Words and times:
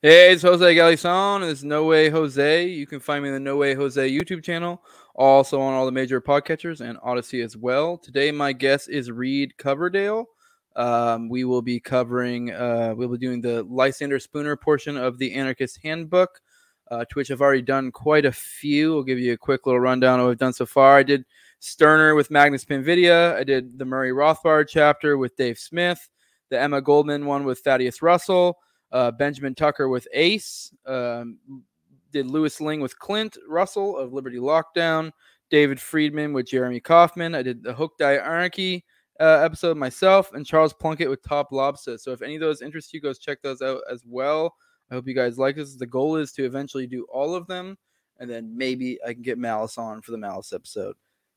Hey, 0.00 0.30
it's 0.30 0.42
Jose 0.42 0.76
Galison. 0.76 1.50
It's 1.50 1.64
No 1.64 1.82
Way 1.86 2.08
Jose. 2.08 2.68
You 2.68 2.86
can 2.86 3.00
find 3.00 3.20
me 3.20 3.30
in 3.30 3.34
the 3.34 3.40
No 3.40 3.56
Way 3.56 3.74
Jose 3.74 4.08
YouTube 4.08 4.44
channel, 4.44 4.80
also 5.16 5.60
on 5.60 5.74
all 5.74 5.86
the 5.86 5.90
major 5.90 6.20
podcatchers 6.20 6.80
and 6.80 6.96
Odysee 7.04 7.42
as 7.42 7.56
well. 7.56 7.98
Today, 7.98 8.30
my 8.30 8.52
guest 8.52 8.88
is 8.88 9.10
Reed 9.10 9.56
Coverdale. 9.56 10.26
Um, 10.76 11.28
we 11.28 11.42
will 11.42 11.62
be 11.62 11.80
covering, 11.80 12.52
uh, 12.52 12.94
we'll 12.96 13.08
be 13.08 13.18
doing 13.18 13.40
the 13.40 13.64
Lysander 13.64 14.20
Spooner 14.20 14.54
portion 14.54 14.96
of 14.96 15.18
the 15.18 15.34
Anarchist 15.34 15.80
Handbook, 15.82 16.42
uh, 16.92 17.04
to 17.04 17.14
which 17.14 17.32
I've 17.32 17.40
already 17.40 17.62
done 17.62 17.90
quite 17.90 18.24
a 18.24 18.30
few. 18.30 18.98
I'll 18.98 19.02
give 19.02 19.18
you 19.18 19.32
a 19.32 19.36
quick 19.36 19.66
little 19.66 19.80
rundown 19.80 20.20
of 20.20 20.26
what 20.26 20.30
I've 20.30 20.38
done 20.38 20.52
so 20.52 20.64
far. 20.64 20.98
I 20.98 21.02
did 21.02 21.24
Stirner 21.58 22.14
with 22.14 22.30
Magnus 22.30 22.64
Pinvidia. 22.64 23.34
I 23.34 23.42
did 23.42 23.76
the 23.76 23.84
Murray 23.84 24.12
Rothbard 24.12 24.68
chapter 24.68 25.18
with 25.18 25.34
Dave 25.34 25.58
Smith, 25.58 26.08
the 26.50 26.60
Emma 26.60 26.80
Goldman 26.80 27.26
one 27.26 27.42
with 27.42 27.58
Thaddeus 27.58 28.00
Russell 28.00 28.58
uh, 28.92 29.10
Benjamin 29.12 29.54
Tucker 29.54 29.88
with 29.88 30.08
Ace, 30.12 30.72
um, 30.86 31.38
did 32.12 32.26
Louis 32.26 32.60
Lingg 32.60 32.80
with 32.80 32.98
Clint 32.98 33.36
Russell 33.46 33.96
of 33.96 34.12
Liberty 34.12 34.38
Lockdown, 34.38 35.12
David 35.50 35.80
Friedman 35.80 36.32
with 36.32 36.46
Jeremy 36.46 36.80
Kaufman. 36.80 37.34
I 37.34 37.42
did 37.42 37.62
the 37.62 37.74
Hook 37.74 37.98
Diet 37.98 38.22
Anarchy 38.24 38.84
uh, 39.20 39.40
episode 39.42 39.76
myself, 39.76 40.32
and 40.32 40.46
Charles 40.46 40.72
Plunkett 40.72 41.10
with 41.10 41.22
Top 41.22 41.52
Lobster. 41.52 41.98
So 41.98 42.12
if 42.12 42.22
any 42.22 42.36
of 42.36 42.40
those 42.40 42.62
interest 42.62 42.92
you, 42.92 43.00
go 43.00 43.12
check 43.12 43.42
those 43.42 43.62
out 43.62 43.80
as 43.90 44.04
well. 44.06 44.54
I 44.90 44.94
hope 44.94 45.06
you 45.06 45.14
guys 45.14 45.38
like 45.38 45.56
this. 45.56 45.74
The 45.74 45.86
goal 45.86 46.16
is 46.16 46.32
to 46.32 46.44
eventually 46.44 46.86
do 46.86 47.06
all 47.12 47.34
of 47.34 47.46
them, 47.46 47.76
and 48.18 48.30
then 48.30 48.56
maybe 48.56 48.98
I 49.06 49.12
can 49.12 49.22
get 49.22 49.38
Malice 49.38 49.76
on 49.76 50.00
for 50.00 50.12
the 50.12 50.18
Malice 50.18 50.52
episode. 50.52 50.94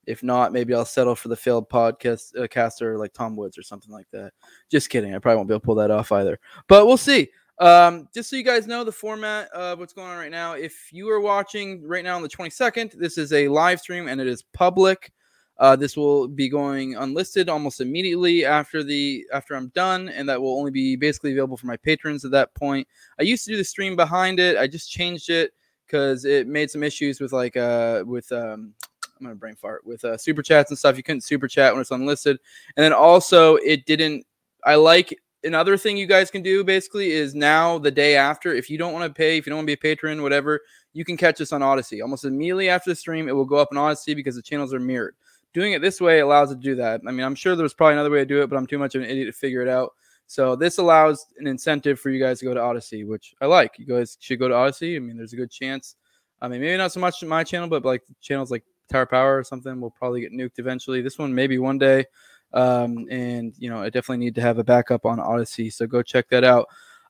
If 0.08 0.24
not, 0.24 0.52
maybe 0.52 0.74
I'll 0.74 0.86
settle 0.86 1.16
for 1.16 1.28
the 1.28 1.36
failed 1.36 1.70
podcast 1.70 2.36
uh, 2.40 2.48
caster 2.48 2.98
like 2.98 3.14
Tom 3.14 3.36
Woods 3.36 3.58
or 3.58 3.62
something 3.62 3.92
like 3.92 4.08
that. 4.12 4.32
Just 4.70 4.90
kidding. 4.90 5.14
I 5.14 5.20
probably 5.20 5.38
won't 5.38 5.50
be 5.50 5.54
able 5.54 5.60
to 5.60 5.66
pull 5.66 5.76
that 5.76 5.92
off 5.92 6.12
either. 6.12 6.40
But 6.68 6.88
we'll 6.88 6.98
see. 6.98 7.30
Um, 7.62 8.08
just 8.12 8.28
so 8.28 8.36
you 8.36 8.44
guys 8.44 8.66
know 8.66 8.84
the 8.84 8.92
format 8.92 9.48
of 9.50 9.78
what's 9.78 9.94
going 9.94 10.10
on 10.10 10.18
right 10.18 10.32
now. 10.32 10.54
If 10.54 10.92
you 10.92 11.08
are 11.12 11.22
watching 11.22 11.88
right 11.88 12.04
now 12.04 12.16
on 12.16 12.24
the 12.24 12.28
22nd, 12.28 12.98
this 12.98 13.20
is 13.20 13.32
a 13.34 13.48
live 13.48 13.80
stream 13.80 14.08
and 14.08 14.20
it 14.20 14.26
is 14.26 14.42
public. 14.42 15.12
Uh, 15.60 15.76
this 15.76 15.96
will 15.96 16.28
be 16.28 16.50
going 16.50 16.96
unlisted 16.96 17.50
almost 17.50 17.80
immediately 17.80 18.46
after 18.46 18.84
the 18.84 19.24
after 19.32 19.54
I'm 19.54 19.68
done, 19.76 20.10
and 20.10 20.28
that 20.28 20.42
will 20.42 20.58
only 20.58 20.72
be 20.72 20.96
basically 20.96 21.34
available 21.34 21.56
for 21.56 21.68
my 21.68 21.78
patrons 21.78 22.26
at 22.26 22.32
that 22.32 22.52
point. 22.56 22.88
I 23.20 23.24
used 23.24 23.46
to 23.46 23.52
do 23.52 23.58
the 23.58 23.64
stream 23.64 23.96
behind 23.96 24.40
it. 24.40 24.58
I 24.58 24.66
just 24.66 24.90
changed 24.90 25.30
it 25.30 25.52
because 25.86 26.26
it 26.26 26.48
made 26.48 26.72
some 26.72 26.82
issues 26.82 27.20
with 27.20 27.32
like 27.32 27.58
uh 27.58 28.04
with 28.08 28.32
um 28.32 28.74
I'm 29.20 29.26
gonna 29.26 29.36
brain 29.36 29.56
fart 29.56 29.86
with 29.86 30.04
uh, 30.04 30.18
super 30.18 30.42
chats 30.42 30.72
and 30.72 30.80
stuff. 30.80 30.98
You 30.98 31.04
couldn't 31.04 31.22
super 31.22 31.48
chat 31.48 31.74
when 31.74 31.82
it's 31.82 31.92
unlisted, 31.92 32.40
and 32.76 32.84
then 32.84 32.92
also 32.94 33.58
it 33.58 33.86
didn't. 33.86 34.26
I 34.66 34.76
like 34.76 35.16
another 35.44 35.78
thing 35.78 35.98
you 35.98 36.06
guys 36.06 36.32
can 36.32 36.42
do 36.42 36.64
basically 36.64 37.12
is 37.12 37.36
now 37.36 37.78
the 37.78 37.92
day 37.92 38.16
after, 38.16 38.54
if 38.54 38.70
you 38.70 38.78
don't 38.78 38.94
want 38.94 39.06
to 39.06 39.14
pay, 39.14 39.38
if 39.38 39.46
you 39.46 39.50
don't 39.50 39.58
want 39.58 39.66
to 39.66 39.76
be 39.76 39.90
a 39.90 39.96
patron, 39.96 40.22
whatever, 40.22 40.62
you 40.94 41.06
can 41.06 41.18
catch 41.18 41.42
us 41.42 41.52
on 41.54 41.62
Odysee. 41.62 42.02
Almost 42.02 42.26
immediately 42.26 42.70
after 42.70 42.90
the 42.90 42.96
stream, 42.96 43.28
it 43.28 43.36
will 43.36 43.46
go 43.46 43.58
up 43.58 43.70
on 43.72 43.78
Odysee 43.78 44.16
because 44.16 44.36
the 44.36 44.42
channels 44.42 44.74
are 44.74 44.80
mirrored. 44.80 45.16
Doing 45.54 45.74
it 45.74 45.82
this 45.82 46.00
way 46.00 46.20
allows 46.20 46.52
it 46.52 46.56
to 46.56 46.62
do 46.62 46.76
that. 46.76 47.02
I 47.08 47.12
mean, 47.12 47.26
I'm 47.26 47.36
sure 47.36 47.56
there's 47.56 47.74
probably 47.74 47.94
another 47.94 48.10
way 48.10 48.20
to 48.20 48.26
do 48.26 48.42
it, 48.42 48.50
but 48.50 48.56
I'm 48.56 48.68
too 48.68 48.80
much 48.80 48.96
of 48.96 49.02
an 49.02 49.10
idiot 49.10 49.28
to 49.28 49.34
figure 49.34 49.62
it 49.62 49.68
out. 49.68 49.94
So 50.28 50.56
this 50.56 50.78
allows 50.78 51.26
an 51.40 51.48
incentive 51.48 52.00
for 52.00 52.10
you 52.10 52.24
guys 52.24 52.40
to 52.40 52.46
go 52.46 52.54
to 52.54 52.62
Odysee, 52.62 53.04
which 53.04 53.36
I 53.42 53.48
like. 53.48 53.78
You 53.78 53.86
guys 53.86 54.18
should 54.22 54.40
go 54.40 54.48
to 54.48 54.56
Odysee. 54.56 54.96
I 54.96 55.00
mean, 55.00 55.18
there's 55.18 55.34
a 55.34 55.38
good 55.38 55.52
chance. 55.52 55.96
I 56.42 56.48
mean, 56.48 56.62
maybe 56.62 56.78
not 56.78 56.94
so 56.94 57.02
much 57.02 57.22
my 57.24 57.44
channel, 57.44 57.68
but 57.68 57.84
like 57.84 58.02
channels 58.22 58.50
like 58.50 58.64
Tower 58.90 59.06
Power 59.06 59.38
or 59.38 59.44
something 59.44 59.82
will 59.82 59.92
probably 59.92 60.22
get 60.22 60.32
nuked 60.32 60.58
eventually. 60.58 61.02
This 61.02 61.18
one 61.18 61.36
maybe 61.36 61.58
one 61.58 61.78
day. 61.78 62.06
Um, 62.54 63.08
and 63.10 63.54
you 63.58 63.70
know, 63.70 63.82
I 63.82 63.90
definitely 63.90 64.24
need 64.26 64.36
to 64.36 64.42
have 64.42 64.58
a 64.58 64.64
backup 64.64 65.06
on 65.06 65.20
Odysee, 65.20 65.72
so 65.72 65.88
go 65.88 66.02
check 66.02 66.30
that 66.30 66.44
out. 66.44 66.68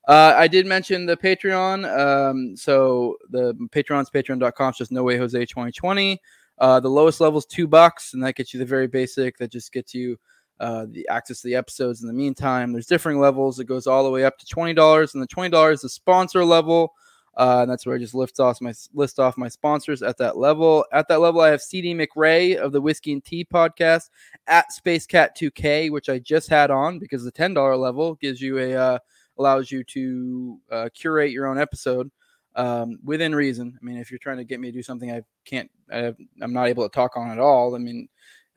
Uh, 0.07 0.33
I 0.35 0.47
did 0.47 0.65
mention 0.65 1.05
the 1.05 1.17
Patreon. 1.17 1.85
Um, 1.97 2.55
so 2.57 3.17
the 3.29 3.53
Patreon's 3.71 4.09
patreon.com 4.09 4.73
just 4.75 4.91
no 4.91 5.03
way 5.03 5.17
Jose 5.17 5.39
2020. 5.39 6.19
Uh, 6.57 6.79
the 6.79 6.89
lowest 6.89 7.21
level 7.21 7.39
is 7.39 7.45
two 7.45 7.67
bucks, 7.67 8.13
and 8.13 8.23
that 8.23 8.35
gets 8.35 8.53
you 8.53 8.59
the 8.59 8.65
very 8.65 8.87
basic. 8.87 9.37
That 9.37 9.51
just 9.51 9.71
gets 9.71 9.93
you 9.93 10.17
uh, 10.59 10.85
the 10.89 11.07
access 11.07 11.41
to 11.41 11.47
the 11.47 11.55
episodes. 11.55 12.01
In 12.01 12.07
the 12.07 12.13
meantime, 12.13 12.71
there's 12.71 12.85
different 12.85 13.19
levels. 13.19 13.59
It 13.59 13.65
goes 13.65 13.87
all 13.87 14.03
the 14.03 14.11
way 14.11 14.25
up 14.25 14.37
to 14.37 14.45
twenty 14.45 14.73
dollars, 14.73 15.13
and 15.13 15.21
the 15.21 15.27
twenty 15.27 15.49
dollars 15.49 15.79
is 15.79 15.81
the 15.83 15.89
sponsor 15.89 16.45
level. 16.45 16.93
Uh, 17.37 17.59
and 17.61 17.71
that's 17.71 17.85
where 17.85 17.95
I 17.95 17.99
just 17.99 18.13
lift 18.13 18.39
off 18.39 18.59
my 18.59 18.73
list 18.93 19.19
off 19.19 19.37
my 19.37 19.47
sponsors 19.47 20.01
at 20.01 20.17
that 20.17 20.37
level. 20.37 20.85
At 20.91 21.07
that 21.07 21.21
level, 21.21 21.41
I 21.41 21.49
have 21.49 21.61
CD 21.61 21.93
McRae 21.93 22.57
of 22.57 22.71
the 22.73 22.81
Whiskey 22.81 23.13
and 23.13 23.23
Tea 23.23 23.45
podcast 23.45 24.09
at 24.47 24.71
Space 24.73 25.05
Cat 25.05 25.37
2K, 25.37 25.91
which 25.91 26.09
I 26.09 26.19
just 26.19 26.49
had 26.49 26.71
on 26.71 26.99
because 26.99 27.23
the 27.23 27.31
ten 27.31 27.53
dollar 27.53 27.77
level 27.77 28.15
gives 28.15 28.41
you 28.41 28.57
a 28.59 28.75
uh, 28.75 28.99
allows 29.37 29.71
you 29.71 29.83
to 29.85 30.59
uh, 30.71 30.89
curate 30.93 31.31
your 31.31 31.47
own 31.47 31.57
episode 31.57 32.11
um, 32.55 32.99
within 33.03 33.33
reason. 33.33 33.77
I 33.81 33.85
mean, 33.85 33.97
if 33.97 34.11
you're 34.11 34.19
trying 34.19 34.37
to 34.37 34.43
get 34.43 34.59
me 34.59 34.69
to 34.69 34.77
do 34.77 34.83
something 34.83 35.11
I 35.11 35.21
can't, 35.45 35.71
I 35.91 36.13
am 36.41 36.53
not 36.53 36.67
able 36.67 36.83
to 36.83 36.93
talk 36.93 37.17
on 37.17 37.31
at 37.31 37.39
all. 37.39 37.75
I 37.75 37.77
mean, 37.77 38.07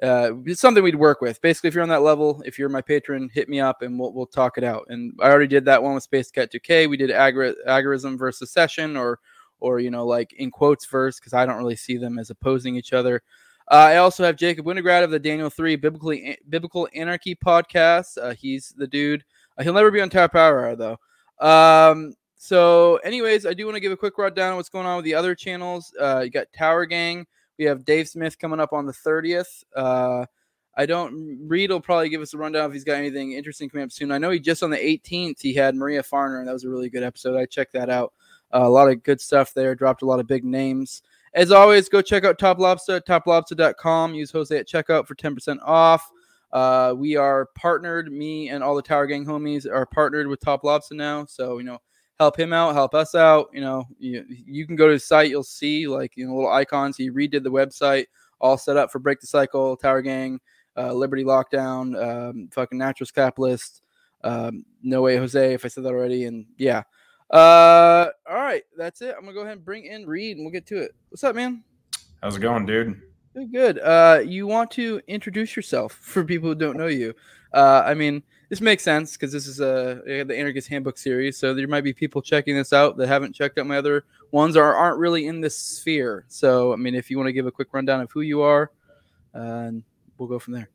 uh, 0.02 0.32
it's 0.44 0.60
something 0.60 0.82
we'd 0.82 0.94
work 0.94 1.20
with. 1.20 1.40
Basically, 1.40 1.68
if 1.68 1.74
you're 1.74 1.82
on 1.82 1.88
that 1.88 2.02
level, 2.02 2.42
if 2.44 2.58
you're 2.58 2.68
my 2.68 2.82
patron, 2.82 3.30
hit 3.32 3.48
me 3.48 3.60
up 3.60 3.82
and 3.82 3.98
we'll, 3.98 4.12
we'll 4.12 4.26
talk 4.26 4.58
it 4.58 4.64
out. 4.64 4.86
And 4.88 5.12
I 5.20 5.30
already 5.30 5.46
did 5.46 5.64
that 5.66 5.82
one 5.82 5.94
with 5.94 6.02
Space 6.02 6.30
Cat 6.30 6.52
2K. 6.52 6.88
We 6.88 6.96
did 6.96 7.10
agorism 7.10 8.18
versus 8.18 8.38
secession, 8.38 8.96
or 8.96 9.20
or 9.60 9.80
you 9.80 9.90
know 9.90 10.04
like 10.04 10.32
in 10.34 10.50
quotes 10.50 10.84
verse 10.86 11.18
because 11.18 11.32
I 11.32 11.46
don't 11.46 11.56
really 11.56 11.76
see 11.76 11.96
them 11.96 12.18
as 12.18 12.30
opposing 12.30 12.76
each 12.76 12.92
other. 12.92 13.22
Uh, 13.70 13.76
I 13.76 13.96
also 13.96 14.24
have 14.24 14.36
Jacob 14.36 14.66
Winograd 14.66 15.04
of 15.04 15.10
the 15.10 15.18
Daniel 15.18 15.48
Three 15.48 15.76
Biblically 15.76 16.36
Biblical 16.48 16.88
Anarchy 16.94 17.34
podcast. 17.34 18.18
Uh, 18.20 18.34
he's 18.34 18.74
the 18.76 18.86
dude. 18.86 19.24
Uh, 19.56 19.62
he'll 19.62 19.72
never 19.72 19.90
be 19.90 20.00
on 20.00 20.10
Tower 20.10 20.28
Power 20.28 20.66
Hour 20.66 20.76
though. 20.76 20.98
Um, 21.40 22.14
so, 22.36 22.96
anyways, 22.96 23.46
I 23.46 23.54
do 23.54 23.64
want 23.64 23.76
to 23.76 23.80
give 23.80 23.92
a 23.92 23.96
quick 23.96 24.18
rundown 24.18 24.50
of 24.50 24.56
what's 24.56 24.68
going 24.68 24.86
on 24.86 24.96
with 24.96 25.06
the 25.06 25.14
other 25.14 25.34
channels. 25.34 25.94
Uh, 25.98 26.20
you 26.24 26.30
got 26.30 26.52
Tower 26.52 26.84
Gang. 26.84 27.26
We 27.58 27.66
have 27.66 27.84
Dave 27.84 28.08
Smith 28.08 28.38
coming 28.38 28.60
up 28.60 28.72
on 28.72 28.86
the 28.86 28.92
30th. 28.92 29.64
Uh, 29.74 30.26
I 30.76 30.86
don't. 30.86 31.46
Reed 31.46 31.70
will 31.70 31.80
probably 31.80 32.08
give 32.08 32.20
us 32.20 32.34
a 32.34 32.38
rundown 32.38 32.68
if 32.68 32.72
he's 32.72 32.84
got 32.84 32.96
anything 32.96 33.32
interesting 33.32 33.68
coming 33.68 33.84
up 33.84 33.92
soon. 33.92 34.10
I 34.10 34.18
know 34.18 34.30
he 34.30 34.40
just 34.40 34.62
on 34.62 34.70
the 34.70 34.76
18th 34.76 35.40
he 35.40 35.54
had 35.54 35.76
Maria 35.76 36.02
Farner, 36.02 36.40
and 36.40 36.48
that 36.48 36.52
was 36.52 36.64
a 36.64 36.68
really 36.68 36.90
good 36.90 37.04
episode. 37.04 37.38
I 37.38 37.46
checked 37.46 37.72
that 37.74 37.90
out. 37.90 38.12
Uh, 38.52 38.62
a 38.64 38.68
lot 38.68 38.88
of 38.88 39.02
good 39.02 39.20
stuff 39.20 39.54
there. 39.54 39.74
Dropped 39.74 40.02
a 40.02 40.06
lot 40.06 40.20
of 40.20 40.26
big 40.26 40.44
names. 40.44 41.02
As 41.32 41.50
always, 41.50 41.88
go 41.88 42.02
check 42.02 42.24
out 42.24 42.38
Top 42.38 42.58
Lobster 42.58 43.00
toplobster.com. 43.00 44.14
Use 44.14 44.30
Jose 44.30 44.56
at 44.56 44.68
checkout 44.68 45.06
for 45.06 45.14
10% 45.14 45.58
off. 45.62 46.10
Uh, 46.52 46.94
we 46.96 47.16
are 47.16 47.46
partnered. 47.56 48.12
Me 48.12 48.48
and 48.50 48.62
all 48.62 48.76
the 48.76 48.82
Tower 48.82 49.06
Gang 49.06 49.24
homies 49.24 49.66
are 49.68 49.86
partnered 49.86 50.28
with 50.28 50.40
Top 50.40 50.62
Lobster 50.62 50.94
now. 50.94 51.24
So 51.24 51.58
you 51.58 51.64
know 51.64 51.78
help 52.18 52.38
him 52.38 52.52
out, 52.52 52.74
help 52.74 52.94
us 52.94 53.14
out. 53.14 53.48
You 53.52 53.60
know, 53.60 53.84
you, 53.98 54.24
you 54.28 54.66
can 54.66 54.76
go 54.76 54.88
to 54.88 54.94
the 54.94 55.00
site, 55.00 55.30
you'll 55.30 55.42
see 55.42 55.86
like 55.86 56.12
you 56.16 56.26
know 56.26 56.34
little 56.34 56.52
icons. 56.52 56.96
He 56.96 57.10
redid 57.10 57.42
the 57.42 57.50
website, 57.50 58.06
all 58.40 58.58
set 58.58 58.76
up 58.76 58.90
for 58.90 58.98
Break 58.98 59.20
the 59.20 59.26
Cycle, 59.26 59.76
Tower 59.76 60.02
Gang, 60.02 60.40
uh, 60.76 60.92
Liberty 60.92 61.24
Lockdown, 61.24 62.00
um, 62.02 62.48
fucking 62.52 62.78
Naturalist 62.78 63.14
Capitalist, 63.14 63.82
um, 64.22 64.64
No 64.82 65.02
Way 65.02 65.16
Jose, 65.16 65.54
if 65.54 65.64
I 65.64 65.68
said 65.68 65.84
that 65.84 65.90
already, 65.90 66.24
and 66.24 66.46
yeah. 66.56 66.82
Uh, 67.30 68.08
all 68.28 68.36
right, 68.36 68.62
that's 68.76 69.02
it. 69.02 69.14
I'm 69.16 69.24
gonna 69.24 69.34
go 69.34 69.40
ahead 69.40 69.56
and 69.56 69.64
bring 69.64 69.86
in 69.86 70.06
Reed, 70.06 70.36
and 70.36 70.44
we'll 70.44 70.52
get 70.52 70.66
to 70.66 70.78
it. 70.78 70.92
What's 71.08 71.24
up, 71.24 71.34
man? 71.34 71.64
How's 72.22 72.36
it 72.36 72.40
going, 72.40 72.64
dude? 72.64 73.00
Good. 73.34 73.52
good. 73.52 73.78
Uh, 73.80 74.20
you 74.24 74.46
want 74.46 74.70
to 74.72 75.00
introduce 75.08 75.56
yourself 75.56 75.92
for 75.92 76.24
people 76.24 76.50
who 76.50 76.54
don't 76.54 76.76
know 76.76 76.86
you? 76.86 77.14
Uh, 77.52 77.82
I 77.84 77.94
mean, 77.94 78.22
this 78.54 78.60
makes 78.60 78.84
sense 78.84 79.14
because 79.14 79.32
this 79.32 79.48
is 79.48 79.58
a, 79.58 80.00
the 80.06 80.38
Anarchist 80.38 80.68
Handbook 80.68 80.96
series, 80.96 81.36
so 81.36 81.54
there 81.54 81.66
might 81.66 81.80
be 81.80 81.92
people 81.92 82.22
checking 82.22 82.54
this 82.54 82.72
out 82.72 82.96
that 82.98 83.08
haven't 83.08 83.34
checked 83.34 83.58
out 83.58 83.66
my 83.66 83.78
other 83.78 84.04
ones 84.30 84.56
or 84.56 84.76
aren't 84.76 84.96
really 84.96 85.26
in 85.26 85.40
this 85.40 85.58
sphere. 85.58 86.24
So, 86.28 86.72
I 86.72 86.76
mean, 86.76 86.94
if 86.94 87.10
you 87.10 87.16
want 87.16 87.26
to 87.26 87.32
give 87.32 87.48
a 87.48 87.50
quick 87.50 87.74
rundown 87.74 88.00
of 88.00 88.12
who 88.12 88.20
you 88.20 88.42
are, 88.42 88.70
uh, 89.34 89.72
we'll 90.18 90.28
go 90.28 90.38
from 90.38 90.54
there. 90.54 90.70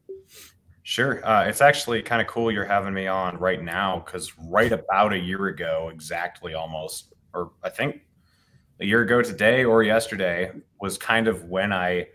Sure. 0.83 1.25
Uh, 1.25 1.45
it's 1.45 1.61
actually 1.61 2.01
kind 2.01 2.21
of 2.21 2.27
cool 2.27 2.51
you're 2.51 2.65
having 2.65 2.93
me 2.93 3.07
on 3.07 3.37
right 3.37 3.63
now 3.63 4.03
because 4.05 4.37
right 4.37 4.73
about 4.73 5.13
a 5.13 5.17
year 5.17 5.45
ago, 5.45 5.89
exactly 5.89 6.55
almost, 6.55 7.13
or 7.33 7.51
I 7.63 7.69
think 7.69 8.01
a 8.81 8.85
year 8.85 9.03
ago 9.03 9.21
today 9.21 9.63
or 9.63 9.83
yesterday 9.83 10.51
was 10.81 10.97
kind 10.97 11.29
of 11.29 11.45
when 11.45 11.71
I, 11.71 12.07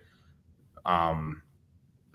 um, 0.84 1.40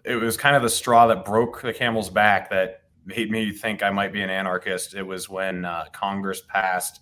it 0.05 0.17
was 0.17 0.37
kind 0.37 0.55
of 0.55 0.61
the 0.61 0.69
straw 0.69 1.07
that 1.07 1.25
broke 1.25 1.63
the 1.63 1.73
camel's 1.73 2.11
back 2.11 2.51
that 2.51 2.83
made 3.09 3.31
me 3.31 3.51
think 3.51 3.83
I 3.83 3.89
might 3.89 4.13
be 4.13 4.21
an 4.21 4.29
anarchist. 4.29 4.95
It 4.95 5.03
was 5.03 5.29
when 5.29 5.65
uh, 5.65 5.85
Congress 5.91 6.41
passed 6.47 7.01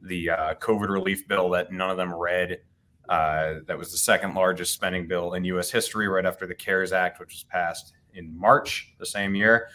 the 0.00 0.30
uh, 0.30 0.54
COVID 0.54 0.88
relief 0.88 1.26
bill 1.28 1.50
that 1.50 1.72
none 1.72 1.90
of 1.90 1.96
them 1.96 2.12
read. 2.14 2.60
Uh, 3.08 3.54
that 3.66 3.76
was 3.76 3.90
the 3.90 3.98
second 3.98 4.34
largest 4.34 4.72
spending 4.72 5.06
bill 5.06 5.34
in 5.34 5.44
U.S. 5.44 5.70
history, 5.70 6.08
right 6.08 6.24
after 6.24 6.46
the 6.46 6.54
CARES 6.54 6.92
Act, 6.92 7.20
which 7.20 7.32
was 7.32 7.44
passed 7.44 7.92
in 8.14 8.36
March 8.38 8.94
the 8.98 9.06
same 9.06 9.34
year, 9.34 9.68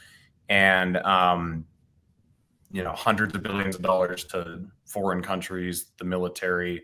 and 0.50 0.98
um, 0.98 1.66
you 2.72 2.84
know 2.84 2.94
hundreds 2.94 3.36
of 3.36 3.44
billions 3.44 3.76
of 3.76 3.82
dollars 3.82 4.24
to 4.26 4.66
foreign 4.86 5.22
countries, 5.22 5.92
the 5.98 6.06
military. 6.06 6.84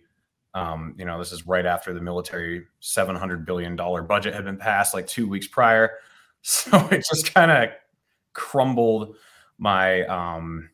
Um, 0.53 0.93
you 0.97 1.05
know, 1.05 1.17
this 1.17 1.31
is 1.31 1.47
right 1.47 1.65
after 1.65 1.93
the 1.93 2.01
military 2.01 2.65
seven 2.79 3.15
hundred 3.15 3.45
billion 3.45 3.75
dollar 3.75 4.03
budget 4.03 4.33
had 4.33 4.45
been 4.45 4.57
passed, 4.57 4.93
like 4.93 5.07
two 5.07 5.27
weeks 5.27 5.47
prior. 5.47 5.91
So 6.45 6.77
it 6.91 7.05
just 7.09 7.33
kind 7.33 7.49
of 7.51 7.69
crumbled 8.33 9.15
my 9.57 10.05
um 10.07 10.69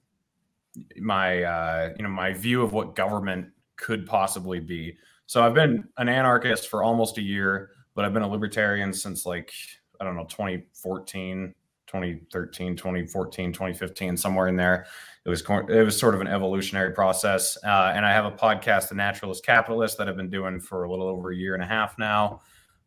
my 0.99 1.43
uh, 1.43 1.93
you 1.97 2.03
know 2.03 2.09
my 2.09 2.33
view 2.33 2.61
of 2.61 2.73
what 2.73 2.95
government 2.95 3.47
could 3.75 4.05
possibly 4.05 4.59
be. 4.59 4.97
So 5.25 5.43
I've 5.43 5.53
been 5.53 5.87
an 5.97 6.09
anarchist 6.09 6.69
for 6.69 6.83
almost 6.83 7.17
a 7.17 7.21
year, 7.21 7.71
but 7.95 8.05
I've 8.05 8.13
been 8.13 8.23
a 8.23 8.29
libertarian 8.29 8.93
since 8.93 9.25
like 9.25 9.51
I 9.99 10.05
don't 10.05 10.15
know 10.15 10.25
2014, 10.25 11.53
2013, 11.87 12.75
2014, 12.75 13.53
2015, 13.53 14.17
somewhere 14.17 14.47
in 14.47 14.55
there. 14.55 14.85
It 15.25 15.29
was 15.29 15.41
it 15.41 15.83
was 15.83 15.99
sort 15.99 16.15
of 16.15 16.21
an 16.21 16.27
evolutionary 16.27 16.93
process, 16.93 17.57
uh, 17.63 17.91
and 17.93 18.05
I 18.05 18.11
have 18.11 18.25
a 18.25 18.31
podcast, 18.31 18.89
The 18.89 18.95
Naturalist 18.95 19.45
Capitalist, 19.45 19.97
that 19.97 20.07
I've 20.07 20.15
been 20.15 20.29
doing 20.29 20.59
for 20.59 20.83
a 20.83 20.89
little 20.89 21.07
over 21.07 21.31
a 21.31 21.35
year 21.35 21.53
and 21.53 21.63
a 21.63 21.67
half 21.67 21.97
now, 21.99 22.41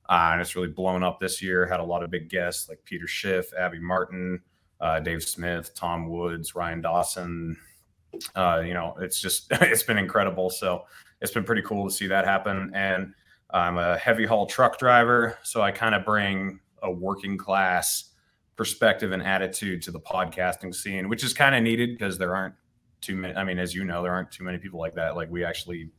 uh, 0.09 0.31
and 0.33 0.41
it's 0.41 0.57
really 0.57 0.69
blown 0.69 1.03
up 1.03 1.21
this 1.21 1.43
year. 1.43 1.67
Had 1.67 1.81
a 1.81 1.85
lot 1.85 2.03
of 2.03 2.11
big 2.11 2.29
guests 2.29 2.69
like 2.69 2.83
Peter 2.85 3.07
Schiff, 3.07 3.53
Abby 3.57 3.79
Martin, 3.79 4.41
uh, 4.83 5.01
Dave 5.01 5.23
Smith, 5.23 5.75
Tom 5.75 6.09
Woods, 6.11 6.55
Ryan 6.55 6.83
Dawson. 6.83 7.57
Uh, 8.35 8.63
you 8.67 8.75
know, 8.75 8.95
it's 9.01 9.21
just 9.21 9.47
it's 9.53 9.85
been 9.85 9.97
incredible. 9.97 10.51
So 10.51 10.85
it's 11.23 11.33
been 11.33 11.45
pretty 11.45 11.63
cool 11.63 11.89
to 11.89 11.95
see 11.95 12.09
that 12.09 12.27
happen. 12.27 12.71
And 12.75 13.15
I'm 13.51 13.79
a 13.79 13.97
heavy 13.97 14.27
haul 14.27 14.47
truck 14.47 14.79
driver, 14.79 15.39
so 15.43 15.63
I 15.63 15.71
kind 15.71 15.95
of 15.95 16.05
bring 16.05 16.59
a 16.83 16.91
working 16.91 17.39
class 17.39 18.11
perspective 18.57 19.13
and 19.13 19.23
attitude 19.23 19.83
to 19.83 19.91
the 19.91 20.01
podcasting 20.01 20.75
scene, 20.75 21.09
which 21.09 21.23
is 21.23 21.33
kind 21.33 21.55
of 21.55 21.63
needed 21.63 21.97
because 21.97 22.19
there 22.19 22.35
aren't 22.35 22.55
too 23.01 23.15
many. 23.15 23.35
I 23.35 23.45
mean, 23.45 23.59
as 23.59 23.75
you 23.75 23.85
know, 23.85 24.03
there 24.03 24.13
aren't 24.13 24.31
too 24.31 24.43
many 24.43 24.59
people 24.59 24.81
like 24.81 24.95
that. 24.95 25.17
Like 25.17 25.31
we 25.31 25.45
actually 25.45 25.91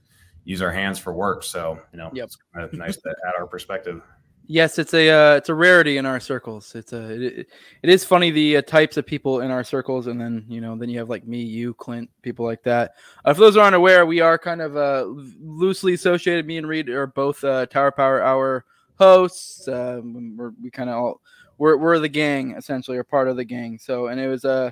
use 0.45 0.61
our 0.61 0.71
hands 0.71 0.99
for 0.99 1.13
work, 1.13 1.43
so 1.43 1.79
you 1.91 1.97
know, 1.97 2.09
yep. 2.13 2.25
it's 2.25 2.37
kind 2.53 2.65
of 2.65 2.73
nice 2.73 2.97
to 2.97 3.15
add 3.27 3.33
our 3.39 3.47
perspective. 3.47 4.01
Yes, 4.45 4.77
it's 4.77 4.93
a 4.93 5.09
uh, 5.09 5.35
it's 5.35 5.47
a 5.47 5.55
rarity 5.55 5.97
in 5.97 6.05
our 6.05 6.19
circles. 6.19 6.75
It's 6.75 6.91
a 6.91 7.11
it, 7.11 7.47
it 7.81 7.89
is 7.89 8.03
funny 8.03 8.29
the 8.29 8.57
uh, 8.57 8.61
types 8.61 8.97
of 8.97 9.05
people 9.05 9.39
in 9.39 9.51
our 9.51 9.63
circles, 9.63 10.07
and 10.07 10.19
then 10.19 10.45
you 10.49 10.59
know 10.59 10.75
then 10.75 10.89
you 10.89 10.99
have 10.99 11.09
like 11.09 11.25
me, 11.25 11.41
you, 11.41 11.73
Clint, 11.75 12.09
people 12.21 12.45
like 12.45 12.61
that. 12.63 12.95
Uh, 13.23 13.33
for 13.33 13.39
those 13.39 13.55
who 13.55 13.61
aren't 13.61 13.75
aware, 13.75 14.05
we 14.05 14.19
are 14.19 14.37
kind 14.37 14.61
of 14.61 14.75
uh, 14.75 15.05
loosely 15.41 15.93
associated. 15.93 16.45
Me 16.45 16.57
and 16.57 16.67
Reed 16.67 16.89
are 16.89 17.07
both 17.07 17.41
uh, 17.43 17.65
Tower 17.67 17.91
Power 17.91 18.21
Hour 18.21 18.65
hosts. 18.99 19.67
Um, 19.69 20.35
we're, 20.35 20.51
we 20.61 20.69
kind 20.69 20.89
of 20.89 20.95
all 20.97 21.21
we're 21.57 21.77
we're 21.77 21.99
the 21.99 22.09
gang 22.09 22.55
essentially, 22.57 22.97
or 22.97 23.05
part 23.05 23.29
of 23.29 23.37
the 23.37 23.45
gang. 23.45 23.79
So, 23.79 24.07
and 24.07 24.19
it 24.19 24.27
was 24.27 24.43
uh 24.43 24.71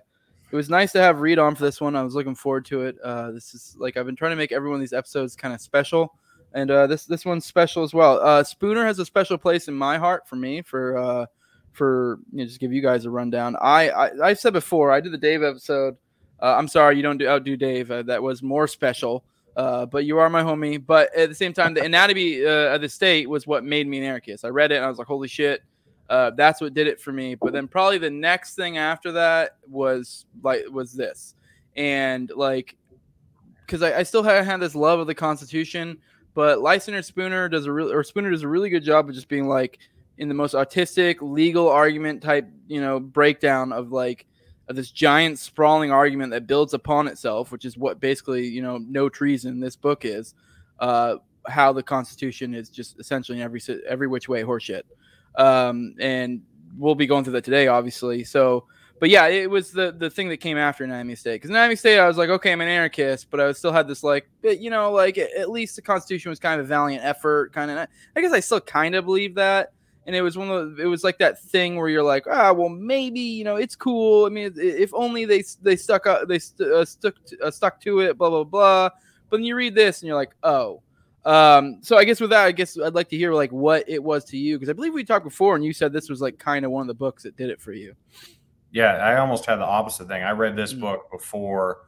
it 0.52 0.56
was 0.56 0.70
nice 0.70 0.92
to 0.92 1.00
have 1.00 1.22
Reed 1.22 1.40
on 1.40 1.56
for 1.56 1.64
this 1.64 1.80
one. 1.80 1.96
I 1.96 2.04
was 2.04 2.14
looking 2.14 2.36
forward 2.36 2.66
to 2.66 2.82
it. 2.82 2.98
Uh, 3.02 3.32
this 3.32 3.54
is 3.54 3.76
like 3.80 3.96
I've 3.96 4.06
been 4.06 4.18
trying 4.18 4.34
to 4.34 4.36
make 4.36 4.52
every 4.52 4.70
one 4.70 4.76
of 4.76 4.82
these 4.82 4.92
episodes 4.92 5.34
kind 5.36 5.54
of 5.54 5.62
special, 5.62 6.14
and 6.54 6.70
uh, 6.70 6.88
this 6.88 7.06
this 7.06 7.26
one's 7.26 7.46
special 7.46 7.84
as 7.84 7.94
well. 7.94 8.20
Uh, 8.20 8.44
Spooner 8.44 8.86
has 8.86 9.00
a 9.00 9.06
special 9.06 9.38
place 9.38 9.68
in 9.68 9.74
my 9.74 9.98
heart 9.98 10.28
for 10.28 10.36
me. 10.36 10.62
For 10.62 10.98
uh, 10.98 11.26
for 11.72 12.20
you 12.32 12.40
know, 12.40 12.46
just 12.46 12.60
give 12.60 12.74
you 12.74 12.82
guys 12.82 13.06
a 13.06 13.10
rundown. 13.10 13.56
I, 13.62 13.90
I 13.90 14.30
I've 14.30 14.40
said 14.40 14.54
before 14.54 14.92
I 14.92 15.00
did 15.00 15.14
the 15.14 15.18
Dave 15.18 15.44
episode. 15.44 15.98
Uh, 16.42 16.56
I'm 16.58 16.68
sorry 16.68 16.98
you 16.98 17.04
don't 17.04 17.18
do, 17.18 17.28
outdo 17.28 17.56
Dave. 17.56 17.92
Uh, 17.92 18.02
that 18.04 18.22
was 18.22 18.42
more 18.42 18.68
special. 18.68 19.24
Uh, 19.56 19.86
but 19.86 20.06
you 20.06 20.18
are 20.18 20.30
my 20.30 20.42
homie. 20.42 20.84
But 20.84 21.14
at 21.16 21.30
the 21.30 21.36
same 21.36 21.54
time, 21.54 21.74
the 21.74 21.84
anatomy 21.84 22.44
of 22.46 22.80
the 22.82 22.88
state 22.88 23.30
was 23.30 23.46
what 23.46 23.66
made 23.66 23.86
me 23.86 23.98
an 23.98 24.06
anarchist. 24.06 24.46
I 24.46 24.48
read 24.48 24.72
it 24.72 24.78
and 24.78 24.86
I 24.86 24.90
was 24.90 24.98
like, 24.98 25.08
holy 25.08 25.28
shit, 25.28 25.62
that's 26.10 26.62
what 26.62 26.74
did 26.74 26.88
it 26.88 27.02
for 27.02 27.12
me. 27.12 27.36
But 27.36 27.54
then 27.54 27.68
probably 27.68 27.98
the 27.98 28.10
next 28.10 28.56
thing 28.56 28.78
after 28.78 29.12
that 29.12 29.58
was 29.68 30.26
like 30.42 30.64
was 30.72 30.94
this, 30.94 31.36
and 31.76 32.32
like 32.36 32.76
because 33.66 33.82
I, 33.82 34.00
I, 34.00 34.04
still 34.04 34.24
had 34.24 34.60
this 34.60 34.76
love 34.76 35.00
of 35.00 35.08
the 35.08 35.16
Constitution, 35.16 35.98
but 36.34 36.62
Lysander 36.62 37.02
Spooner 37.02 37.50
does 37.50 37.66
a 37.66 37.72
really 37.72 37.94
or 37.94 38.04
Spooner 38.04 38.32
does 38.32 38.44
a 38.44 38.48
really 38.48 38.70
good 38.70 38.84
job 38.84 39.10
of 39.10 39.16
just 39.16 39.28
being 39.28 39.48
like 39.48 39.80
in 40.18 40.28
the 40.28 40.34
most 40.34 40.54
autistic 40.54 41.18
legal 41.22 41.70
argument 41.70 42.22
type 42.22 42.48
you 42.68 42.82
know 42.82 43.00
breakdown 43.00 43.72
of 43.72 43.92
like 43.92 44.26
of 44.68 44.76
this 44.76 44.92
giant 44.92 45.40
sprawling 45.40 45.92
argument 45.92 46.32
that 46.32 46.48
builds 46.48 46.74
upon 46.74 47.08
itself, 47.08 47.52
which 47.52 47.66
is 47.66 47.78
what 47.78 48.00
basically 48.00 48.48
you 48.48 48.62
know 48.62 48.78
no 48.78 49.10
treason 49.10 49.60
this 49.60 49.76
book 49.76 50.06
is. 50.06 50.34
Uh, 50.80 51.18
how 51.48 51.74
the 51.74 51.82
Constitution 51.82 52.54
is 52.54 52.70
just 52.70 53.00
essentially 53.00 53.40
in 53.40 53.44
every 53.44 53.62
every 53.88 54.08
which 54.08 54.30
way 54.30 54.44
horseshit 54.44 54.84
um, 55.36 55.96
and 56.00 56.42
we'll 56.78 56.96
be 56.96 57.08
going 57.08 57.24
through 57.24 57.34
that 57.34 57.44
today, 57.44 57.68
obviously. 57.68 58.24
So, 58.24 58.66
but 59.02 59.10
yeah, 59.10 59.26
it 59.26 59.50
was 59.50 59.72
the 59.72 59.92
the 59.92 60.12
thing 60.12 60.30
that 60.30 60.38
came 60.38 60.60
after 60.60 60.84
Anatomy 60.84 61.16
State. 61.16 61.38
Because 61.38 61.50
Anatomy 61.50 61.76
State, 61.76 61.98
I 61.98 62.08
was 62.08 62.18
like, 62.18 62.30
okay, 62.30 62.52
I'm 62.52 62.62
an 62.62 62.68
anarchist, 62.68 63.32
but 63.32 63.40
I 63.40 63.52
still 63.52 63.72
had 63.72 63.88
this 63.88 64.04
like, 64.04 64.30
you 64.44 64.70
know, 64.70 64.92
like 64.92 65.18
at 65.18 65.50
least 65.50 65.76
the 65.76 65.82
Constitution 65.82 66.30
was 66.30 66.38
kind 66.38 66.60
of 66.62 66.68
a 66.68 66.70
valiant 66.70 67.04
effort, 67.04 67.52
kind 67.52 67.72
of. 67.72 67.88
I 68.16 68.22
guess 68.22 68.32
I 68.32 68.40
still 68.42 68.62
kind 68.62 68.94
of 68.94 69.06
believe 69.06 69.34
that. 69.36 69.74
And 70.06 70.16
it 70.16 70.22
was 70.22 70.38
one 70.38 70.52
of 70.52 70.76
the, 70.76 70.84
it 70.84 70.86
was 70.86 71.04
like 71.04 71.18
that 71.18 71.42
thing 71.42 71.78
where 71.78 71.90
you're 71.90 72.04
like, 72.04 72.28
ah, 72.30 72.54
well, 72.54 72.70
maybe 72.70 73.22
you 73.22 73.44
know 73.44 73.56
it's 73.56 73.76
cool. 73.76 74.28
I 74.28 74.30
mean, 74.30 74.54
if 74.56 74.94
only 74.94 75.26
they 75.26 75.44
they 75.64 75.76
stuck 75.76 76.06
up, 76.06 76.28
they 76.28 76.38
st- 76.38 76.70
uh, 76.70 76.86
stuck 76.86 77.16
uh, 77.44 77.50
stuck 77.50 77.82
to 77.82 78.02
it, 78.02 78.20
blah 78.20 78.30
blah 78.30 78.44
blah. 78.44 78.90
But 79.32 79.38
then 79.38 79.46
you 79.46 79.56
read 79.56 79.74
this 79.74 80.02
and 80.02 80.10
you're 80.10 80.16
like, 80.16 80.36
oh, 80.44 80.84
um, 81.26 81.80
so 81.82 81.98
I 81.98 82.04
guess 82.04 82.22
with 82.22 82.30
that, 82.30 82.46
I 82.46 82.52
guess 82.52 82.78
I'd 82.80 82.94
like 82.94 83.10
to 83.10 83.18
hear 83.18 83.34
like 83.34 83.52
what 83.52 83.84
it 83.88 84.04
was 84.04 84.26
to 84.26 84.38
you 84.38 84.60
because 84.60 84.70
I 84.70 84.74
believe 84.74 84.94
we 84.94 85.04
talked 85.04 85.26
before 85.26 85.56
and 85.56 85.66
you 85.66 85.74
said 85.74 85.92
this 85.92 86.08
was 86.08 86.22
like 86.22 86.38
kind 86.38 86.66
of 86.66 86.72
one 86.72 86.82
of 86.82 86.88
the 86.88 86.94
books 86.94 87.24
that 87.24 87.36
did 87.36 87.50
it 87.50 87.60
for 87.60 87.74
you. 87.74 87.96
Yeah, 88.72 88.94
I 88.94 89.18
almost 89.18 89.46
had 89.46 89.58
the 89.58 89.66
opposite 89.66 90.08
thing. 90.08 90.24
I 90.24 90.32
read 90.32 90.56
this 90.56 90.72
mm-hmm. 90.72 90.82
book 90.82 91.12
before, 91.12 91.80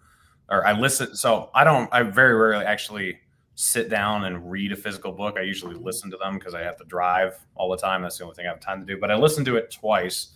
or 0.50 0.66
I 0.66 0.78
listened. 0.78 1.18
So 1.18 1.50
I 1.54 1.64
don't. 1.64 1.90
I 1.94 2.04
very 2.04 2.36
rarely 2.36 2.66
actually 2.66 3.20
sit 3.56 3.90
down 3.90 4.26
and 4.26 4.50
read 4.50 4.72
a 4.72 4.76
physical 4.76 5.12
book. 5.12 5.38
I 5.38 5.42
usually 5.42 5.76
listen 5.76 6.10
to 6.12 6.18
them 6.18 6.38
because 6.38 6.54
I 6.54 6.62
have 6.62 6.78
to 6.78 6.86
drive 6.86 7.38
all 7.56 7.70
the 7.70 7.78
time. 7.78 8.02
That's 8.02 8.18
the 8.18 8.24
only 8.24 8.36
thing 8.36 8.48
I 8.48 8.50
have 8.50 8.60
time 8.60 8.80
to 8.80 8.86
do. 8.86 9.00
But 9.00 9.12
I 9.12 9.16
listened 9.16 9.46
to 9.46 9.56
it 9.56 9.72
twice, 9.72 10.30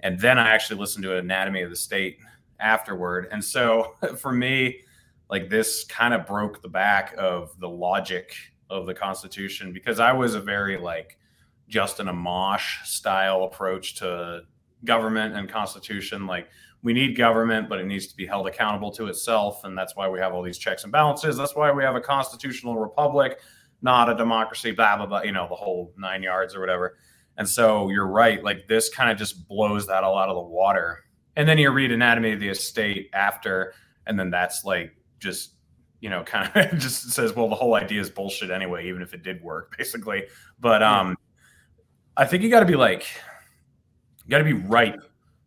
and 0.00 0.18
then 0.18 0.38
I 0.38 0.50
actually 0.50 0.78
listened 0.78 1.02
to 1.04 1.16
Anatomy 1.16 1.62
of 1.62 1.70
the 1.70 1.76
State 1.76 2.18
afterward. 2.60 3.28
And 3.30 3.44
so 3.44 3.94
for 4.18 4.32
me, 4.32 4.80
like 5.28 5.48
this 5.50 5.84
kind 5.84 6.14
of 6.14 6.26
broke 6.26 6.62
the 6.62 6.68
back 6.68 7.14
of 7.18 7.58
the 7.60 7.68
logic 7.68 8.34
of 8.70 8.86
the 8.86 8.94
Constitution 8.94 9.72
because 9.72 10.00
I 10.00 10.12
was 10.12 10.34
a 10.34 10.40
very 10.40 10.78
like 10.78 11.18
Justin 11.68 12.06
Amash 12.06 12.84
style 12.84 13.44
approach 13.44 13.96
to 13.96 14.42
government 14.84 15.34
and 15.34 15.48
Constitution. 15.48 16.26
Like 16.26 16.48
we 16.82 16.92
need 16.92 17.16
government, 17.16 17.68
but 17.68 17.78
it 17.78 17.86
needs 17.86 18.06
to 18.08 18.16
be 18.16 18.26
held 18.26 18.46
accountable 18.46 18.90
to 18.92 19.06
itself, 19.06 19.64
and 19.64 19.76
that's 19.76 19.96
why 19.96 20.08
we 20.08 20.18
have 20.20 20.34
all 20.34 20.42
these 20.42 20.58
checks 20.58 20.84
and 20.84 20.92
balances. 20.92 21.36
That's 21.36 21.56
why 21.56 21.72
we 21.72 21.82
have 21.82 21.96
a 21.96 22.00
constitutional 22.00 22.76
republic, 22.76 23.40
not 23.82 24.10
a 24.10 24.14
democracy. 24.14 24.70
Blah 24.70 24.98
blah 24.98 25.06
blah. 25.06 25.22
You 25.22 25.32
know 25.32 25.46
the 25.48 25.54
whole 25.54 25.92
nine 25.96 26.22
yards 26.22 26.54
or 26.54 26.60
whatever. 26.60 26.96
And 27.36 27.48
so 27.48 27.90
you're 27.90 28.06
right. 28.06 28.42
Like 28.44 28.68
this 28.68 28.88
kind 28.88 29.10
of 29.10 29.18
just 29.18 29.48
blows 29.48 29.86
that 29.88 30.04
all 30.04 30.16
out 30.16 30.28
of 30.28 30.36
the 30.36 30.42
water. 30.42 31.00
And 31.36 31.48
then 31.48 31.58
you 31.58 31.70
read 31.70 31.90
Anatomy 31.90 32.32
of 32.32 32.40
the 32.40 32.54
State 32.54 33.10
after, 33.12 33.74
and 34.06 34.18
then 34.18 34.30
that's 34.30 34.64
like 34.64 34.96
just 35.18 35.54
you 36.00 36.10
know 36.10 36.22
kind 36.26 36.50
of 36.54 36.78
just 36.78 37.10
says 37.10 37.34
well 37.34 37.48
the 37.48 37.54
whole 37.54 37.74
idea 37.74 38.00
is 38.00 38.10
bullshit 38.10 38.50
anyway 38.50 38.86
even 38.86 39.00
if 39.02 39.14
it 39.14 39.22
did 39.22 39.42
work 39.42 39.74
basically 39.76 40.24
but 40.60 40.82
um 40.82 41.16
i 42.16 42.26
think 42.26 42.42
you 42.42 42.50
got 42.50 42.60
to 42.60 42.66
be 42.66 42.76
like 42.76 43.06
you 44.24 44.30
got 44.30 44.38
to 44.38 44.44
be 44.44 44.52
ripe 44.52 45.02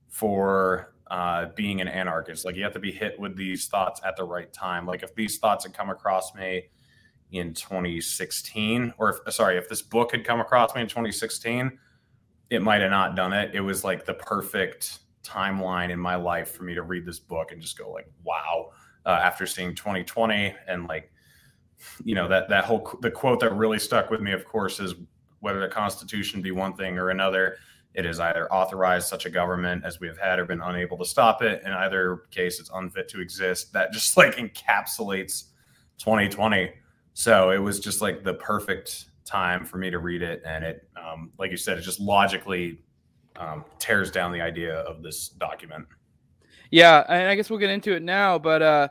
for 0.08 0.94
uh, 1.10 1.48
being 1.56 1.82
an 1.82 1.88
anarchist. 1.88 2.46
Like 2.46 2.56
you 2.56 2.64
have 2.64 2.74
to 2.74 2.80
be 2.80 2.92
hit 2.92 3.20
with 3.20 3.36
these 3.36 3.68
thoughts 3.68 4.02
at 4.06 4.16
the 4.16 4.24
right 4.24 4.52
time. 4.52 4.86
Like 4.86 5.04
if 5.04 5.16
these 5.16 5.38
thoughts 5.38 5.66
had 5.66 5.74
come 5.74 5.90
across 5.90 6.36
me 6.36 6.70
in 7.32 7.54
2016 7.54 8.94
or 8.98 9.10
if, 9.10 9.34
sorry 9.34 9.58
if 9.58 9.68
this 9.68 9.82
book 9.82 10.12
had 10.12 10.24
come 10.24 10.40
across 10.40 10.74
me 10.74 10.82
in 10.82 10.88
2016 10.88 11.78
it 12.50 12.62
might 12.62 12.80
have 12.80 12.92
not 12.92 13.16
done 13.16 13.34
it. 13.34 13.54
It 13.54 13.60
was 13.60 13.84
like 13.84 14.06
the 14.06 14.14
perfect 14.14 15.00
timeline 15.24 15.90
in 15.90 16.00
my 16.00 16.16
life 16.16 16.52
for 16.52 16.64
me 16.64 16.74
to 16.74 16.84
read 16.84 17.06
this 17.06 17.20
book 17.20 17.52
and 17.52 17.62
just 17.62 17.78
go 17.78 17.92
like 17.92 18.10
wow 18.24 18.72
uh, 19.06 19.20
after 19.22 19.46
seeing 19.46 19.76
2020 19.76 20.56
and 20.68 20.88
like 20.88 21.12
you 22.04 22.16
know 22.16 22.28
that 22.28 22.48
that 22.48 22.64
whole 22.64 22.98
the 23.02 23.12
quote 23.12 23.42
that 23.42 23.54
really 23.54 23.78
stuck 23.78 24.10
with 24.10 24.22
me 24.22 24.32
of 24.32 24.46
course 24.46 24.80
is 24.80 24.96
whether 25.42 25.60
the 25.60 25.68
constitution 25.68 26.42
be 26.42 26.52
one 26.52 26.74
thing 26.74 26.98
or 26.98 27.10
another 27.10 27.58
it 27.94 28.06
is 28.06 28.20
either 28.20 28.52
authorized 28.52 29.08
such 29.08 29.26
a 29.26 29.30
government 29.30 29.84
as 29.86 30.00
we 30.00 30.08
have 30.08 30.18
had 30.18 30.40
or 30.40 30.46
been 30.46 30.62
unable 30.62 30.98
to 30.98 31.06
stop 31.06 31.42
it 31.42 31.62
in 31.66 31.72
either 31.72 32.24
case 32.32 32.60
it's 32.60 32.70
unfit 32.74 33.08
to 33.08 33.22
exist 33.22 33.74
that 33.74 33.92
just 33.92 34.18
like 34.18 34.36
encapsulates 34.36 35.46
2020 35.98 36.72
so 37.14 37.50
it 37.50 37.58
was 37.58 37.80
just 37.80 38.02
like 38.02 38.24
the 38.24 38.36
perfect 38.36 39.06
time 39.26 39.66
for 39.66 39.78
me 39.78 39.90
to 39.90 40.00
read 40.00 40.22
it 40.22 40.42
and 40.46 40.64
it 40.64 40.88
um, 40.96 41.32
like 41.38 41.52
you 41.52 41.58
said 41.58 41.78
it 41.78 41.82
just 41.82 42.00
logically 42.00 42.80
um, 43.36 43.66
tears 43.78 44.10
down 44.10 44.32
the 44.32 44.42
idea 44.42 44.80
of 44.80 45.04
this 45.04 45.30
document 45.30 45.86
yeah, 46.72 47.04
and 47.08 47.30
I 47.30 47.36
guess 47.36 47.50
we'll 47.50 47.60
get 47.60 47.70
into 47.70 47.94
it 47.96 48.04
now, 48.04 48.38
but 48.38 48.62
uh, 48.62 48.88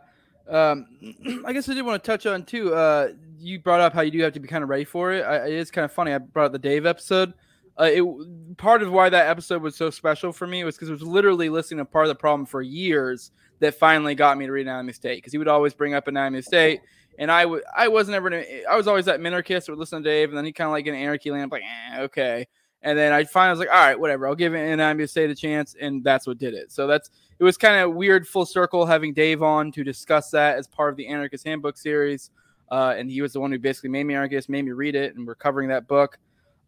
um, 0.48 0.86
I 1.46 1.52
guess 1.52 1.68
I 1.68 1.74
did 1.74 1.84
want 1.84 2.02
to 2.02 2.06
touch 2.06 2.26
on 2.26 2.44
too. 2.44 2.74
Uh, 2.74 3.08
you 3.38 3.58
brought 3.58 3.80
up 3.80 3.92
how 3.92 4.00
you 4.00 4.10
do 4.10 4.22
have 4.22 4.32
to 4.32 4.40
be 4.40 4.48
kind 4.48 4.64
of 4.64 4.70
ready 4.70 4.84
for 4.84 5.12
it. 5.12 5.22
I, 5.22 5.46
it 5.46 5.54
is 5.54 5.70
kind 5.70 5.84
of 5.84 5.92
funny. 5.92 6.12
I 6.12 6.18
brought 6.18 6.46
up 6.46 6.52
the 6.52 6.58
Dave 6.58 6.86
episode. 6.86 7.34
Uh, 7.78 7.84
it 7.84 8.56
part 8.56 8.82
of 8.82 8.90
why 8.90 9.08
that 9.08 9.28
episode 9.28 9.62
was 9.62 9.76
so 9.76 9.90
special 9.90 10.32
for 10.32 10.46
me 10.46 10.64
was 10.64 10.76
because 10.76 10.88
it 10.88 10.92
was 10.92 11.02
literally 11.02 11.48
listening 11.48 11.78
to 11.78 11.84
part 11.84 12.06
of 12.06 12.08
the 12.08 12.14
problem 12.14 12.46
for 12.46 12.62
years 12.62 13.32
that 13.58 13.74
finally 13.74 14.14
got 14.14 14.38
me 14.38 14.46
to 14.46 14.52
read 14.52 14.66
Anatomy 14.66 14.92
State 14.92 15.18
because 15.18 15.32
he 15.32 15.38
would 15.38 15.48
always 15.48 15.74
bring 15.74 15.94
up 15.94 16.08
Anatomy 16.08 16.40
State, 16.42 16.80
and 17.18 17.30
I 17.30 17.44
would 17.44 17.62
I 17.76 17.88
wasn't 17.88 18.14
ever 18.14 18.32
I 18.70 18.76
was 18.76 18.86
always 18.86 19.04
that 19.04 19.20
minarchist 19.20 19.68
would 19.68 19.78
listen 19.78 20.02
to 20.02 20.08
Dave, 20.08 20.30
and 20.30 20.38
then 20.38 20.44
he 20.44 20.52
kind 20.52 20.66
of 20.66 20.72
like 20.72 20.86
an 20.86 20.94
anarchy 20.94 21.30
land 21.30 21.52
like 21.52 21.62
eh, 21.62 22.00
okay, 22.02 22.46
And 22.82 22.98
then 22.98 23.12
I 23.12 23.24
finally 23.24 23.58
was 23.58 23.58
like, 23.58 23.74
all 23.74 23.84
right, 23.84 23.98
whatever, 23.98 24.26
I'll 24.26 24.34
give 24.34 24.54
it 24.54 24.80
an 24.80 25.08
State 25.08 25.30
a 25.30 25.34
chance, 25.34 25.76
and 25.78 26.02
that's 26.02 26.26
what 26.26 26.38
did 26.38 26.54
it. 26.54 26.72
So 26.72 26.86
that's 26.86 27.10
it 27.38 27.44
was 27.44 27.58
kind 27.58 27.80
of 27.80 27.94
weird 27.94 28.26
full 28.26 28.46
circle 28.46 28.86
having 28.86 29.12
Dave 29.12 29.42
on 29.42 29.70
to 29.72 29.84
discuss 29.84 30.30
that 30.30 30.56
as 30.56 30.66
part 30.66 30.90
of 30.90 30.96
the 30.96 31.06
Anarchist 31.08 31.46
Handbook 31.46 31.76
series. 31.76 32.30
Uh, 32.70 32.94
and 32.96 33.10
he 33.10 33.22
was 33.22 33.32
the 33.32 33.40
one 33.40 33.52
who 33.52 33.58
basically 33.58 33.90
made 33.90 34.04
me 34.04 34.14
anarchist, 34.14 34.48
made 34.48 34.64
me 34.64 34.72
read 34.72 34.94
it, 34.94 35.14
and 35.14 35.26
we're 35.26 35.34
covering 35.34 35.68
that 35.68 35.86
book. 35.86 36.18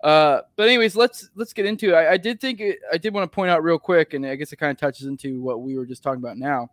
Uh, 0.02 0.42
but 0.56 0.68
anyways, 0.68 0.94
let's 0.94 1.30
let's 1.34 1.52
get 1.52 1.66
into 1.66 1.90
it. 1.90 1.94
I, 1.94 2.12
I 2.12 2.16
did 2.16 2.40
think 2.40 2.62
I 2.92 2.98
did 2.98 3.12
want 3.12 3.30
to 3.30 3.34
point 3.34 3.50
out 3.50 3.62
real 3.62 3.78
quick, 3.78 4.14
and 4.14 4.24
I 4.24 4.36
guess 4.36 4.52
it 4.52 4.56
kind 4.56 4.70
of 4.70 4.78
touches 4.78 5.06
into 5.06 5.40
what 5.40 5.62
we 5.62 5.76
were 5.76 5.86
just 5.86 6.02
talking 6.02 6.22
about 6.22 6.38
now. 6.38 6.70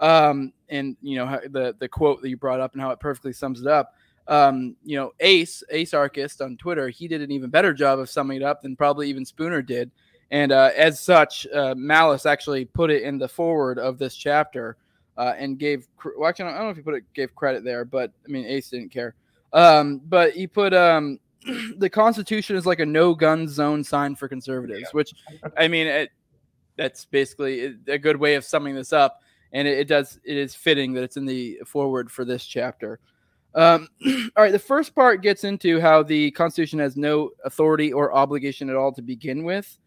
Um, 0.00 0.52
and 0.68 0.96
you 1.02 1.16
know 1.16 1.38
the 1.50 1.76
the 1.78 1.88
quote 1.88 2.22
that 2.22 2.28
you 2.28 2.36
brought 2.36 2.60
up 2.60 2.72
and 2.72 2.80
how 2.80 2.90
it 2.90 3.00
perfectly 3.00 3.32
sums 3.32 3.60
it 3.60 3.66
up. 3.66 3.94
Um, 4.26 4.76
you 4.84 4.96
know, 4.96 5.12
Ace 5.20 5.62
Ace 5.70 5.92
Archist 5.92 6.40
on 6.40 6.56
Twitter, 6.56 6.88
he 6.88 7.08
did 7.08 7.20
an 7.20 7.30
even 7.30 7.50
better 7.50 7.74
job 7.74 7.98
of 7.98 8.08
summing 8.08 8.38
it 8.38 8.42
up 8.42 8.62
than 8.62 8.76
probably 8.76 9.08
even 9.08 9.24
Spooner 9.24 9.62
did. 9.62 9.90
And 10.30 10.50
uh, 10.50 10.70
as 10.74 10.98
such, 10.98 11.46
uh, 11.48 11.74
Malice 11.76 12.24
actually 12.24 12.64
put 12.64 12.90
it 12.90 13.02
in 13.02 13.18
the 13.18 13.28
foreword 13.28 13.78
of 13.78 13.98
this 13.98 14.14
chapter 14.16 14.78
uh, 15.18 15.34
and 15.36 15.58
gave. 15.58 15.86
Well, 16.16 16.28
actually, 16.28 16.46
I 16.46 16.56
don't 16.56 16.64
know 16.64 16.70
if 16.70 16.76
he 16.76 16.82
put 16.82 16.94
it 16.94 17.04
gave 17.14 17.34
credit 17.34 17.64
there, 17.64 17.84
but 17.84 18.12
I 18.26 18.30
mean, 18.30 18.46
Ace 18.46 18.70
didn't 18.70 18.90
care. 18.90 19.14
Um, 19.52 20.00
but 20.06 20.32
he 20.32 20.46
put 20.46 20.72
um, 20.72 21.18
the 21.76 21.90
Constitution 21.90 22.56
is 22.56 22.66
like 22.66 22.80
a 22.80 22.86
no 22.86 23.14
gun 23.14 23.48
zone 23.48 23.82
sign 23.84 24.14
for 24.14 24.28
conservatives, 24.28 24.82
yeah. 24.82 24.90
which 24.92 25.12
I 25.56 25.68
mean, 25.68 25.86
it, 25.86 26.10
that's 26.76 27.04
basically 27.04 27.76
a 27.86 27.98
good 27.98 28.16
way 28.16 28.34
of 28.34 28.44
summing 28.44 28.74
this 28.74 28.92
up. 28.92 29.20
And 29.52 29.68
it, 29.68 29.80
it, 29.80 29.88
does 29.88 30.18
it 30.24 30.36
is 30.36 30.54
fitting 30.54 30.94
that 30.94 31.02
it's 31.02 31.16
in 31.16 31.26
the 31.26 31.60
foreword 31.66 32.10
for 32.10 32.24
this 32.24 32.44
chapter. 32.44 33.00
Um, 33.54 33.88
all 34.06 34.44
right, 34.44 34.52
the 34.52 34.58
first 34.58 34.94
part 34.94 35.22
gets 35.22 35.44
into 35.44 35.80
how 35.80 36.02
the 36.02 36.30
Constitution 36.30 36.78
has 36.78 36.96
no 36.96 37.30
authority 37.44 37.92
or 37.92 38.14
obligation 38.14 38.70
at 38.70 38.76
all 38.76 38.92
to 38.92 39.02
begin 39.02 39.44
with, 39.44 39.78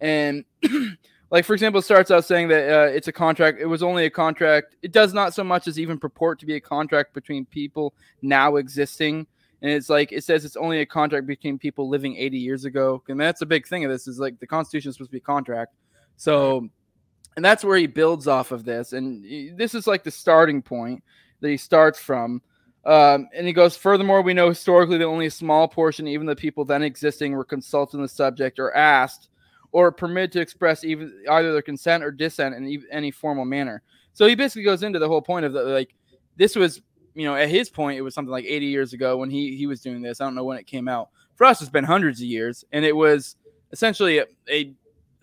and 0.00 0.44
like 1.30 1.46
for 1.46 1.54
example, 1.54 1.78
it 1.78 1.84
starts 1.84 2.10
out 2.10 2.26
saying 2.26 2.48
that 2.48 2.70
uh, 2.70 2.92
it's 2.92 3.08
a 3.08 3.12
contract. 3.12 3.60
It 3.60 3.66
was 3.66 3.82
only 3.82 4.04
a 4.04 4.10
contract. 4.10 4.76
It 4.82 4.92
does 4.92 5.14
not 5.14 5.32
so 5.32 5.42
much 5.42 5.66
as 5.66 5.78
even 5.78 5.98
purport 5.98 6.38
to 6.40 6.46
be 6.46 6.56
a 6.56 6.60
contract 6.60 7.14
between 7.14 7.46
people 7.46 7.94
now 8.20 8.56
existing 8.56 9.26
and 9.64 9.72
it's 9.72 9.88
like 9.88 10.12
it 10.12 10.22
says 10.22 10.44
it's 10.44 10.58
only 10.58 10.80
a 10.80 10.86
contract 10.86 11.26
between 11.26 11.58
people 11.58 11.88
living 11.88 12.14
80 12.18 12.36
years 12.36 12.66
ago. 12.66 13.02
And 13.08 13.18
that's 13.18 13.40
a 13.40 13.46
big 13.46 13.66
thing 13.66 13.82
of 13.82 13.90
this 13.90 14.06
is 14.06 14.18
like 14.18 14.38
the 14.38 14.46
constitution 14.46 14.90
is 14.90 14.96
supposed 14.96 15.08
to 15.08 15.12
be 15.12 15.18
a 15.18 15.22
contract. 15.22 15.74
So 16.18 16.68
and 17.34 17.42
that's 17.42 17.64
where 17.64 17.78
he 17.78 17.86
builds 17.86 18.28
off 18.28 18.52
of 18.52 18.66
this. 18.66 18.92
And 18.92 19.58
this 19.58 19.74
is 19.74 19.86
like 19.86 20.04
the 20.04 20.10
starting 20.10 20.60
point 20.60 21.02
that 21.40 21.48
he 21.48 21.56
starts 21.56 21.98
from. 21.98 22.42
Um, 22.84 23.26
and 23.34 23.46
he 23.46 23.54
goes 23.54 23.74
furthermore 23.74 24.20
we 24.20 24.34
know 24.34 24.50
historically 24.50 24.98
that 24.98 25.06
only 25.06 25.24
a 25.24 25.30
small 25.30 25.66
portion 25.66 26.06
even 26.06 26.26
the 26.26 26.36
people 26.36 26.66
then 26.66 26.82
existing 26.82 27.32
were 27.32 27.42
consulted 27.42 27.96
on 27.96 28.02
the 28.02 28.08
subject 28.08 28.58
or 28.58 28.76
asked 28.76 29.30
or 29.72 29.90
permitted 29.90 30.32
to 30.32 30.40
express 30.42 30.84
even 30.84 31.10
either 31.30 31.54
their 31.54 31.62
consent 31.62 32.04
or 32.04 32.10
dissent 32.10 32.54
in 32.54 32.84
any 32.92 33.10
formal 33.10 33.46
manner. 33.46 33.80
So 34.12 34.26
he 34.26 34.34
basically 34.34 34.64
goes 34.64 34.82
into 34.82 34.98
the 34.98 35.08
whole 35.08 35.22
point 35.22 35.46
of 35.46 35.54
the 35.54 35.62
like 35.62 35.94
this 36.36 36.54
was 36.54 36.82
you 37.14 37.24
know, 37.24 37.36
at 37.36 37.48
his 37.48 37.70
point, 37.70 37.98
it 37.98 38.02
was 38.02 38.14
something 38.14 38.30
like 38.30 38.44
80 38.44 38.66
years 38.66 38.92
ago 38.92 39.16
when 39.16 39.30
he 39.30 39.56
he 39.56 39.66
was 39.66 39.80
doing 39.80 40.02
this. 40.02 40.20
I 40.20 40.24
don't 40.24 40.34
know 40.34 40.44
when 40.44 40.58
it 40.58 40.66
came 40.66 40.88
out. 40.88 41.10
For 41.36 41.44
us, 41.44 41.60
it's 41.60 41.70
been 41.70 41.84
hundreds 41.84 42.20
of 42.20 42.26
years, 42.26 42.64
and 42.72 42.84
it 42.84 42.94
was 42.94 43.36
essentially 43.72 44.18
a, 44.18 44.26
a, 44.48 44.72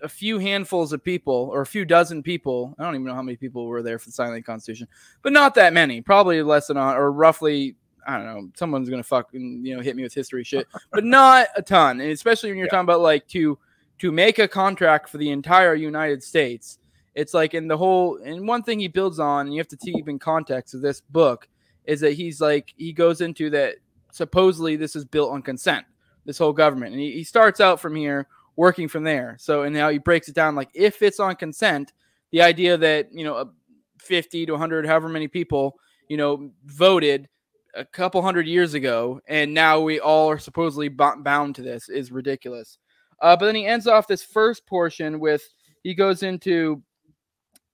a 0.02 0.10
few 0.10 0.40
handfuls 0.40 0.94
of 0.94 1.04
people 1.04 1.50
or 1.54 1.62
a 1.62 1.66
few 1.66 1.86
dozen 1.86 2.24
people. 2.24 2.76
I 2.80 2.84
don't 2.84 2.96
even 2.96 3.08
know 3.08 3.16
how 3.16 3.22
many 3.22 3.38
people 3.38 3.66
were 3.66 3.82
there 3.82 4.00
for 4.00 4.10
the 4.10 4.14
signing 4.14 4.34
of 4.34 4.40
the 4.40 4.44
Constitution, 4.44 4.88
but 5.22 5.34
not 5.34 5.56
that 5.56 5.74
many. 5.74 6.02
Probably 6.02 6.42
less 6.42 6.68
than 6.68 6.78
or 6.78 7.12
roughly. 7.12 7.76
I 8.08 8.18
don't 8.18 8.26
know. 8.26 8.50
Someone's 8.56 8.90
gonna 8.90 9.04
fucking 9.04 9.66
you 9.66 9.76
know 9.76 9.82
hit 9.82 9.96
me 9.96 10.04
with 10.04 10.14
history 10.14 10.44
shit, 10.44 10.68
but 10.92 11.04
not 11.06 11.48
a 11.56 11.62
ton. 11.62 12.00
And 12.00 12.12
especially 12.12 12.50
when 12.50 12.58
you're 12.58 12.68
yeah. 12.68 12.72
talking 12.72 12.86
about 12.86 13.02
like 13.02 13.28
to 13.30 13.58
to 14.00 14.12
make 14.12 14.40
a 14.40 14.48
contract 14.48 15.10
for 15.10 15.18
the 15.18 15.30
entire 15.30 15.76
United 15.76 16.24
States. 16.24 16.80
It's 17.14 17.34
like 17.34 17.54
in 17.54 17.68
the 17.68 17.78
whole 17.78 18.20
and 18.24 18.48
one 18.48 18.64
thing 18.64 18.80
he 18.80 18.88
builds 18.88 19.20
on, 19.20 19.46
and 19.46 19.54
you 19.54 19.60
have 19.60 19.68
to 19.68 19.78
keep 19.78 20.08
in 20.08 20.18
context 20.18 20.74
of 20.74 20.82
this 20.82 21.02
book 21.02 21.48
is 21.86 22.02
that 22.02 22.14
he's 22.14 22.42
like 22.42 22.74
he 22.78 22.94
goes 22.94 23.22
into 23.22 23.50
that 23.52 23.76
supposedly 24.12 24.76
this 24.76 24.96
is 24.96 25.06
built 25.06 25.32
on 25.32 25.42
consent, 25.42 25.86
this 26.26 26.38
whole 26.38 26.54
government, 26.54 26.94
and 26.94 27.02
he, 27.02 27.12
he 27.12 27.24
starts 27.24 27.60
out 27.60 27.80
from 27.80 27.96
here 27.96 28.28
working 28.56 28.88
from 28.88 29.04
there. 29.04 29.38
So 29.40 29.64
and 29.64 29.74
now 29.74 29.90
he 29.90 29.98
breaks 29.98 30.28
it 30.28 30.36
down 30.36 30.56
like 30.56 30.70
if 30.74 31.02
it's 31.02 31.20
on 31.20 31.36
consent, 31.36 31.94
the 32.32 32.42
idea 32.42 32.78
that 32.78 33.10
you 33.14 33.24
know 33.24 33.52
50 34.00 34.46
to 34.46 34.52
100, 34.54 34.86
however 34.86 35.10
many 35.10 35.28
people 35.28 35.76
you 36.08 36.18
know 36.18 36.52
voted 36.66 37.28
a 37.74 37.86
couple 37.86 38.22
hundred 38.22 38.48
years 38.48 38.74
ago, 38.74 39.22
and 39.28 39.54
now 39.54 39.80
we 39.80 40.00
all 40.00 40.30
are 40.30 40.40
supposedly 40.40 40.90
bound 40.90 41.56
to 41.56 41.62
this 41.62 41.90
is 41.90 42.12
ridiculous. 42.12 42.78
Uh, 43.22 43.36
but 43.36 43.46
then 43.46 43.56
he 43.56 43.66
ends 43.66 43.88
off 43.88 44.08
this 44.08 44.24
first 44.24 44.66
portion 44.66 45.20
with 45.20 45.44
he 45.84 45.94
goes 45.94 46.24
into 46.24 46.82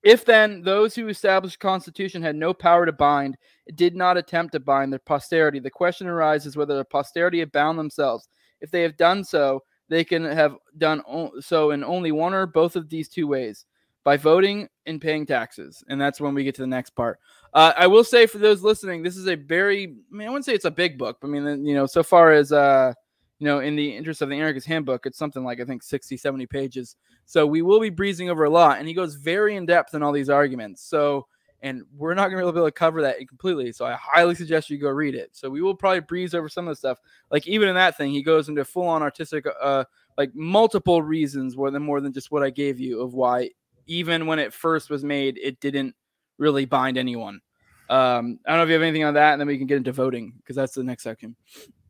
if 0.07 0.23
then 0.23 0.61
those 0.61 0.95
who 0.95 1.09
established 1.09 1.59
constitution 1.59 2.21
had 2.21 2.37
no 2.37 2.53
power 2.53 2.85
to 2.85 2.93
bind, 2.93 3.37
did 3.75 3.93
not 3.93 4.15
attempt 4.15 4.53
to 4.53 4.59
bind 4.61 4.93
their 4.93 4.99
posterity, 4.99 5.59
the 5.59 5.69
question 5.69 6.07
arises 6.07 6.55
whether 6.55 6.77
the 6.77 6.85
posterity 6.85 7.39
have 7.39 7.51
bound 7.51 7.77
themselves. 7.77 8.29
If 8.61 8.71
they 8.71 8.83
have 8.83 8.95
done 8.95 9.25
so, 9.25 9.63
they 9.89 10.05
can 10.05 10.23
have 10.23 10.55
done 10.77 11.01
so 11.41 11.71
in 11.71 11.83
only 11.83 12.13
one 12.13 12.33
or 12.33 12.45
both 12.45 12.77
of 12.77 12.87
these 12.87 13.09
two 13.09 13.27
ways 13.27 13.65
by 14.05 14.15
voting 14.15 14.69
and 14.85 15.01
paying 15.01 15.25
taxes. 15.25 15.83
And 15.89 15.99
that's 15.99 16.21
when 16.21 16.33
we 16.33 16.45
get 16.45 16.55
to 16.55 16.61
the 16.61 16.67
next 16.67 16.91
part. 16.91 17.19
Uh, 17.53 17.73
I 17.77 17.87
will 17.87 18.05
say 18.05 18.27
for 18.27 18.37
those 18.37 18.63
listening, 18.63 19.03
this 19.03 19.17
is 19.17 19.27
a 19.27 19.35
very, 19.35 19.83
I 19.83 20.15
mean, 20.15 20.25
I 20.29 20.31
wouldn't 20.31 20.45
say 20.45 20.53
it's 20.53 20.63
a 20.63 20.71
big 20.71 20.97
book, 20.97 21.17
but 21.19 21.27
I 21.27 21.31
mean, 21.31 21.65
you 21.65 21.75
know, 21.75 21.85
so 21.85 22.01
far 22.01 22.31
as, 22.31 22.53
uh, 22.53 22.93
you 23.39 23.45
know, 23.45 23.59
in 23.59 23.75
the 23.75 23.95
interest 23.95 24.21
of 24.21 24.29
the 24.29 24.35
anarchist 24.35 24.67
handbook, 24.67 25.05
it's 25.05 25.17
something 25.17 25.43
like 25.43 25.59
I 25.61 25.65
think 25.65 25.83
60, 25.83 26.17
70 26.17 26.45
pages. 26.47 26.95
So 27.25 27.45
we 27.45 27.61
will 27.61 27.79
be 27.79 27.89
breezing 27.89 28.29
over 28.29 28.45
a 28.45 28.49
lot. 28.49 28.79
And 28.79 28.87
he 28.87 28.93
goes 28.93 29.15
very 29.15 29.55
in 29.55 29.65
depth 29.65 29.93
in 29.93 30.01
all 30.01 30.11
these 30.11 30.29
arguments. 30.29 30.81
So, 30.83 31.27
and 31.61 31.83
we're 31.95 32.13
not 32.13 32.29
going 32.29 32.43
to 32.43 32.51
be 32.51 32.57
able 32.57 32.67
to 32.67 32.71
cover 32.71 33.01
that 33.03 33.27
completely. 33.27 33.71
So 33.71 33.85
I 33.85 33.93
highly 33.93 34.35
suggest 34.35 34.69
you 34.69 34.77
go 34.77 34.89
read 34.89 35.15
it. 35.15 35.29
So 35.33 35.49
we 35.49 35.61
will 35.61 35.75
probably 35.75 36.01
breeze 36.01 36.33
over 36.33 36.49
some 36.49 36.67
of 36.67 36.71
the 36.71 36.77
stuff. 36.77 36.99
Like 37.31 37.47
even 37.47 37.69
in 37.69 37.75
that 37.75 37.97
thing, 37.97 38.11
he 38.11 38.23
goes 38.23 38.49
into 38.49 38.65
full 38.65 38.87
on 38.87 39.01
artistic, 39.01 39.45
uh, 39.61 39.83
like 40.17 40.33
multiple 40.33 41.01
reasons 41.01 41.55
more 41.55 41.69
than 41.69 41.83
more 41.83 42.01
than 42.01 42.13
just 42.13 42.31
what 42.31 42.43
I 42.43 42.49
gave 42.49 42.79
you 42.79 43.01
of 43.01 43.13
why 43.13 43.51
even 43.87 44.27
when 44.27 44.39
it 44.39 44.53
first 44.53 44.89
was 44.89 45.03
made, 45.03 45.39
it 45.41 45.59
didn't 45.59 45.95
really 46.37 46.65
bind 46.65 46.97
anyone. 46.97 47.41
Um, 47.89 48.39
I 48.45 48.51
don't 48.51 48.57
know 48.57 48.63
if 48.63 48.67
you 48.69 48.73
have 48.73 48.81
anything 48.81 49.05
on 49.05 49.13
that, 49.13 49.33
and 49.33 49.39
then 49.39 49.47
we 49.47 49.57
can 49.57 49.67
get 49.67 49.77
into 49.77 49.93
voting 49.93 50.33
because 50.37 50.55
that's 50.55 50.73
the 50.73 50.83
next 50.83 51.03
section. 51.03 51.35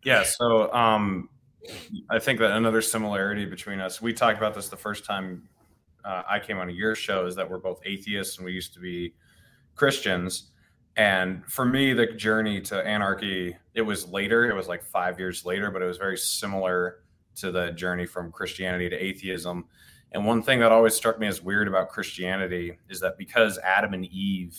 Yeah. 0.04 0.24
So 0.24 0.72
um, 0.74 1.30
I 2.10 2.20
think 2.20 2.40
that 2.40 2.52
another 2.52 2.82
similarity 2.82 3.46
between 3.46 3.80
us, 3.80 4.02
we 4.02 4.14
talked 4.14 4.38
about 4.38 4.54
this 4.54 4.70
the 4.70 4.78
first 4.78 5.06
time 5.06 5.48
uh, 6.06 6.24
I 6.28 6.40
came 6.40 6.58
on 6.58 6.70
your 6.70 6.96
show, 6.96 7.26
is 7.26 7.36
that 7.36 7.50
we're 7.50 7.60
both 7.60 7.82
atheists 7.86 8.38
and 8.38 8.46
we 8.46 8.54
used 8.54 8.74
to 8.74 8.80
be 8.80 9.14
Christians. 9.76 10.52
And 10.96 11.46
for 11.46 11.66
me, 11.66 11.94
the 11.94 12.08
journey 12.08 12.60
to 12.62 12.86
anarchy, 12.86 13.56
it 13.74 13.82
was 13.82 14.08
later. 14.08 14.50
It 14.50 14.56
was 14.56 14.68
like 14.68 14.84
five 14.84 15.20
years 15.20 15.46
later, 15.46 15.70
but 15.70 15.82
it 15.82 15.86
was 15.86 15.98
very 15.98 16.18
similar 16.18 17.04
to 17.36 17.52
the 17.52 17.72
journey 17.72 18.06
from 18.06 18.32
Christianity 18.32 18.90
to 18.90 18.96
atheism. 18.96 19.66
And 20.12 20.26
one 20.26 20.42
thing 20.42 20.60
that 20.60 20.72
always 20.72 20.96
struck 20.96 21.20
me 21.20 21.28
as 21.28 21.44
weird 21.44 21.68
about 21.68 21.90
Christianity 21.90 22.78
is 22.90 23.00
that 23.02 23.18
because 23.18 23.60
Adam 23.60 23.94
and 23.94 24.06
Eve 24.06 24.58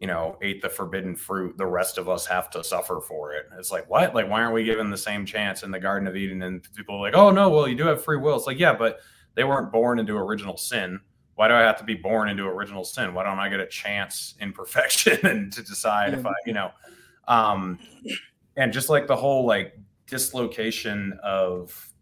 you 0.00 0.06
know, 0.06 0.38
ate 0.42 0.62
the 0.62 0.68
forbidden 0.68 1.16
fruit, 1.16 1.56
the 1.58 1.66
rest 1.66 1.98
of 1.98 2.08
us 2.08 2.24
have 2.26 2.50
to 2.50 2.62
suffer 2.62 3.00
for 3.00 3.32
it. 3.32 3.46
It's 3.58 3.72
like, 3.72 3.90
what? 3.90 4.14
Like, 4.14 4.28
why 4.28 4.42
aren't 4.42 4.54
we 4.54 4.62
given 4.62 4.90
the 4.90 4.96
same 4.96 5.26
chance 5.26 5.64
in 5.64 5.70
the 5.72 5.80
Garden 5.80 6.06
of 6.06 6.14
Eden? 6.14 6.42
And 6.42 6.66
people 6.76 6.96
are 6.96 7.00
like, 7.00 7.14
oh, 7.14 7.30
no, 7.30 7.48
well, 7.48 7.66
you 7.66 7.74
do 7.74 7.86
have 7.86 8.02
free 8.02 8.16
will. 8.16 8.36
It's 8.36 8.46
like, 8.46 8.60
yeah, 8.60 8.72
but 8.72 9.00
they 9.34 9.42
weren't 9.42 9.72
born 9.72 9.98
into 9.98 10.14
original 10.14 10.56
sin. 10.56 11.00
Why 11.34 11.48
do 11.48 11.54
I 11.54 11.60
have 11.60 11.78
to 11.78 11.84
be 11.84 11.94
born 11.94 12.28
into 12.28 12.44
original 12.44 12.84
sin? 12.84 13.12
Why 13.12 13.24
don't 13.24 13.38
I 13.38 13.48
get 13.48 13.60
a 13.60 13.66
chance 13.66 14.34
in 14.40 14.52
perfection 14.54 15.24
and 15.26 15.52
to 15.52 15.62
decide 15.62 16.14
if 16.14 16.24
I, 16.24 16.32
you 16.46 16.52
know, 16.52 16.70
um, 17.26 17.78
and 18.56 18.72
just 18.72 18.88
like 18.88 19.06
the 19.06 19.16
whole 19.16 19.46
like 19.46 19.78
dislocation 20.06 21.18
of, 21.24 21.92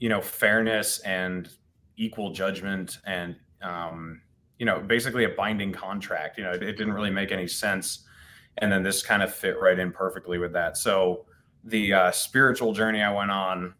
you 0.00 0.08
know, 0.08 0.20
fairness 0.20 0.98
and 1.00 1.48
equal 1.96 2.32
judgment 2.32 2.98
and, 3.04 3.36
um, 3.62 4.20
you 4.58 4.66
know, 4.66 4.80
basically 4.80 5.24
a 5.24 5.30
binding 5.30 5.72
contract. 5.72 6.38
You 6.38 6.44
know, 6.44 6.52
it, 6.52 6.62
it 6.62 6.76
didn't 6.76 6.92
really 6.92 7.10
make 7.10 7.32
any 7.32 7.46
sense. 7.46 8.04
And 8.58 8.70
then 8.72 8.82
this 8.82 9.02
kind 9.02 9.22
of 9.22 9.32
fit 9.32 9.60
right 9.60 9.78
in 9.78 9.92
perfectly 9.92 10.38
with 10.38 10.52
that. 10.52 10.76
So 10.76 11.26
the 11.64 11.92
uh, 11.92 12.10
spiritual 12.10 12.72
journey 12.72 13.02
I 13.02 13.12
went 13.12 13.30
on 13.30 13.74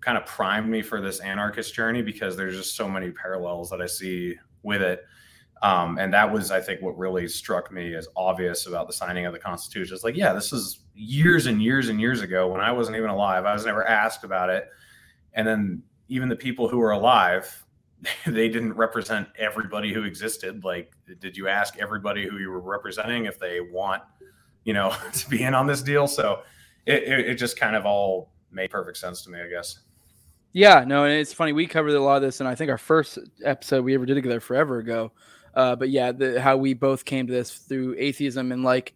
kind 0.00 0.16
of 0.16 0.24
primed 0.24 0.68
me 0.68 0.80
for 0.80 1.00
this 1.00 1.20
anarchist 1.20 1.74
journey 1.74 2.02
because 2.02 2.36
there's 2.36 2.56
just 2.56 2.76
so 2.76 2.88
many 2.88 3.10
parallels 3.10 3.68
that 3.70 3.82
I 3.82 3.86
see 3.86 4.36
with 4.62 4.80
it. 4.80 5.04
Um, 5.60 5.98
and 5.98 6.14
that 6.14 6.32
was, 6.32 6.50
I 6.52 6.60
think, 6.60 6.80
what 6.82 6.96
really 6.96 7.26
struck 7.26 7.72
me 7.72 7.94
as 7.94 8.06
obvious 8.16 8.66
about 8.66 8.86
the 8.86 8.92
signing 8.92 9.26
of 9.26 9.32
the 9.32 9.38
Constitution. 9.40 9.92
It's 9.92 10.04
like, 10.04 10.16
yeah, 10.16 10.32
this 10.32 10.52
is 10.52 10.84
years 10.94 11.46
and 11.46 11.62
years 11.62 11.88
and 11.88 12.00
years 12.00 12.22
ago 12.22 12.46
when 12.48 12.60
I 12.60 12.70
wasn't 12.70 12.96
even 12.96 13.10
alive. 13.10 13.44
I 13.44 13.52
was 13.52 13.66
never 13.66 13.86
asked 13.86 14.22
about 14.22 14.50
it. 14.50 14.68
And 15.34 15.46
then 15.46 15.82
even 16.08 16.28
the 16.28 16.36
people 16.36 16.68
who 16.68 16.78
were 16.78 16.92
alive 16.92 17.66
they 18.26 18.48
didn't 18.48 18.74
represent 18.74 19.28
everybody 19.38 19.92
who 19.92 20.04
existed. 20.04 20.64
Like, 20.64 20.92
did 21.20 21.36
you 21.36 21.48
ask 21.48 21.78
everybody 21.78 22.26
who 22.26 22.38
you 22.38 22.50
were 22.50 22.60
representing 22.60 23.26
if 23.26 23.38
they 23.38 23.60
want, 23.60 24.02
you 24.64 24.72
know, 24.72 24.94
to 25.12 25.28
be 25.28 25.42
in 25.42 25.54
on 25.54 25.66
this 25.66 25.82
deal? 25.82 26.06
So 26.06 26.42
it, 26.86 27.02
it, 27.04 27.20
it 27.30 27.34
just 27.34 27.58
kind 27.58 27.76
of 27.76 27.86
all 27.86 28.30
made 28.50 28.70
perfect 28.70 28.98
sense 28.98 29.22
to 29.22 29.30
me, 29.30 29.40
I 29.40 29.48
guess. 29.48 29.80
Yeah, 30.52 30.84
no, 30.86 31.04
and 31.04 31.12
it's 31.12 31.32
funny. 31.32 31.52
We 31.52 31.66
covered 31.66 31.94
a 31.94 32.02
lot 32.02 32.16
of 32.16 32.22
this, 32.22 32.40
and 32.40 32.48
I 32.48 32.54
think 32.54 32.70
our 32.70 32.78
first 32.78 33.18
episode 33.44 33.84
we 33.84 33.94
ever 33.94 34.06
did 34.06 34.14
together 34.14 34.40
forever 34.40 34.78
ago. 34.78 35.12
Uh, 35.54 35.76
but 35.76 35.90
yeah, 35.90 36.12
the, 36.12 36.40
how 36.40 36.56
we 36.56 36.72
both 36.72 37.04
came 37.04 37.26
to 37.26 37.32
this 37.32 37.50
through 37.50 37.96
atheism 37.98 38.52
and 38.52 38.62
like, 38.62 38.94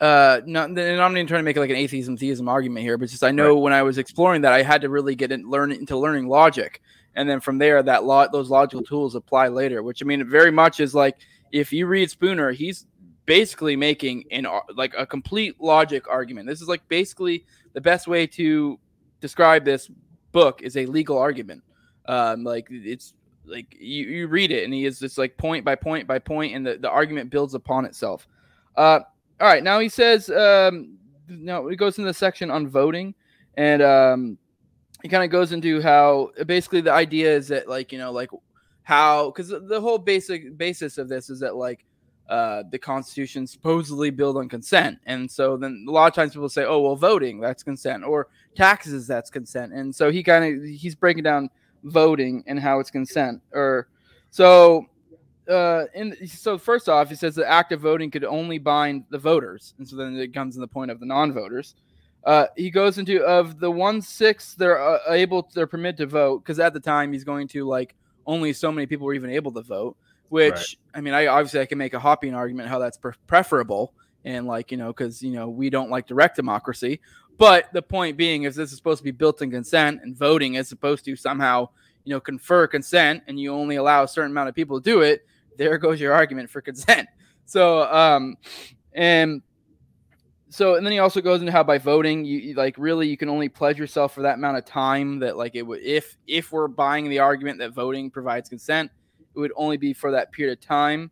uh, 0.00 0.40
not, 0.46 0.70
and 0.70 0.78
I'm 0.78 0.96
not 0.96 1.12
even 1.12 1.26
trying 1.26 1.40
to 1.40 1.44
make 1.44 1.56
it 1.56 1.60
like 1.60 1.70
an 1.70 1.76
atheism 1.76 2.16
theism 2.16 2.48
argument 2.48 2.84
here, 2.84 2.96
but 2.96 3.08
just 3.08 3.24
I 3.24 3.32
know 3.32 3.54
right. 3.54 3.62
when 3.62 3.72
I 3.72 3.82
was 3.82 3.98
exploring 3.98 4.42
that, 4.42 4.52
I 4.52 4.62
had 4.62 4.82
to 4.82 4.88
really 4.88 5.16
get 5.16 5.32
in, 5.32 5.48
learn 5.50 5.72
into 5.72 5.96
learning 5.96 6.28
logic, 6.28 6.80
and 7.14 7.28
then 7.28 7.40
from 7.40 7.58
there, 7.58 7.82
that 7.82 8.04
lot 8.04 8.32
those 8.32 8.50
logical 8.50 8.84
tools 8.84 9.14
apply 9.14 9.48
later. 9.48 9.82
Which 9.82 10.02
I 10.02 10.06
mean, 10.06 10.28
very 10.28 10.50
much 10.50 10.80
is 10.80 10.94
like 10.94 11.18
if 11.52 11.72
you 11.72 11.86
read 11.86 12.10
Spooner, 12.10 12.52
he's 12.52 12.86
basically 13.26 13.76
making 13.76 14.24
an 14.30 14.46
like 14.74 14.94
a 14.96 15.06
complete 15.06 15.60
logic 15.60 16.08
argument. 16.08 16.48
This 16.48 16.62
is 16.62 16.68
like 16.68 16.86
basically 16.88 17.44
the 17.72 17.80
best 17.80 18.08
way 18.08 18.26
to 18.26 18.78
describe 19.20 19.64
this 19.64 19.90
book 20.32 20.62
is 20.62 20.76
a 20.76 20.86
legal 20.86 21.18
argument. 21.18 21.62
Um, 22.06 22.44
like 22.44 22.68
it's 22.70 23.14
like 23.44 23.76
you, 23.78 24.06
you 24.06 24.28
read 24.28 24.50
it 24.50 24.64
and 24.64 24.72
he 24.72 24.84
is 24.86 24.98
just 24.98 25.18
like 25.18 25.36
point 25.36 25.64
by 25.64 25.74
point 25.74 26.06
by 26.06 26.18
point 26.18 26.54
and 26.54 26.66
the, 26.66 26.76
the 26.76 26.90
argument 26.90 27.30
builds 27.30 27.54
upon 27.54 27.84
itself. 27.84 28.26
Uh, 28.76 29.00
all 29.40 29.46
right, 29.46 29.62
now 29.62 29.78
he 29.78 29.88
says 29.88 30.30
um, 30.30 30.96
now 31.28 31.66
it 31.66 31.76
goes 31.76 31.98
into 31.98 32.08
the 32.08 32.14
section 32.14 32.50
on 32.50 32.68
voting 32.68 33.14
and 33.56 33.82
um, 33.82 34.38
he 35.02 35.08
kind 35.08 35.24
of 35.24 35.30
goes 35.30 35.52
into 35.52 35.80
how 35.80 36.30
basically 36.46 36.80
the 36.80 36.92
idea 36.92 37.34
is 37.34 37.48
that 37.48 37.68
like 37.68 37.92
you 37.92 37.98
know 37.98 38.12
like 38.12 38.30
how 38.82 39.30
because 39.30 39.48
the 39.48 39.80
whole 39.80 39.98
basic 39.98 40.56
basis 40.56 40.98
of 40.98 41.08
this 41.08 41.30
is 41.30 41.40
that 41.40 41.56
like 41.56 41.84
uh, 42.28 42.62
the 42.70 42.78
Constitution 42.78 43.46
supposedly 43.46 44.10
built 44.10 44.36
on 44.36 44.48
consent, 44.48 44.98
and 45.06 45.30
so 45.30 45.56
then 45.56 45.86
a 45.88 45.90
lot 45.90 46.06
of 46.06 46.14
times 46.14 46.32
people 46.32 46.48
say, 46.48 46.64
"Oh, 46.64 46.80
well, 46.80 46.96
voting 46.96 47.40
that's 47.40 47.62
consent," 47.62 48.04
or 48.04 48.28
taxes 48.54 49.06
that's 49.06 49.30
consent, 49.30 49.72
and 49.72 49.94
so 49.94 50.10
he 50.10 50.22
kind 50.22 50.44
of 50.44 50.64
he's 50.64 50.94
breaking 50.94 51.22
down 51.22 51.48
voting 51.84 52.44
and 52.46 52.60
how 52.60 52.80
it's 52.80 52.90
consent, 52.90 53.40
or 53.52 53.88
so. 54.30 54.86
Uh, 55.48 55.86
and 55.94 56.14
so 56.28 56.58
first 56.58 56.90
off, 56.90 57.08
he 57.08 57.14
says 57.14 57.34
the 57.34 57.48
act 57.48 57.72
of 57.72 57.80
voting 57.80 58.10
could 58.10 58.24
only 58.24 58.58
bind 58.58 59.04
the 59.08 59.18
voters, 59.18 59.72
and 59.78 59.88
so 59.88 59.96
then 59.96 60.14
it 60.16 60.34
comes 60.34 60.56
in 60.56 60.60
the 60.60 60.68
point 60.68 60.90
of 60.90 61.00
the 61.00 61.06
non-voters. 61.06 61.74
Uh, 62.28 62.46
he 62.56 62.70
goes 62.70 62.98
into 62.98 63.24
of 63.24 63.58
the 63.58 63.70
one 63.70 64.02
six 64.02 64.54
they're 64.54 64.80
uh, 64.80 64.98
able 65.08 65.48
they're 65.54 65.66
permitted 65.66 65.96
to 65.96 66.06
vote 66.06 66.40
because 66.40 66.60
at 66.60 66.74
the 66.74 66.80
time 66.80 67.10
he's 67.10 67.24
going 67.24 67.48
to 67.48 67.66
like 67.66 67.94
only 68.26 68.52
so 68.52 68.70
many 68.70 68.86
people 68.86 69.06
were 69.06 69.14
even 69.14 69.30
able 69.30 69.50
to 69.50 69.62
vote 69.62 69.96
which 70.28 70.52
right. 70.52 70.76
I 70.94 71.00
mean, 71.00 71.14
I 71.14 71.26
obviously 71.26 71.60
I 71.60 71.66
can 71.66 71.78
make 71.78 71.94
a 71.94 71.98
Hoppian 71.98 72.34
argument 72.34 72.68
how 72.68 72.78
that's 72.78 72.96
pre- 72.96 73.12
preferable, 73.26 73.92
and 74.24 74.46
like 74.46 74.70
you 74.70 74.76
know, 74.76 74.88
because 74.88 75.22
you 75.22 75.32
know 75.32 75.48
we 75.48 75.70
don't 75.70 75.90
like 75.90 76.06
direct 76.06 76.36
democracy. 76.36 77.00
But 77.38 77.72
the 77.72 77.82
point 77.82 78.16
being 78.16 78.42
is 78.42 78.56
this 78.56 78.72
is 78.72 78.76
supposed 78.76 78.98
to 78.98 79.04
be 79.04 79.10
built 79.10 79.42
in 79.42 79.50
consent, 79.50 80.00
and 80.02 80.16
voting 80.16 80.54
is 80.54 80.68
supposed 80.68 81.04
to 81.06 81.16
somehow 81.16 81.68
you 82.04 82.14
know 82.14 82.20
confer 82.20 82.66
consent, 82.66 83.22
and 83.26 83.38
you 83.40 83.52
only 83.52 83.76
allow 83.76 84.04
a 84.04 84.08
certain 84.08 84.30
amount 84.30 84.48
of 84.48 84.54
people 84.54 84.80
to 84.80 84.84
do 84.84 85.00
it. 85.00 85.26
There 85.56 85.78
goes 85.78 86.00
your 86.00 86.12
argument 86.12 86.50
for 86.50 86.60
consent. 86.60 87.08
So, 87.50 87.90
um, 87.90 88.36
and 88.92 89.40
so 90.50 90.76
and 90.76 90.86
then 90.86 90.92
he 90.92 90.98
also 90.98 91.20
goes 91.20 91.40
into 91.40 91.52
how 91.52 91.62
by 91.62 91.78
voting 91.78 92.24
you, 92.24 92.54
like 92.54 92.74
really 92.78 93.06
you 93.08 93.16
can 93.16 93.28
only 93.28 93.48
pledge 93.48 93.78
yourself 93.78 94.14
for 94.14 94.22
that 94.22 94.34
amount 94.34 94.56
of 94.56 94.64
time 94.64 95.18
that 95.18 95.36
like 95.36 95.54
it 95.54 95.62
would 95.62 95.80
if 95.82 96.16
if 96.26 96.52
we're 96.52 96.68
buying 96.68 97.08
the 97.08 97.18
argument 97.18 97.58
that 97.58 97.72
voting 97.72 98.10
provides 98.10 98.48
consent 98.48 98.90
it 99.34 99.38
would 99.38 99.52
only 99.56 99.76
be 99.76 99.92
for 99.92 100.10
that 100.10 100.32
period 100.32 100.58
of 100.58 100.60
time. 100.60 101.10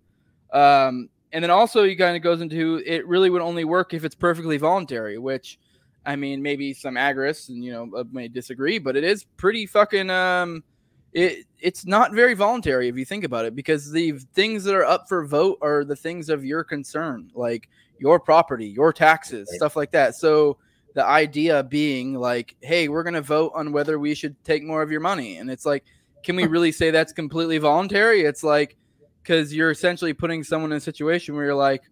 Um, 0.52 1.08
and 1.32 1.42
then 1.42 1.50
also 1.50 1.84
he 1.84 1.94
kind 1.96 2.16
of 2.16 2.22
goes 2.22 2.40
into 2.40 2.82
it 2.86 3.06
really 3.06 3.30
would 3.30 3.42
only 3.42 3.64
work 3.64 3.92
if 3.92 4.04
it's 4.04 4.14
perfectly 4.14 4.56
voluntary, 4.56 5.18
which 5.18 5.58
I 6.06 6.16
mean 6.16 6.40
maybe 6.40 6.72
some 6.72 6.94
agorists 6.94 7.48
and 7.50 7.62
you 7.62 7.72
know 7.72 7.90
uh, 7.96 8.04
may 8.10 8.28
disagree, 8.28 8.78
but 8.78 8.96
it 8.96 9.04
is 9.04 9.24
pretty 9.36 9.66
fucking 9.66 10.08
um 10.08 10.64
it 11.12 11.44
it's 11.58 11.86
not 11.86 12.12
very 12.12 12.34
voluntary 12.34 12.88
if 12.88 12.96
you 12.96 13.04
think 13.04 13.24
about 13.24 13.44
it 13.44 13.54
because 13.54 13.90
the 13.90 14.12
things 14.34 14.64
that 14.64 14.74
are 14.74 14.84
up 14.84 15.08
for 15.08 15.26
vote 15.26 15.58
are 15.60 15.84
the 15.84 15.96
things 15.96 16.28
of 16.28 16.44
your 16.44 16.64
concern, 16.64 17.30
like 17.34 17.68
your 17.98 18.20
property, 18.20 18.66
your 18.66 18.92
taxes, 18.92 19.50
stuff 19.54 19.76
like 19.76 19.90
that. 19.92 20.14
So 20.14 20.58
the 20.94 21.04
idea 21.04 21.62
being 21.62 22.14
like, 22.14 22.56
hey, 22.60 22.88
we're 22.88 23.02
gonna 23.02 23.22
vote 23.22 23.52
on 23.54 23.72
whether 23.72 23.98
we 23.98 24.14
should 24.14 24.42
take 24.44 24.62
more 24.62 24.82
of 24.82 24.90
your 24.90 25.00
money, 25.00 25.36
and 25.38 25.50
it's 25.50 25.66
like 25.66 25.84
can 26.26 26.34
we 26.34 26.46
really 26.46 26.72
say 26.72 26.90
that's 26.90 27.12
completely 27.12 27.58
voluntary? 27.58 28.22
It's 28.22 28.42
like 28.42 28.76
because 29.22 29.54
you're 29.54 29.70
essentially 29.70 30.12
putting 30.12 30.42
someone 30.42 30.72
in 30.72 30.78
a 30.78 30.80
situation 30.80 31.36
where 31.36 31.44
you're 31.44 31.54
like, 31.54 31.84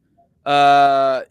uh, 0.44 1.22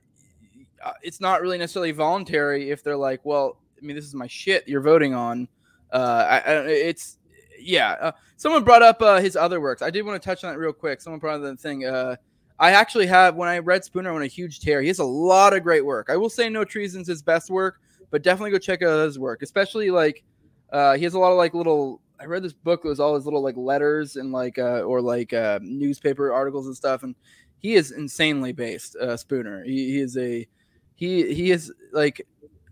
it's 1.01 1.19
not 1.19 1.41
really 1.41 1.57
necessarily 1.57 1.91
voluntary 1.91 2.71
if 2.71 2.81
they're 2.81 2.97
like, 2.97 3.23
well, 3.25 3.57
I 3.77 3.85
mean, 3.85 3.95
this 3.95 4.05
is 4.05 4.15
my 4.15 4.27
shit 4.27 4.67
you're 4.69 4.81
voting 4.81 5.13
on. 5.13 5.49
Uh, 5.91 6.25
I, 6.29 6.37
I, 6.37 6.53
it's 6.67 7.17
yeah. 7.59 7.91
Uh, 7.99 8.11
someone 8.37 8.63
brought 8.63 8.83
up 8.83 9.01
uh, 9.01 9.19
his 9.19 9.35
other 9.35 9.59
works. 9.59 9.81
I 9.81 9.89
did 9.89 10.05
want 10.05 10.21
to 10.21 10.25
touch 10.25 10.45
on 10.45 10.53
that 10.53 10.59
real 10.59 10.73
quick. 10.73 11.01
Someone 11.01 11.19
brought 11.19 11.35
up 11.35 11.41
the 11.41 11.57
thing. 11.57 11.85
Uh, 11.85 12.15
I 12.63 12.71
actually 12.71 13.07
have 13.07 13.35
when 13.35 13.49
I 13.49 13.59
read 13.59 13.83
Spooner, 13.83 14.13
went 14.13 14.23
a 14.23 14.27
huge 14.27 14.61
tear. 14.61 14.81
He 14.81 14.87
has 14.87 14.99
a 14.99 15.03
lot 15.03 15.53
of 15.53 15.63
great 15.63 15.85
work. 15.85 16.09
I 16.09 16.15
will 16.15 16.29
say 16.29 16.47
No 16.47 16.63
Treason's 16.63 17.09
his 17.09 17.21
best 17.21 17.49
work, 17.49 17.81
but 18.09 18.23
definitely 18.23 18.51
go 18.51 18.57
check 18.57 18.81
out 18.81 19.03
his 19.03 19.19
work, 19.19 19.41
especially 19.41 19.91
like 19.91 20.23
uh, 20.71 20.95
he 20.95 21.03
has 21.03 21.13
a 21.13 21.19
lot 21.19 21.33
of 21.33 21.37
like 21.37 21.53
little 21.53 21.99
I 22.21 22.25
read 22.25 22.41
this 22.41 22.53
book. 22.53 22.79
It 22.85 22.87
was 22.87 23.01
all 23.01 23.15
his 23.15 23.25
little 23.25 23.43
like 23.43 23.57
letters 23.57 24.15
and 24.15 24.31
like 24.31 24.57
uh, 24.57 24.83
or 24.83 25.01
like 25.01 25.33
uh, 25.33 25.59
newspaper 25.61 26.31
articles 26.31 26.67
and 26.67 26.73
stuff. 26.73 27.03
And 27.03 27.15
he 27.57 27.73
is 27.73 27.91
insanely 27.91 28.53
based. 28.53 28.95
Uh, 28.95 29.17
Spooner. 29.17 29.65
He, 29.65 29.91
he 29.91 29.99
is 29.99 30.15
a 30.15 30.47
he 30.95 31.33
he 31.33 31.51
is 31.51 31.69
like 31.91 32.25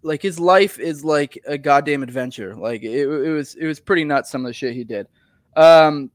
like 0.04 0.22
his 0.22 0.40
life 0.40 0.80
is 0.80 1.04
like 1.04 1.38
a 1.46 1.58
goddamn 1.58 2.02
adventure. 2.02 2.56
Like 2.56 2.84
it, 2.84 3.10
it 3.10 3.32
was 3.32 3.56
it 3.56 3.68
was 3.68 3.82
pretty 3.82 4.06
nuts 4.06 4.32
some 4.32 4.46
of 4.46 4.50
the 4.50 4.54
shit 4.54 4.74
he 4.74 4.86
did. 4.86 5.08
Um, 5.58 6.12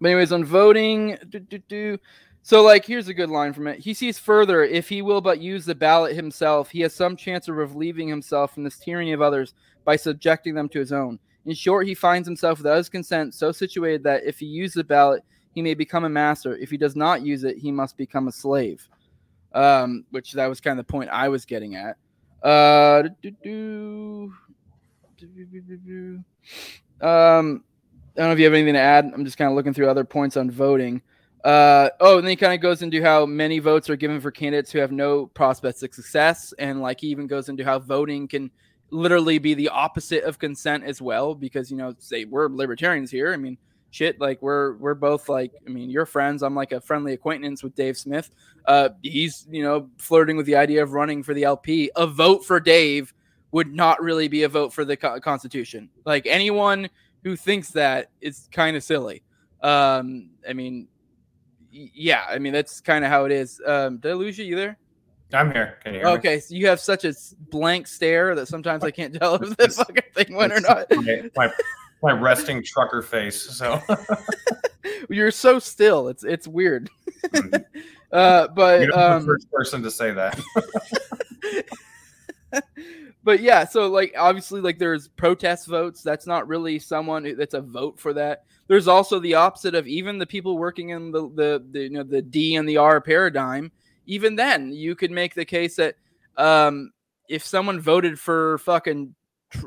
but 0.00 0.10
anyways, 0.10 0.30
on 0.30 0.44
voting, 0.44 1.18
do, 1.28 1.40
do, 1.40 1.58
do. 1.58 1.98
So 2.42 2.62
like 2.62 2.84
here's 2.84 3.08
a 3.08 3.14
good 3.14 3.30
line 3.30 3.52
from 3.52 3.66
it. 3.66 3.78
He 3.78 3.94
sees 3.94 4.18
further 4.18 4.64
if 4.64 4.88
he 4.88 5.02
will 5.02 5.20
but 5.20 5.40
use 5.40 5.64
the 5.64 5.74
ballot 5.74 6.14
himself, 6.14 6.70
he 6.70 6.80
has 6.80 6.94
some 6.94 7.16
chance 7.16 7.48
of 7.48 7.56
relieving 7.56 8.08
himself 8.08 8.54
from 8.54 8.64
this 8.64 8.78
tyranny 8.78 9.12
of 9.12 9.22
others 9.22 9.54
by 9.84 9.96
subjecting 9.96 10.54
them 10.54 10.68
to 10.70 10.78
his 10.78 10.92
own. 10.92 11.18
In 11.46 11.54
short, 11.54 11.86
he 11.86 11.94
finds 11.94 12.28
himself 12.28 12.58
without 12.58 12.76
his 12.76 12.88
consent 12.88 13.34
so 13.34 13.50
situated 13.52 14.02
that 14.04 14.24
if 14.24 14.38
he 14.38 14.46
uses 14.46 14.74
the 14.74 14.84
ballot, 14.84 15.24
he 15.52 15.62
may 15.62 15.74
become 15.74 16.04
a 16.04 16.08
master. 16.08 16.56
If 16.56 16.70
he 16.70 16.76
does 16.76 16.96
not 16.96 17.22
use 17.22 17.44
it, 17.44 17.58
he 17.58 17.72
must 17.72 17.96
become 17.96 18.28
a 18.28 18.32
slave. 18.32 18.86
Um, 19.52 20.04
which 20.10 20.32
that 20.32 20.46
was 20.46 20.60
kind 20.60 20.78
of 20.78 20.86
the 20.86 20.92
point 20.92 21.10
I 21.10 21.28
was 21.28 21.44
getting 21.44 21.74
at. 21.74 21.96
Uh, 22.42 23.08
um, 27.00 27.64
I 28.16 28.20
don't 28.20 28.28
know 28.28 28.32
if 28.32 28.38
you 28.38 28.44
have 28.44 28.54
anything 28.54 28.74
to 28.74 28.80
add. 28.80 29.10
I'm 29.12 29.24
just 29.24 29.38
kind 29.38 29.50
of 29.50 29.56
looking 29.56 29.74
through 29.74 29.88
other 29.88 30.04
points 30.04 30.36
on 30.36 30.50
voting. 30.50 31.02
Uh, 31.44 31.88
oh, 32.00 32.18
and 32.18 32.26
then 32.26 32.30
he 32.30 32.36
kind 32.36 32.52
of 32.52 32.60
goes 32.60 32.82
into 32.82 33.02
how 33.02 33.24
many 33.24 33.58
votes 33.58 33.88
are 33.88 33.96
given 33.96 34.20
for 34.20 34.30
candidates 34.30 34.70
who 34.70 34.78
have 34.78 34.92
no 34.92 35.26
prospects 35.26 35.82
of 35.82 35.94
success, 35.94 36.52
and 36.58 36.82
like 36.82 37.00
he 37.00 37.08
even 37.08 37.26
goes 37.26 37.48
into 37.48 37.64
how 37.64 37.78
voting 37.78 38.28
can 38.28 38.50
literally 38.90 39.38
be 39.38 39.54
the 39.54 39.68
opposite 39.68 40.24
of 40.24 40.38
consent 40.38 40.84
as 40.84 41.00
well 41.00 41.34
because 41.34 41.70
you 41.70 41.76
know 41.76 41.94
say 41.98 42.24
we're 42.24 42.48
libertarians 42.48 43.10
here 43.10 43.32
i 43.32 43.36
mean 43.36 43.56
shit 43.90 44.20
like 44.20 44.40
we're 44.42 44.74
we're 44.76 44.94
both 44.94 45.28
like 45.28 45.52
i 45.66 45.70
mean 45.70 45.90
you're 45.90 46.06
friends 46.06 46.42
i'm 46.42 46.54
like 46.54 46.72
a 46.72 46.80
friendly 46.80 47.12
acquaintance 47.12 47.62
with 47.62 47.74
dave 47.74 47.96
smith. 47.96 48.30
Uh 48.66 48.90
he's 49.02 49.46
you 49.50 49.62
know 49.62 49.88
flirting 49.98 50.36
with 50.36 50.46
the 50.46 50.56
idea 50.56 50.82
of 50.82 50.92
running 50.92 51.22
for 51.22 51.34
the 51.34 51.44
lp 51.44 51.90
a 51.96 52.06
vote 52.06 52.44
for 52.44 52.60
dave 52.60 53.12
would 53.52 53.74
not 53.74 54.00
really 54.00 54.28
be 54.28 54.44
a 54.44 54.48
vote 54.48 54.72
for 54.72 54.84
the 54.84 54.96
co- 54.96 55.18
constitution. 55.18 55.90
Like 56.04 56.24
anyone 56.24 56.88
who 57.24 57.34
thinks 57.34 57.70
that 57.70 58.10
is 58.20 58.48
kind 58.52 58.76
of 58.76 58.84
silly. 58.84 59.22
Um 59.60 60.30
i 60.48 60.52
mean 60.52 60.86
yeah 61.70 62.24
i 62.28 62.38
mean 62.38 62.52
that's 62.52 62.80
kind 62.80 63.04
of 63.04 63.10
how 63.10 63.24
it 63.24 63.32
is 63.32 63.60
um 63.66 63.98
did 63.98 64.10
i 64.10 64.14
lose 64.14 64.38
you 64.38 64.56
there 64.56 64.76
I'm 65.32 65.52
here. 65.52 65.78
Can 65.84 65.94
you 65.94 66.00
okay, 66.02 66.36
me? 66.36 66.40
so 66.40 66.54
you 66.54 66.66
have 66.66 66.80
such 66.80 67.04
a 67.04 67.14
blank 67.50 67.86
stare 67.86 68.34
that 68.34 68.48
sometimes 68.48 68.82
I 68.82 68.90
can't 68.90 69.14
tell 69.14 69.36
if 69.36 69.56
the 69.56 69.68
fucking 69.68 70.02
thing 70.14 70.34
went 70.34 70.52
or 70.52 70.60
not. 70.60 70.86
My, 70.90 71.30
my, 71.36 71.52
my 72.02 72.12
resting 72.12 72.62
trucker 72.64 73.02
face. 73.02 73.40
So 73.40 73.80
you're 75.08 75.30
so 75.30 75.58
still. 75.58 76.08
It's 76.08 76.24
it's 76.24 76.48
weird. 76.48 76.90
Hmm. 77.34 77.54
uh, 78.12 78.48
but 78.48 78.82
You're 78.82 78.98
um, 78.98 79.22
the 79.22 79.26
first 79.26 79.50
person 79.52 79.82
to 79.82 79.90
say 79.90 80.12
that. 80.12 80.40
but 83.22 83.40
yeah, 83.40 83.64
so 83.64 83.88
like 83.88 84.14
obviously 84.16 84.60
like 84.60 84.78
there's 84.78 85.08
protest 85.08 85.66
votes. 85.66 86.02
That's 86.02 86.26
not 86.26 86.48
really 86.48 86.78
someone 86.78 87.36
that's 87.36 87.54
a 87.54 87.60
vote 87.60 87.98
for 87.98 88.12
that. 88.14 88.44
There's 88.66 88.88
also 88.88 89.18
the 89.18 89.34
opposite 89.34 89.74
of 89.74 89.86
even 89.86 90.18
the 90.18 90.26
people 90.26 90.58
working 90.58 90.90
in 90.90 91.10
the 91.10 91.28
the, 91.28 91.64
the 91.70 91.80
you 91.80 91.90
know 91.90 92.02
the 92.02 92.22
D 92.22 92.56
and 92.56 92.68
the 92.68 92.78
R 92.78 93.00
paradigm 93.00 93.72
even 94.10 94.34
then, 94.34 94.72
you 94.72 94.96
could 94.96 95.12
make 95.12 95.34
the 95.34 95.44
case 95.44 95.76
that 95.76 95.94
um, 96.36 96.90
if 97.28 97.44
someone 97.44 97.80
voted 97.80 98.18
for 98.18 98.58
fucking 98.58 99.14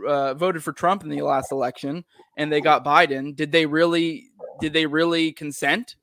uh, 0.06 0.34
voted 0.34 0.62
for 0.62 0.74
Trump 0.74 1.04
in 1.04 1.10
the 1.10 1.22
last 1.22 1.54
election 1.54 2.04
and 2.36 2.52
they 2.52 2.60
got 2.60 2.84
Biden, 2.84 3.34
did 3.34 3.54
they 3.54 3.66
really 3.66 4.32
did 4.60 4.74
they 4.74 4.86
really 4.86 5.32
consent? 5.32 5.96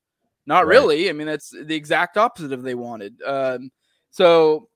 Not 0.47 0.67
right. 0.67 0.71
really. 0.71 1.11
I 1.11 1.13
mean, 1.13 1.27
that's 1.27 1.51
the 1.51 1.75
exact 1.75 2.17
opposite 2.17 2.53
of 2.53 2.63
they 2.63 2.75
wanted. 2.75 3.21
Um, 3.27 3.71
so 4.11 4.70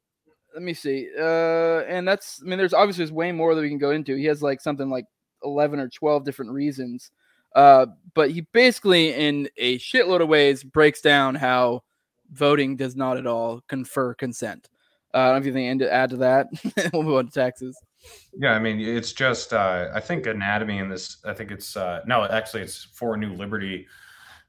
let 0.54 0.62
me 0.62 0.72
see. 0.72 1.08
Uh, 1.18 1.80
and 1.80 2.06
that's 2.06 2.40
I 2.42 2.48
mean, 2.48 2.58
there's 2.58 2.72
obviously 2.72 3.02
there's 3.02 3.12
way 3.12 3.32
more 3.32 3.54
that 3.54 3.60
we 3.60 3.68
can 3.68 3.78
go 3.78 3.90
into. 3.90 4.14
He 4.16 4.24
has 4.26 4.42
like 4.42 4.60
something 4.60 4.88
like 4.88 5.06
11 5.44 5.80
or 5.80 5.88
12 5.88 6.24
different 6.24 6.52
reasons. 6.52 7.10
Uh, 7.54 7.86
but 8.14 8.30
he 8.30 8.40
basically, 8.52 9.14
in 9.14 9.48
a 9.56 9.78
shitload 9.78 10.20
of 10.20 10.28
ways, 10.28 10.64
breaks 10.64 11.00
down 11.00 11.34
how 11.34 11.82
voting 12.32 12.76
does 12.76 12.96
not 12.96 13.16
at 13.16 13.26
all 13.26 13.60
confer 13.68 14.14
consent. 14.14 14.68
Uh, 15.14 15.18
I 15.18 15.24
don't 15.26 15.34
know 15.34 15.38
if 15.38 15.46
you 15.46 15.52
think 15.52 15.80
to 15.80 15.92
add 15.92 16.10
to 16.10 16.16
that. 16.18 16.48
we'll 16.92 17.04
move 17.04 17.16
on 17.16 17.26
to 17.26 17.32
taxes. 17.32 17.78
Yeah, 18.36 18.52
I 18.52 18.58
mean, 18.58 18.80
it's 18.80 19.12
just 19.12 19.52
uh, 19.52 19.88
I 19.94 20.00
think 20.00 20.26
anatomy 20.26 20.78
in 20.78 20.88
this. 20.88 21.18
I 21.24 21.32
think 21.32 21.52
it's 21.52 21.76
uh, 21.76 22.00
no, 22.06 22.24
actually, 22.24 22.62
it's 22.62 22.84
for 22.92 23.16
New 23.16 23.32
Liberty 23.32 23.86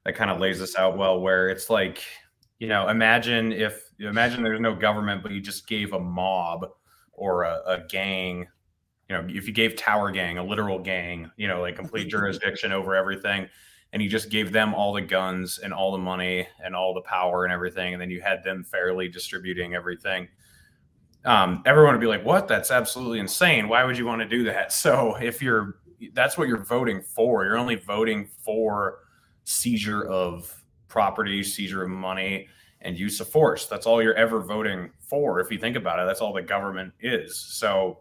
that 0.04 0.16
kind 0.16 0.30
of 0.30 0.40
lays 0.40 0.58
this 0.58 0.76
out 0.76 0.98
well. 0.98 1.20
Where 1.20 1.48
it's 1.48 1.70
like, 1.70 2.02
you 2.58 2.68
know, 2.68 2.88
imagine 2.88 3.52
if 3.52 3.90
imagine 3.98 4.42
there's 4.42 4.60
no 4.60 4.74
government, 4.74 5.22
but 5.22 5.32
you 5.32 5.40
just 5.40 5.66
gave 5.66 5.92
a 5.92 6.00
mob 6.00 6.68
or 7.12 7.44
a, 7.44 7.62
a 7.66 7.84
gang 7.88 8.46
you 9.08 9.16
know, 9.16 9.26
if 9.28 9.46
you 9.46 9.52
gave 9.52 9.76
Tower 9.76 10.10
Gang 10.10 10.38
a 10.38 10.44
literal 10.44 10.78
gang, 10.78 11.30
you 11.36 11.46
know, 11.46 11.60
like 11.60 11.76
complete 11.76 12.08
jurisdiction 12.08 12.72
over 12.72 12.94
everything, 12.96 13.48
and 13.92 14.02
you 14.02 14.08
just 14.08 14.30
gave 14.30 14.52
them 14.52 14.74
all 14.74 14.92
the 14.92 15.00
guns 15.00 15.58
and 15.58 15.72
all 15.72 15.92
the 15.92 15.98
money 15.98 16.46
and 16.62 16.74
all 16.74 16.92
the 16.92 17.02
power 17.02 17.44
and 17.44 17.52
everything, 17.52 17.92
and 17.92 18.02
then 18.02 18.10
you 18.10 18.20
had 18.20 18.42
them 18.42 18.64
fairly 18.64 19.08
distributing 19.08 19.74
everything, 19.74 20.28
um, 21.24 21.62
everyone 21.66 21.94
would 21.94 22.00
be 22.00 22.06
like, 22.06 22.24
"What? 22.24 22.48
That's 22.48 22.70
absolutely 22.70 23.20
insane. 23.20 23.68
Why 23.68 23.84
would 23.84 23.96
you 23.96 24.06
want 24.06 24.22
to 24.22 24.28
do 24.28 24.44
that?" 24.44 24.72
So 24.86 25.16
if 25.16 25.40
you're, 25.40 25.78
that's 26.12 26.36
what 26.36 26.48
you're 26.48 26.64
voting 26.64 27.00
for. 27.00 27.44
You're 27.44 27.58
only 27.58 27.76
voting 27.76 28.28
for 28.44 28.98
seizure 29.44 30.04
of 30.04 30.52
property, 30.96 31.42
seizure 31.42 31.82
of 31.82 31.90
money, 31.90 32.48
and 32.80 32.98
use 32.98 33.20
of 33.20 33.28
force. 33.28 33.66
That's 33.66 33.84
all 33.84 34.02
you're 34.02 34.14
ever 34.14 34.40
voting 34.40 34.88
for. 34.98 35.40
If 35.40 35.50
you 35.50 35.58
think 35.58 35.76
about 35.76 35.98
it, 35.98 36.06
that's 36.06 36.22
all 36.22 36.32
the 36.32 36.40
government 36.40 36.94
is. 37.02 37.36
So 37.36 37.98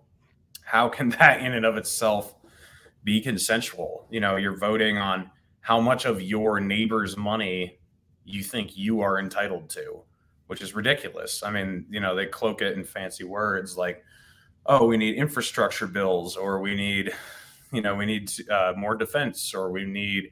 how 0.63 0.87
can 0.87 1.09
that 1.19 1.41
in 1.41 1.51
and 1.51 1.65
of 1.65 1.75
itself 1.75 2.35
be 3.03 3.19
consensual? 3.19 4.07
You 4.09 4.21
know, 4.21 4.37
you're 4.37 4.55
voting 4.55 4.97
on 4.97 5.29
how 5.59 5.81
much 5.81 6.05
of 6.05 6.21
your 6.21 6.61
neighbor's 6.61 7.17
money 7.17 7.79
you 8.23 8.41
think 8.41 8.77
you 8.77 9.01
are 9.01 9.19
entitled 9.19 9.69
to, 9.71 9.99
which 10.47 10.61
is 10.61 10.73
ridiculous. 10.73 11.43
I 11.43 11.51
mean, 11.51 11.87
you 11.89 11.99
know, 11.99 12.15
they 12.15 12.27
cloak 12.27 12.61
it 12.61 12.77
in 12.77 12.85
fancy 12.85 13.25
words 13.25 13.75
like, 13.75 14.05
oh, 14.67 14.85
we 14.85 14.95
need 14.95 15.15
infrastructure 15.15 15.85
bills, 15.85 16.37
or 16.37 16.61
we 16.61 16.75
need, 16.75 17.11
you 17.73 17.81
know, 17.81 17.93
we 17.93 18.05
need 18.05 18.31
uh, 18.49 18.71
more 18.77 18.95
defense, 18.95 19.53
or 19.53 19.69
we 19.69 19.83
need 19.83 20.31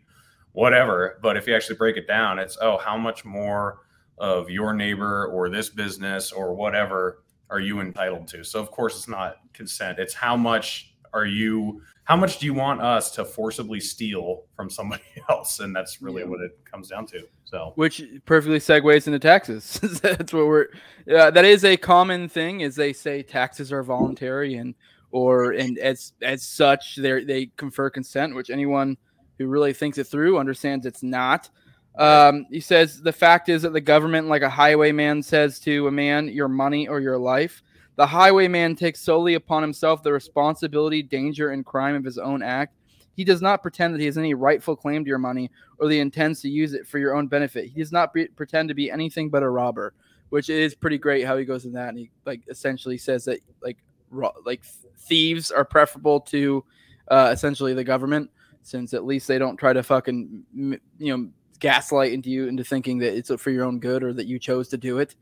whatever. 0.54 1.20
But 1.22 1.38
if 1.38 1.48
you 1.48 1.56
actually 1.56 1.76
break 1.76 1.98
it 1.98 2.08
down, 2.08 2.40
it's, 2.40 2.58
oh, 2.62 2.78
how 2.78 2.98
much 2.98 3.26
more 3.26 3.82
of 4.18 4.50
your 4.50 4.74
neighbor 4.74 5.28
or 5.28 5.50
this 5.50 5.70
business 5.70 6.32
or 6.32 6.54
whatever 6.54 7.24
are 7.50 7.60
you 7.60 7.82
entitled 7.82 8.28
to? 8.30 8.44
So 8.44 8.60
of 8.60 8.72
course 8.72 8.96
it's 8.96 9.08
not 9.08 9.38
consent. 9.54 10.00
It's 10.00 10.14
how 10.14 10.38
much 10.38 10.94
are 11.14 11.26
you 11.26 11.82
how 12.06 12.18
much 12.18 12.40
do 12.40 12.46
you 12.46 12.54
want 12.54 12.82
us 12.82 13.12
to 13.12 13.24
forcibly 13.24 13.80
steal 13.80 14.44
from 14.56 14.70
somebody 14.70 15.04
else? 15.30 15.60
And 15.60 15.76
that's 15.76 16.02
really 16.02 16.24
yeah. 16.24 16.28
what 16.28 16.42
it 16.42 16.58
comes 16.70 16.90
down 16.90 17.06
to. 17.08 17.24
So 17.46 17.74
which 17.76 18.04
perfectly 18.26 18.60
segues 18.60 19.08
into 19.08 19.20
taxes. 19.20 19.80
that's 20.02 20.34
what 20.34 20.48
we're 20.48 20.68
uh, 21.16 21.32
that 21.32 21.46
is 21.46 21.64
a 21.64 21.78
common 21.78 22.28
thing 22.28 22.62
is 22.62 22.76
they 22.76 22.94
say 22.94 23.24
taxes 23.24 23.72
are 23.72 23.84
voluntary 23.84 24.56
and 24.56 24.76
or 25.12 25.52
and 25.52 25.78
as 25.78 26.14
as 26.22 26.44
such 26.44 26.96
they 26.96 27.24
they 27.24 27.46
confer 27.58 27.90
consent, 27.90 28.36
which 28.36 28.50
anyone 28.50 28.98
who 29.44 29.50
really 29.50 29.74
thinks 29.74 29.98
it 29.98 30.06
through 30.06 30.38
understands 30.38 30.86
it's 30.86 31.04
not. 31.04 31.50
Um, 31.96 32.48
he 32.50 32.60
says 32.60 33.02
the 33.02 33.14
fact 33.14 33.50
is 33.50 33.62
that 33.62 33.74
the 33.74 33.82
government, 33.82 34.28
like 34.28 34.42
a 34.42 34.50
highwayman 34.50 35.22
says 35.22 35.60
to 35.60 35.88
a 35.88 35.92
man, 35.92 36.28
your 36.28 36.48
money 36.48 36.88
or 36.88 37.00
your 37.00 37.18
life. 37.18 37.62
The 37.96 38.08
highwayman 38.08 38.76
takes 38.76 39.02
solely 39.02 39.36
upon 39.36 39.62
himself 39.62 40.02
the 40.02 40.12
responsibility, 40.12 41.04
danger, 41.04 41.52
and 41.52 41.64
crime 41.64 41.96
of 41.96 42.04
his 42.04 42.18
own 42.18 42.42
act. 42.42 42.76
He 43.16 43.24
does 43.24 43.44
not 43.44 43.62
pretend 43.62 43.94
that 43.94 44.00
he 44.00 44.08
has 44.08 44.18
any 44.18 44.34
rightful 44.34 44.76
claim 44.76 45.04
to 45.04 45.10
your 45.10 45.20
money 45.20 45.52
or 45.78 45.88
that 45.88 45.94
he 45.94 46.00
intends 46.00 46.42
to 46.42 46.50
use 46.50 46.74
it 46.74 46.88
for 46.88 46.98
your 46.98 47.16
own 47.16 47.28
benefit. 47.28 47.70
He 47.70 47.80
does 47.80 47.92
not 47.92 48.12
be, 48.12 48.26
pretend 48.26 48.70
to 48.70 48.74
be 48.74 48.90
anything 48.90 49.30
but 49.30 49.44
a 49.44 49.50
robber, 49.50 49.94
which 50.30 50.50
is 50.50 50.74
pretty 50.74 50.98
great 50.98 51.26
how 51.26 51.38
he 51.38 51.46
goes 51.46 51.66
in 51.66 51.74
that. 51.74 51.90
And 51.90 52.00
he 52.00 52.10
like 52.26 52.42
essentially 52.50 52.98
says 52.98 53.26
that 53.26 53.40
like 53.62 53.78
ro- 54.10 54.34
like 54.44 54.64
thieves 54.98 55.52
are 55.52 55.66
preferable 55.66 56.22
to 56.22 56.64
uh, 57.10 57.30
essentially 57.32 57.76
the 57.76 57.84
government 57.84 58.32
since 58.64 58.94
at 58.94 59.06
least 59.06 59.28
they 59.28 59.38
don't 59.38 59.58
try 59.58 59.74
to 59.74 59.84
fucking 59.84 60.44
you 60.54 60.80
know 61.00 61.30
gaslight 61.60 62.12
into 62.12 62.30
you 62.30 62.48
into 62.48 62.64
thinking 62.64 62.98
that 63.00 63.16
it's 63.16 63.32
for 63.42 63.52
your 63.52 63.66
own 63.66 63.80
good 63.80 64.04
or 64.04 64.14
that 64.14 64.26
you 64.26 64.40
chose 64.40 64.68
to 64.70 64.78
do 64.78 65.00
it. 65.00 65.16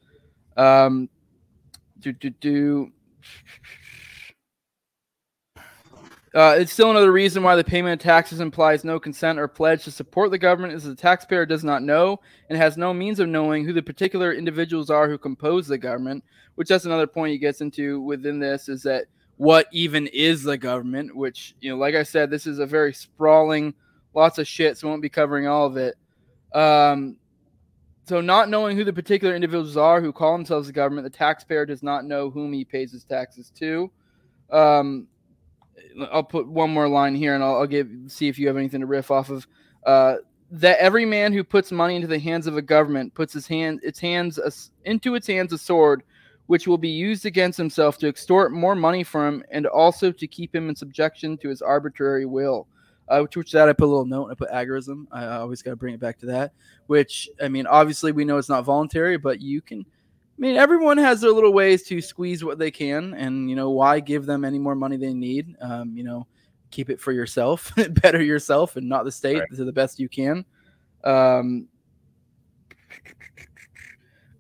Um, 0.57 1.09
do 1.99 2.11
do 2.13 2.29
do. 2.29 2.91
Uh, 6.33 6.55
it's 6.57 6.71
still 6.71 6.89
another 6.89 7.11
reason 7.11 7.43
why 7.43 7.57
the 7.57 7.63
payment 7.63 7.99
of 7.99 8.03
taxes 8.03 8.39
implies 8.39 8.85
no 8.85 8.97
consent 8.97 9.37
or 9.37 9.49
pledge 9.49 9.83
to 9.83 9.91
support 9.91 10.31
the 10.31 10.37
government, 10.37 10.73
is 10.73 10.85
the 10.85 10.95
taxpayer 10.95 11.45
does 11.45 11.61
not 11.61 11.83
know 11.83 12.17
and 12.47 12.57
has 12.57 12.77
no 12.77 12.93
means 12.93 13.19
of 13.19 13.27
knowing 13.27 13.65
who 13.65 13.73
the 13.73 13.81
particular 13.81 14.31
individuals 14.31 14.89
are 14.89 15.09
who 15.09 15.17
compose 15.17 15.67
the 15.67 15.77
government. 15.77 16.23
Which 16.55 16.69
that's 16.69 16.85
another 16.85 17.07
point 17.07 17.33
he 17.33 17.37
gets 17.37 17.59
into 17.59 18.01
within 18.01 18.39
this 18.39 18.69
is 18.69 18.81
that 18.83 19.05
what 19.41 19.65
even 19.71 20.05
is 20.05 20.43
the 20.43 20.55
government? 20.55 21.15
Which 21.15 21.55
you 21.61 21.71
know, 21.71 21.75
like 21.75 21.95
I 21.95 22.03
said, 22.03 22.29
this 22.29 22.45
is 22.45 22.59
a 22.59 22.65
very 22.67 22.93
sprawling, 22.93 23.73
lots 24.13 24.37
of 24.37 24.47
shit, 24.47 24.77
so 24.77 24.85
we 24.85 24.91
won't 24.91 25.01
be 25.01 25.09
covering 25.09 25.47
all 25.47 25.65
of 25.65 25.77
it. 25.77 25.95
Um, 26.53 27.17
so, 28.05 28.21
not 28.21 28.49
knowing 28.49 28.77
who 28.77 28.83
the 28.83 28.93
particular 28.93 29.35
individuals 29.35 29.77
are 29.77 29.99
who 29.99 30.13
call 30.13 30.33
themselves 30.33 30.67
the 30.67 30.73
government, 30.73 31.05
the 31.05 31.17
taxpayer 31.17 31.65
does 31.65 31.81
not 31.81 32.05
know 32.05 32.29
whom 32.29 32.53
he 32.53 32.63
pays 32.63 32.91
his 32.91 33.03
taxes 33.03 33.51
to. 33.55 33.89
Um, 34.51 35.07
I'll 36.11 36.21
put 36.21 36.47
one 36.47 36.69
more 36.69 36.87
line 36.87 37.15
here, 37.15 37.33
and 37.33 37.43
I'll, 37.43 37.61
I'll 37.61 37.67
give 37.67 37.89
see 38.05 38.27
if 38.27 38.37
you 38.37 38.45
have 38.45 38.57
anything 38.57 38.81
to 38.81 38.85
riff 38.85 39.09
off 39.09 39.31
of. 39.31 39.47
Uh, 39.83 40.17
that 40.51 40.77
every 40.77 41.05
man 41.05 41.33
who 41.33 41.43
puts 41.43 41.71
money 41.71 41.95
into 41.95 42.07
the 42.07 42.19
hands 42.19 42.45
of 42.45 42.57
a 42.57 42.61
government 42.61 43.15
puts 43.15 43.33
his 43.33 43.47
hand, 43.47 43.79
its 43.81 43.97
hands, 43.97 44.37
a, 44.37 44.51
into 44.87 45.15
its 45.15 45.25
hands 45.25 45.51
a 45.51 45.57
sword, 45.57 46.03
which 46.51 46.67
will 46.67 46.77
be 46.77 46.89
used 46.89 47.25
against 47.25 47.57
himself 47.57 47.97
to 47.97 48.09
extort 48.09 48.51
more 48.51 48.75
money 48.75 49.05
from 49.05 49.35
him, 49.35 49.43
and 49.51 49.65
also 49.67 50.11
to 50.11 50.27
keep 50.27 50.53
him 50.53 50.67
in 50.67 50.75
subjection 50.75 51.37
to 51.37 51.47
his 51.47 51.61
arbitrary 51.61 52.25
will. 52.25 52.67
Uh, 53.07 53.21
which, 53.21 53.37
which 53.37 53.51
that 53.53 53.69
I 53.69 53.73
put 53.73 53.85
a 53.85 53.87
little 53.87 54.03
note. 54.03 54.31
I 54.31 54.33
put 54.33 54.49
agorism. 54.49 55.05
I 55.13 55.27
always 55.27 55.61
got 55.61 55.69
to 55.69 55.77
bring 55.77 55.93
it 55.93 56.01
back 56.01 56.19
to 56.19 56.25
that. 56.25 56.51
Which 56.87 57.29
I 57.41 57.47
mean, 57.47 57.67
obviously 57.67 58.11
we 58.11 58.25
know 58.25 58.37
it's 58.37 58.49
not 58.49 58.65
voluntary, 58.65 59.15
but 59.15 59.39
you 59.39 59.61
can. 59.61 59.79
I 59.79 60.39
mean, 60.39 60.57
everyone 60.57 60.97
has 60.97 61.21
their 61.21 61.31
little 61.31 61.53
ways 61.53 61.83
to 61.83 62.01
squeeze 62.01 62.43
what 62.43 62.59
they 62.59 62.69
can, 62.69 63.13
and 63.13 63.49
you 63.49 63.55
know 63.55 63.69
why 63.69 64.01
give 64.01 64.25
them 64.25 64.43
any 64.43 64.59
more 64.59 64.75
money 64.75 64.97
they 64.97 65.13
need. 65.13 65.55
Um, 65.61 65.95
you 65.95 66.03
know, 66.03 66.27
keep 66.69 66.89
it 66.89 66.99
for 66.99 67.13
yourself, 67.13 67.71
better 68.01 68.21
yourself, 68.21 68.75
and 68.75 68.89
not 68.89 69.05
the 69.05 69.11
state 69.13 69.39
right. 69.39 69.55
to 69.55 69.63
the 69.63 69.71
best 69.71 70.01
you 70.01 70.09
can. 70.09 70.43
Um, 71.05 71.69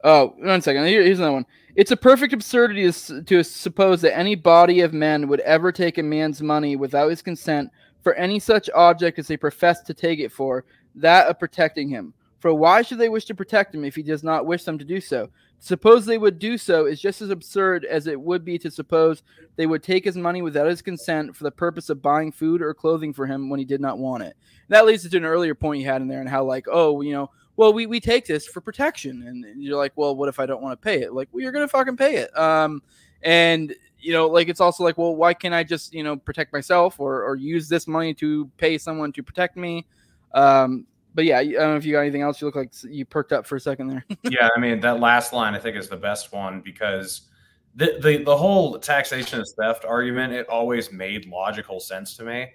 oh, 0.03 0.35
one 0.39 0.61
second. 0.61 0.87
Here, 0.87 1.03
here's 1.03 1.19
another 1.19 1.35
one. 1.35 1.45
It's 1.75 1.91
a 1.91 1.97
perfect 1.97 2.33
absurdity 2.33 2.91
to, 3.25 3.43
suppose 3.43 4.01
that 4.01 4.17
any 4.17 4.35
body 4.35 4.81
of 4.81 4.93
men 4.93 5.27
would 5.27 5.39
ever 5.41 5.71
take 5.71 5.97
a 5.97 6.03
man's 6.03 6.41
money 6.41 6.75
without 6.75 7.09
his 7.09 7.21
consent 7.21 7.69
for 8.03 8.13
any 8.15 8.39
such 8.39 8.69
object 8.75 9.19
as 9.19 9.27
they 9.27 9.37
profess 9.37 9.81
to 9.81 9.93
take 9.93 10.19
it 10.19 10.31
for, 10.31 10.65
that 10.95 11.27
of 11.27 11.39
protecting 11.39 11.89
him. 11.89 12.13
For 12.39 12.53
why 12.53 12.81
should 12.81 12.97
they 12.97 13.09
wish 13.09 13.25
to 13.25 13.35
protect 13.35 13.75
him 13.75 13.85
if 13.85 13.95
he 13.95 14.03
does 14.03 14.23
not 14.23 14.45
wish 14.45 14.63
them 14.63 14.77
to 14.79 14.85
do 14.85 14.99
so? 14.99 15.29
suppose 15.61 16.07
they 16.07 16.17
would 16.17 16.39
do 16.39 16.57
so 16.57 16.87
is 16.87 16.99
just 16.99 17.21
as 17.21 17.29
absurd 17.29 17.85
as 17.85 18.07
it 18.07 18.19
would 18.19 18.43
be 18.43 18.57
to 18.57 18.71
suppose 18.71 19.21
they 19.55 19.67
would 19.67 19.83
take 19.83 20.03
his 20.03 20.17
money 20.17 20.41
without 20.41 20.67
his 20.67 20.81
consent 20.81 21.35
for 21.35 21.43
the 21.43 21.51
purpose 21.51 21.89
of 21.89 22.01
buying 22.01 22.31
food 22.31 22.63
or 22.63 22.73
clothing 22.73 23.13
for 23.13 23.27
him 23.27 23.47
when 23.47 23.59
he 23.59 23.65
did 23.65 23.79
not 23.79 23.99
want 23.99 24.23
it. 24.23 24.35
And 24.67 24.75
that 24.75 24.87
leads 24.87 25.07
to 25.07 25.17
an 25.17 25.23
earlier 25.23 25.53
point 25.53 25.79
you 25.79 25.85
had 25.85 26.01
in 26.01 26.07
there 26.07 26.19
and 26.19 26.27
how, 26.27 26.43
like, 26.43 26.65
oh, 26.69 27.01
you 27.01 27.13
know, 27.13 27.29
well, 27.55 27.73
we, 27.73 27.85
we 27.85 27.99
take 27.99 28.25
this 28.25 28.47
for 28.47 28.61
protection. 28.61 29.27
And 29.27 29.61
you're 29.61 29.77
like, 29.77 29.93
well, 29.95 30.15
what 30.15 30.29
if 30.29 30.39
I 30.39 30.45
don't 30.45 30.61
want 30.61 30.79
to 30.79 30.83
pay 30.83 31.01
it? 31.01 31.13
Like, 31.13 31.29
well, 31.31 31.41
you're 31.41 31.51
going 31.51 31.65
to 31.65 31.71
fucking 31.71 31.97
pay 31.97 32.15
it. 32.15 32.37
Um, 32.37 32.81
and 33.23 33.75
you 33.99 34.13
know, 34.13 34.27
like 34.27 34.49
it's 34.49 34.59
also 34.59 34.83
like, 34.83 34.97
well, 34.97 35.15
why 35.15 35.33
can't 35.33 35.53
I 35.53 35.63
just, 35.63 35.93
you 35.93 36.03
know, 36.03 36.17
protect 36.17 36.51
myself 36.53 36.99
or, 36.99 37.23
or 37.23 37.35
use 37.35 37.69
this 37.69 37.87
money 37.87 38.13
to 38.15 38.49
pay 38.57 38.77
someone 38.77 39.11
to 39.13 39.23
protect 39.23 39.55
me? 39.57 39.85
Um, 40.33 40.87
but 41.13 41.25
yeah, 41.25 41.39
I 41.39 41.43
don't 41.43 41.53
know 41.53 41.75
if 41.75 41.85
you 41.85 41.93
got 41.93 42.01
anything 42.01 42.21
else. 42.21 42.41
You 42.41 42.47
look 42.47 42.55
like 42.55 42.71
you 42.83 43.05
perked 43.05 43.31
up 43.31 43.45
for 43.45 43.57
a 43.57 43.59
second 43.59 43.89
there. 43.89 44.05
yeah, 44.23 44.49
I 44.55 44.59
mean 44.59 44.79
that 44.79 44.99
last 44.99 45.33
line 45.33 45.53
I 45.53 45.59
think 45.59 45.77
is 45.77 45.89
the 45.89 45.97
best 45.97 46.31
one 46.31 46.61
because 46.61 47.29
the, 47.75 47.99
the 48.01 48.23
the 48.23 48.35
whole 48.35 48.77
taxation 48.79 49.41
is 49.41 49.53
theft 49.57 49.85
argument 49.85 50.33
it 50.33 50.47
always 50.47 50.91
made 50.91 51.27
logical 51.27 51.79
sense 51.79 52.15
to 52.17 52.23
me, 52.23 52.51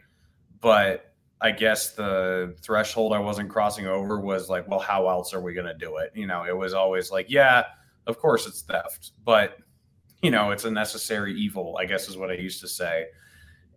but 0.61 1.13
I 1.40 1.51
guess 1.51 1.92
the 1.92 2.57
threshold 2.62 3.12
I 3.12 3.18
wasn't 3.18 3.51
crossing 3.51 3.87
over 3.87 4.20
was 4.20 4.49
like, 4.49 4.66
well, 4.68 4.81
how 4.81 5.09
else 5.09 5.35
are 5.35 5.40
we 5.40 5.53
going 5.53 5.66
to 5.66 5.75
do 5.75 5.99
it? 5.99 6.11
You 6.14 6.27
know, 6.27 6.44
it 6.44 6.57
was 6.57 6.72
always 6.72 7.11
like, 7.11 7.27
yeah, 7.29 7.64
of 8.07 8.18
course 8.18 8.46
it's 8.46 8.62
theft, 8.62 9.12
but 9.25 9.59
you 10.22 10.31
know, 10.31 10.51
it's 10.51 10.64
a 10.64 10.70
necessary 10.70 11.35
evil, 11.38 11.77
I 11.79 11.85
guess 11.85 12.09
is 12.09 12.16
what 12.16 12.31
I 12.31 12.35
used 12.35 12.61
to 12.62 12.68
say. 12.68 13.07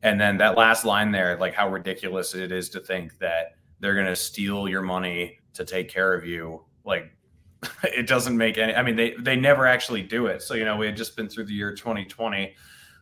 And 0.04 0.20
then 0.20 0.38
that 0.38 0.58
last 0.58 0.86
line 0.86 1.12
there, 1.12 1.38
like 1.38 1.54
how 1.54 1.70
ridiculous 1.70 2.34
it 2.34 2.52
is 2.52 2.70
to 2.70 2.80
think 2.80 3.18
that 3.20 3.56
they're 3.82 3.96
going 3.96 4.06
to 4.06 4.16
steal 4.16 4.70
your 4.70 4.82
money 4.82 5.40
to 5.54 5.66
take 5.66 5.90
care 5.90 6.14
of 6.14 6.26
you. 6.26 6.64
Like 6.86 7.12
it 7.84 8.08
doesn't 8.08 8.38
make 8.38 8.58
any, 8.58 8.74
I 8.74 8.84
mean, 8.84 8.96
they, 8.96 9.16
they 9.20 9.36
never 9.36 9.68
actually 9.68 10.02
do 10.02 10.28
it. 10.28 10.42
So, 10.42 10.54
you 10.54 10.64
know, 10.64 10.78
we 10.78 10.86
had 10.86 10.96
just 10.96 11.18
been 11.18 11.28
through 11.28 11.46
the 11.46 11.54
year 11.54 11.74
2020 11.74 12.56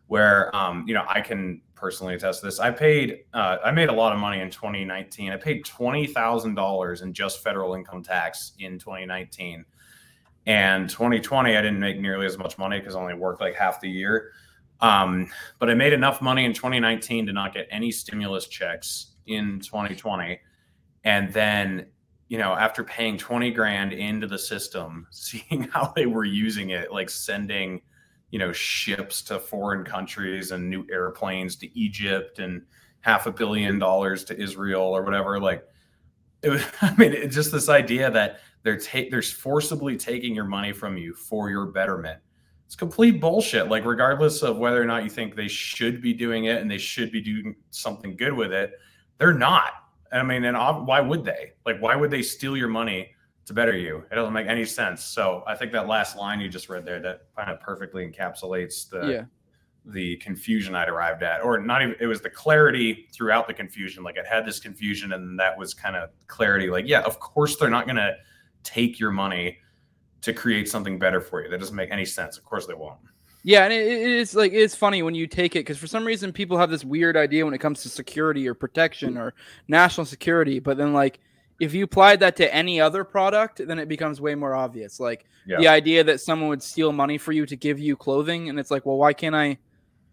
where 0.08 0.54
um, 0.56 0.86
you 0.88 0.94
know 0.94 1.06
I 1.08 1.22
can 1.22 1.62
personally 1.78 2.16
attest 2.16 2.42
to 2.42 2.48
this. 2.48 2.60
I 2.60 2.72
paid 2.72 3.20
uh, 3.34 3.58
I 3.64 3.72
made 3.72 3.90
a 3.90 3.94
lot 3.94 4.14
of 4.14 4.20
money 4.20 4.42
in 4.42 4.50
2019. 4.50 5.32
I 5.32 5.38
paid 5.38 5.64
twenty 5.64 6.08
thousand 6.08 6.56
dollars 6.56 7.02
in 7.02 7.14
just 7.14 7.44
federal 7.44 7.74
income 7.76 8.04
tax 8.04 8.54
in 8.60 8.80
2019. 8.80 9.64
And 10.48 10.90
2020, 10.90 11.58
I 11.58 11.62
didn't 11.62 11.80
make 11.80 12.00
nearly 12.00 12.26
as 12.26 12.38
much 12.38 12.58
money 12.58 12.80
because 12.80 12.96
I 12.96 13.02
only 13.02 13.16
worked 13.16 13.42
like 13.42 13.54
half 13.54 13.82
the 13.82 13.90
year. 13.90 14.32
Um, 14.80 15.30
but 15.60 15.70
I 15.70 15.74
made 15.74 15.92
enough 15.92 16.22
money 16.22 16.46
in 16.46 16.54
2019 16.54 17.26
to 17.28 17.34
not 17.34 17.54
get 17.54 17.68
any 17.70 17.92
stimulus 17.92 18.48
checks 18.48 19.16
in 19.26 19.60
2020. 19.60 20.40
And 21.04 21.34
then, 21.34 21.88
you 22.30 22.38
know, 22.38 22.54
after 22.54 22.84
paying 22.84 23.18
20 23.18 23.52
grand 23.52 23.92
into 23.92 24.26
the 24.26 24.40
system, 24.40 25.08
seeing 25.12 25.64
how 25.64 25.92
they 25.96 26.06
were 26.06 26.24
using 26.26 26.70
it, 26.70 26.94
like 26.94 27.10
sending 27.10 27.82
you 28.32 28.40
know 28.40 28.52
ships 28.52 29.22
to 29.24 29.40
foreign 29.40 29.84
countries 29.84 30.52
and 30.52 30.70
new 30.70 30.86
airplanes 30.92 31.56
to 31.58 31.80
Egypt 31.80 32.40
and 32.40 32.62
half 33.02 33.26
a 33.26 33.32
billion 33.32 33.80
dollars 33.80 34.24
to 34.26 34.40
Israel 34.40 34.82
or 34.82 35.04
whatever. 35.04 35.40
Like, 35.40 35.66
it 36.42 36.50
was, 36.50 36.64
I 36.82 36.94
mean, 36.96 37.14
it's 37.14 37.36
just 37.36 37.52
this 37.52 37.70
idea 37.70 38.12
that 38.12 38.40
they're 38.64 38.80
ta- 38.80 39.08
they're 39.10 39.22
forcibly 39.22 39.96
taking 39.96 40.36
your 40.36 40.46
money 40.46 40.74
from 40.74 40.98
you 40.98 41.14
for 41.14 41.50
your 41.50 41.68
betterment. 41.68 42.20
It's 42.66 42.76
complete 42.76 43.22
bullshit. 43.22 43.70
Like, 43.70 43.86
regardless 43.86 44.44
of 44.44 44.58
whether 44.58 44.82
or 44.82 44.86
not 44.86 45.04
you 45.04 45.10
think 45.10 45.36
they 45.36 45.48
should 45.48 46.02
be 46.02 46.14
doing 46.14 46.46
it 46.46 46.62
and 46.62 46.70
they 46.70 46.78
should 46.78 47.12
be 47.12 47.22
doing 47.22 47.56
something 47.70 48.18
good 48.18 48.34
with 48.34 48.52
it, 48.52 48.74
they're 49.18 49.34
not. 49.34 49.72
I 50.12 50.22
mean, 50.24 50.44
and 50.44 50.58
why 50.86 51.00
would 51.00 51.24
they? 51.24 51.54
Like, 51.66 51.82
why 51.82 51.96
would 51.96 52.12
they 52.12 52.22
steal 52.22 52.58
your 52.58 52.68
money 52.68 53.12
to 53.48 53.54
better 53.54 53.76
you. 53.76 54.04
It 54.12 54.16
doesn't 54.16 54.34
make 54.34 54.48
any 54.48 54.66
sense. 54.66 55.04
So 55.04 55.44
I 55.48 55.56
think 55.56 55.72
that 55.72 55.88
last 55.88 56.18
line 56.18 56.40
you 56.40 56.50
just 56.50 56.70
read 56.70 56.86
there 56.86 57.00
that 57.00 57.28
kind 57.36 57.50
of 57.50 57.60
perfectly 57.60 58.06
encapsulates 58.06 58.90
the 58.90 59.08
yeah. 59.08 59.24
the 59.86 60.18
confusion 60.18 60.76
I'd 60.76 60.90
arrived 60.90 61.24
at, 61.24 61.42
or 61.42 61.58
not 61.60 61.82
even. 61.82 61.96
It 62.00 62.08
was 62.08 62.22
the 62.22 62.30
clarity 62.30 63.08
throughout 63.14 63.48
the 63.48 63.54
confusion. 63.54 64.04
Like 64.04 64.18
it 64.18 64.28
had 64.28 64.46
this 64.46 64.60
confusion, 64.60 65.14
and 65.14 65.40
that 65.40 65.58
was 65.58 65.74
kind 65.74 65.96
of 65.96 66.10
clarity. 66.28 66.70
Like, 66.70 66.88
yeah, 66.88 67.02
of 67.02 67.20
course 67.20 67.56
they're 67.56 67.70
not 67.70 67.86
going 67.86 67.96
to 67.96 68.16
take 68.64 69.00
your 69.00 69.12
money 69.12 69.58
to 70.22 70.34
create 70.34 70.68
something 70.68 71.00
better 71.00 71.22
for 71.22 71.42
you. 71.42 71.50
That 71.50 71.60
doesn't 71.60 71.76
make 71.76 71.92
any 71.92 72.06
sense. 72.06 72.38
Of 72.38 72.44
course 72.44 72.66
they 72.66 72.74
won't. 72.74 73.00
Yeah, 73.44 73.64
and 73.64 73.72
it, 73.72 73.88
it's 73.88 74.36
like 74.36 74.52
it's 74.52 74.76
funny 74.76 75.04
when 75.04 75.16
you 75.16 75.26
take 75.26 75.56
it 75.56 75.60
because 75.60 75.78
for 75.78 75.88
some 75.88 76.04
reason 76.04 76.34
people 76.34 76.58
have 76.58 76.70
this 76.70 76.84
weird 76.84 77.16
idea 77.16 77.46
when 77.46 77.54
it 77.54 77.60
comes 77.60 77.82
to 77.84 77.90
security 77.90 78.46
or 78.46 78.54
protection 78.54 79.14
hmm. 79.14 79.20
or 79.20 79.34
national 79.70 80.04
security, 80.04 80.60
but 80.60 80.78
then 80.78 80.92
like 80.92 81.22
if 81.60 81.74
you 81.74 81.84
applied 81.84 82.20
that 82.20 82.36
to 82.38 82.54
any 82.54 82.80
other 82.80 83.04
product, 83.04 83.66
then 83.66 83.80
it 83.80 83.88
becomes 83.88 84.22
way 84.22 84.36
more 84.36 84.54
obvious. 84.54 85.00
Like 85.00 85.26
yeah. 85.46 85.58
the 85.58 85.68
idea 85.68 86.04
that 86.04 86.22
someone 86.22 86.50
would 86.50 86.64
steal 86.64 86.92
money 86.92 87.18
for 87.18 87.32
you 87.32 87.46
to 87.46 87.56
give 87.56 87.80
you 87.80 87.96
clothing, 87.96 88.50
and 88.50 88.60
it's 88.60 88.72
like, 88.72 88.86
well, 88.86 88.98
why 88.98 89.14
can't 89.14 89.36
I? 89.36 89.58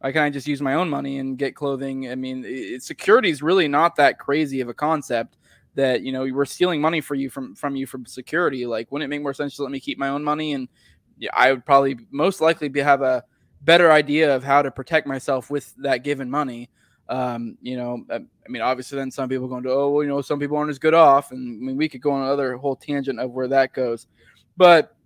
Why 0.00 0.12
can't 0.12 0.24
I 0.24 0.30
just 0.30 0.46
use 0.46 0.60
my 0.60 0.74
own 0.74 0.90
money 0.90 1.18
and 1.18 1.38
get 1.38 1.56
clothing? 1.56 2.10
I 2.10 2.14
mean, 2.14 2.44
it, 2.46 2.82
security 2.82 3.30
is 3.30 3.42
really 3.42 3.68
not 3.68 3.96
that 3.96 4.18
crazy 4.18 4.60
of 4.60 4.68
a 4.68 4.74
concept. 4.74 5.36
That 5.76 6.02
you 6.02 6.12
know 6.12 6.22
we're 6.22 6.44
stealing 6.44 6.80
money 6.80 7.00
for 7.00 7.14
you 7.14 7.28
from 7.28 7.54
from 7.54 7.76
you 7.76 7.86
from 7.86 8.06
security. 8.06 8.64
Like, 8.66 8.90
wouldn't 8.90 9.06
it 9.06 9.14
make 9.14 9.22
more 9.22 9.34
sense 9.34 9.56
to 9.56 9.62
let 9.62 9.72
me 9.72 9.80
keep 9.80 9.98
my 9.98 10.08
own 10.08 10.22
money? 10.22 10.52
And 10.52 10.68
yeah, 11.18 11.30
I 11.34 11.52
would 11.52 11.66
probably 11.66 11.98
most 12.10 12.40
likely 12.40 12.68
be, 12.68 12.80
have 12.80 13.02
a 13.02 13.24
better 13.62 13.90
idea 13.90 14.34
of 14.34 14.44
how 14.44 14.62
to 14.62 14.70
protect 14.70 15.06
myself 15.06 15.50
with 15.50 15.74
that 15.76 16.04
given 16.04 16.30
money 16.30 16.70
um, 17.08 17.58
you 17.60 17.76
know, 17.76 18.04
I, 18.10 18.16
I, 18.16 18.48
mean, 18.48 18.62
obviously, 18.62 18.96
then 18.96 19.10
some 19.10 19.28
people 19.28 19.48
going 19.48 19.62
to, 19.64 19.70
oh, 19.70 19.90
well, 19.90 20.02
you 20.02 20.08
know, 20.08 20.22
some 20.22 20.40
people 20.40 20.56
aren't 20.56 20.70
as 20.70 20.78
good 20.78 20.94
off, 20.94 21.32
and 21.32 21.62
I 21.62 21.66
mean, 21.66 21.76
we 21.76 21.88
could 21.88 22.00
go 22.00 22.12
on 22.12 22.22
another 22.22 22.56
whole 22.56 22.76
tangent 22.76 23.20
of 23.20 23.30
where 23.30 23.48
that 23.48 23.72
goes. 23.72 24.06
But 24.56 24.96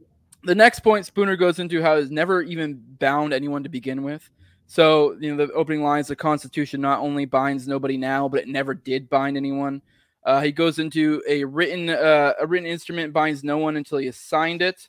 the 0.45 0.55
next 0.55 0.81
point 0.81 1.07
Spooner 1.07 1.37
goes 1.37 1.59
into 1.59 1.83
how 1.83 1.99
he's 1.99 2.11
never 2.11 2.43
even 2.43 2.81
bound 2.99 3.33
anyone 3.33 3.63
to 3.65 3.69
begin 3.69 4.03
with. 4.03 4.29
So, 4.67 5.17
you 5.19 5.35
know, 5.35 5.47
the 5.47 5.53
opening 5.55 5.83
lines, 5.83 6.09
the 6.09 6.17
Constitution 6.17 6.81
not 6.81 7.01
only 7.01 7.25
binds 7.25 7.67
nobody 7.67 7.97
now, 7.97 8.29
but 8.29 8.41
it 8.41 8.49
never 8.49 8.75
did 8.75 9.09
bind 9.09 9.37
anyone. 9.37 9.83
Uh, 10.25 10.43
he 10.43 10.53
goes 10.53 10.79
into 10.79 11.23
a 11.27 11.43
written 11.45 11.89
uh, 11.89 12.35
a 12.39 12.47
written 12.47 12.67
instrument 12.67 13.13
binds 13.13 13.43
no 13.43 13.57
one 13.57 13.77
until 13.77 13.99
he 13.99 14.07
has 14.07 14.17
signed 14.17 14.61
it. 14.61 14.89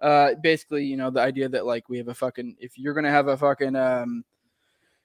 Uh, 0.00 0.30
basically, 0.42 0.84
you 0.84 0.96
know, 0.96 1.10
the 1.10 1.20
idea 1.20 1.48
that 1.50 1.66
like 1.66 1.88
we 1.90 1.98
have 1.98 2.08
a 2.08 2.14
fucking 2.14 2.56
if 2.58 2.78
you're 2.78 2.94
gonna 2.94 3.10
have 3.10 3.28
a 3.28 3.36
fucking 3.36 3.76
um, 3.76 4.24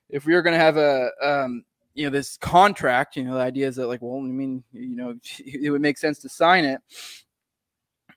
if 0.09 0.25
we 0.25 0.33
were 0.33 0.41
going 0.41 0.53
to 0.53 0.59
have 0.59 0.77
a 0.77 1.09
um, 1.21 1.63
you 1.93 2.03
know 2.05 2.09
this 2.09 2.37
contract, 2.37 3.15
you 3.15 3.23
know, 3.23 3.33
the 3.33 3.39
idea 3.39 3.67
is 3.67 3.77
that 3.77 3.87
like, 3.87 4.01
well, 4.01 4.19
I 4.19 4.23
mean, 4.23 4.63
you 4.71 4.95
know, 4.95 5.15
it 5.39 5.71
would 5.71 5.81
make 5.81 5.97
sense 5.97 6.19
to 6.19 6.29
sign 6.29 6.65
it. 6.65 6.81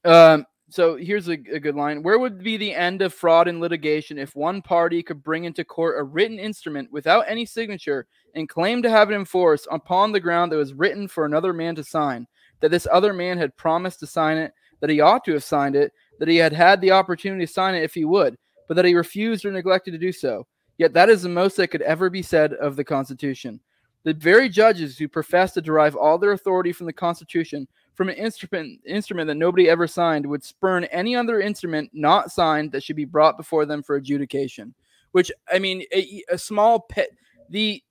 Um, 0.04 0.46
so 0.70 0.96
here's 0.96 1.28
a, 1.28 1.32
a, 1.32 1.58
good 1.58 1.74
line. 1.74 2.02
Where 2.02 2.18
would 2.18 2.42
be 2.42 2.56
the 2.56 2.74
end 2.74 3.00
of 3.00 3.14
fraud 3.14 3.48
and 3.48 3.60
litigation 3.60 4.18
if 4.18 4.36
one 4.36 4.60
party 4.60 5.02
could 5.02 5.22
bring 5.22 5.44
into 5.44 5.64
court 5.64 5.98
a 5.98 6.02
written 6.02 6.38
instrument 6.38 6.92
without 6.92 7.24
any 7.26 7.46
signature 7.46 8.06
and 8.34 8.48
claim 8.48 8.82
to 8.82 8.90
have 8.90 9.10
it 9.10 9.14
enforced 9.14 9.66
upon 9.70 10.12
the 10.12 10.20
ground 10.20 10.52
that 10.52 10.56
was 10.56 10.74
written 10.74 11.08
for 11.08 11.24
another 11.24 11.52
man 11.52 11.74
to 11.76 11.84
sign, 11.84 12.26
that 12.60 12.70
this 12.70 12.86
other 12.92 13.14
man 13.14 13.38
had 13.38 13.56
promised 13.56 14.00
to 14.00 14.06
sign 14.06 14.36
it, 14.36 14.52
that 14.80 14.90
he 14.90 15.00
ought 15.00 15.24
to 15.24 15.32
have 15.32 15.42
signed 15.42 15.74
it, 15.74 15.92
that 16.18 16.28
he 16.28 16.36
had 16.36 16.52
had 16.52 16.80
the 16.80 16.90
opportunity 16.90 17.46
to 17.46 17.52
sign 17.52 17.74
it 17.74 17.82
if 17.82 17.94
he 17.94 18.04
would, 18.04 18.36
but 18.68 18.74
that 18.74 18.84
he 18.84 18.94
refused 18.94 19.46
or 19.46 19.52
neglected 19.52 19.92
to 19.92 19.98
do 19.98 20.12
so? 20.12 20.46
Yet 20.78 20.94
that 20.94 21.10
is 21.10 21.22
the 21.22 21.28
most 21.28 21.56
that 21.56 21.68
could 21.68 21.82
ever 21.82 22.08
be 22.08 22.22
said 22.22 22.54
of 22.54 22.76
the 22.76 22.84
Constitution. 22.84 23.60
The 24.04 24.14
very 24.14 24.48
judges 24.48 24.96
who 24.96 25.08
profess 25.08 25.52
to 25.52 25.60
derive 25.60 25.96
all 25.96 26.18
their 26.18 26.32
authority 26.32 26.72
from 26.72 26.86
the 26.86 26.92
Constitution 26.92 27.68
from 27.94 28.08
an 28.08 28.14
instrument 28.14 28.80
instrument 28.86 29.26
that 29.26 29.34
nobody 29.34 29.68
ever 29.68 29.88
signed 29.88 30.24
would 30.24 30.44
spurn 30.44 30.84
any 30.84 31.16
other 31.16 31.40
instrument 31.40 31.90
not 31.92 32.30
signed 32.30 32.70
that 32.70 32.82
should 32.82 32.94
be 32.94 33.04
brought 33.04 33.36
before 33.36 33.66
them 33.66 33.82
for 33.82 33.96
adjudication. 33.96 34.72
Which 35.10 35.32
I 35.52 35.58
mean, 35.58 35.82
a, 35.92 36.22
a 36.30 36.38
small 36.38 36.80
pet 36.80 37.08
the 37.50 37.82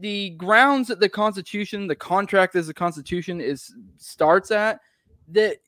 the 0.00 0.30
grounds 0.30 0.88
that 0.88 0.98
the 0.98 1.08
Constitution, 1.08 1.86
the 1.86 1.94
contract 1.94 2.56
as 2.56 2.66
the 2.66 2.74
Constitution 2.74 3.40
is 3.40 3.72
starts 3.98 4.50
at 4.50 4.80
that 5.28 5.58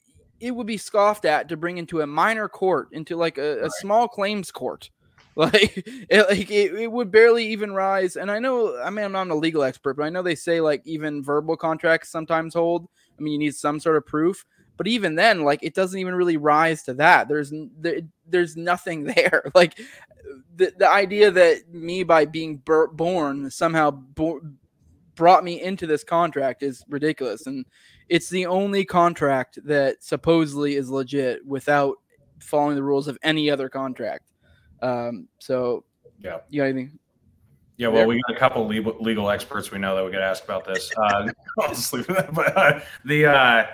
it 0.41 0.51
would 0.51 0.67
be 0.67 0.77
scoffed 0.77 1.25
at 1.25 1.49
to 1.49 1.57
bring 1.57 1.79
into 1.79 2.01
a 2.01 2.07
minor 2.07 2.49
court, 2.49 2.89
into 2.91 3.17
like 3.17 3.39
a, 3.39 3.65
a 3.65 3.71
small 3.71 4.09
claims 4.09 4.51
court. 4.51 4.91
Like 5.37 5.83
it, 5.85 6.29
like 6.31 6.49
it, 6.49 6.75
it 6.75 6.92
would 6.92 7.11
barely 7.11 7.49
even 7.49 7.73
rise. 7.73 8.14
And 8.14 8.31
I 8.31 8.38
know, 8.38 8.81
I 8.81 8.88
mean, 8.90 9.05
I'm 9.05 9.11
not 9.11 9.31
a 9.31 9.35
legal 9.35 9.64
expert, 9.64 9.97
but 9.97 10.05
I 10.05 10.09
know 10.09 10.23
they 10.23 10.37
say 10.37 10.61
like 10.61 10.83
even 10.85 11.25
verbal 11.25 11.57
contracts 11.57 12.09
sometimes 12.09 12.55
hold. 12.55 12.87
I 13.18 13.23
mean, 13.23 13.33
you 13.33 13.38
need 13.40 13.55
some 13.57 13.81
sort 13.81 13.97
of 13.97 14.07
proof. 14.07 14.44
But 14.77 14.87
even 14.87 15.16
then, 15.16 15.42
like 15.42 15.64
it 15.64 15.75
doesn't 15.75 15.99
even 15.99 16.14
really 16.14 16.37
rise 16.37 16.85
to 16.85 16.94
that. 16.94 17.27
There's 17.27 17.53
there, 17.81 18.03
there's 18.29 18.57
nothing 18.57 19.05
there. 19.16 19.51
Like 19.57 19.77
the 20.55 20.73
the 20.79 20.88
idea 20.88 21.33
that 21.33 21.68
me 21.68 22.05
by 22.05 22.27
being 22.27 22.62
born 22.92 23.51
somehow 23.51 23.90
bo- 23.90 24.40
brought 25.14 25.44
me 25.44 25.61
into 25.61 25.87
this 25.87 26.05
contract 26.05 26.62
is 26.62 26.85
ridiculous. 26.88 27.47
And 27.47 27.66
it's 28.09 28.29
the 28.29 28.47
only 28.47 28.85
contract 28.85 29.59
that 29.64 30.03
supposedly 30.03 30.77
is 30.77 30.90
legit 30.90 31.44
without 31.47 31.97
following 32.40 32.77
the 32.77 32.83
rules 32.83 33.09
of 33.09 33.18
any 33.23 33.51
other 33.51 33.68
contract. 33.68 34.25
Um, 34.85 35.29
so, 35.38 35.85
yeah, 36.20 36.38
you 36.51 36.61
got 36.61 36.68
anything? 36.68 36.99
Yeah, 37.77 37.88
well, 37.88 38.07
we 38.07 38.23
got 38.29 38.37
a 38.37 38.38
couple 38.38 38.66
legal, 38.66 38.97
legal 39.01 39.31
experts 39.31 39.73
we 39.73 39.79
know 39.79 39.97
that 39.97 40.05
we 40.05 40.12
get 40.12 40.20
asked 40.20 40.44
about 40.44 40.64
this. 40.64 40.92
Uh, 40.97 41.29
I'll 41.61 41.75
that. 41.75 42.29
But 42.33 42.57
uh, 42.57 42.81
the 43.05 43.27
uh, 43.27 43.66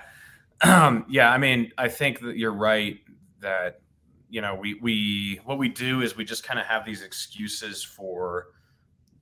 um, 0.62 1.04
yeah, 1.10 1.30
I 1.30 1.36
mean, 1.36 1.72
I 1.76 1.88
think 1.88 2.20
that 2.20 2.38
you're 2.38 2.52
right 2.52 2.98
that 3.40 3.80
you 4.30 4.40
know 4.40 4.54
we 4.54 4.74
we 4.74 5.40
what 5.44 5.58
we 5.58 5.68
do 5.68 6.00
is 6.00 6.16
we 6.16 6.24
just 6.24 6.44
kind 6.44 6.58
of 6.58 6.66
have 6.66 6.86
these 6.86 7.02
excuses 7.02 7.84
for 7.84 8.46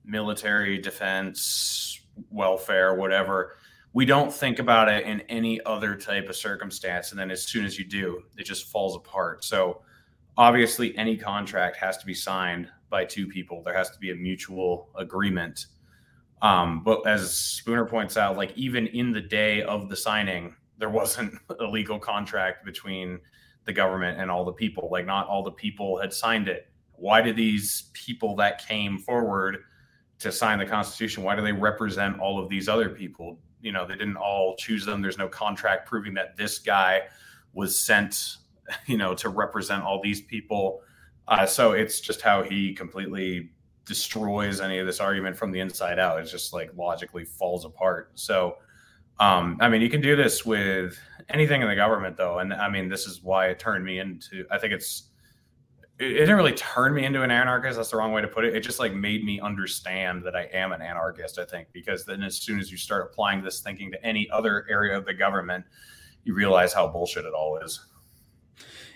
military 0.05 0.77
defense, 0.77 1.99
welfare, 2.29 2.95
whatever. 2.95 3.55
We 3.91 4.05
don't 4.05 4.31
think 4.31 4.59
about 4.59 4.87
it 4.87 5.05
in 5.05 5.21
any 5.21 5.59
other 5.65 5.95
type 5.95 6.29
of 6.29 6.37
circumstance, 6.37 7.11
and 7.11 7.19
then 7.19 7.31
as 7.31 7.45
soon 7.45 7.65
as 7.65 7.77
you 7.77 7.85
do, 7.85 8.21
it 8.37 8.45
just 8.45 8.67
falls 8.67 8.95
apart. 8.95 9.43
So 9.43 9.81
obviously 10.39 10.97
any 10.97 11.17
contract 11.17 11.75
has 11.75 11.97
to 11.97 12.05
be 12.05 12.13
signed 12.13 12.69
by 12.89 13.03
two 13.03 13.27
people. 13.27 13.61
There 13.61 13.75
has 13.75 13.89
to 13.91 13.99
be 13.99 14.11
a 14.11 14.15
mutual 14.15 14.89
agreement. 14.95 15.67
Um, 16.41 16.81
but 16.81 17.05
as 17.05 17.35
spooner 17.35 17.85
points 17.85 18.15
out 18.15 18.37
like 18.37 18.57
even 18.57 18.87
in 18.87 19.11
the 19.11 19.19
day 19.19 19.61
of 19.61 19.89
the 19.89 19.97
signing 19.97 20.55
there 20.77 20.89
wasn't 20.89 21.33
a 21.59 21.65
legal 21.65 21.99
contract 21.99 22.65
between 22.65 23.19
the 23.65 23.73
government 23.73 24.19
and 24.19 24.31
all 24.31 24.45
the 24.45 24.53
people. 24.53 24.87
Like 24.89 25.05
not 25.05 25.27
all 25.27 25.43
the 25.43 25.51
people 25.51 25.99
had 25.99 26.13
signed 26.13 26.47
it. 26.47 26.69
Why 26.93 27.21
do 27.21 27.33
these 27.33 27.89
people 27.93 28.37
that 28.37 28.65
came 28.65 28.97
forward 28.97 29.57
to 30.19 30.31
sign 30.31 30.57
the 30.59 30.65
constitution 30.65 31.23
why 31.23 31.35
do 31.35 31.41
they 31.41 31.51
represent 31.51 32.19
all 32.19 32.41
of 32.41 32.49
these 32.49 32.69
other 32.69 32.89
people? 32.89 33.37
You 33.61 33.73
know 33.73 33.85
they 33.85 33.95
didn't 33.95 34.15
all 34.15 34.55
choose 34.55 34.85
them. 34.85 35.01
There's 35.01 35.17
no 35.17 35.27
contract 35.27 35.85
proving 35.85 36.13
that 36.13 36.37
this 36.37 36.59
guy 36.59 37.03
was 37.51 37.77
sent 37.77 38.37
you 38.85 38.97
know, 38.97 39.13
to 39.15 39.29
represent 39.29 39.83
all 39.83 40.01
these 40.01 40.21
people. 40.21 40.81
Uh, 41.27 41.45
so 41.45 41.73
it's 41.73 41.99
just 41.99 42.21
how 42.21 42.43
he 42.43 42.73
completely 42.73 43.51
destroys 43.85 44.61
any 44.61 44.77
of 44.77 44.85
this 44.85 44.99
argument 44.99 45.35
from 45.35 45.51
the 45.51 45.59
inside 45.59 45.99
out. 45.99 46.19
It's 46.19 46.31
just 46.31 46.53
like 46.53 46.71
logically 46.75 47.25
falls 47.25 47.65
apart. 47.65 48.11
So, 48.15 48.57
um, 49.19 49.57
I 49.59 49.67
mean, 49.67 49.81
you 49.81 49.89
can 49.89 50.01
do 50.01 50.15
this 50.15 50.45
with 50.45 50.97
anything 51.29 51.61
in 51.61 51.67
the 51.67 51.75
government, 51.75 52.15
though, 52.15 52.39
and 52.39 52.53
I 52.53 52.69
mean, 52.69 52.87
this 52.87 53.05
is 53.05 53.21
why 53.21 53.47
it 53.47 53.59
turned 53.59 53.83
me 53.83 53.99
into. 53.99 54.45
I 54.49 54.57
think 54.57 54.73
it's 54.73 55.09
it, 55.99 56.11
it 56.11 56.19
didn't 56.19 56.37
really 56.37 56.53
turn 56.53 56.93
me 56.93 57.05
into 57.05 57.21
an 57.21 57.31
anarchist. 57.31 57.77
That's 57.77 57.91
the 57.91 57.97
wrong 57.97 58.11
way 58.11 58.21
to 58.21 58.27
put 58.27 58.45
it. 58.45 58.55
It 58.55 58.61
just 58.61 58.79
like 58.79 58.93
made 58.93 59.23
me 59.23 59.39
understand 59.39 60.23
that 60.23 60.35
I 60.35 60.43
am 60.53 60.71
an 60.71 60.81
anarchist. 60.81 61.37
I 61.37 61.45
think 61.45 61.67
because 61.73 62.05
then 62.05 62.23
as 62.23 62.37
soon 62.37 62.59
as 62.59 62.71
you 62.71 62.77
start 62.77 63.09
applying 63.11 63.43
this 63.43 63.59
thinking 63.59 63.91
to 63.91 64.03
any 64.05 64.29
other 64.31 64.65
area 64.69 64.97
of 64.97 65.05
the 65.05 65.13
government, 65.13 65.65
you 66.23 66.33
realize 66.33 66.73
how 66.73 66.87
bullshit 66.87 67.25
it 67.25 67.33
all 67.33 67.57
is. 67.57 67.87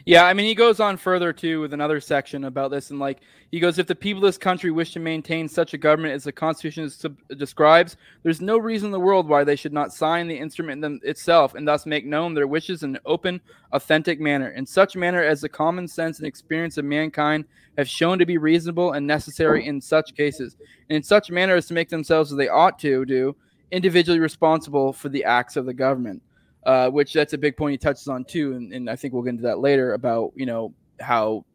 Yeah, 0.05 0.25
I 0.25 0.33
mean, 0.33 0.47
he 0.47 0.55
goes 0.55 0.81
on 0.81 0.97
further 0.97 1.31
too 1.31 1.61
with 1.61 1.71
another 1.71 2.01
section 2.01 2.43
about 2.43 2.71
this, 2.71 2.89
and 2.89 2.99
like 2.99 3.21
he 3.51 3.61
goes, 3.61 3.79
if 3.79 3.87
the 3.87 3.95
people 3.95 4.21
of 4.21 4.27
this 4.27 4.37
country 4.37 4.69
wish 4.69 4.91
to 4.93 4.99
maintain 4.99 5.47
such 5.47 5.73
a 5.73 5.77
government 5.77 6.13
as 6.13 6.25
the 6.25 6.31
Constitution 6.33 6.89
sub- 6.89 7.17
describes, 7.37 7.95
there's 8.21 8.41
no 8.41 8.57
reason 8.57 8.87
in 8.87 8.91
the 8.91 8.99
world 8.99 9.29
why 9.29 9.45
they 9.45 9.55
should 9.55 9.71
not 9.71 9.93
sign 9.93 10.27
the 10.27 10.37
instrument 10.37 10.81
them 10.81 10.99
itself 11.03 11.55
and 11.55 11.65
thus 11.65 11.85
make 11.85 12.05
known 12.05 12.33
their 12.33 12.47
wishes 12.47 12.83
in 12.83 12.97
an 12.97 13.01
open, 13.05 13.39
authentic 13.71 14.19
manner, 14.19 14.49
in 14.49 14.65
such 14.65 14.97
manner 14.97 15.23
as 15.23 15.39
the 15.39 15.47
common 15.47 15.87
sense 15.87 16.17
and 16.17 16.27
experience 16.27 16.77
of 16.77 16.83
mankind 16.83 17.45
have 17.77 17.87
shown 17.87 18.19
to 18.19 18.25
be 18.25 18.37
reasonable 18.37 18.91
and 18.91 19.07
necessary 19.07 19.65
in 19.65 19.79
such 19.79 20.15
cases, 20.15 20.57
and 20.89 20.97
in 20.97 21.03
such 21.03 21.31
manner 21.31 21.55
as 21.55 21.67
to 21.67 21.73
make 21.73 21.87
themselves 21.87 22.29
as 22.29 22.37
they 22.37 22.49
ought 22.49 22.77
to 22.77 23.05
do, 23.05 23.33
individually 23.71 24.19
responsible 24.19 24.91
for 24.91 25.07
the 25.07 25.23
acts 25.23 25.55
of 25.55 25.65
the 25.65 25.73
government 25.73 26.21
uh, 26.65 26.89
which 26.89 27.13
that's 27.13 27.33
a 27.33 27.37
big 27.37 27.57
point 27.57 27.71
he 27.71 27.77
touches 27.77 28.07
on 28.07 28.23
too, 28.23 28.53
and, 28.53 28.71
and 28.73 28.89
I 28.89 28.95
think 28.95 29.13
we'll 29.13 29.23
get 29.23 29.31
into 29.31 29.43
that 29.43 29.59
later 29.59 29.93
about 29.93 30.31
you 30.35 30.45
know 30.45 30.73
how 30.99 31.45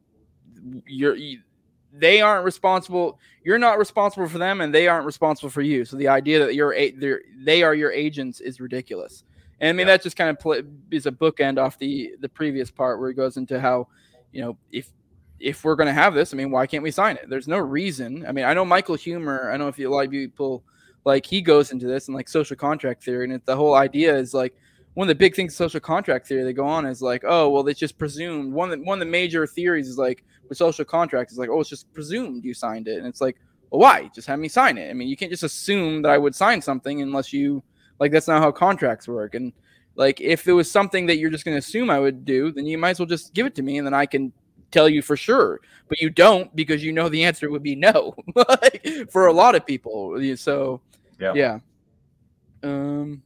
you're 0.87 1.15
you, 1.15 1.41
they 1.93 2.21
aren't 2.21 2.45
responsible 2.45 3.19
you're 3.43 3.59
not 3.59 3.79
responsible 3.79 4.29
for 4.29 4.39
them 4.39 4.61
and 4.61 4.75
they 4.75 4.89
aren't 4.89 5.07
responsible 5.07 5.49
for 5.49 5.63
you. 5.63 5.85
So 5.85 5.97
the 5.97 6.09
idea 6.09 6.39
that 6.41 6.55
you're 6.55 6.75
a, 6.75 6.93
they 7.43 7.63
are 7.63 7.75
your 7.75 7.91
agents 7.91 8.41
is 8.41 8.61
ridiculous. 8.61 9.25
And 9.61 9.71
i 9.71 9.73
mean 9.73 9.87
yeah. 9.87 9.95
that 9.95 10.03
just 10.03 10.17
kind 10.17 10.31
of 10.31 10.39
play, 10.39 10.63
is 10.91 11.07
a 11.07 11.11
bookend 11.11 11.59
off 11.59 11.79
the 11.79 12.15
the 12.21 12.29
previous 12.29 12.71
part 12.71 13.01
where 13.01 13.09
he 13.09 13.15
goes 13.15 13.37
into 13.37 13.59
how 13.59 13.89
you 14.33 14.43
know 14.43 14.57
if 14.71 14.91
if 15.41 15.65
we're 15.65 15.77
going 15.77 15.87
to 15.87 15.93
have 15.93 16.15
this 16.15 16.33
i 16.33 16.37
mean 16.37 16.51
why 16.51 16.67
can't 16.67 16.83
we 16.83 16.91
sign 16.91 17.17
it? 17.17 17.29
There's 17.29 17.49
no 17.49 17.59
reason. 17.59 18.25
I 18.27 18.33
mean 18.33 18.45
i 18.45 18.55
know 18.55 18.65
michael 18.65 18.97
huemer 18.97 19.53
i 19.53 19.57
know 19.57 19.67
if 19.67 19.79
you 19.79 19.89
a 19.89 19.93
lot 19.93 20.05
of 20.05 20.11
people 20.11 20.63
like 21.05 21.25
he 21.25 21.41
goes 21.41 21.73
into 21.73 21.87
this 21.87 22.07
and 22.07 22.15
like 22.15 22.29
social 22.29 22.55
contract 22.55 23.03
theory 23.03 23.25
and 23.25 23.33
it, 23.33 23.47
the 23.47 23.57
whole 23.57 23.75
idea 23.75 24.15
is 24.15 24.35
like 24.35 24.55
one 24.99 25.07
of 25.07 25.11
the 25.11 25.15
big 25.15 25.37
things 25.37 25.55
social 25.55 25.79
contract 25.79 26.27
theory 26.27 26.43
they 26.43 26.53
go 26.53 26.67
on 26.67 26.85
is 26.85 27.01
like, 27.01 27.23
oh, 27.25 27.49
well, 27.51 27.65
it's 27.69 27.79
just 27.79 27.97
presumed. 27.99 28.53
One 28.53 28.73
of 28.73 28.81
the, 28.81 28.85
one 28.85 28.97
of 28.97 29.07
the 29.07 29.09
major 29.09 29.47
theories 29.47 29.87
is 29.87 29.97
like 29.97 30.25
with 30.49 30.59
social 30.59 30.85
contract 30.85 31.31
is 31.31 31.39
like, 31.39 31.51
oh, 31.51 31.61
it's 31.61 31.71
just 31.71 31.93
presumed 31.93 32.45
you 32.45 32.53
signed 32.53 32.89
it, 32.89 32.99
and 32.99 33.07
it's 33.07 33.21
like, 33.21 33.37
well, 33.71 33.81
why? 33.81 34.11
Just 34.13 34.27
have 34.27 34.41
me 34.41 34.49
sign 34.49 34.77
it. 34.77 34.91
I 34.91 34.95
mean, 34.95 35.07
you 35.07 35.17
can't 35.17 35.31
just 35.31 35.45
assume 35.45 36.03
that 36.03 36.11
I 36.11 36.19
would 36.19 36.35
sign 36.35 36.61
something 36.61 37.01
unless 37.01 37.33
you 37.33 37.63
like. 38.01 38.11
That's 38.11 38.27
not 38.27 38.43
how 38.43 38.51
contracts 38.51 39.07
work. 39.07 39.37
And 39.37 39.53
like, 39.95 40.21
if 40.21 40.49
it 40.49 40.53
was 40.53 40.69
something 40.69 41.07
that 41.07 41.19
you're 41.19 41.31
just 41.31 41.45
going 41.45 41.55
to 41.55 41.61
assume 41.61 41.91
I 41.91 42.01
would 42.01 42.25
do, 42.25 42.51
then 42.51 42.67
you 42.67 42.77
might 42.77 42.91
as 42.91 42.99
well 42.99 43.07
just 43.07 43.35
give 43.35 43.47
it 43.47 43.55
to 43.55 43.63
me, 43.63 43.79
and 43.79 43.87
then 43.87 43.95
I 43.95 44.05
can 44.05 44.33
tell 44.73 44.89
you 44.89 45.01
for 45.01 45.17
sure. 45.17 45.61
But 45.87 46.01
you 46.01 46.11
don't 46.11 46.57
because 46.57 46.83
you 46.83 46.91
know 46.91 47.09
the 47.09 47.23
answer 47.23 47.49
would 47.51 47.63
be 47.63 47.77
no. 47.77 48.17
like, 48.35 48.85
for 49.13 49.29
a 49.29 49.33
lot 49.33 49.55
of 49.55 49.65
people, 49.65 50.21
so 50.35 50.81
yeah. 51.21 51.35
yeah. 51.35 51.59
Um, 52.65 53.23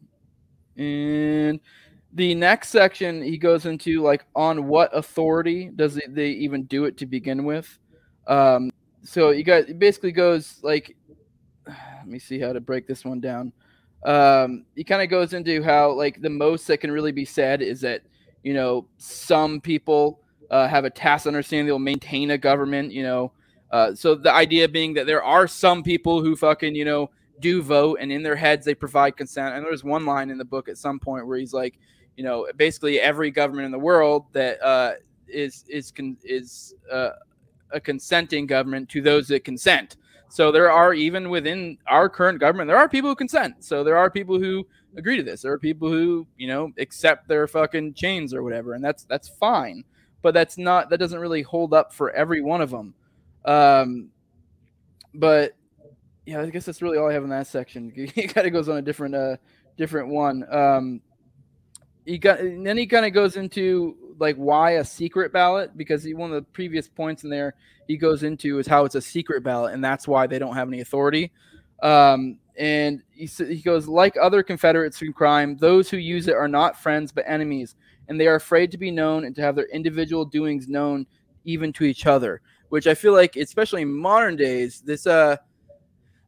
and 0.77 1.61
the 2.15 2.35
next 2.35 2.69
section, 2.69 3.23
he 3.23 3.39
goes 3.39 3.67
into 3.67 4.03
like 4.03 4.27
on 4.35 4.69
what 4.69 4.97
authority 4.97 5.71
does 5.75 5.99
they 6.09 6.29
even 6.29 6.65
do 6.65 6.85
it 6.85 6.97
to 6.99 7.07
begin 7.07 7.45
with. 7.45 7.79
Um, 8.27 8.71
so 9.03 9.31
you 9.31 9.45
guys 9.45 9.65
it 9.69 9.79
basically 9.79 10.13
goes 10.13 10.59
like, 10.63 10.97
let 11.67 12.07
me 12.07 12.19
see 12.19 12.39
how 12.39 12.53
to 12.53 12.61
break 12.61 12.87
this 12.87 13.05
one 13.05 13.21
down. 13.21 13.53
Um, 14.05 14.65
he 14.75 14.85
kind 14.85 15.03
of 15.03 15.09
goes 15.09 15.33
into 15.33 15.63
how 15.63 15.93
like 15.93 16.21
the 16.21 16.31
most 16.31 16.67
that 16.67 16.79
can 16.79 16.91
really 16.91 17.13
be 17.13 17.25
said 17.25 17.63
is 17.63 17.81
that 17.83 18.03
you 18.43 18.53
know 18.53 18.87
some 18.99 19.61
people 19.61 20.21
uh, 20.51 20.69
have 20.69 20.85
a 20.85 20.91
tacit 20.91 21.29
understanding 21.29 21.67
they'll 21.67 21.79
maintain 21.79 22.33
a 22.33 22.39
government. 22.39 22.93
You 22.93 23.05
know, 23.05 23.33
uh, 23.71 23.95
so 23.95 24.15
the 24.15 24.33
idea 24.33 24.69
being 24.69 24.95
that 24.95 25.07
there 25.07 25.23
are 25.23 25.47
some 25.47 25.83
people 25.83 26.23
who 26.23 26.37
fucking 26.37 26.75
you 26.75 26.85
know 26.85 27.11
do 27.43 27.61
vote 27.61 27.99
and 28.01 28.11
in 28.11 28.23
their 28.23 28.37
heads 28.37 28.65
they 28.65 28.75
provide 28.75 29.17
consent. 29.17 29.55
And 29.55 29.65
there's 29.67 29.85
one 29.85 30.07
line 30.07 30.31
in 30.31 30.39
the 30.39 30.45
book 30.45 30.69
at 30.69 30.79
some 30.79 30.99
point 30.99 31.27
where 31.27 31.37
he's 31.37 31.53
like, 31.53 31.79
you 32.17 32.25
know, 32.25 32.47
basically 32.57 33.01
every 33.01 33.31
government 33.31 33.67
in 33.67 33.73
the 33.73 33.79
world 33.79 34.27
that 34.33 34.63
uh, 34.63 34.93
is 35.29 35.65
is 35.69 35.91
con- 35.91 36.17
is 36.25 36.75
uh, 36.91 37.11
a 37.73 37.81
consenting 37.81 38.47
government 38.47 38.89
to 38.91 39.03
those 39.03 39.29
that 39.29 39.45
consent. 39.45 39.97
So 40.29 40.51
there 40.51 40.71
are 40.71 40.95
even 40.95 41.29
within 41.29 41.77
our 41.87 42.09
current 42.09 42.41
government, 42.41 42.69
there 42.69 42.79
are 42.79 42.89
people 42.89 43.11
who 43.11 43.17
consent. 43.17 43.65
So 43.65 43.85
there 43.85 43.99
are 43.99 44.11
people 44.11 44.39
who 44.39 44.67
agree 44.97 45.17
to 45.17 45.23
this. 45.23 45.43
There 45.43 45.53
are 45.53 45.59
people 45.59 45.91
who, 45.91 46.27
you 46.39 46.49
know, 46.49 46.73
accept 46.79 47.29
their 47.29 47.47
fucking 47.47 47.95
chains 47.95 48.33
or 48.33 48.43
whatever, 48.43 48.75
and 48.75 48.85
that's 48.85 49.05
that's 49.05 49.29
fine. 49.29 49.85
But 50.23 50.35
that's 50.35 50.57
not 50.57 50.89
that 50.91 50.99
doesn't 50.99 51.19
really 51.19 51.43
hold 51.43 51.75
up 51.75 51.93
for 51.93 52.11
every 52.13 52.41
one 52.41 52.61
of 52.61 52.71
them. 52.71 52.95
Um, 53.45 54.09
but 55.15 55.53
yeah, 56.27 56.41
I 56.41 56.51
guess 56.51 56.65
that's 56.65 56.83
really 56.83 56.99
all 56.99 57.09
I 57.09 57.13
have 57.13 57.25
in 57.25 57.31
that 57.31 57.47
section. 57.47 57.93
He 58.15 58.27
kind 58.27 58.47
of 58.47 58.53
goes 58.53 58.69
on 58.69 58.77
a 58.77 58.83
different, 58.83 59.15
uh, 59.15 59.37
different 59.77 60.09
one. 60.09 60.45
Um, 60.53 61.01
he 62.05 62.19
got, 62.19 62.41
and 62.41 62.67
then 62.67 62.77
he 62.77 62.87
kind 62.87 63.07
of 63.07 63.13
goes 63.13 63.37
into 63.37 63.97
like 64.19 64.37
why 64.37 64.73
a 64.73 64.85
secret 64.85 65.33
ballot 65.33 65.77
because 65.77 66.03
he, 66.03 66.15
one 66.15 66.31
of 66.31 66.37
the 66.37 66.51
previous 66.53 66.89
points 66.89 67.25
in 67.25 67.31
there 67.31 67.55
he 67.89 67.97
goes 67.97 68.23
into 68.23 68.59
is 68.59 68.67
how 68.67 68.85
it's 68.85 68.95
a 68.95 69.01
secret 69.01 69.43
ballot 69.43 69.75
and 69.75 69.85
that's 69.85 70.07
why 70.07 70.27
they 70.27 70.39
don't 70.39 70.55
have 70.55 70.69
any 70.69 70.81
authority. 70.81 71.33
Um, 71.83 72.39
and 72.57 73.03
he 73.11 73.27
he 73.27 73.61
goes 73.63 73.89
like 73.89 74.17
other 74.21 74.43
Confederates 74.43 75.01
in 75.03 75.13
crime, 75.13 75.57
those 75.57 75.89
who 75.89 75.97
use 75.97 76.29
it 76.29 76.35
are 76.35 76.49
not 76.49 76.81
friends 76.81 77.11
but 77.11 77.25
enemies, 77.27 77.75
and 78.09 78.21
they 78.21 78.27
are 78.27 78.37
afraid 78.37 78.71
to 78.73 78.79
be 78.79 78.91
known 78.91 79.25
and 79.25 79.35
to 79.37 79.43
have 79.43 79.57
their 79.57 79.69
individual 79.69 80.25
doings 80.25 80.69
known 80.69 81.07
even 81.45 81.73
to 81.75 81.85
each 81.85 82.07
other. 82.07 82.41
Which 82.69 82.87
I 82.87 82.95
feel 82.95 83.13
like, 83.13 83.37
especially 83.37 83.83
in 83.83 83.93
modern 83.93 84.37
days, 84.37 84.81
this 84.81 85.07
uh 85.07 85.37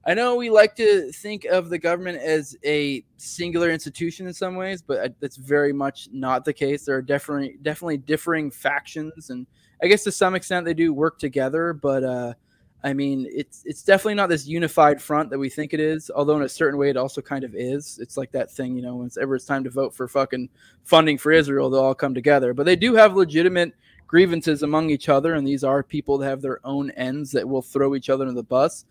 I 0.06 0.12
know 0.12 0.36
we 0.36 0.50
like 0.50 0.76
to 0.76 1.10
think 1.12 1.46
of 1.46 1.70
the 1.70 1.78
government 1.78 2.18
as 2.18 2.56
a 2.64 3.02
singular 3.16 3.70
institution 3.70 4.26
in 4.26 4.34
some 4.34 4.54
ways, 4.54 4.82
but 4.82 5.18
that's 5.18 5.36
very 5.36 5.72
much 5.72 6.08
not 6.12 6.44
the 6.44 6.52
case. 6.52 6.84
There 6.84 6.96
are 6.96 7.02
definitely 7.02 7.56
definitely 7.62 7.96
differing 7.98 8.50
factions, 8.50 9.30
and 9.30 9.46
I 9.82 9.86
guess 9.86 10.04
to 10.04 10.12
some 10.12 10.34
extent 10.34 10.66
they 10.66 10.74
do 10.74 10.92
work 10.92 11.18
together. 11.18 11.72
But 11.72 12.04
uh, 12.04 12.34
I 12.82 12.92
mean, 12.92 13.26
it's 13.30 13.62
it's 13.64 13.82
definitely 13.82 14.16
not 14.16 14.28
this 14.28 14.46
unified 14.46 15.00
front 15.00 15.30
that 15.30 15.38
we 15.38 15.48
think 15.48 15.72
it 15.72 15.80
is. 15.80 16.10
Although 16.14 16.36
in 16.36 16.42
a 16.42 16.48
certain 16.50 16.78
way, 16.78 16.90
it 16.90 16.98
also 16.98 17.22
kind 17.22 17.42
of 17.42 17.54
is. 17.54 17.98
It's 17.98 18.18
like 18.18 18.30
that 18.32 18.50
thing, 18.50 18.76
you 18.76 18.82
know, 18.82 18.96
whenever 18.96 19.36
it's 19.36 19.46
time 19.46 19.64
to 19.64 19.70
vote 19.70 19.94
for 19.94 20.06
fucking 20.06 20.50
funding 20.82 21.16
for 21.16 21.32
Israel, 21.32 21.70
they'll 21.70 21.80
all 21.80 21.94
come 21.94 22.14
together. 22.14 22.52
But 22.52 22.66
they 22.66 22.76
do 22.76 22.94
have 22.94 23.16
legitimate 23.16 23.72
grievances 24.06 24.62
among 24.62 24.90
each 24.90 25.08
other, 25.08 25.32
and 25.32 25.46
these 25.46 25.64
are 25.64 25.82
people 25.82 26.18
that 26.18 26.28
have 26.28 26.42
their 26.42 26.60
own 26.62 26.90
ends 26.90 27.32
that 27.32 27.48
will 27.48 27.62
throw 27.62 27.94
each 27.94 28.10
other 28.10 28.28
in 28.28 28.34
the 28.34 28.42
bus 28.42 28.84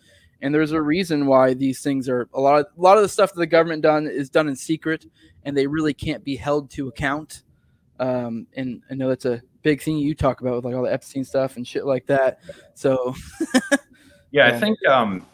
and 0.43 0.53
there's 0.53 0.73
a 0.73 0.81
reason 0.81 1.25
why 1.25 1.53
these 1.53 1.81
things 1.81 2.09
are 2.09 2.27
a 2.33 2.39
lot 2.39 2.59
of 2.59 2.67
a 2.77 2.81
lot 2.81 2.97
of 2.97 3.01
the 3.01 3.09
stuff 3.09 3.33
that 3.33 3.39
the 3.39 3.47
government 3.47 3.81
done 3.81 4.05
is 4.05 4.29
done 4.29 4.49
in 4.49 4.55
secret 4.55 5.05
and 5.45 5.55
they 5.55 5.65
really 5.65 5.93
can't 5.93 6.23
be 6.23 6.35
held 6.35 6.69
to 6.71 6.89
account. 6.89 7.43
Um, 7.99 8.47
and 8.55 8.81
i 8.91 8.95
know 8.95 9.07
that's 9.07 9.25
a 9.25 9.41
big 9.61 9.81
thing 9.81 9.97
you 9.97 10.13
talk 10.13 10.41
about 10.41 10.55
with 10.55 10.65
like 10.65 10.75
all 10.75 10.83
the 10.83 10.91
epstein 10.91 11.23
stuff 11.23 11.55
and 11.55 11.65
shit 11.65 11.85
like 11.85 12.05
that. 12.07 12.39
So 12.75 13.15
yeah 14.31 14.47
i 14.47 14.59
think 14.59 14.77
um, 14.85 15.25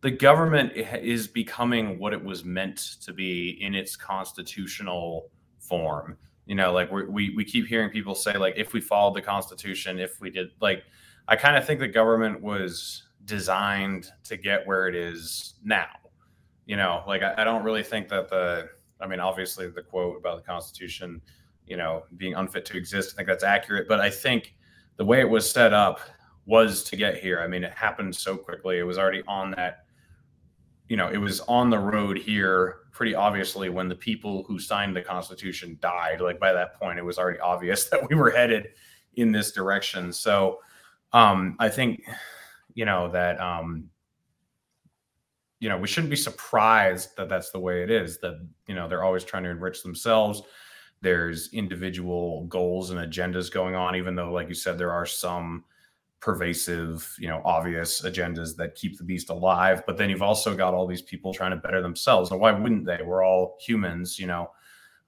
the 0.00 0.10
government 0.10 0.72
is 0.74 1.28
becoming 1.28 1.98
what 1.98 2.12
it 2.12 2.22
was 2.22 2.44
meant 2.44 2.78
to 3.02 3.12
be 3.12 3.58
in 3.60 3.74
its 3.74 3.96
constitutional 3.96 5.30
form. 5.60 6.16
You 6.46 6.56
know 6.56 6.72
like 6.72 6.90
we 6.90 7.34
we 7.36 7.44
keep 7.44 7.66
hearing 7.66 7.90
people 7.90 8.16
say 8.16 8.36
like 8.36 8.54
if 8.56 8.72
we 8.72 8.80
followed 8.80 9.14
the 9.14 9.22
constitution 9.22 10.00
if 10.00 10.20
we 10.20 10.30
did 10.30 10.48
like 10.60 10.82
i 11.28 11.36
kind 11.36 11.56
of 11.56 11.64
think 11.64 11.80
the 11.80 11.88
government 11.88 12.40
was 12.40 13.05
designed 13.26 14.10
to 14.24 14.36
get 14.36 14.66
where 14.66 14.88
it 14.88 14.94
is 14.94 15.54
now. 15.64 15.88
You 16.64 16.76
know, 16.76 17.04
like 17.06 17.22
I, 17.22 17.34
I, 17.38 17.44
don't 17.44 17.62
really 17.62 17.82
think 17.82 18.08
that 18.08 18.28
the, 18.28 18.68
I 19.00 19.06
mean, 19.06 19.20
obviously 19.20 19.68
the 19.68 19.82
quote 19.82 20.16
about 20.16 20.36
the 20.38 20.42
Constitution, 20.42 21.20
you 21.66 21.76
know, 21.76 22.04
being 22.16 22.34
unfit 22.34 22.64
to 22.66 22.76
exist, 22.76 23.14
I 23.14 23.16
think 23.16 23.28
that's 23.28 23.44
accurate. 23.44 23.86
But 23.88 24.00
I 24.00 24.10
think 24.10 24.54
the 24.96 25.04
way 25.04 25.20
it 25.20 25.28
was 25.28 25.48
set 25.48 25.72
up 25.72 26.00
was 26.46 26.82
to 26.84 26.96
get 26.96 27.18
here. 27.18 27.40
I 27.40 27.46
mean, 27.46 27.62
it 27.62 27.72
happened 27.72 28.16
so 28.16 28.36
quickly. 28.36 28.78
It 28.78 28.84
was 28.84 28.98
already 28.98 29.22
on 29.28 29.52
that, 29.52 29.84
you 30.88 30.96
know, 30.96 31.08
it 31.08 31.18
was 31.18 31.40
on 31.40 31.70
the 31.70 31.78
road 31.78 32.18
here 32.18 32.78
pretty 32.96 33.14
obviously 33.14 33.68
when 33.68 33.88
the 33.88 33.94
people 33.94 34.44
who 34.44 34.58
signed 34.58 34.96
the 34.96 35.02
Constitution 35.02 35.76
died. 35.82 36.20
Like 36.20 36.40
by 36.40 36.52
that 36.54 36.80
point, 36.80 36.98
it 36.98 37.02
was 37.02 37.18
already 37.18 37.40
obvious 37.40 37.84
that 37.90 38.08
we 38.08 38.16
were 38.16 38.30
headed 38.30 38.68
in 39.14 39.32
this 39.32 39.52
direction. 39.52 40.12
So 40.12 40.60
um, 41.12 41.56
I 41.58 41.68
think 41.68 42.02
you 42.76 42.84
know 42.84 43.08
that 43.08 43.40
um 43.40 43.88
you 45.58 45.68
know 45.68 45.78
we 45.78 45.88
shouldn't 45.88 46.10
be 46.10 46.16
surprised 46.16 47.16
that 47.16 47.28
that's 47.28 47.50
the 47.50 47.58
way 47.58 47.82
it 47.82 47.90
is 47.90 48.18
that 48.20 48.38
you 48.68 48.74
know 48.74 48.86
they're 48.86 49.02
always 49.02 49.24
trying 49.24 49.42
to 49.42 49.50
enrich 49.50 49.82
themselves. 49.82 50.42
There's 51.00 51.52
individual 51.52 52.44
goals 52.44 52.90
and 52.90 53.00
agendas 53.00 53.50
going 53.50 53.74
on 53.74 53.96
even 53.96 54.14
though 54.14 54.30
like 54.30 54.48
you 54.48 54.54
said 54.54 54.78
there 54.78 54.92
are 54.92 55.06
some 55.06 55.64
pervasive 56.20 57.14
you 57.18 57.28
know 57.28 57.42
obvious 57.44 58.02
agendas 58.02 58.56
that 58.56 58.76
keep 58.76 58.98
the 58.98 59.04
beast 59.04 59.30
alive. 59.30 59.82
But 59.86 59.96
then 59.96 60.10
you've 60.10 60.22
also 60.22 60.54
got 60.54 60.74
all 60.74 60.86
these 60.86 61.02
people 61.02 61.32
trying 61.32 61.52
to 61.52 61.56
better 61.56 61.80
themselves. 61.82 62.30
And 62.30 62.40
why 62.40 62.52
wouldn't 62.52 62.84
they? 62.84 63.00
We're 63.02 63.24
all 63.24 63.56
humans 63.60 64.18
you 64.18 64.26
know? 64.26 64.50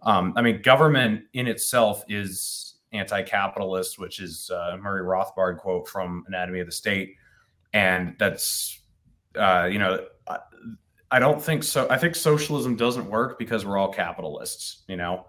Um, 0.02 0.32
i 0.36 0.42
mean 0.42 0.62
government 0.62 1.24
in 1.32 1.48
itself 1.48 2.04
is 2.08 2.76
anti-capitalist, 2.92 3.98
which 3.98 4.20
is 4.20 4.50
uh, 4.50 4.76
Murray 4.80 5.02
Rothbard 5.02 5.58
quote 5.58 5.88
from 5.88 6.24
Anatomy 6.26 6.60
of 6.60 6.66
the 6.66 6.72
State, 6.72 7.16
and 7.78 8.16
that's 8.18 8.80
uh, 9.36 9.68
you 9.70 9.78
know 9.78 10.04
I, 10.26 10.38
I 11.12 11.18
don't 11.20 11.40
think 11.40 11.62
so. 11.62 11.86
I 11.88 11.96
think 11.96 12.16
socialism 12.16 12.74
doesn't 12.74 13.08
work 13.08 13.38
because 13.38 13.64
we're 13.64 13.78
all 13.78 13.92
capitalists, 13.92 14.82
you 14.88 14.96
know, 14.96 15.26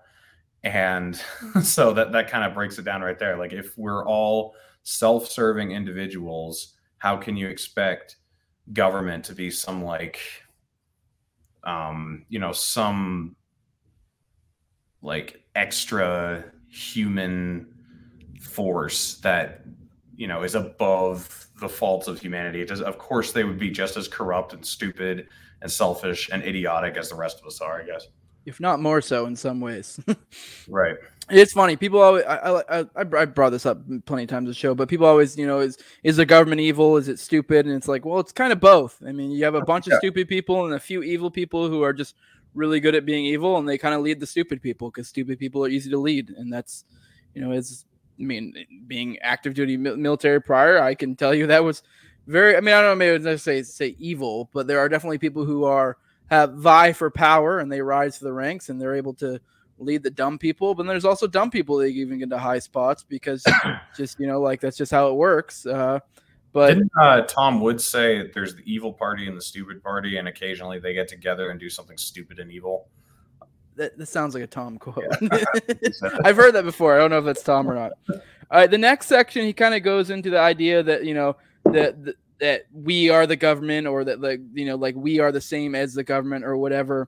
and 0.63 1.15
so 1.61 1.93
that 1.93 2.11
that 2.11 2.27
kind 2.27 2.43
of 2.43 2.55
breaks 2.55 2.79
it 2.79 2.85
down 2.85 3.01
right 3.01 3.19
there. 3.19 3.37
Like 3.37 3.53
if 3.53 3.77
we're 3.77 4.03
all 4.03 4.55
self-serving 4.81 5.71
individuals, 5.71 6.73
how 6.97 7.17
can 7.17 7.37
you 7.37 7.47
expect 7.47 8.15
government 8.73 9.25
to 9.25 9.33
be 9.33 9.49
some 9.49 9.83
like 9.83 10.19
um 11.63 12.23
you 12.29 12.39
know 12.39 12.51
some 12.51 13.35
like 15.01 15.43
extra 15.55 16.45
human 16.67 17.67
force 18.39 19.15
that 19.15 19.65
you 20.15 20.27
know 20.27 20.43
is 20.43 20.55
above 20.55 21.48
the 21.59 21.69
faults 21.69 22.07
of 22.07 22.19
humanity. 22.19 22.61
It 22.61 22.67
does, 22.67 22.81
of 22.81 22.97
course, 22.97 23.31
they 23.31 23.43
would 23.43 23.59
be 23.59 23.69
just 23.69 23.97
as 23.97 24.07
corrupt 24.07 24.53
and 24.53 24.65
stupid 24.65 25.27
and 25.61 25.71
selfish 25.71 26.29
and 26.31 26.43
idiotic 26.43 26.97
as 26.97 27.09
the 27.09 27.15
rest 27.15 27.39
of 27.39 27.45
us 27.45 27.61
are. 27.61 27.81
I 27.81 27.85
guess, 27.85 28.07
if 28.45 28.59
not 28.59 28.79
more 28.81 29.01
so 29.01 29.25
in 29.25 29.35
some 29.35 29.59
ways. 29.59 29.99
right. 30.67 30.95
It's 31.29 31.53
funny. 31.53 31.75
People 31.75 32.01
always 32.01 32.25
I, 32.25 32.63
I 32.69 32.85
I 32.95 33.25
brought 33.25 33.51
this 33.51 33.65
up 33.65 33.79
plenty 34.05 34.23
of 34.23 34.29
times 34.29 34.45
on 34.45 34.45
the 34.45 34.53
show, 34.53 34.73
but 34.73 34.89
people 34.89 35.05
always 35.05 35.37
you 35.37 35.45
know 35.45 35.59
is 35.59 35.77
is 36.03 36.17
the 36.17 36.25
government 36.25 36.61
evil? 36.61 36.97
Is 36.97 37.07
it 37.07 37.19
stupid? 37.19 37.67
And 37.67 37.75
it's 37.75 37.87
like, 37.87 38.03
well, 38.03 38.19
it's 38.19 38.31
kind 38.31 38.51
of 38.51 38.59
both. 38.59 39.01
I 39.05 39.11
mean, 39.11 39.31
you 39.31 39.43
have 39.45 39.55
a 39.55 39.61
bunch 39.61 39.87
yeah. 39.87 39.93
of 39.93 39.99
stupid 39.99 40.27
people 40.27 40.65
and 40.65 40.73
a 40.73 40.79
few 40.79 41.03
evil 41.03 41.29
people 41.29 41.69
who 41.69 41.83
are 41.83 41.93
just 41.93 42.15
really 42.55 42.79
good 42.79 42.95
at 42.95 43.05
being 43.05 43.25
evil, 43.25 43.57
and 43.57 43.69
they 43.69 43.77
kind 43.77 43.93
of 43.93 44.01
lead 44.01 44.19
the 44.19 44.25
stupid 44.25 44.61
people 44.61 44.89
because 44.89 45.07
stupid 45.07 45.37
people 45.37 45.63
are 45.63 45.69
easy 45.69 45.89
to 45.91 45.99
lead, 45.99 46.31
and 46.31 46.51
that's 46.51 46.83
you 47.35 47.41
know 47.41 47.51
it's 47.51 47.85
I 48.19 48.23
mean, 48.23 48.53
being 48.87 49.17
active 49.19 49.53
duty 49.53 49.77
military 49.77 50.41
prior, 50.41 50.81
I 50.81 50.93
can 50.95 51.15
tell 51.15 51.33
you 51.33 51.47
that 51.47 51.63
was 51.63 51.83
very. 52.27 52.57
I 52.57 52.61
mean, 52.61 52.75
I 52.75 52.81
don't 52.81 52.91
know, 52.91 52.95
maybe 52.95 53.23
necessarily 53.23 53.63
say 53.63 53.95
evil, 53.97 54.49
but 54.53 54.67
there 54.67 54.79
are 54.79 54.89
definitely 54.89 55.19
people 55.19 55.45
who 55.45 55.63
are 55.63 55.97
have 56.29 56.53
vie 56.53 56.93
for 56.93 57.09
power 57.09 57.59
and 57.59 57.71
they 57.71 57.81
rise 57.81 58.19
to 58.19 58.23
the 58.23 58.33
ranks 58.33 58.69
and 58.69 58.79
they're 58.79 58.95
able 58.95 59.13
to 59.15 59.39
lead 59.79 60.03
the 60.03 60.11
dumb 60.11 60.37
people. 60.37 60.75
But 60.75 60.85
there's 60.85 61.05
also 61.05 61.27
dumb 61.27 61.49
people 61.49 61.77
that 61.77 61.87
even 61.87 62.19
get 62.19 62.25
into 62.25 62.37
high 62.37 62.59
spots 62.59 63.03
because 63.03 63.43
just 63.95 64.19
you 64.19 64.27
know, 64.27 64.39
like 64.41 64.61
that's 64.61 64.77
just 64.77 64.91
how 64.91 65.07
it 65.07 65.15
works. 65.15 65.65
Uh, 65.65 65.99
but 66.51 66.73
didn't 66.73 66.91
uh, 66.99 67.21
Tom 67.21 67.61
Woods 67.61 67.85
say 67.85 68.29
there's 68.33 68.55
the 68.55 68.63
evil 68.65 68.91
party 68.91 69.27
and 69.27 69.37
the 69.37 69.41
stupid 69.41 69.83
party, 69.83 70.17
and 70.17 70.27
occasionally 70.27 70.79
they 70.79 70.93
get 70.93 71.07
together 71.07 71.51
and 71.51 71.59
do 71.59 71.69
something 71.69 71.97
stupid 71.97 72.39
and 72.39 72.51
evil? 72.51 72.87
That, 73.79 73.97
that 73.97 74.05
sounds 74.07 74.33
like 74.33 74.43
a 74.43 74.47
Tom 74.47 74.77
quote. 74.77 75.03
Yeah. 75.21 75.43
I've 76.25 76.35
heard 76.35 76.53
that 76.53 76.65
before. 76.65 76.95
I 76.95 76.99
don't 76.99 77.09
know 77.09 77.19
if 77.19 77.25
that's 77.25 77.41
Tom 77.41 77.69
or 77.69 77.73
not. 77.73 77.93
All 78.09 78.59
right, 78.59 78.69
the 78.69 78.77
next 78.77 79.07
section 79.07 79.45
he 79.45 79.53
kind 79.53 79.73
of 79.73 79.83
goes 79.83 80.09
into 80.09 80.29
the 80.29 80.39
idea 80.39 80.83
that 80.83 81.05
you 81.05 81.13
know 81.13 81.37
that, 81.65 82.03
that 82.03 82.15
that 82.39 82.65
we 82.73 83.09
are 83.09 83.25
the 83.25 83.35
government 83.35 83.87
or 83.87 84.03
that 84.03 84.21
like 84.21 84.41
you 84.53 84.65
know 84.65 84.75
like 84.75 84.95
we 84.95 85.19
are 85.19 85.31
the 85.31 85.41
same 85.41 85.75
as 85.75 85.93
the 85.93 86.03
government 86.03 86.45
or 86.45 86.57
whatever. 86.57 87.07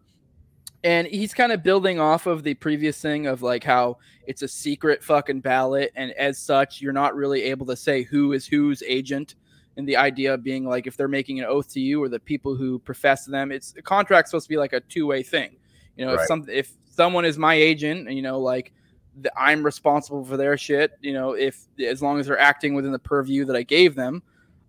And 0.83 1.05
he's 1.07 1.33
kind 1.33 1.51
of 1.51 1.61
building 1.61 1.99
off 1.99 2.25
of 2.25 2.41
the 2.41 2.55
previous 2.55 2.99
thing 2.99 3.27
of 3.27 3.43
like 3.43 3.63
how 3.63 3.97
it's 4.25 4.41
a 4.41 4.47
secret 4.47 5.03
fucking 5.03 5.41
ballot, 5.41 5.91
and 5.95 6.11
as 6.13 6.39
such, 6.39 6.81
you're 6.81 6.93
not 6.93 7.15
really 7.15 7.43
able 7.43 7.65
to 7.67 7.75
say 7.75 8.03
who 8.03 8.33
is 8.33 8.47
whose 8.47 8.81
agent. 8.87 9.35
And 9.77 9.87
the 9.87 9.97
idea 9.97 10.33
of 10.33 10.43
being 10.43 10.65
like 10.65 10.87
if 10.87 10.95
they're 10.97 11.07
making 11.07 11.39
an 11.39 11.45
oath 11.45 11.71
to 11.73 11.79
you 11.79 12.01
or 12.03 12.09
the 12.09 12.19
people 12.19 12.55
who 12.55 12.79
profess 12.79 13.25
them, 13.25 13.51
it's 13.51 13.73
a 13.77 13.81
contract 13.81 14.29
supposed 14.29 14.45
to 14.45 14.49
be 14.49 14.57
like 14.57 14.73
a 14.73 14.79
two 14.81 15.07
way 15.07 15.21
thing 15.21 15.57
you 15.95 16.05
know, 16.05 16.13
right. 16.13 16.21
if 16.21 16.27
some 16.27 16.45
if 16.49 16.71
someone 16.85 17.25
is 17.25 17.37
my 17.37 17.53
agent, 17.53 18.11
you 18.11 18.21
know, 18.21 18.39
like 18.39 18.73
the, 19.21 19.31
I'm 19.39 19.63
responsible 19.63 20.23
for 20.23 20.37
their 20.37 20.57
shit. 20.57 20.91
You 21.01 21.13
know, 21.13 21.33
if 21.33 21.65
as 21.85 22.01
long 22.01 22.19
as 22.19 22.27
they're 22.27 22.39
acting 22.39 22.73
within 22.73 22.91
the 22.91 22.99
purview 22.99 23.45
that 23.45 23.55
I 23.55 23.63
gave 23.63 23.95
them. 23.95 24.23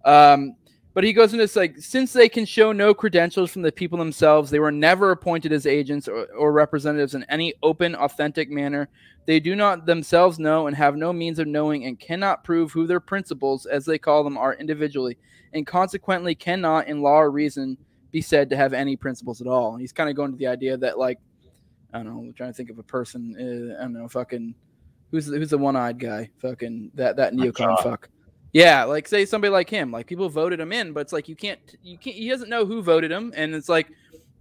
Um, 0.04 0.56
but 0.94 1.04
he 1.04 1.12
goes 1.12 1.32
into 1.32 1.44
this 1.44 1.56
like, 1.56 1.78
since 1.78 2.12
they 2.12 2.28
can 2.28 2.44
show 2.44 2.70
no 2.70 2.92
credentials 2.92 3.50
from 3.50 3.62
the 3.62 3.72
people 3.72 3.98
themselves, 3.98 4.50
they 4.50 4.58
were 4.58 4.72
never 4.72 5.10
appointed 5.10 5.52
as 5.52 5.66
agents 5.66 6.06
or, 6.06 6.26
or 6.34 6.52
representatives 6.52 7.14
in 7.14 7.24
any 7.30 7.54
open, 7.62 7.94
authentic 7.94 8.50
manner. 8.50 8.90
They 9.24 9.40
do 9.40 9.56
not 9.56 9.86
themselves 9.86 10.38
know 10.38 10.66
and 10.66 10.76
have 10.76 10.96
no 10.96 11.12
means 11.12 11.38
of 11.38 11.46
knowing 11.46 11.86
and 11.86 11.98
cannot 11.98 12.44
prove 12.44 12.72
who 12.72 12.86
their 12.86 13.00
principals, 13.00 13.64
as 13.64 13.86
they 13.86 13.98
call 13.98 14.22
them, 14.22 14.36
are 14.36 14.54
individually, 14.54 15.16
and 15.54 15.66
consequently 15.66 16.34
cannot, 16.34 16.88
in 16.88 17.00
law 17.00 17.20
or 17.20 17.30
reason, 17.30 17.78
be 18.12 18.20
said 18.20 18.50
to 18.50 18.56
have 18.56 18.72
any 18.72 18.94
principles 18.96 19.40
at 19.40 19.46
all. 19.46 19.72
And 19.72 19.80
he's 19.80 19.92
kind 19.92 20.08
of 20.08 20.14
going 20.14 20.30
to 20.30 20.38
the 20.38 20.46
idea 20.46 20.76
that 20.76 20.98
like 20.98 21.18
I 21.92 21.98
don't 21.98 22.06
know, 22.06 22.20
I'm 22.20 22.32
trying 22.32 22.50
to 22.50 22.54
think 22.54 22.70
of 22.70 22.78
a 22.78 22.82
person. 22.82 23.34
Uh, 23.36 23.80
I 23.80 23.82
don't 23.82 23.94
know, 23.94 24.08
fucking 24.08 24.54
who's 25.10 25.26
who's 25.26 25.50
the 25.50 25.58
one-eyed 25.58 25.98
guy? 25.98 26.30
Fucking 26.40 26.92
that 26.94 27.16
that 27.16 27.32
neocon 27.34 27.82
fuck. 27.82 28.08
Yeah, 28.52 28.84
like 28.84 29.08
say 29.08 29.24
somebody 29.24 29.50
like 29.50 29.70
him. 29.70 29.90
Like 29.90 30.06
people 30.06 30.28
voted 30.28 30.60
him 30.60 30.72
in, 30.72 30.92
but 30.92 31.00
it's 31.00 31.12
like 31.12 31.28
you 31.28 31.36
can't 31.36 31.58
you 31.82 31.98
can't. 31.98 32.16
He 32.16 32.28
doesn't 32.28 32.50
know 32.50 32.66
who 32.66 32.82
voted 32.82 33.10
him, 33.10 33.32
and 33.34 33.54
it's 33.54 33.68
like 33.68 33.90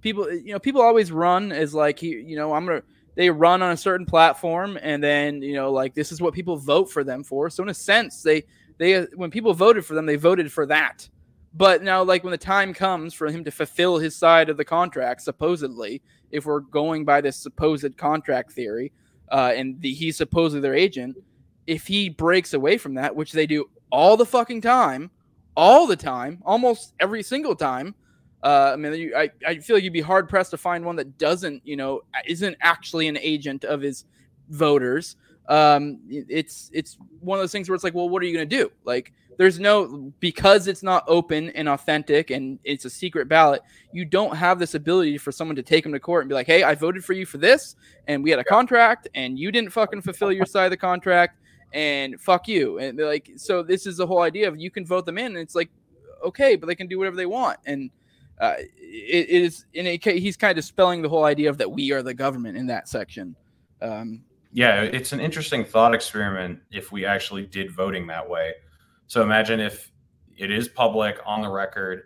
people 0.01 0.31
you 0.31 0.53
know 0.53 0.59
people 0.59 0.81
always 0.81 1.11
run 1.11 1.51
as 1.51 1.73
like 1.73 1.99
he 1.99 2.09
you 2.09 2.35
know 2.35 2.53
I'm 2.53 2.65
gonna 2.65 2.83
they 3.15 3.29
run 3.29 3.61
on 3.61 3.71
a 3.71 3.77
certain 3.77 4.05
platform 4.05 4.77
and 4.81 5.03
then 5.03 5.41
you 5.41 5.53
know 5.53 5.71
like 5.71 5.93
this 5.93 6.11
is 6.11 6.21
what 6.21 6.33
people 6.33 6.57
vote 6.57 6.89
for 6.89 7.03
them 7.03 7.23
for 7.23 7.49
so 7.49 7.63
in 7.63 7.69
a 7.69 7.73
sense 7.73 8.23
they 8.23 8.43
they 8.77 9.01
when 9.15 9.29
people 9.29 9.53
voted 9.53 9.85
for 9.85 9.93
them 9.93 10.05
they 10.05 10.15
voted 10.15 10.51
for 10.51 10.65
that 10.65 11.07
but 11.53 11.83
now, 11.83 12.03
like 12.03 12.23
when 12.23 12.31
the 12.31 12.37
time 12.37 12.73
comes 12.73 13.13
for 13.13 13.27
him 13.27 13.43
to 13.43 13.51
fulfill 13.51 13.97
his 13.97 14.15
side 14.15 14.49
of 14.49 14.57
the 14.57 14.65
contract, 14.65 15.21
supposedly, 15.21 16.01
if 16.31 16.45
we're 16.45 16.61
going 16.61 17.03
by 17.03 17.21
this 17.21 17.37
supposed 17.37 17.97
contract 17.97 18.53
theory, 18.53 18.91
uh, 19.29 19.51
and 19.55 19.81
the, 19.81 19.93
he's 19.93 20.17
supposedly 20.17 20.61
their 20.61 20.75
agent, 20.75 21.17
if 21.67 21.87
he 21.87 22.09
breaks 22.09 22.53
away 22.53 22.77
from 22.77 22.93
that, 22.95 23.15
which 23.15 23.31
they 23.31 23.45
do 23.45 23.69
all 23.91 24.15
the 24.15 24.25
fucking 24.25 24.61
time, 24.61 25.11
all 25.55 25.87
the 25.87 25.95
time, 25.95 26.41
almost 26.45 26.93
every 26.99 27.21
single 27.21 27.55
time, 27.55 27.95
uh, 28.43 28.71
I 28.73 28.75
mean, 28.75 28.93
you, 28.93 29.15
I, 29.15 29.29
I 29.45 29.57
feel 29.59 29.75
like 29.75 29.83
you'd 29.83 29.93
be 29.93 30.01
hard 30.01 30.27
pressed 30.27 30.51
to 30.51 30.57
find 30.57 30.83
one 30.83 30.95
that 30.95 31.17
doesn't, 31.17 31.61
you 31.65 31.75
know, 31.75 32.01
isn't 32.25 32.57
actually 32.61 33.07
an 33.07 33.17
agent 33.17 33.63
of 33.65 33.81
his 33.81 34.05
voters. 34.49 35.15
Um, 35.47 35.99
it's 36.09 36.71
it's 36.73 36.97
one 37.19 37.37
of 37.37 37.43
those 37.43 37.51
things 37.51 37.69
where 37.69 37.75
it's 37.75 37.83
like, 37.83 37.93
well, 37.93 38.09
what 38.09 38.23
are 38.23 38.25
you 38.25 38.33
going 38.33 38.47
to 38.47 38.55
do? 38.57 38.71
Like, 38.83 39.13
there's 39.37 39.59
no 39.59 40.11
because 40.19 40.67
it's 40.67 40.83
not 40.83 41.03
open 41.07 41.49
and 41.51 41.69
authentic 41.69 42.31
and 42.31 42.59
it's 42.63 42.85
a 42.85 42.89
secret 42.89 43.27
ballot 43.27 43.61
you 43.91 44.05
don't 44.05 44.35
have 44.35 44.59
this 44.59 44.75
ability 44.75 45.17
for 45.17 45.31
someone 45.31 45.55
to 45.55 45.63
take 45.63 45.83
them 45.83 45.93
to 45.93 45.99
court 45.99 46.23
and 46.23 46.29
be 46.29 46.35
like 46.35 46.47
hey 46.47 46.63
i 46.63 46.75
voted 46.75 47.03
for 47.03 47.13
you 47.13 47.25
for 47.25 47.37
this 47.37 47.75
and 48.07 48.23
we 48.23 48.29
had 48.29 48.39
a 48.39 48.43
contract 48.43 49.07
and 49.15 49.39
you 49.39 49.51
didn't 49.51 49.71
fucking 49.71 50.01
fulfill 50.01 50.31
your 50.31 50.45
side 50.45 50.65
of 50.65 50.71
the 50.71 50.77
contract 50.77 51.37
and 51.73 52.19
fuck 52.19 52.47
you. 52.47 52.79
And 52.79 52.97
like 52.97 53.31
so 53.35 53.63
this 53.63 53.85
is 53.85 53.97
the 53.97 54.07
whole 54.07 54.21
idea 54.21 54.47
of 54.47 54.57
you 54.57 54.71
can 54.71 54.85
vote 54.85 55.05
them 55.05 55.17
in 55.17 55.27
and 55.27 55.37
it's 55.37 55.55
like 55.55 55.69
okay 56.23 56.55
but 56.55 56.67
they 56.67 56.75
can 56.75 56.87
do 56.87 56.97
whatever 56.97 57.15
they 57.15 57.25
want. 57.25 57.59
And 57.65 57.89
uh, 58.39 58.55
it, 58.57 59.29
it 59.29 59.41
is 59.43 59.65
in 59.73 59.87
a 59.87 59.97
case 59.97 60.21
he's 60.21 60.37
kind 60.37 60.57
of 60.57 60.63
spelling 60.63 61.01
the 61.01 61.09
whole 61.09 61.25
idea 61.25 61.49
of 61.49 61.57
that 61.59 61.71
we 61.71 61.91
are 61.91 62.01
the 62.01 62.13
government 62.13 62.57
in 62.57 62.67
that 62.67 62.87
section. 62.87 63.35
Um, 63.81 64.23
yeah 64.53 64.81
it's 64.81 65.13
an 65.13 65.21
interesting 65.21 65.63
thought 65.63 65.95
experiment 65.95 66.59
if 66.71 66.91
we 66.91 67.05
actually 67.05 67.45
did 67.45 67.71
voting 67.71 68.05
that 68.07 68.27
way 68.27 68.53
so 69.11 69.21
imagine 69.21 69.59
if 69.59 69.91
it 70.37 70.49
is 70.49 70.69
public 70.69 71.19
on 71.25 71.41
the 71.41 71.49
record, 71.49 72.03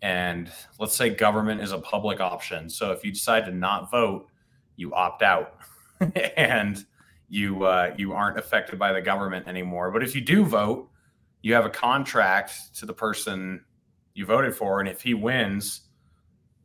and 0.00 0.48
let's 0.78 0.94
say 0.94 1.10
government 1.10 1.60
is 1.60 1.72
a 1.72 1.78
public 1.78 2.20
option. 2.20 2.70
So 2.70 2.92
if 2.92 3.04
you 3.04 3.10
decide 3.10 3.46
to 3.46 3.50
not 3.50 3.90
vote, 3.90 4.28
you 4.76 4.94
opt 4.94 5.22
out, 5.22 5.56
and 6.36 6.86
you 7.28 7.64
uh, 7.64 7.94
you 7.98 8.12
aren't 8.12 8.38
affected 8.38 8.78
by 8.78 8.92
the 8.92 9.00
government 9.02 9.48
anymore. 9.48 9.90
But 9.90 10.04
if 10.04 10.14
you 10.14 10.20
do 10.20 10.44
vote, 10.44 10.88
you 11.42 11.52
have 11.52 11.66
a 11.66 11.70
contract 11.70 12.76
to 12.76 12.86
the 12.86 12.94
person 12.94 13.64
you 14.14 14.24
voted 14.24 14.54
for, 14.54 14.78
and 14.78 14.88
if 14.88 15.02
he 15.02 15.14
wins, 15.14 15.80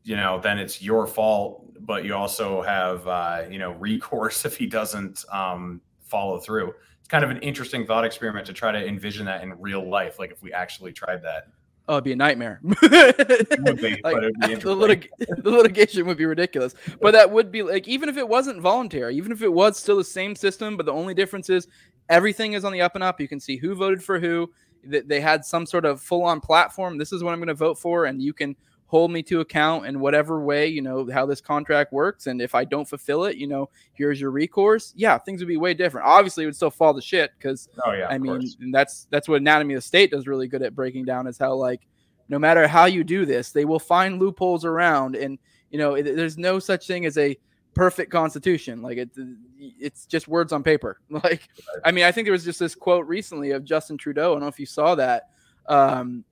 you 0.03 0.15
know, 0.15 0.39
then 0.39 0.59
it's 0.59 0.79
your 0.79 1.07
fault. 1.07 1.65
But 1.79 2.05
you 2.05 2.13
also 2.13 2.61
have 2.61 3.07
uh, 3.07 3.45
you 3.49 3.57
know 3.57 3.71
recourse 3.79 4.45
if 4.45 4.57
he 4.57 4.67
doesn't 4.67 5.25
um, 5.31 5.81
follow 6.03 6.37
through 6.37 6.71
kind 7.11 7.25
of 7.25 7.29
an 7.29 7.39
interesting 7.39 7.85
thought 7.85 8.05
experiment 8.05 8.45
to 8.45 8.53
try 8.53 8.71
to 8.71 8.87
envision 8.87 9.25
that 9.25 9.43
in 9.43 9.53
real 9.59 9.87
life. 9.87 10.17
Like 10.17 10.31
if 10.31 10.41
we 10.41 10.53
actually 10.53 10.93
tried 10.93 11.21
that. 11.23 11.47
Oh, 11.89 11.95
it'd 11.95 12.05
be 12.05 12.13
a 12.13 12.15
nightmare. 12.15 12.61
be, 12.63 12.69
like, 12.79 12.79
the, 12.85 14.73
litig- 14.73 15.09
the 15.19 15.51
litigation 15.51 16.07
would 16.07 16.17
be 16.17 16.25
ridiculous. 16.25 16.73
But 17.01 17.11
that 17.11 17.29
would 17.29 17.51
be 17.51 17.63
like, 17.63 17.85
even 17.85 18.07
if 18.07 18.15
it 18.15 18.29
wasn't 18.29 18.61
voluntary, 18.61 19.17
even 19.17 19.33
if 19.33 19.41
it 19.41 19.51
was 19.51 19.77
still 19.77 19.97
the 19.97 20.05
same 20.05 20.37
system, 20.37 20.77
but 20.77 20.85
the 20.85 20.93
only 20.93 21.13
difference 21.13 21.49
is 21.49 21.67
everything 22.07 22.53
is 22.53 22.63
on 22.63 22.71
the 22.71 22.79
up 22.79 22.95
and 22.95 23.03
up. 23.03 23.19
You 23.19 23.27
can 23.27 23.41
see 23.41 23.57
who 23.57 23.75
voted 23.75 24.01
for 24.01 24.17
who. 24.17 24.49
They 24.85 25.19
had 25.19 25.43
some 25.43 25.65
sort 25.65 25.83
of 25.83 26.01
full 26.01 26.23
on 26.23 26.39
platform. 26.39 26.97
This 26.97 27.11
is 27.11 27.23
what 27.23 27.33
I'm 27.33 27.39
going 27.39 27.49
to 27.49 27.53
vote 27.53 27.77
for. 27.77 28.05
And 28.05 28.21
you 28.21 28.31
can 28.31 28.55
hold 28.91 29.09
me 29.09 29.23
to 29.23 29.39
account 29.39 29.85
in 29.85 30.01
whatever 30.01 30.41
way, 30.41 30.67
you 30.67 30.81
know, 30.81 31.09
how 31.09 31.25
this 31.25 31.39
contract 31.39 31.93
works. 31.93 32.27
And 32.27 32.41
if 32.41 32.53
I 32.53 32.65
don't 32.65 32.83
fulfill 32.83 33.23
it, 33.23 33.37
you 33.37 33.47
know, 33.47 33.69
here's 33.93 34.19
your 34.19 34.31
recourse. 34.31 34.91
Yeah, 34.97 35.17
things 35.17 35.39
would 35.39 35.47
be 35.47 35.55
way 35.55 35.73
different. 35.73 36.07
Obviously, 36.07 36.43
it 36.43 36.47
would 36.47 36.57
still 36.57 36.71
fall 36.71 36.93
to 36.93 37.01
shit 37.01 37.31
because, 37.37 37.69
oh, 37.85 37.93
yeah, 37.93 38.09
I 38.09 38.17
mean, 38.17 38.43
that's 38.73 39.07
that's 39.09 39.29
what 39.29 39.39
Anatomy 39.39 39.75
of 39.75 39.77
the 39.77 39.87
State 39.87 40.11
does 40.11 40.27
really 40.27 40.49
good 40.49 40.61
at 40.61 40.75
breaking 40.75 41.05
down 41.05 41.25
is 41.25 41.37
how, 41.37 41.53
like, 41.53 41.87
no 42.27 42.37
matter 42.37 42.67
how 42.67 42.83
you 42.83 43.05
do 43.05 43.25
this, 43.25 43.51
they 43.51 43.63
will 43.63 43.79
find 43.79 44.19
loopholes 44.19 44.65
around. 44.65 45.15
And, 45.15 45.39
you 45.69 45.79
know, 45.79 45.93
it, 45.93 46.03
there's 46.03 46.37
no 46.37 46.59
such 46.59 46.85
thing 46.85 47.05
as 47.05 47.17
a 47.17 47.37
perfect 47.73 48.11
constitution. 48.11 48.81
Like 48.81 48.97
it, 48.97 49.09
it's 49.57 50.05
just 50.05 50.27
words 50.27 50.51
on 50.51 50.63
paper. 50.63 50.99
Like, 51.09 51.47
I 51.85 51.91
mean, 51.91 52.03
I 52.03 52.11
think 52.11 52.25
there 52.25 52.33
was 52.33 52.43
just 52.43 52.59
this 52.59 52.75
quote 52.75 53.07
recently 53.07 53.51
of 53.51 53.63
Justin 53.63 53.97
Trudeau. 53.97 54.31
I 54.31 54.33
don't 54.33 54.41
know 54.41 54.47
if 54.47 54.59
you 54.59 54.65
saw 54.65 54.95
that. 54.95 55.29
Um, 55.67 56.25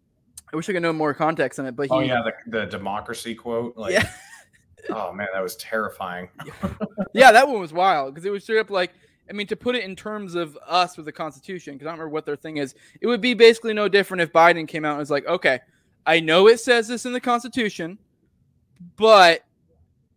I 0.51 0.55
wish 0.55 0.69
I 0.69 0.73
could 0.73 0.81
know 0.81 0.93
more 0.93 1.13
context 1.13 1.59
on 1.59 1.65
it, 1.65 1.75
but 1.75 1.87
oh, 1.91 1.99
he, 1.99 2.11
oh 2.11 2.15
yeah, 2.15 2.21
the, 2.23 2.59
the 2.59 2.65
democracy 2.65 3.35
quote. 3.35 3.77
Like, 3.77 3.93
yeah. 3.93 4.09
oh 4.89 5.13
man, 5.13 5.27
that 5.33 5.41
was 5.41 5.55
terrifying. 5.57 6.29
yeah, 7.13 7.31
that 7.31 7.47
one 7.47 7.59
was 7.59 7.73
wild 7.73 8.13
because 8.13 8.25
it 8.25 8.31
was 8.31 8.43
straight 8.43 8.59
up 8.59 8.69
like, 8.69 8.91
I 9.29 9.33
mean, 9.33 9.47
to 9.47 9.55
put 9.55 9.75
it 9.75 9.83
in 9.83 9.95
terms 9.95 10.35
of 10.35 10.57
us 10.65 10.97
with 10.97 11.05
the 11.05 11.11
Constitution, 11.11 11.75
because 11.75 11.85
I 11.85 11.91
don't 11.91 11.99
remember 11.99 12.13
what 12.13 12.25
their 12.25 12.35
thing 12.35 12.57
is, 12.57 12.73
it 12.99 13.07
would 13.07 13.21
be 13.21 13.35
basically 13.35 13.73
no 13.73 13.87
different 13.87 14.21
if 14.21 14.33
Biden 14.33 14.67
came 14.67 14.85
out 14.85 14.91
and 14.91 14.99
was 14.99 15.11
like, 15.11 15.27
okay, 15.27 15.59
I 16.05 16.19
know 16.19 16.47
it 16.47 16.59
says 16.59 16.87
this 16.87 17.05
in 17.05 17.13
the 17.13 17.19
Constitution, 17.19 17.99
but 18.95 19.43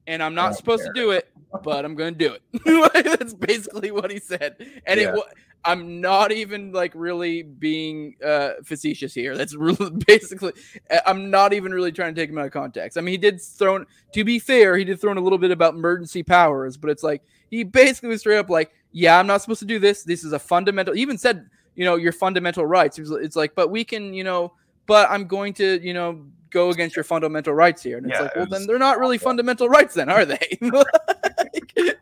and 0.07 0.23
I'm 0.23 0.35
not 0.35 0.57
supposed 0.57 0.85
care. 0.85 0.93
to 0.93 1.01
do 1.01 1.11
it, 1.11 1.31
but 1.63 1.85
I'm 1.85 1.95
going 1.95 2.15
to 2.15 2.19
do 2.19 2.35
it. 2.35 3.05
That's 3.19 3.35
basically 3.35 3.91
what 3.91 4.11
he 4.11 4.19
said. 4.19 4.57
And 4.87 5.01
yeah. 5.01 5.15
it 5.15 5.23
I'm 5.65 6.01
not 6.01 6.33
even 6.33 6.73
like 6.73 6.93
really 6.95 7.43
being 7.43 8.17
uh, 8.25 8.55
facetious 8.65 9.15
here. 9.15 9.37
That's 9.37 9.55
really 9.55 9.91
basically 10.07 10.53
uh, 10.91 10.99
I'm 11.07 11.31
not 11.31 11.53
even 11.53 11.73
really 11.73 11.93
trying 11.93 12.15
to 12.15 12.21
take 12.21 12.31
him 12.31 12.39
out 12.39 12.47
of 12.47 12.53
context. 12.53 12.99
I 12.99 13.01
mean, 13.01 13.13
he 13.13 13.19
did 13.19 13.41
throw 13.41 13.85
to 14.13 14.25
be 14.25 14.39
fair, 14.39 14.77
he 14.77 14.85
did 14.85 15.01
throw 15.01 15.13
in 15.13 15.19
a 15.19 15.21
little 15.21 15.39
bit 15.39 15.51
about 15.51 15.75
emergency 15.75 16.23
powers, 16.23 16.77
but 16.77 16.91
it's 16.91 17.03
like 17.03 17.23
he 17.51 17.65
basically 17.65 18.09
was 18.09 18.21
straight 18.21 18.39
up 18.39 18.51
like, 18.51 18.73
yeah, 18.93 19.19
I'm 19.19 19.27
not 19.27 19.43
supposed 19.43 19.61
to 19.61 19.67
do 19.67 19.79
this. 19.79 20.03
This 20.03 20.25
is 20.25 20.33
a 20.33 20.39
fundamental. 20.39 20.95
He 20.95 21.03
even 21.03 21.19
said, 21.19 21.49
you 21.75 21.85
know, 21.85 21.97
your 21.97 22.13
fundamental 22.13 22.67
rights. 22.67 22.99
It's 22.99 23.37
like, 23.37 23.55
but 23.55 23.71
we 23.71 23.85
can, 23.85 24.13
you 24.13 24.25
know, 24.25 24.53
but 24.87 25.11
I'm 25.11 25.27
going 25.27 25.55
to, 25.55 25.81
you 25.81 25.95
know, 25.95 26.27
go 26.53 26.71
against 26.71 26.97
your 26.97 27.05
fundamental 27.05 27.55
rights 27.55 27.83
here. 27.83 27.99
And 27.99 28.07
it's 28.07 28.15
yeah, 28.15 28.23
like, 28.23 28.37
well, 28.37 28.47
then 28.47 28.67
they're 28.67 28.79
not 28.79 28.99
really 28.99 29.19
fundamental 29.19 29.69
rights, 29.69 29.95
then, 29.95 30.09
are 30.09 30.25
they? 30.25 30.59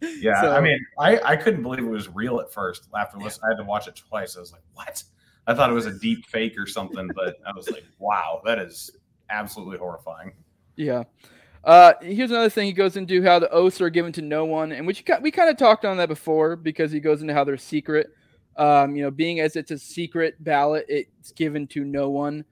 yeah, 0.00 0.40
so, 0.40 0.52
I 0.52 0.60
mean, 0.60 0.78
I, 0.98 1.20
I 1.20 1.36
couldn't 1.36 1.62
believe 1.62 1.80
it 1.80 1.88
was 1.88 2.08
real 2.08 2.40
at 2.40 2.52
first. 2.52 2.88
After 2.98 3.18
listening, 3.18 3.44
I 3.46 3.48
had 3.52 3.58
to 3.58 3.64
watch 3.64 3.88
it 3.88 3.96
twice. 3.96 4.36
I 4.36 4.40
was 4.40 4.52
like, 4.52 4.62
what? 4.74 5.02
I 5.46 5.54
thought 5.54 5.70
it 5.70 5.74
was 5.74 5.86
a 5.86 5.92
deep 5.98 6.26
fake 6.26 6.58
or 6.58 6.66
something, 6.66 7.10
but 7.14 7.36
I 7.46 7.52
was 7.54 7.70
like, 7.70 7.84
wow, 7.98 8.42
that 8.44 8.58
is 8.58 8.90
absolutely 9.30 9.78
horrifying. 9.78 10.32
Yeah. 10.76 11.04
Uh, 11.62 11.94
here's 12.02 12.30
another 12.30 12.50
thing. 12.50 12.66
He 12.66 12.72
goes 12.72 12.96
into 12.96 13.22
how 13.22 13.38
the 13.38 13.50
oaths 13.50 13.80
are 13.80 13.90
given 13.90 14.12
to 14.12 14.22
no 14.22 14.44
one, 14.44 14.72
and 14.72 14.86
which 14.86 15.02
we 15.22 15.30
kind 15.30 15.48
of 15.48 15.56
talked 15.56 15.84
on 15.84 15.96
that 15.96 16.08
before 16.08 16.56
because 16.56 16.92
he 16.92 17.00
goes 17.00 17.22
into 17.22 17.32
how 17.32 17.44
they're 17.44 17.56
secret. 17.56 18.08
Um, 18.56 18.94
you 18.94 19.02
know, 19.02 19.10
being 19.10 19.40
as 19.40 19.56
it's 19.56 19.70
a 19.70 19.78
secret 19.78 20.42
ballot, 20.42 20.84
it's 20.88 21.32
given 21.32 21.66
to 21.68 21.84
no 21.84 22.10
one. 22.10 22.44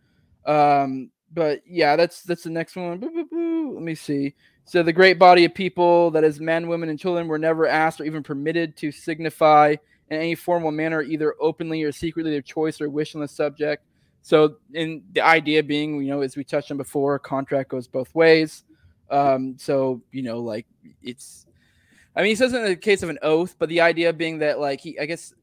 Um, 0.47 1.11
but 1.33 1.63
yeah, 1.67 1.97
that's 1.97 2.23
that's 2.23 2.45
the 2.45 2.51
next 2.51 2.77
one. 2.77 2.99
Boo, 2.99 3.11
boo, 3.11 3.25
boo. 3.31 3.75
Let 3.75 3.83
me 3.83 3.95
see. 3.95 4.35
So 4.65 4.83
the 4.83 4.93
great 4.93 5.19
body 5.19 5.45
of 5.45 5.55
people, 5.55 6.11
that 6.13 6.25
is 6.25 6.41
men, 6.41 6.69
women, 6.69 6.89
and 6.89 6.99
children, 6.99 7.27
were 7.27 7.39
never 7.39 7.67
asked 7.67 8.01
or 8.01 8.05
even 8.05 8.23
permitted 8.23 8.77
to 8.79 8.93
signify 8.93 9.75
in 10.11 10.19
any 10.19 10.35
formal 10.35 10.71
manner, 10.71 11.03
either 11.03 11.35
openly 11.41 11.83
or 11.83 11.91
secretly, 11.91 12.31
their 12.31 12.43
choice 12.43 12.81
or 12.81 12.89
wish 12.89 13.15
on 13.15 13.21
the 13.21 13.29
subject. 13.29 13.85
So, 14.23 14.57
in 14.73 15.03
the 15.13 15.21
idea 15.21 15.63
being, 15.63 16.01
you 16.01 16.11
know, 16.11 16.21
as 16.21 16.37
we 16.37 16.45
touched 16.45 16.71
on 16.71 16.77
before, 16.77 17.17
a 17.17 17.21
contract 17.21 17.71
goes 17.71 17.89
both 17.89 18.15
ways. 18.15 18.63
Um, 19.11 19.57
so, 19.59 20.01
you 20.13 20.23
know, 20.23 20.39
like 20.39 20.67
it's, 21.03 21.47
I 22.15 22.21
mean, 22.21 22.31
he 22.31 22.35
says 22.37 22.53
in 22.53 22.65
the 22.65 22.77
case 22.77 23.03
of 23.03 23.09
an 23.11 23.19
oath, 23.23 23.57
but 23.59 23.69
the 23.69 23.81
idea 23.81 24.13
being 24.13 24.39
that, 24.39 24.61
like, 24.61 24.81
he, 24.81 24.99
I 24.99 25.07
guess, 25.07 25.35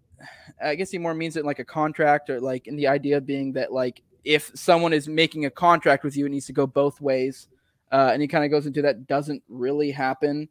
I 0.63 0.75
guess 0.75 0.91
he 0.91 0.97
more 0.97 1.13
means 1.13 1.35
it 1.35 1.45
like 1.45 1.59
a 1.59 1.65
contract 1.65 2.29
or 2.29 2.39
like 2.39 2.67
in 2.67 2.75
the 2.77 2.87
idea 2.87 3.19
being 3.19 3.53
that, 3.53 3.73
like, 3.73 4.01
if 4.23 4.51
someone 4.55 4.93
is 4.93 5.07
making 5.07 5.45
a 5.45 5.49
contract 5.49 6.03
with 6.03 6.15
you, 6.15 6.25
it 6.25 6.29
needs 6.29 6.45
to 6.47 6.53
go 6.53 6.67
both 6.67 7.01
ways. 7.01 7.47
Uh, 7.91 8.11
and 8.13 8.21
he 8.21 8.27
kind 8.27 8.45
of 8.45 8.51
goes 8.51 8.65
into 8.65 8.81
that 8.81 9.07
doesn't 9.07 9.41
really 9.47 9.91
happen. 9.91 10.47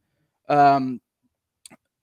Um, 0.48 1.00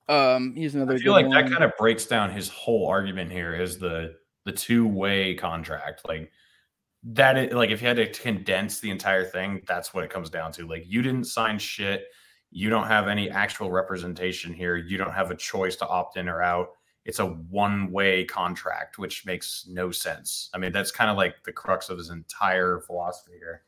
um, 0.07 0.53
he's 0.55 0.76
another. 0.76 0.93
I 0.93 0.97
feel 0.97 1.13
like 1.13 1.28
one. 1.28 1.36
that 1.36 1.51
kind 1.51 1.63
of 1.63 1.72
breaks 1.78 2.05
down 2.05 2.32
his 2.32 2.47
whole 2.49 2.88
argument 2.88 3.32
here 3.32 3.53
is 3.55 3.80
the 3.80 4.16
the 4.45 4.51
two 4.51 4.88
way 4.88 5.34
contract. 5.34 6.01
Like 6.07 6.32
that, 7.03 7.38
is, 7.38 7.53
like 7.53 7.72
if 7.72 7.82
you 7.82 7.88
had 7.88 7.97
to 7.97 8.11
condense 8.11 8.80
the 8.80 8.91
entire 8.91 9.26
thing, 9.26 9.61
that's 9.68 9.93
what 9.93 10.03
it 10.03 10.09
comes 10.09 10.30
down 10.30 10.51
to. 10.53 10.68
Like 10.68 10.84
you 10.86 11.01
didn't 11.01 11.26
sign 11.26 11.57
shit. 11.57 12.05
You 12.51 12.70
don't 12.70 12.88
have 12.88 13.07
any 13.07 13.30
actual 13.30 13.72
representation 13.72 14.53
here. 14.53 14.78
You 14.78 14.97
don't 14.97 15.13
have 15.13 15.32
a 15.32 15.36
choice 15.36 15.76
to 15.78 15.88
opt 15.88 16.18
in 16.18 16.30
or 16.30 16.41
out 16.41 16.70
it's 17.06 17.20
a 17.20 17.26
one 17.26 17.91
way 17.91 18.26
contract, 18.26 18.97
which 18.97 19.26
makes 19.26 19.66
no 19.70 19.91
sense. 19.91 20.49
I 20.53 20.58
mean, 20.58 20.72
that's 20.72 20.91
kind 20.91 21.10
of 21.10 21.18
like 21.18 21.43
the 21.43 21.51
crux 21.51 21.89
of 21.89 21.97
his 21.97 22.10
entire 22.10 22.82
philosophy 22.82 23.34
here. 23.38 23.62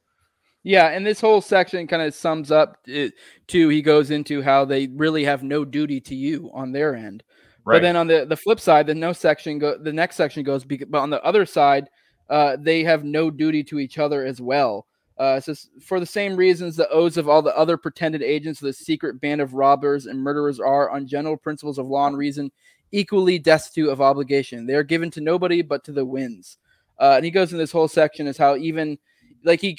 Yeah, 0.64 0.88
and 0.88 1.06
this 1.06 1.22
whole 1.22 1.40
section 1.40 1.88
kind 1.88 2.02
of 2.02 2.14
sums 2.14 2.52
up 2.52 2.80
it, 2.86 3.14
too. 3.48 3.70
He 3.70 3.82
goes 3.82 4.12
into 4.12 4.42
how 4.42 4.66
they 4.66 4.88
really 4.88 5.24
have 5.24 5.44
no 5.44 5.64
duty 5.64 6.02
to 6.02 6.16
you 6.16 6.52
on 6.54 6.72
their 6.72 6.96
end. 6.96 7.24
Right. 7.64 7.76
But 7.76 7.82
then 7.84 7.96
on 7.96 8.08
the, 8.08 8.26
the 8.26 8.36
flip 8.36 8.60
side, 8.60 8.88
the 8.88 8.96
no 8.96 9.14
section 9.14 9.60
go 9.60 9.78
the 9.78 9.94
next 9.94 10.16
section 10.16 10.44
goes, 10.44 10.66
but 10.66 10.94
on 10.96 11.10
the 11.10 11.24
other 11.24 11.46
side, 11.46 11.88
uh, 12.30 12.58
they 12.60 12.84
have 12.84 13.04
no 13.04 13.30
duty 13.30 13.64
to 13.66 13.80
each 13.80 14.00
other 14.00 14.26
as 14.26 14.42
well. 14.42 14.88
Uh, 15.18 15.40
so 15.40 15.54
for 15.82 16.00
the 16.00 16.06
same 16.06 16.36
reasons 16.36 16.76
the 16.76 16.90
oaths 16.90 17.18
of 17.18 17.28
all 17.28 17.42
the 17.42 17.58
other 17.58 17.76
pretended 17.76 18.22
agents 18.22 18.62
of 18.62 18.68
the 18.68 18.74
secret 18.74 19.20
band 19.20 19.42
of 19.42 19.54
robbers 19.54 20.06
and 20.06 20.20
murderers 20.20 20.60
are, 20.60 20.90
on 20.90 21.08
general 21.08 21.36
principles 21.36 21.80
of 21.80 21.88
law 21.88 22.08
and 22.08 22.18
reason, 22.18 22.52
equally 22.92 23.40
destitute 23.40 23.90
of 23.90 24.02
obligation. 24.02 24.66
They 24.66 24.76
are 24.76 24.84
given 24.84 25.12
to 25.12 25.22
nobody 25.22 25.62
but 25.62 25.84
to 25.86 25.92
the 25.92 26.06
winds. 26.06 26.58
Uh, 27.00 27.14
and 27.18 27.26
he 27.26 27.32
goes 27.32 27.52
in 27.52 27.58
this 27.58 27.72
whole 27.72 27.88
section 27.88 28.28
is 28.28 28.38
how 28.38 28.56
even 28.56 28.98
like 29.44 29.62
he 29.62 29.74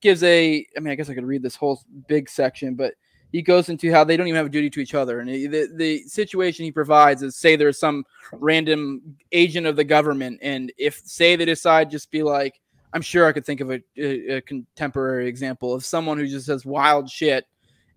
gives 0.00 0.22
a 0.22 0.66
I 0.76 0.80
mean 0.80 0.92
I 0.92 0.94
guess 0.94 1.10
I 1.10 1.14
could 1.14 1.26
read 1.26 1.42
this 1.42 1.56
whole 1.56 1.82
big 2.08 2.28
section, 2.28 2.74
but 2.74 2.94
he 3.32 3.42
goes 3.42 3.68
into 3.68 3.92
how 3.92 4.04
they 4.04 4.16
don't 4.16 4.28
even 4.28 4.36
have 4.36 4.46
a 4.46 4.50
duty 4.50 4.70
to 4.70 4.80
each 4.80 4.94
other. 4.94 5.20
And 5.20 5.28
the 5.28 5.68
the 5.74 6.02
situation 6.04 6.64
he 6.64 6.72
provides 6.72 7.22
is 7.22 7.36
say 7.36 7.56
there's 7.56 7.78
some 7.78 8.04
random 8.32 9.16
agent 9.32 9.66
of 9.66 9.76
the 9.76 9.84
government, 9.84 10.38
and 10.42 10.72
if 10.78 11.00
say 11.04 11.36
they 11.36 11.44
decide 11.44 11.90
just 11.90 12.10
be 12.10 12.22
like 12.22 12.60
I'm 12.92 13.02
sure 13.02 13.26
I 13.26 13.32
could 13.32 13.44
think 13.44 13.60
of 13.60 13.70
a, 13.70 13.82
a, 13.98 14.36
a 14.36 14.40
contemporary 14.40 15.28
example 15.28 15.74
of 15.74 15.84
someone 15.84 16.18
who 16.18 16.26
just 16.26 16.46
says 16.46 16.64
wild 16.64 17.10
shit 17.10 17.44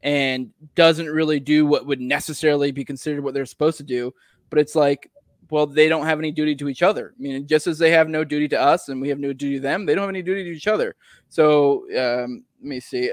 and 0.04 0.50
doesn't 0.76 1.08
really 1.08 1.40
do 1.40 1.66
what 1.66 1.86
would 1.86 2.02
necessarily 2.02 2.72
be 2.72 2.84
considered 2.84 3.24
what 3.24 3.34
they're 3.34 3.46
supposed 3.46 3.78
to 3.78 3.84
do 3.84 4.14
but 4.50 4.60
it's 4.60 4.76
like, 4.76 5.12
well, 5.50 5.66
they 5.66 5.90
don't 5.90 6.06
have 6.06 6.20
any 6.20 6.32
duty 6.32 6.56
to 6.56 6.70
each 6.70 6.84
other. 6.84 7.14
I 7.18 7.22
mean, 7.22 7.48
just 7.48 7.68
as 7.68 7.80
they 7.80 7.92
have 7.92 8.08
no 8.08 8.24
duty 8.24 8.48
to 8.50 8.60
us 8.60 8.90
and 8.90 9.02
we 9.02 9.10
have 9.10 9.20
no 9.20 9.34
duty 9.34 9.56
to 9.56 9.62
them, 9.62 9.86
they 9.86 9.96
don't 9.96 10.04
have 10.04 10.10
any 10.10 10.22
duty 10.22 10.44
to 10.44 10.52
each 10.52 10.68
other. 10.68 10.96
So 11.30 11.86
um, 11.98 12.44
let 12.62 12.70
me 12.70 12.80
see. 12.80 13.12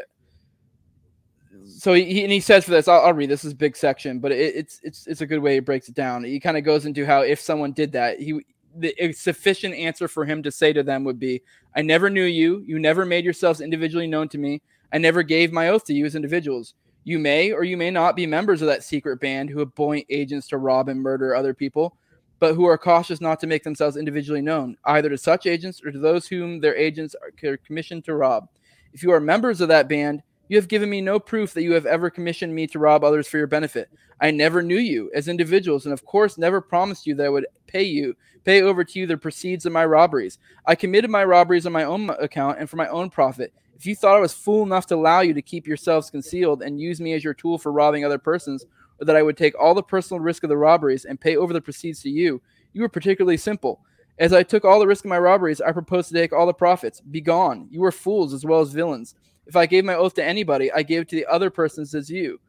So 1.64 1.94
he, 1.94 2.22
and 2.22 2.32
he 2.32 2.40
says 2.40 2.64
for 2.64 2.70
this, 2.72 2.88
I'll, 2.88 3.00
I'll 3.00 3.14
read 3.14 3.30
this, 3.30 3.44
is 3.44 3.54
big 3.54 3.76
section, 3.76 4.20
but 4.20 4.32
it, 4.32 4.54
it's 4.54 4.80
it's 4.82 5.06
it's 5.06 5.20
a 5.22 5.26
good 5.26 5.40
way 5.40 5.54
he 5.54 5.60
breaks 5.60 5.88
it 5.88 5.94
down. 5.94 6.22
He 6.22 6.38
kind 6.38 6.56
of 6.56 6.64
goes 6.64 6.86
into 6.86 7.06
how 7.06 7.22
if 7.22 7.40
someone 7.40 7.72
did 7.72 7.92
that, 7.92 8.20
he 8.20 8.40
the 8.78 8.94
sufficient 9.12 9.74
answer 9.74 10.06
for 10.06 10.26
him 10.26 10.42
to 10.42 10.52
say 10.52 10.72
to 10.72 10.82
them 10.82 11.02
would 11.04 11.18
be, 11.18 11.42
"I 11.74 11.82
never 11.82 12.10
knew 12.10 12.24
you. 12.24 12.62
You 12.66 12.78
never 12.78 13.06
made 13.06 13.24
yourselves 13.24 13.60
individually 13.60 14.06
known 14.06 14.28
to 14.28 14.38
me. 14.38 14.60
I 14.92 14.98
never 14.98 15.22
gave 15.22 15.52
my 15.52 15.70
oath 15.70 15.84
to 15.86 15.94
you 15.94 16.04
as 16.04 16.14
individuals. 16.14 16.74
You 17.06 17.20
may 17.20 17.52
or 17.52 17.62
you 17.62 17.76
may 17.76 17.92
not 17.92 18.16
be 18.16 18.26
members 18.26 18.62
of 18.62 18.66
that 18.66 18.82
secret 18.82 19.20
band 19.20 19.48
who 19.48 19.60
appoint 19.60 20.06
agents 20.10 20.48
to 20.48 20.58
rob 20.58 20.88
and 20.88 21.00
murder 21.00 21.36
other 21.36 21.54
people, 21.54 21.96
but 22.40 22.56
who 22.56 22.64
are 22.64 22.76
cautious 22.76 23.20
not 23.20 23.38
to 23.38 23.46
make 23.46 23.62
themselves 23.62 23.96
individually 23.96 24.42
known, 24.42 24.76
either 24.86 25.08
to 25.10 25.16
such 25.16 25.46
agents 25.46 25.80
or 25.84 25.92
to 25.92 26.00
those 26.00 26.26
whom 26.26 26.58
their 26.58 26.74
agents 26.74 27.14
are 27.22 27.58
commissioned 27.58 28.04
to 28.06 28.16
rob. 28.16 28.48
If 28.92 29.04
you 29.04 29.12
are 29.12 29.20
members 29.20 29.60
of 29.60 29.68
that 29.68 29.88
band, 29.88 30.24
you 30.48 30.56
have 30.56 30.66
given 30.66 30.90
me 30.90 31.00
no 31.00 31.20
proof 31.20 31.54
that 31.54 31.62
you 31.62 31.74
have 31.74 31.86
ever 31.86 32.10
commissioned 32.10 32.52
me 32.52 32.66
to 32.66 32.80
rob 32.80 33.04
others 33.04 33.28
for 33.28 33.38
your 33.38 33.46
benefit. 33.46 33.88
I 34.20 34.32
never 34.32 34.60
knew 34.60 34.78
you 34.78 35.08
as 35.14 35.28
individuals, 35.28 35.86
and 35.86 35.92
of 35.92 36.04
course, 36.04 36.38
never 36.38 36.60
promised 36.60 37.06
you 37.06 37.14
that 37.14 37.26
I 37.26 37.28
would 37.28 37.46
pay 37.68 37.84
you, 37.84 38.16
pay 38.42 38.62
over 38.62 38.82
to 38.82 38.98
you 38.98 39.06
the 39.06 39.16
proceeds 39.16 39.64
of 39.64 39.70
my 39.70 39.86
robberies. 39.86 40.40
I 40.66 40.74
committed 40.74 41.10
my 41.10 41.24
robberies 41.24 41.66
on 41.66 41.72
my 41.72 41.84
own 41.84 42.10
account 42.10 42.58
and 42.58 42.68
for 42.68 42.74
my 42.74 42.88
own 42.88 43.10
profit. 43.10 43.52
If 43.76 43.84
you 43.84 43.94
thought 43.94 44.16
I 44.16 44.20
was 44.20 44.32
fool 44.32 44.62
enough 44.62 44.86
to 44.86 44.94
allow 44.94 45.20
you 45.20 45.34
to 45.34 45.42
keep 45.42 45.66
yourselves 45.66 46.10
concealed 46.10 46.62
and 46.62 46.80
use 46.80 46.98
me 46.98 47.12
as 47.12 47.22
your 47.22 47.34
tool 47.34 47.58
for 47.58 47.70
robbing 47.70 48.04
other 48.04 48.18
persons, 48.18 48.64
or 48.98 49.04
that 49.04 49.16
I 49.16 49.22
would 49.22 49.36
take 49.36 49.58
all 49.58 49.74
the 49.74 49.82
personal 49.82 50.20
risk 50.20 50.42
of 50.44 50.48
the 50.48 50.56
robberies 50.56 51.04
and 51.04 51.20
pay 51.20 51.36
over 51.36 51.52
the 51.52 51.60
proceeds 51.60 52.00
to 52.02 52.10
you, 52.10 52.40
you 52.72 52.80
were 52.80 52.88
particularly 52.88 53.36
simple. 53.36 53.80
As 54.18 54.32
I 54.32 54.42
took 54.42 54.64
all 54.64 54.80
the 54.80 54.86
risk 54.86 55.04
of 55.04 55.10
my 55.10 55.18
robberies, 55.18 55.60
I 55.60 55.72
proposed 55.72 56.08
to 56.08 56.14
take 56.14 56.32
all 56.32 56.46
the 56.46 56.54
profits. 56.54 57.02
Be 57.02 57.20
gone. 57.20 57.68
You 57.70 57.80
were 57.80 57.92
fools 57.92 58.32
as 58.32 58.46
well 58.46 58.60
as 58.60 58.72
villains. 58.72 59.14
If 59.46 59.56
I 59.56 59.66
gave 59.66 59.84
my 59.84 59.94
oath 59.94 60.14
to 60.14 60.24
anybody, 60.24 60.72
I 60.72 60.82
gave 60.82 61.02
it 61.02 61.08
to 61.10 61.16
the 61.16 61.26
other 61.26 61.50
persons 61.50 61.94
as 61.94 62.08
you. 62.08 62.40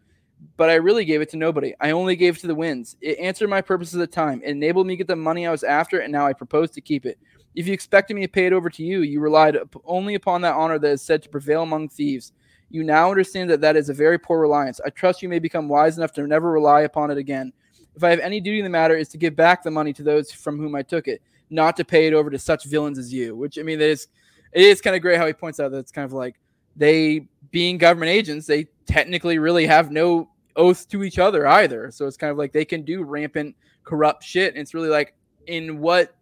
But 0.55 0.69
I 0.69 0.75
really 0.75 1.03
gave 1.03 1.19
it 1.19 1.29
to 1.31 1.37
nobody. 1.37 1.73
I 1.81 1.91
only 1.91 2.15
gave 2.15 2.37
it 2.37 2.39
to 2.41 2.47
the 2.47 2.55
winds. 2.55 2.95
It 3.01 3.19
answered 3.19 3.49
my 3.49 3.61
purpose 3.61 3.93
at 3.93 3.99
the 3.99 4.07
time. 4.07 4.41
It 4.43 4.51
enabled 4.51 4.87
me 4.87 4.93
to 4.93 4.97
get 4.97 5.07
the 5.07 5.15
money 5.15 5.45
I 5.45 5.51
was 5.51 5.63
after, 5.63 5.99
and 5.99 6.11
now 6.11 6.25
I 6.25 6.33
propose 6.33 6.71
to 6.71 6.81
keep 6.81 7.05
it. 7.05 7.19
If 7.57 7.65
you 7.65 7.73
expected 7.73 8.13
me 8.13 8.21
to 8.21 8.27
pay 8.27 8.45
it 8.45 8.53
over 8.53 8.69
to 8.69 8.83
you, 8.83 9.01
you 9.01 9.19
relied 9.19 9.57
only 9.83 10.13
upon 10.13 10.41
that 10.41 10.53
honor 10.53 10.77
that 10.77 10.91
is 10.91 11.01
said 11.01 11.23
to 11.23 11.29
prevail 11.29 11.63
among 11.63 11.89
thieves. 11.89 12.31
You 12.69 12.83
now 12.83 13.09
understand 13.09 13.49
that 13.49 13.61
that 13.61 13.75
is 13.75 13.89
a 13.89 13.95
very 13.95 14.19
poor 14.19 14.39
reliance. 14.39 14.79
I 14.85 14.91
trust 14.91 15.23
you 15.23 15.27
may 15.27 15.39
become 15.39 15.67
wise 15.67 15.97
enough 15.97 16.13
to 16.13 16.27
never 16.27 16.51
rely 16.51 16.81
upon 16.81 17.09
it 17.09 17.17
again. 17.17 17.51
If 17.95 18.03
I 18.03 18.11
have 18.11 18.19
any 18.19 18.39
duty 18.39 18.59
in 18.59 18.63
the 18.63 18.69
matter, 18.69 18.95
is 18.95 19.09
to 19.09 19.17
give 19.17 19.35
back 19.35 19.63
the 19.63 19.71
money 19.71 19.91
to 19.93 20.03
those 20.03 20.31
from 20.31 20.59
whom 20.59 20.75
I 20.75 20.83
took 20.83 21.07
it, 21.07 21.19
not 21.49 21.75
to 21.77 21.83
pay 21.83 22.05
it 22.05 22.13
over 22.13 22.29
to 22.29 22.37
such 22.37 22.65
villains 22.65 22.99
as 22.99 23.11
you. 23.11 23.35
Which 23.35 23.57
I 23.57 23.63
mean, 23.63 23.81
it 23.81 23.89
is 23.89 24.07
it 24.53 24.61
is 24.61 24.79
kind 24.79 24.95
of 24.95 25.01
great 25.01 25.17
how 25.17 25.25
he 25.25 25.33
points 25.33 25.59
out 25.59 25.71
that 25.71 25.79
it's 25.79 25.91
kind 25.91 26.05
of 26.05 26.13
like 26.13 26.35
they 26.75 27.27
being 27.49 27.79
government 27.79 28.11
agents, 28.11 28.45
they 28.45 28.67
technically 28.85 29.39
really 29.39 29.65
have 29.65 29.89
no 29.89 30.29
oath 30.55 30.87
to 30.89 31.03
each 31.03 31.17
other 31.17 31.47
either. 31.47 31.89
So 31.89 32.05
it's 32.05 32.17
kind 32.17 32.29
of 32.29 32.37
like 32.37 32.51
they 32.51 32.65
can 32.65 32.83
do 32.83 33.03
rampant 33.03 33.55
corrupt 33.83 34.23
shit. 34.23 34.53
And 34.53 34.61
it's 34.61 34.75
really 34.75 34.89
like, 34.89 35.15
in 35.47 35.79
what 35.79 36.13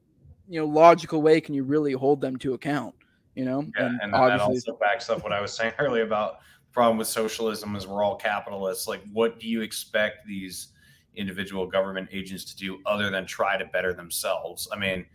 you 0.47 0.59
know 0.59 0.65
logical 0.65 1.21
way 1.21 1.41
can 1.41 1.53
you 1.53 1.63
really 1.63 1.93
hold 1.93 2.21
them 2.21 2.37
to 2.37 2.53
account? 2.53 2.95
You 3.35 3.45
know, 3.45 3.65
yeah, 3.77 3.87
and, 3.87 3.99
and 4.01 4.13
that 4.13 4.39
also 4.39 4.77
backs 4.77 5.09
up 5.09 5.23
what 5.23 5.33
I 5.33 5.41
was 5.41 5.53
saying 5.53 5.73
earlier 5.79 6.03
about 6.03 6.39
the 6.39 6.71
problem 6.71 6.97
with 6.97 7.07
socialism 7.07 7.75
is 7.75 7.87
we're 7.87 8.03
all 8.03 8.15
capitalists. 8.15 8.87
Like, 8.87 9.01
what 9.11 9.39
do 9.39 9.47
you 9.47 9.61
expect 9.61 10.25
these 10.25 10.69
individual 11.15 11.65
government 11.65 12.09
agents 12.11 12.45
to 12.45 12.55
do 12.55 12.79
other 12.85 13.09
than 13.09 13.25
try 13.25 13.57
to 13.57 13.65
better 13.65 13.93
themselves? 13.93 14.67
I 14.71 14.77
mean 14.77 15.05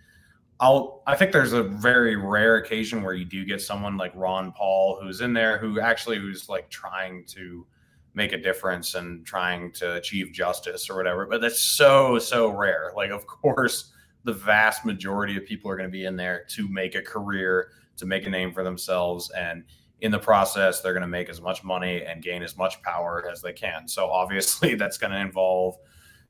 I'll 0.61 1.03
I 1.07 1.17
think 1.17 1.33
there's 1.33 1.55
a 1.55 1.63
very 1.63 2.17
rare 2.17 2.57
occasion 2.57 3.03
where 3.03 3.15
you 3.15 3.25
do 3.25 3.45
get 3.45 3.63
someone 3.63 3.97
like 3.97 4.13
Ron 4.15 4.53
Paul 4.53 4.99
who's 5.03 5.23
in 5.23 5.33
there 5.33 5.57
who 5.57 5.81
actually 5.81 6.19
who's 6.19 6.49
like 6.49 6.69
trying 6.69 7.25
to 7.29 7.67
make 8.13 8.33
a 8.33 8.39
difference 8.39 8.95
and 8.95 9.25
trying 9.25 9.73
to 9.73 9.95
achieve 9.95 10.33
justice 10.33 10.91
or 10.91 10.97
whatever. 10.97 11.27
But 11.27 11.41
that's 11.41 11.63
so 11.63 12.19
so 12.19 12.51
rare. 12.51 12.93
Like 12.95 13.11
of 13.11 13.27
course 13.27 13.93
the 14.25 14.33
vast 14.33 14.85
majority 14.85 15.37
of 15.37 15.45
people 15.45 15.71
are 15.71 15.77
going 15.77 15.89
to 15.89 15.93
be 15.93 16.05
in 16.05 16.17
there 16.17 16.45
to 16.49 16.69
make 16.69 16.95
a 16.95 17.03
career, 17.03 17.71
to 17.97 18.07
make 18.07 18.27
a 18.27 18.31
name 18.31 18.53
for 18.53 18.63
themselves 18.63 19.31
and 19.31 19.65
in 20.01 20.11
the 20.11 20.19
process 20.19 20.81
they're 20.81 20.93
going 20.93 21.03
to 21.03 21.09
make 21.09 21.29
as 21.29 21.41
much 21.41 21.63
money 21.63 22.03
and 22.05 22.23
gain 22.23 22.43
as 22.43 22.57
much 22.57 22.81
power 22.83 23.29
as 23.31 23.43
they 23.43 23.53
can. 23.53 23.87
So 23.87 24.11
obviously 24.11 24.75
that's 24.77 24.99
going 24.99 25.13
to 25.13 25.21
involve 25.21 25.77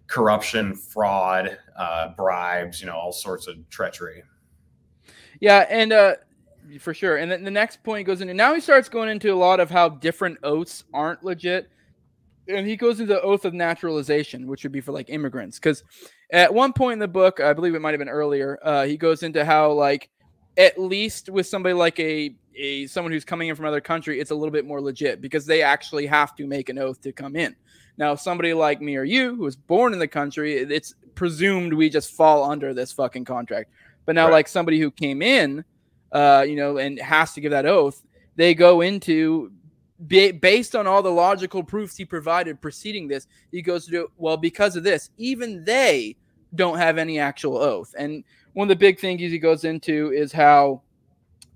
corruption, 0.06 0.74
fraud, 0.74 1.56
uh, 1.76 2.08
bribes, 2.16 2.80
you 2.80 2.86
know, 2.86 2.96
all 2.96 3.12
sorts 3.12 3.46
of 3.46 3.56
treachery. 3.70 4.22
Yeah, 5.40 5.66
and 5.70 5.92
uh, 5.92 6.16
for 6.80 6.92
sure. 6.92 7.16
And 7.16 7.30
then 7.30 7.44
the 7.44 7.50
next 7.50 7.82
point 7.82 8.06
goes 8.06 8.20
into 8.20 8.34
now 8.34 8.52
he 8.54 8.60
starts 8.60 8.88
going 8.88 9.08
into 9.08 9.32
a 9.32 9.36
lot 9.36 9.60
of 9.60 9.70
how 9.70 9.88
different 9.88 10.38
oaths 10.42 10.84
aren't 10.92 11.24
legit. 11.24 11.70
And 12.48 12.66
he 12.66 12.76
goes 12.76 12.98
into 12.98 13.14
the 13.14 13.22
oath 13.22 13.44
of 13.44 13.54
naturalization, 13.54 14.48
which 14.48 14.64
would 14.64 14.72
be 14.72 14.80
for 14.80 14.92
like 14.92 15.08
immigrants. 15.08 15.58
Because 15.58 15.84
at 16.32 16.52
one 16.52 16.72
point 16.72 16.94
in 16.94 16.98
the 16.98 17.08
book, 17.08 17.40
I 17.40 17.52
believe 17.52 17.74
it 17.74 17.80
might 17.80 17.92
have 17.92 17.98
been 17.98 18.08
earlier, 18.08 18.58
uh, 18.62 18.84
he 18.84 18.96
goes 18.96 19.22
into 19.22 19.44
how 19.44 19.72
like 19.72 20.08
at 20.56 20.78
least 20.78 21.28
with 21.28 21.46
somebody 21.46 21.74
like 21.74 21.98
a 21.98 22.34
a 22.56 22.86
someone 22.86 23.12
who's 23.12 23.24
coming 23.24 23.48
in 23.48 23.56
from 23.56 23.64
another 23.64 23.80
country, 23.80 24.20
it's 24.20 24.30
a 24.30 24.34
little 24.34 24.52
bit 24.52 24.66
more 24.66 24.80
legit 24.80 25.20
because 25.20 25.46
they 25.46 25.62
actually 25.62 26.06
have 26.06 26.34
to 26.36 26.46
make 26.46 26.68
an 26.68 26.78
oath 26.78 27.00
to 27.02 27.12
come 27.12 27.36
in. 27.36 27.54
Now, 27.96 28.14
somebody 28.14 28.52
like 28.54 28.80
me 28.80 28.96
or 28.96 29.04
you 29.04 29.36
who 29.36 29.44
was 29.44 29.56
born 29.56 29.92
in 29.92 29.98
the 29.98 30.08
country, 30.08 30.56
it's 30.56 30.94
presumed 31.14 31.72
we 31.72 31.88
just 31.88 32.12
fall 32.12 32.50
under 32.50 32.72
this 32.74 32.92
fucking 32.92 33.24
contract. 33.24 33.70
But 34.06 34.14
now, 34.14 34.26
right. 34.26 34.32
like 34.32 34.48
somebody 34.48 34.80
who 34.80 34.90
came 34.90 35.22
in, 35.22 35.64
uh, 36.12 36.44
you 36.46 36.56
know, 36.56 36.78
and 36.78 36.98
has 36.98 37.34
to 37.34 37.40
give 37.40 37.50
that 37.50 37.66
oath, 37.66 38.02
they 38.36 38.54
go 38.54 38.80
into 38.80 39.52
based 40.06 40.74
on 40.74 40.86
all 40.86 41.02
the 41.02 41.10
logical 41.10 41.62
proofs 41.62 41.96
he 41.96 42.06
provided 42.06 42.60
preceding 42.60 43.06
this. 43.06 43.26
He 43.52 43.60
goes 43.60 43.84
to 43.84 43.90
do 43.90 44.08
well 44.16 44.38
because 44.38 44.76
of 44.76 44.82
this. 44.82 45.10
Even 45.18 45.62
they 45.64 46.16
don't 46.54 46.78
have 46.78 46.98
any 46.98 47.18
actual 47.18 47.58
oath. 47.58 47.94
And 47.98 48.24
one 48.52 48.66
of 48.66 48.68
the 48.68 48.76
big 48.76 48.98
things 48.98 49.20
he 49.20 49.38
goes 49.38 49.64
into 49.64 50.12
is 50.12 50.32
how 50.32 50.82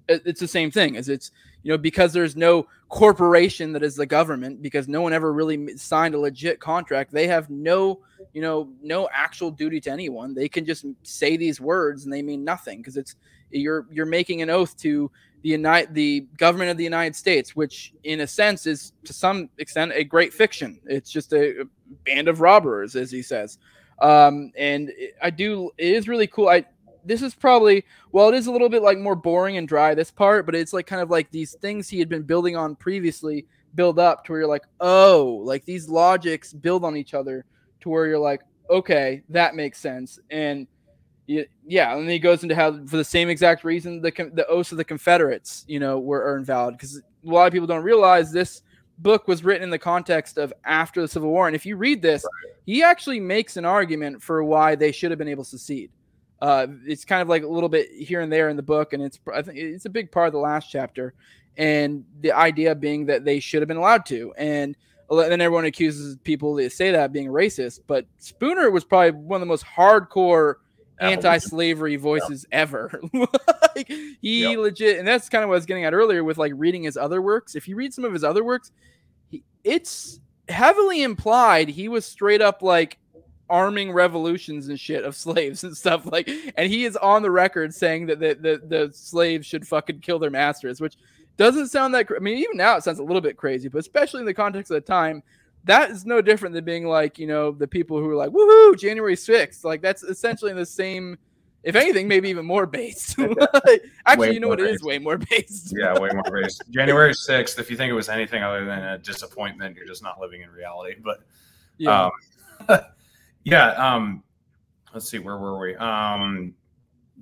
it's 0.09 0.41
the 0.41 0.49
same 0.49 0.71
thing 0.71 0.97
as 0.97 1.09
it's 1.09 1.31
you 1.63 1.71
know 1.71 1.79
because 1.79 2.13
there's 2.13 2.37
no 2.37 2.67
corporation 2.91 3.73
that 3.73 3.83
is 3.83 3.97
the 3.97 4.05
government 4.05 4.61
because 4.61 4.87
no 4.87 5.01
one 5.01 5.15
ever 5.15 5.33
really 5.33 5.77
signed 5.79 6.15
a 6.15 6.19
legit 6.19 6.61
contract 6.61 7.11
they 7.11 7.27
have 7.27 7.49
no 7.49 8.01
you 8.35 8.43
know 8.43 8.69
no 8.83 9.09
actual 9.13 9.51
duty 9.51 9.81
to 9.81 9.91
anyone. 9.91 10.35
They 10.35 10.49
can 10.49 10.67
just 10.67 10.85
say 11.03 11.37
these 11.37 11.61
words 11.61 12.05
and 12.05 12.13
they 12.13 12.23
mean 12.23 12.45
nothing 12.45 12.79
because 12.79 12.97
it's 12.97 13.17
you're 13.51 13.87
you're 13.91 14.07
making 14.07 14.43
an 14.43 14.51
oath 14.51 14.77
to 14.79 15.11
the 15.43 15.51
United 15.51 15.95
the 15.95 16.27
government 16.39 16.71
of 16.71 16.77
the 16.77 16.85
united 16.85 17.15
states 17.15 17.55
which 17.55 17.93
in 18.03 18.21
a 18.21 18.27
sense 18.27 18.67
is 18.67 18.93
to 19.05 19.13
some 19.13 19.49
extent 19.59 19.93
a 19.95 20.05
great 20.05 20.35
fiction. 20.35 20.81
It's 20.87 21.11
just 21.11 21.33
a, 21.33 21.63
a 21.63 21.65
band 22.05 22.29
of 22.29 22.41
robbers 22.41 22.97
as 22.97 23.11
he 23.11 23.23
says 23.23 23.59
um 24.01 24.53
and 24.57 24.91
i 25.23 25.31
do 25.31 25.71
it 25.79 25.93
is 25.93 26.09
really 26.09 26.27
cool. 26.27 26.49
I 26.49 26.65
this 27.05 27.23
is 27.23 27.35
probably 27.35 27.85
well 28.13 28.29
it 28.29 28.35
is 28.35 28.47
a 28.47 28.53
little 28.53 28.69
bit 28.69 28.83
like 28.83 28.99
more 28.99 29.15
boring 29.15 29.57
and 29.57 29.69
dry 29.69 29.95
this 29.95 30.11
part 30.11 30.47
but 30.47 30.55
it's 30.55 30.73
like 30.73 30.87
kind 30.87 31.03
of 31.03 31.11
like 31.11 31.31
these 31.31 31.55
things 31.61 31.89
he 31.89 31.99
had 31.99 32.09
been 32.09 32.23
building 32.23 32.57
on 32.57 32.77
previously 32.77 33.47
build 33.75 33.99
up 33.99 34.25
to 34.25 34.33
where 34.33 34.41
you're 34.41 34.49
like 34.49 34.65
oh 34.81 35.41
like 35.45 35.65
these 35.65 35.89
logics 35.89 36.53
build 36.53 36.85
on 36.85 36.97
each 36.97 37.15
other 37.15 37.45
to 37.81 37.89
where 37.89 38.07
you're 38.07 38.19
like 38.19 38.43
okay 38.71 39.23
that 39.29 39.55
makes 39.55 39.79
sense. 39.79 40.19
And 40.31 40.67
yeah 41.27 41.95
and 41.95 42.03
then 42.03 42.11
he 42.11 42.19
goes 42.19 42.43
into 42.43 42.55
how 42.55 42.85
for 42.85 42.99
the 42.99 43.05
same 43.05 43.31
exact 43.31 43.65
reason 43.65 44.03
the 44.03 44.11
the 44.35 44.47
oaths 44.47 44.73
of 44.73 44.79
the 44.79 44.85
confederates 44.85 45.65
you 45.67 45.81
know 45.81 45.99
were 45.99 46.23
are 46.23 46.37
invalid 46.37 46.77
because 46.77 46.99
a 46.99 47.03
lot 47.23 47.47
of 47.47 47.53
people 47.53 47.67
don't 47.67 47.83
realize 47.83 48.31
this 48.31 48.63
book 48.99 49.27
was 49.27 49.43
written 49.43 49.65
in 49.65 49.71
the 49.71 49.79
context 49.79 50.39
of 50.39 50.53
after 50.65 51.01
the 51.01 51.09
civil 51.09 51.31
war 51.31 51.47
and 51.47 51.57
if 51.57 51.67
you 51.67 51.77
read 51.77 52.01
this 52.01 52.25
he 52.65 52.83
actually 52.83 53.21
makes 53.21 53.57
an 53.57 53.65
argument 53.65 54.23
for 54.23 54.45
why 54.45 54.75
they 54.75 54.93
should 54.93 55.11
have 55.11 55.19
been 55.19 55.29
able 55.29 55.45
to 55.45 55.51
secede 55.51 55.91
uh, 56.45 56.67
it's 56.85 57.07
kind 57.07 57.23
of 57.23 57.29
like 57.29 57.43
a 57.43 57.49
little 57.49 57.71
bit 57.71 57.91
here 57.91 58.21
and 58.21 58.31
there 58.31 58.51
in 58.51 58.57
the 58.57 58.63
book, 58.63 58.93
and 58.93 59.03
it's 59.03 59.19
I 59.33 59.41
think 59.41 59.59
it's 59.59 59.87
a 59.87 59.91
big 59.91 60.13
part 60.13 60.27
of 60.27 60.35
the 60.35 60.39
last 60.39 60.71
chapter. 60.71 61.15
And 61.57 62.05
the 62.21 62.33
idea 62.33 62.75
being 62.75 63.07
that 63.07 63.25
they 63.25 63.41
should 63.41 63.63
have 63.63 63.69
been 63.69 63.79
allowed 63.79 64.05
to, 64.07 64.35
and 64.37 64.77
then 65.09 65.41
everyone 65.41 65.65
accuses 65.65 66.19
people 66.25 66.55
that 66.57 66.73
say 66.73 66.91
that 66.91 67.13
being 67.13 67.29
racist. 67.29 67.81
But 67.87 68.05
Spooner 68.19 68.71
was 68.71 68.85
probably 68.85 69.13
one 69.13 69.39
of 69.39 69.41
the 69.41 69.51
most 69.51 69.65
hardcore 69.65 70.57
anti-slavery 71.01 71.97
voices 71.97 72.47
yeah. 72.51 72.59
ever. 72.59 73.01
like, 73.13 73.89
he 74.21 74.43
yep. 74.43 74.59
legit, 74.59 74.99
and 74.99 75.07
that's 75.07 75.29
kind 75.29 75.43
of 75.43 75.49
what 75.49 75.55
I 75.55 75.59
was 75.59 75.67
getting 75.67 75.85
at 75.85 75.95
earlier 75.95 76.25
with 76.25 76.39
like 76.39 76.53
reading 76.57 76.85
his 76.85 76.97
other 76.97 77.21
works. 77.21 77.55
If 77.55 77.69
you 77.69 77.77
read 77.77 77.93
some 77.93 78.05
of 78.05 78.13
his 78.13 78.25
other 78.25 78.45
works, 78.45 78.73
he, 79.31 79.43
it's 79.63 80.21
heavily 80.49 81.03
implied 81.03 81.69
he 81.69 81.89
was 81.89 82.05
straight 82.05 82.43
up 82.43 82.63
like 82.63 82.99
arming 83.49 83.93
revolutions 83.93 84.69
and 84.69 84.79
shit 84.79 85.05
of 85.05 85.17
slaves 85.17 85.65
and 85.65 85.77
stuff 85.77 86.05
like 86.11 86.29
and 86.57 86.71
he 86.71 86.85
is 86.85 86.97
on 86.97 87.23
the 87.23 87.31
record 87.31 87.75
saying 87.75 88.07
that 88.07 88.21
the, 88.21 88.35
the, 88.35 88.63
the 88.67 88.93
slaves 88.93 89.47
should 89.47 89.67
fucking 89.67 90.01
kill 90.01 90.19
their 90.19 90.31
masters 90.31 90.81
which 90.81 90.97
doesn't 91.37 91.69
sound 91.69 91.95
that 91.95 92.07
i 92.15 92.19
mean 92.19 92.39
even 92.39 92.57
now 92.57 92.77
it 92.77 92.83
sounds 92.83 92.99
a 92.99 93.03
little 93.03 93.21
bit 93.21 93.37
crazy 93.37 93.69
but 93.69 93.79
especially 93.79 94.21
in 94.21 94.27
the 94.27 94.35
context 94.35 94.71
of 94.71 94.75
the 94.75 94.81
time 94.81 95.23
that 95.65 95.91
is 95.91 96.05
no 96.05 96.21
different 96.21 96.55
than 96.55 96.65
being 96.65 96.87
like 96.87 97.19
you 97.19 97.27
know 97.27 97.51
the 97.51 97.67
people 97.67 97.99
who 97.99 98.09
are 98.09 98.17
like 98.17 98.31
woohoo 98.31 98.79
january 98.79 99.17
6th 99.17 99.65
like 99.65 99.81
that's 99.83 100.03
essentially 100.03 100.53
the 100.53 100.67
same 100.67 101.19
if 101.63 101.75
anything 101.77 102.07
maybe 102.07 102.29
even 102.29 102.45
more 102.45 102.67
based 102.67 103.17
actually 104.07 104.29
way 104.29 104.33
you 104.33 104.41
know 104.41 104.49
what 104.49 104.59
based. 104.59 104.71
it 104.71 104.75
is 104.75 104.83
way 104.83 104.99
more 104.99 105.19
based 105.19 105.75
yeah 105.77 105.99
way 105.99 106.11
more 106.13 106.43
based 106.43 106.63
january 106.71 107.13
6th 107.13 107.59
if 107.59 107.71
you 107.71 107.77
think 107.77 107.91
it 107.91 107.95
was 107.95 108.09
anything 108.09 108.43
other 108.43 108.65
than 108.65 108.83
a 108.83 108.99
disappointment 108.99 109.77
you're 109.77 109.87
just 109.87 110.03
not 110.03 110.21
living 110.21 110.43
in 110.43 110.51
reality 110.51 110.97
but 111.03 111.21
yeah 111.79 112.11
um, 112.69 112.81
Yeah. 113.45 113.73
Um, 113.73 114.23
let's 114.93 115.09
see, 115.09 115.19
where 115.19 115.37
were 115.37 115.59
we? 115.59 115.77
Um, 115.77 116.55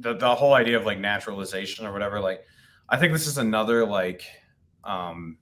the 0.00 0.14
the 0.14 0.34
whole 0.34 0.54
idea 0.54 0.78
of 0.78 0.86
like 0.86 0.98
naturalization 0.98 1.84
or 1.84 1.92
whatever. 1.92 2.20
Like, 2.20 2.46
I 2.88 2.96
think 2.96 3.12
this 3.12 3.26
is 3.26 3.38
another 3.38 3.84
like, 3.84 4.22
um, 4.84 5.36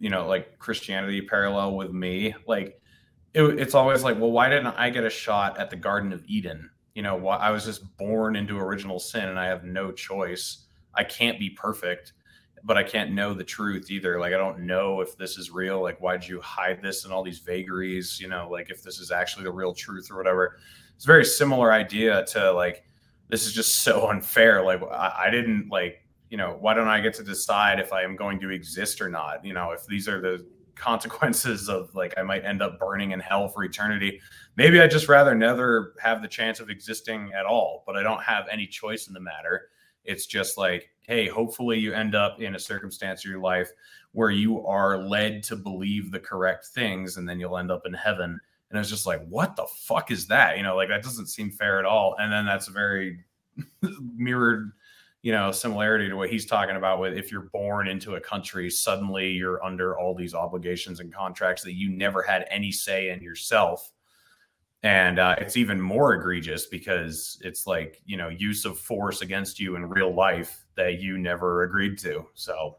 you 0.00 0.10
know, 0.10 0.26
like 0.26 0.58
Christianity 0.58 1.22
parallel 1.22 1.76
with 1.76 1.92
me. 1.92 2.34
Like, 2.46 2.80
it, 3.34 3.42
it's 3.42 3.74
always 3.74 4.02
like, 4.02 4.18
well, 4.18 4.30
why 4.30 4.48
didn't 4.48 4.66
I 4.68 4.90
get 4.90 5.04
a 5.04 5.10
shot 5.10 5.58
at 5.58 5.70
the 5.70 5.76
Garden 5.76 6.12
of 6.12 6.24
Eden? 6.26 6.70
You 6.94 7.02
know, 7.02 7.16
why 7.16 7.36
I 7.36 7.50
was 7.50 7.64
just 7.64 7.96
born 7.96 8.36
into 8.36 8.58
original 8.58 8.98
sin 8.98 9.28
and 9.28 9.38
I 9.38 9.46
have 9.46 9.64
no 9.64 9.92
choice. 9.92 10.66
I 10.94 11.04
can't 11.04 11.38
be 11.38 11.50
perfect 11.50 12.12
but 12.64 12.76
I 12.76 12.82
can't 12.82 13.12
know 13.12 13.34
the 13.34 13.44
truth 13.44 13.90
either. 13.90 14.18
Like 14.18 14.32
I 14.32 14.36
don't 14.36 14.60
know 14.60 15.00
if 15.00 15.16
this 15.16 15.38
is 15.38 15.50
real. 15.50 15.80
Like 15.82 15.98
why'd 16.00 16.26
you 16.26 16.40
hide 16.40 16.82
this 16.82 17.04
and 17.04 17.12
all 17.12 17.22
these 17.22 17.38
vagaries? 17.38 18.18
You 18.20 18.28
know, 18.28 18.48
like 18.50 18.70
if 18.70 18.82
this 18.82 18.98
is 18.98 19.10
actually 19.10 19.44
the 19.44 19.52
real 19.52 19.74
truth 19.74 20.10
or 20.10 20.16
whatever. 20.16 20.58
It's 20.94 21.04
a 21.04 21.06
very 21.06 21.24
similar 21.24 21.72
idea 21.72 22.24
to 22.26 22.52
like 22.52 22.84
this 23.28 23.46
is 23.46 23.52
just 23.52 23.82
so 23.82 24.08
unfair. 24.10 24.62
Like 24.62 24.82
I, 24.82 25.26
I 25.26 25.30
didn't 25.30 25.68
like 25.70 26.02
you 26.30 26.36
know 26.36 26.56
why 26.60 26.74
don't 26.74 26.88
I 26.88 27.00
get 27.00 27.14
to 27.14 27.24
decide 27.24 27.80
if 27.80 27.92
I 27.92 28.02
am 28.02 28.16
going 28.16 28.40
to 28.40 28.50
exist 28.50 29.00
or 29.00 29.08
not? 29.08 29.44
You 29.44 29.54
know 29.54 29.72
if 29.72 29.86
these 29.86 30.08
are 30.08 30.20
the 30.20 30.46
consequences 30.74 31.68
of 31.68 31.94
like 31.94 32.14
I 32.16 32.22
might 32.22 32.44
end 32.44 32.62
up 32.62 32.78
burning 32.78 33.10
in 33.10 33.20
hell 33.20 33.48
for 33.48 33.64
eternity. 33.64 34.20
Maybe 34.56 34.80
I'd 34.80 34.90
just 34.90 35.08
rather 35.08 35.34
never 35.34 35.94
have 36.00 36.22
the 36.22 36.28
chance 36.28 36.60
of 36.60 36.70
existing 36.70 37.32
at 37.32 37.46
all, 37.46 37.82
but 37.86 37.96
I 37.96 38.02
don't 38.02 38.22
have 38.22 38.46
any 38.50 38.66
choice 38.66 39.08
in 39.08 39.14
the 39.14 39.20
matter. 39.20 39.68
It's 40.04 40.26
just 40.26 40.56
like 40.56 40.90
hey, 41.08 41.26
hopefully 41.26 41.78
you 41.78 41.94
end 41.94 42.14
up 42.14 42.38
in 42.38 42.54
a 42.54 42.58
circumstance 42.58 43.24
of 43.24 43.30
your 43.30 43.40
life 43.40 43.72
where 44.12 44.30
you 44.30 44.64
are 44.66 44.98
led 44.98 45.42
to 45.42 45.56
believe 45.56 46.10
the 46.10 46.20
correct 46.20 46.66
things 46.66 47.16
and 47.16 47.26
then 47.26 47.40
you'll 47.40 47.56
end 47.56 47.70
up 47.70 47.86
in 47.86 47.94
heaven. 47.94 48.38
And 48.68 48.78
I 48.78 48.80
was 48.80 48.90
just 48.90 49.06
like, 49.06 49.26
what 49.26 49.56
the 49.56 49.66
fuck 49.78 50.10
is 50.10 50.26
that? 50.26 50.58
You 50.58 50.62
know, 50.62 50.76
like 50.76 50.90
that 50.90 51.02
doesn't 51.02 51.28
seem 51.28 51.50
fair 51.50 51.78
at 51.78 51.86
all. 51.86 52.14
And 52.18 52.30
then 52.30 52.44
that's 52.44 52.68
a 52.68 52.72
very 52.72 53.24
mirrored, 54.14 54.72
you 55.22 55.32
know, 55.32 55.50
similarity 55.50 56.08
to 56.08 56.14
what 56.14 56.30
he's 56.30 56.46
talking 56.46 56.76
about 56.76 57.00
with 57.00 57.14
if 57.14 57.32
you're 57.32 57.50
born 57.52 57.88
into 57.88 58.14
a 58.14 58.20
country, 58.20 58.70
suddenly 58.70 59.30
you're 59.30 59.62
under 59.64 59.98
all 59.98 60.14
these 60.14 60.34
obligations 60.34 61.00
and 61.00 61.12
contracts 61.12 61.62
that 61.64 61.74
you 61.74 61.90
never 61.90 62.22
had 62.22 62.46
any 62.50 62.70
say 62.70 63.10
in 63.10 63.22
yourself. 63.22 63.90
And 64.84 65.18
uh, 65.18 65.34
it's 65.38 65.56
even 65.56 65.80
more 65.80 66.14
egregious 66.14 66.66
because 66.66 67.36
it's 67.42 67.66
like 67.66 68.00
you 68.04 68.16
know 68.16 68.28
use 68.28 68.64
of 68.64 68.78
force 68.78 69.22
against 69.22 69.58
you 69.58 69.74
in 69.74 69.88
real 69.88 70.14
life 70.14 70.64
that 70.76 71.00
you 71.00 71.18
never 71.18 71.64
agreed 71.64 71.98
to. 71.98 72.26
So 72.34 72.76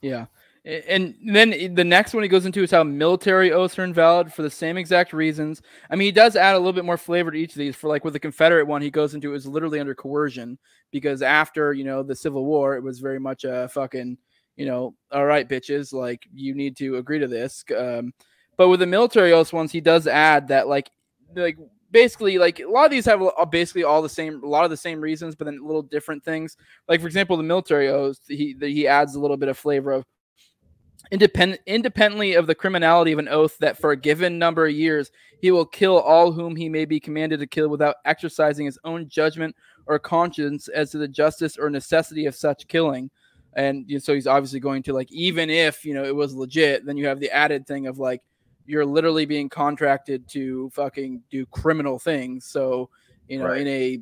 yeah 0.00 0.26
And 0.64 1.14
then 1.24 1.74
the 1.74 1.84
next 1.84 2.12
one 2.12 2.22
he 2.22 2.28
goes 2.28 2.44
into 2.44 2.62
is 2.62 2.70
how 2.70 2.84
military 2.84 3.52
oaths 3.52 3.78
are 3.78 3.84
invalid 3.84 4.32
for 4.32 4.42
the 4.42 4.50
same 4.50 4.76
exact 4.76 5.12
reasons. 5.12 5.62
I 5.90 5.96
mean, 5.96 6.06
he 6.06 6.12
does 6.12 6.36
add 6.36 6.54
a 6.54 6.58
little 6.58 6.72
bit 6.72 6.84
more 6.84 6.98
flavor 6.98 7.30
to 7.30 7.38
each 7.38 7.52
of 7.52 7.58
these. 7.58 7.76
For 7.76 7.88
like 7.88 8.04
with 8.04 8.12
the 8.12 8.20
Confederate 8.20 8.66
one, 8.66 8.82
he 8.82 8.90
goes 8.90 9.14
into 9.14 9.30
it 9.30 9.32
was 9.32 9.46
literally 9.46 9.80
under 9.80 9.94
coercion 9.94 10.58
because 10.90 11.22
after 11.22 11.72
you 11.72 11.84
know 11.84 12.02
the 12.02 12.16
Civil 12.16 12.44
War, 12.44 12.76
it 12.76 12.82
was 12.82 12.98
very 12.98 13.20
much 13.20 13.44
a 13.44 13.68
fucking 13.68 14.18
you 14.58 14.66
know, 14.66 14.92
all 15.12 15.24
right, 15.24 15.48
bitches, 15.48 15.92
like 15.92 16.26
you 16.34 16.52
need 16.52 16.76
to 16.76 16.96
agree 16.96 17.20
to 17.20 17.28
this. 17.28 17.64
Um, 17.78 18.12
but 18.56 18.68
with 18.68 18.80
the 18.80 18.86
military 18.86 19.32
oaths 19.32 19.52
ones, 19.52 19.70
he 19.70 19.80
does 19.80 20.06
add 20.06 20.48
that 20.48 20.66
like 20.66 20.90
like 21.36 21.56
basically 21.90 22.38
like 22.38 22.60
a 22.60 22.66
lot 22.66 22.84
of 22.84 22.90
these 22.90 23.06
have 23.06 23.22
basically 23.50 23.84
all 23.84 24.02
the 24.02 24.08
same 24.08 24.42
a 24.42 24.46
lot 24.46 24.64
of 24.64 24.70
the 24.70 24.76
same 24.76 25.00
reasons 25.00 25.34
but 25.34 25.44
then 25.44 25.64
little 25.64 25.82
different 25.82 26.22
things 26.22 26.56
like 26.86 27.00
for 27.00 27.06
example 27.06 27.36
the 27.36 27.42
military 27.42 27.88
oath 27.88 28.18
he 28.28 28.54
he 28.60 28.86
adds 28.86 29.14
a 29.14 29.20
little 29.20 29.36
bit 29.36 29.48
of 29.48 29.56
flavor 29.56 29.92
of 29.92 30.04
independent 31.10 31.60
independently 31.66 32.34
of 32.34 32.46
the 32.46 32.54
criminality 32.54 33.12
of 33.12 33.18
an 33.18 33.28
oath 33.28 33.56
that 33.58 33.78
for 33.78 33.92
a 33.92 33.96
given 33.96 34.38
number 34.38 34.66
of 34.66 34.72
years 34.72 35.10
he 35.40 35.50
will 35.50 35.64
kill 35.64 35.98
all 35.98 36.32
whom 36.32 36.56
he 36.56 36.68
may 36.68 36.84
be 36.84 37.00
commanded 37.00 37.40
to 37.40 37.46
kill 37.46 37.68
without 37.68 37.96
exercising 38.04 38.66
his 38.66 38.78
own 38.84 39.08
judgment 39.08 39.54
or 39.86 39.98
conscience 39.98 40.68
as 40.68 40.90
to 40.90 40.98
the 40.98 41.08
justice 41.08 41.56
or 41.56 41.70
necessity 41.70 42.26
of 42.26 42.34
such 42.34 42.66
killing 42.68 43.10
and 43.54 43.88
you 43.88 43.96
know, 43.96 44.00
so 44.00 44.14
he's 44.14 44.26
obviously 44.26 44.60
going 44.60 44.82
to 44.82 44.92
like 44.92 45.10
even 45.10 45.48
if 45.48 45.84
you 45.84 45.94
know 45.94 46.04
it 46.04 46.14
was 46.14 46.34
legit 46.34 46.84
then 46.84 46.96
you 46.96 47.06
have 47.06 47.20
the 47.20 47.30
added 47.30 47.66
thing 47.66 47.86
of 47.86 47.98
like 47.98 48.22
you're 48.66 48.86
literally 48.86 49.24
being 49.24 49.48
contracted 49.48 50.28
to 50.28 50.68
fucking 50.70 51.22
do 51.30 51.46
criminal 51.46 51.98
things 51.98 52.44
so 52.44 52.90
you 53.28 53.38
know 53.38 53.46
right. 53.46 53.60
in 53.62 53.66
a 53.68 54.00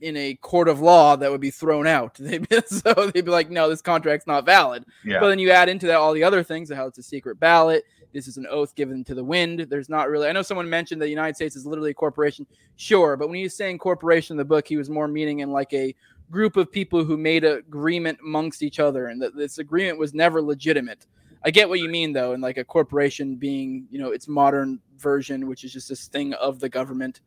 in 0.00 0.16
a 0.16 0.34
court 0.34 0.68
of 0.68 0.80
law 0.80 1.16
that 1.16 1.30
would 1.30 1.40
be 1.40 1.50
thrown 1.50 1.86
out. 1.86 2.14
They'd 2.20 2.48
be, 2.48 2.60
so 2.66 3.10
they'd 3.12 3.24
be 3.24 3.30
like, 3.30 3.50
no, 3.50 3.68
this 3.68 3.82
contract's 3.82 4.26
not 4.26 4.44
valid. 4.44 4.84
Yeah. 5.04 5.20
But 5.20 5.30
then 5.30 5.38
you 5.38 5.50
add 5.50 5.68
into 5.68 5.86
that 5.86 5.96
all 5.96 6.12
the 6.12 6.24
other 6.24 6.42
things, 6.42 6.70
how 6.72 6.86
it's 6.86 6.98
a 6.98 7.02
secret 7.02 7.40
ballot. 7.40 7.84
This 8.12 8.28
is 8.28 8.36
an 8.36 8.46
oath 8.50 8.74
given 8.74 9.04
to 9.04 9.14
the 9.14 9.24
wind. 9.24 9.60
There's 9.68 9.88
not 9.88 10.08
really. 10.08 10.28
I 10.28 10.32
know 10.32 10.42
someone 10.42 10.68
mentioned 10.70 11.00
that 11.00 11.06
the 11.06 11.10
United 11.10 11.36
States 11.36 11.56
is 11.56 11.66
literally 11.66 11.90
a 11.90 11.94
corporation. 11.94 12.46
Sure, 12.76 13.16
but 13.16 13.28
when 13.28 13.38
he's 13.38 13.54
saying 13.54 13.78
corporation 13.78 14.34
in 14.34 14.38
the 14.38 14.44
book, 14.44 14.66
he 14.66 14.76
was 14.76 14.88
more 14.88 15.08
meaning 15.08 15.40
in 15.40 15.50
like 15.50 15.72
a 15.74 15.94
group 16.30 16.56
of 16.56 16.72
people 16.72 17.04
who 17.04 17.16
made 17.16 17.44
an 17.44 17.58
agreement 17.58 18.18
amongst 18.24 18.62
each 18.62 18.80
other, 18.80 19.08
and 19.08 19.20
that 19.20 19.36
this 19.36 19.58
agreement 19.58 19.98
was 19.98 20.14
never 20.14 20.40
legitimate. 20.40 21.06
I 21.44 21.50
get 21.50 21.68
what 21.68 21.78
you 21.78 21.88
mean 21.88 22.12
though, 22.12 22.32
and 22.32 22.42
like 22.42 22.56
a 22.56 22.64
corporation 22.64 23.36
being, 23.36 23.86
you 23.90 23.98
know, 23.98 24.10
its 24.10 24.28
modern 24.28 24.80
version, 24.98 25.46
which 25.46 25.62
is 25.62 25.72
just 25.72 25.88
this 25.88 26.08
thing 26.08 26.32
of 26.34 26.58
the 26.58 26.68
government. 26.68 27.20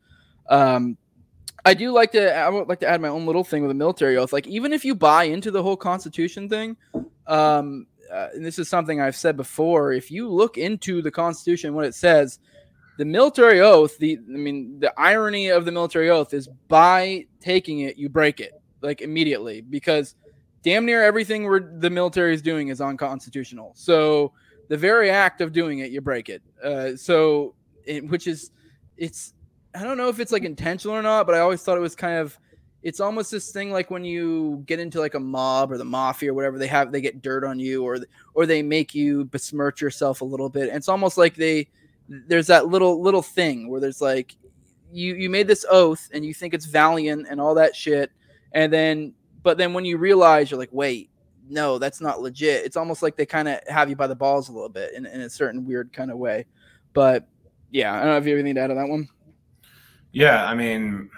Um, 0.48 0.98
I 1.64 1.74
do 1.74 1.92
like 1.92 2.12
to. 2.12 2.34
I 2.34 2.48
would 2.48 2.68
like 2.68 2.80
to 2.80 2.88
add 2.88 3.00
my 3.00 3.08
own 3.08 3.26
little 3.26 3.44
thing 3.44 3.62
with 3.62 3.70
the 3.70 3.74
military 3.74 4.16
oath. 4.16 4.32
Like, 4.32 4.46
even 4.46 4.72
if 4.72 4.84
you 4.84 4.94
buy 4.94 5.24
into 5.24 5.50
the 5.50 5.62
whole 5.62 5.76
Constitution 5.76 6.48
thing, 6.48 6.76
um, 7.26 7.86
uh, 8.12 8.28
and 8.34 8.44
this 8.44 8.58
is 8.58 8.68
something 8.68 9.00
I've 9.00 9.16
said 9.16 9.36
before, 9.36 9.92
if 9.92 10.10
you 10.10 10.28
look 10.28 10.58
into 10.58 11.02
the 11.02 11.10
Constitution, 11.10 11.74
what 11.74 11.84
it 11.84 11.94
says, 11.94 12.38
the 12.98 13.04
military 13.04 13.60
oath. 13.60 13.98
The 13.98 14.18
I 14.18 14.36
mean, 14.36 14.80
the 14.80 14.92
irony 14.98 15.48
of 15.48 15.64
the 15.64 15.72
military 15.72 16.10
oath 16.10 16.34
is 16.34 16.48
by 16.68 17.26
taking 17.40 17.80
it, 17.80 17.96
you 17.96 18.08
break 18.08 18.40
it 18.40 18.52
like 18.82 19.02
immediately 19.02 19.60
because 19.60 20.14
damn 20.62 20.84
near 20.84 21.02
everything 21.02 21.44
we're, 21.44 21.78
the 21.78 21.90
military 21.90 22.34
is 22.34 22.42
doing 22.42 22.68
is 22.68 22.80
unconstitutional. 22.80 23.72
So 23.74 24.32
the 24.68 24.76
very 24.76 25.10
act 25.10 25.40
of 25.40 25.52
doing 25.52 25.80
it, 25.80 25.90
you 25.90 26.00
break 26.00 26.28
it. 26.28 26.42
Uh, 26.62 26.96
so, 26.96 27.54
it, 27.84 28.06
which 28.08 28.26
is, 28.26 28.50
it's 28.96 29.34
I 29.74 29.84
don't 29.84 29.96
know 29.96 30.08
if 30.08 30.18
it's 30.18 30.32
like 30.32 30.44
intentional 30.44 30.96
or 30.96 31.02
not, 31.02 31.26
but 31.26 31.34
I 31.34 31.40
always 31.40 31.62
thought 31.62 31.76
it 31.76 31.82
was 31.82 31.94
kind 31.94 32.18
of 32.18 32.38
it's 32.82 33.00
almost 33.00 33.30
this 33.30 33.52
thing 33.52 33.70
like 33.70 33.90
when 33.90 34.04
you 34.04 34.62
get 34.66 34.80
into 34.80 35.00
like 35.00 35.14
a 35.14 35.20
mob 35.20 35.70
or 35.70 35.76
the 35.76 35.84
mafia 35.84 36.30
or 36.30 36.34
whatever 36.34 36.58
they 36.58 36.66
have 36.66 36.90
they 36.90 37.00
get 37.00 37.20
dirt 37.20 37.44
on 37.44 37.58
you 37.58 37.84
or 37.84 37.98
or 38.34 38.46
they 38.46 38.62
make 38.62 38.94
you 38.94 39.26
besmirch 39.26 39.80
yourself 39.80 40.22
a 40.22 40.24
little 40.24 40.48
bit. 40.48 40.68
And 40.68 40.76
it's 40.76 40.88
almost 40.88 41.18
like 41.18 41.34
they 41.34 41.68
there's 42.08 42.46
that 42.48 42.68
little 42.68 43.00
little 43.00 43.22
thing 43.22 43.68
where 43.68 43.80
there's 43.80 44.00
like 44.00 44.34
you 44.92 45.14
you 45.14 45.30
made 45.30 45.46
this 45.46 45.64
oath 45.70 46.08
and 46.12 46.24
you 46.24 46.34
think 46.34 46.54
it's 46.54 46.66
valiant 46.66 47.26
and 47.30 47.40
all 47.40 47.54
that 47.54 47.76
shit 47.76 48.10
and 48.52 48.72
then 48.72 49.12
but 49.42 49.56
then 49.56 49.72
when 49.72 49.84
you 49.84 49.96
realize 49.96 50.50
you're 50.50 50.58
like 50.58 50.72
wait 50.72 51.10
no 51.48 51.78
that's 51.78 52.00
not 52.00 52.20
legit. 52.20 52.64
It's 52.64 52.76
almost 52.76 53.02
like 53.02 53.16
they 53.16 53.26
kind 53.26 53.46
of 53.46 53.60
have 53.68 53.88
you 53.88 53.96
by 53.96 54.06
the 54.06 54.16
balls 54.16 54.48
a 54.48 54.52
little 54.52 54.68
bit 54.68 54.94
in, 54.94 55.06
in 55.06 55.20
a 55.20 55.30
certain 55.30 55.66
weird 55.66 55.92
kind 55.92 56.10
of 56.10 56.18
way. 56.18 56.46
But 56.92 57.28
yeah 57.70 57.94
i 57.94 57.98
don't 57.98 58.06
know 58.06 58.16
if 58.16 58.24
you 58.24 58.30
have 58.30 58.38
anything 58.40 58.56
to 58.56 58.60
add 58.60 58.70
on 58.70 58.76
that 58.76 58.88
one 58.88 59.08
yeah, 60.12 60.44
I 60.46 60.54
mean, 60.54 61.10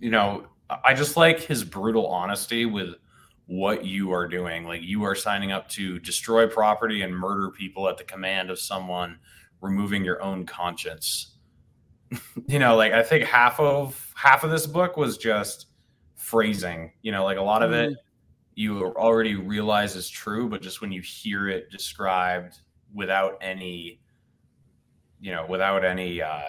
you 0.00 0.10
know, 0.10 0.46
I 0.84 0.94
just 0.94 1.16
like 1.16 1.40
his 1.40 1.62
brutal 1.64 2.06
honesty 2.06 2.66
with 2.66 2.94
what 3.46 3.84
you 3.84 4.12
are 4.12 4.26
doing. 4.26 4.64
Like 4.64 4.82
you 4.82 5.04
are 5.04 5.14
signing 5.14 5.52
up 5.52 5.68
to 5.70 5.98
destroy 6.00 6.46
property 6.46 7.02
and 7.02 7.16
murder 7.16 7.50
people 7.50 7.88
at 7.88 7.96
the 7.96 8.04
command 8.04 8.50
of 8.50 8.58
someone, 8.58 9.18
removing 9.60 10.04
your 10.04 10.20
own 10.22 10.44
conscience. 10.44 11.36
you 12.48 12.58
know, 12.58 12.76
like 12.76 12.92
I 12.92 13.02
think 13.02 13.24
half 13.24 13.58
of 13.60 14.12
half 14.16 14.44
of 14.44 14.50
this 14.50 14.66
book 14.66 14.96
was 14.96 15.16
just 15.16 15.66
phrasing. 16.16 16.92
You 17.02 17.12
know, 17.12 17.24
like 17.24 17.38
a 17.38 17.42
lot 17.42 17.62
of 17.62 17.72
it 17.72 17.90
mm-hmm. 17.90 18.00
you 18.56 18.84
already 18.96 19.36
realize 19.36 19.94
is 19.94 20.08
true, 20.08 20.48
but 20.48 20.60
just 20.60 20.80
when 20.80 20.90
you 20.90 21.00
hear 21.00 21.48
it 21.48 21.70
described 21.70 22.58
without 22.92 23.38
any, 23.40 24.00
you 25.20 25.32
know, 25.32 25.46
without 25.48 25.84
any 25.84 26.20
uh, 26.20 26.42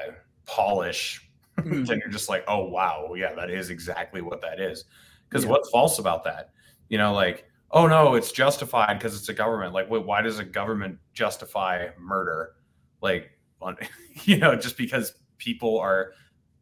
polish 0.45 1.26
mm-hmm. 1.57 1.83
then 1.83 1.99
you're 1.99 2.09
just 2.09 2.29
like, 2.29 2.43
oh 2.47 2.65
wow, 2.65 3.13
yeah, 3.15 3.33
that 3.33 3.49
is 3.49 3.69
exactly 3.69 4.21
what 4.21 4.41
that 4.41 4.59
is. 4.59 4.85
Because 5.29 5.43
yeah. 5.43 5.51
what's 5.51 5.69
false 5.69 5.99
about 5.99 6.23
that? 6.25 6.51
You 6.89 6.97
know, 6.97 7.13
like, 7.13 7.49
oh 7.71 7.87
no, 7.87 8.15
it's 8.15 8.31
justified 8.31 8.97
because 8.97 9.15
it's 9.15 9.29
a 9.29 9.33
government. 9.33 9.73
Like, 9.73 9.89
wait, 9.89 10.05
why 10.05 10.21
does 10.21 10.39
a 10.39 10.45
government 10.45 10.97
justify 11.13 11.87
murder? 11.99 12.53
Like, 13.01 13.31
you 14.23 14.37
know, 14.37 14.55
just 14.55 14.77
because 14.77 15.13
people 15.37 15.79
are, 15.79 16.13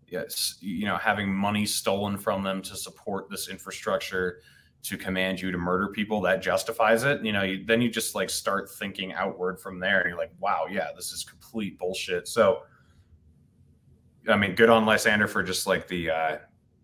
yes, 0.07 0.55
you 0.61 0.85
know, 0.85 0.97
having 0.97 1.33
money 1.33 1.65
stolen 1.65 2.17
from 2.17 2.43
them 2.43 2.61
to 2.63 2.75
support 2.75 3.29
this 3.29 3.49
infrastructure 3.49 4.39
to 4.85 4.97
command 4.97 5.41
you 5.41 5.51
to 5.51 5.57
murder 5.57 5.87
people 5.87 6.21
that 6.21 6.43
justifies 6.43 7.03
it 7.03 7.23
you 7.25 7.31
know 7.31 7.41
you, 7.41 7.65
then 7.65 7.81
you 7.81 7.89
just 7.89 8.13
like 8.13 8.29
start 8.29 8.69
thinking 8.69 9.13
outward 9.13 9.59
from 9.59 9.79
there 9.79 10.01
and 10.01 10.09
you're 10.09 10.17
like 10.17 10.31
wow 10.39 10.67
yeah 10.69 10.89
this 10.95 11.11
is 11.11 11.23
complete 11.23 11.79
bullshit 11.79 12.27
so 12.27 12.59
I 14.27 14.37
mean, 14.37 14.55
good 14.55 14.69
on 14.69 14.85
Lysander 14.85 15.27
for 15.27 15.43
just 15.43 15.67
like 15.67 15.87
the 15.87 16.09
uh, 16.09 16.37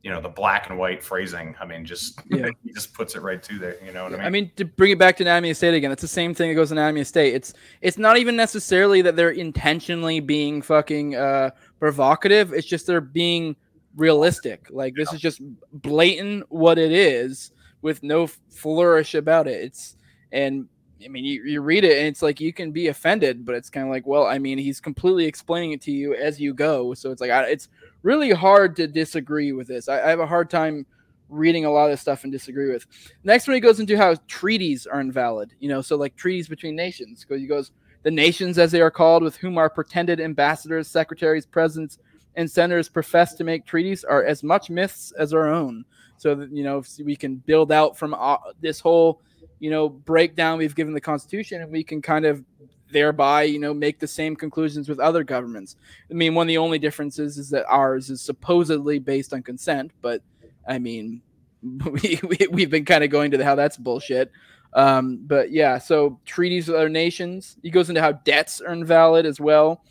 you 0.04 0.10
know 0.10 0.22
the 0.22 0.30
black 0.30 0.70
and 0.70 0.78
white 0.78 1.04
phrasing. 1.04 1.56
I 1.60 1.66
mean, 1.66 1.86
just 1.86 2.20
yeah. 2.30 2.50
he 2.64 2.72
just 2.74 2.94
puts 2.94 3.16
it 3.16 3.22
right 3.22 3.42
to 3.44 3.60
there. 3.60 3.78
You 3.84 3.92
know 3.92 4.04
what 4.04 4.14
I 4.14 4.18
mean? 4.18 4.26
I 4.26 4.30
mean, 4.30 4.52
to 4.56 4.66
bring 4.66 4.92
it 4.92 5.00
back 5.00 5.18
to 5.18 5.24
Anatomy 5.24 5.52
of 5.52 5.58
State 5.58 5.74
again, 5.74 5.92
it's 5.92 6.02
the 6.02 6.08
same 6.08 6.34
thing 6.34 6.50
that 6.50 6.56
goes 6.56 6.72
in 6.72 6.78
Anatomy 6.78 7.02
of 7.02 7.08
State. 7.08 7.34
It's 7.34 7.54
it's 7.82 7.98
not 7.98 8.18
even 8.18 8.36
necessarily 8.36 9.02
that 9.02 9.16
they're 9.16 9.32
intentionally 9.32 10.20
being 10.20 10.62
fucking 10.62 11.16
uh, 11.16 11.52
provocative. 11.80 12.54
It's 12.54 12.68
just 12.68 12.88
they're 12.88 13.02
being 13.02 13.56
realistic. 13.96 14.68
Like 14.70 14.96
this 14.96 15.10
yeah. 15.12 15.16
is 15.16 15.22
just 15.22 15.42
blatant 15.72 16.46
what 16.50 16.78
it 16.78 16.92
is 16.92 17.52
with 17.82 18.04
no 18.04 18.28
flourish 18.28 19.16
about 19.16 19.48
it. 19.48 19.64
It's 19.64 19.96
and 20.32 20.68
I 21.04 21.08
mean, 21.08 21.26
you, 21.26 21.44
you 21.44 21.62
read 21.62 21.84
it 21.84 21.98
and 21.98 22.08
it's 22.08 22.22
like 22.22 22.40
you 22.40 22.54
can 22.54 22.72
be 22.72 22.88
offended, 22.88 23.46
but 23.46 23.56
it's 23.56 23.70
kind 23.70 23.86
of 23.86 23.92
like, 23.92 24.06
well, 24.06 24.26
I 24.26 24.38
mean, 24.38 24.58
he's 24.58 24.80
completely 24.80 25.26
explaining 25.26 25.72
it 25.72 25.82
to 25.82 25.92
you 25.92 26.14
as 26.14 26.40
you 26.40 26.54
go. 26.54 26.94
So 26.94 27.12
it's 27.12 27.22
like, 27.22 27.32
I, 27.32 27.44
it's 27.46 27.70
really 28.04 28.32
hard 28.32 28.76
to 28.78 28.88
disagree 28.88 29.52
with 29.52 29.68
this. 29.68 29.88
I, 29.88 30.02
I, 30.02 30.10
have 30.10 30.20
a 30.20 30.28
hard 30.28 30.50
time 30.50 30.86
reading 31.30 31.66
a 31.66 31.72
lot 31.72 31.92
of 31.92 32.00
stuff 32.00 32.24
and 32.24 32.32
disagree 32.32 32.72
with. 32.72 32.86
Next 33.24 33.48
one, 33.48 33.56
he 33.56 33.62
goes 33.62 33.80
into 33.80 33.98
how 33.98 34.16
treaties 34.28 34.86
are 34.86 35.02
invalid, 35.02 35.54
you 35.60 35.70
know, 35.70 35.82
so 35.82 35.96
like 35.96 36.16
treaties 36.16 36.48
between 36.48 36.76
nations. 36.76 37.26
Because 37.26 37.42
he 37.42 37.48
goes, 37.48 37.72
the 38.04 38.12
nations, 38.12 38.58
as 38.58 38.72
they 38.72 38.82
are 38.82 38.92
called, 38.92 39.24
with 39.24 39.38
whom 39.38 39.58
our 39.58 39.70
pretended 39.70 40.20
ambassadors, 40.20 40.88
secretaries, 40.88 41.46
presidents, 41.46 42.00
and 42.36 42.50
senators 42.50 42.90
profess 42.90 43.34
to 43.36 43.44
make 43.44 43.66
treaties 43.66 44.04
are 44.04 44.24
as 44.24 44.44
much 44.44 44.70
myths 44.70 45.12
as 45.18 45.34
our 45.34 45.48
own. 45.48 45.86
So 46.18 46.36
that, 46.36 46.52
you 46.52 46.64
know, 46.64 46.84
we 47.04 47.16
can 47.16 47.38
build 47.38 47.72
out 47.72 47.98
from 47.98 48.14
uh, 48.14 48.38
this 48.62 48.80
whole 48.80 49.22
you 49.62 49.70
know 49.70 49.88
breakdown 49.88 50.58
we've 50.58 50.76
given 50.76 50.94
the 50.94 51.00
Constitution, 51.00 51.62
and 51.62 51.72
we 51.72 51.84
can 51.84 52.02
kind 52.02 52.26
of 52.26 52.44
thereby 52.92 53.44
you 53.44 53.60
know 53.60 53.74
make 53.74 54.00
the 54.00 54.08
same 54.08 54.36
conclusions 54.36 54.90
with 54.90 55.00
other 55.00 55.24
governments. 55.24 55.78
I 56.10 56.16
mean, 56.16 56.36
one 56.36 56.46
of 56.46 56.50
the 56.50 56.58
only 56.58 56.80
differences 56.80 57.38
is 57.38 57.50
that 57.52 57.66
ours 57.68 58.10
is 58.10 58.22
supposedly 58.22 59.00
based 59.00 59.34
on 59.34 59.44
consent, 59.44 59.92
but 60.02 60.22
I 60.68 60.80
mean, 60.80 61.22
we, 61.62 62.20
we 62.52 62.62
have 62.62 62.72
been 62.72 62.86
kind 62.86 63.04
of 63.04 63.12
going 63.12 63.32
to 63.32 63.38
the, 63.38 63.46
how 63.46 63.56
that's 63.56 63.78
bullshit. 63.78 64.32
Um, 64.74 65.20
but 65.28 65.52
yeah, 65.52 65.78
so 65.78 66.20
treaties 66.26 66.68
with 66.68 66.78
other 66.78 66.90
nations. 66.90 67.58
He 67.62 67.70
goes 67.70 67.90
into 67.90 68.02
how 68.02 68.14
debts 68.14 68.62
are 68.62 68.74
invalid 68.74 69.26
as 69.26 69.40
well. 69.40 69.84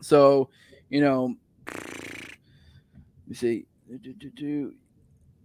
So, 0.00 0.48
you 0.90 1.00
know, 1.00 1.34
me 3.26 3.34
see. 3.34 3.66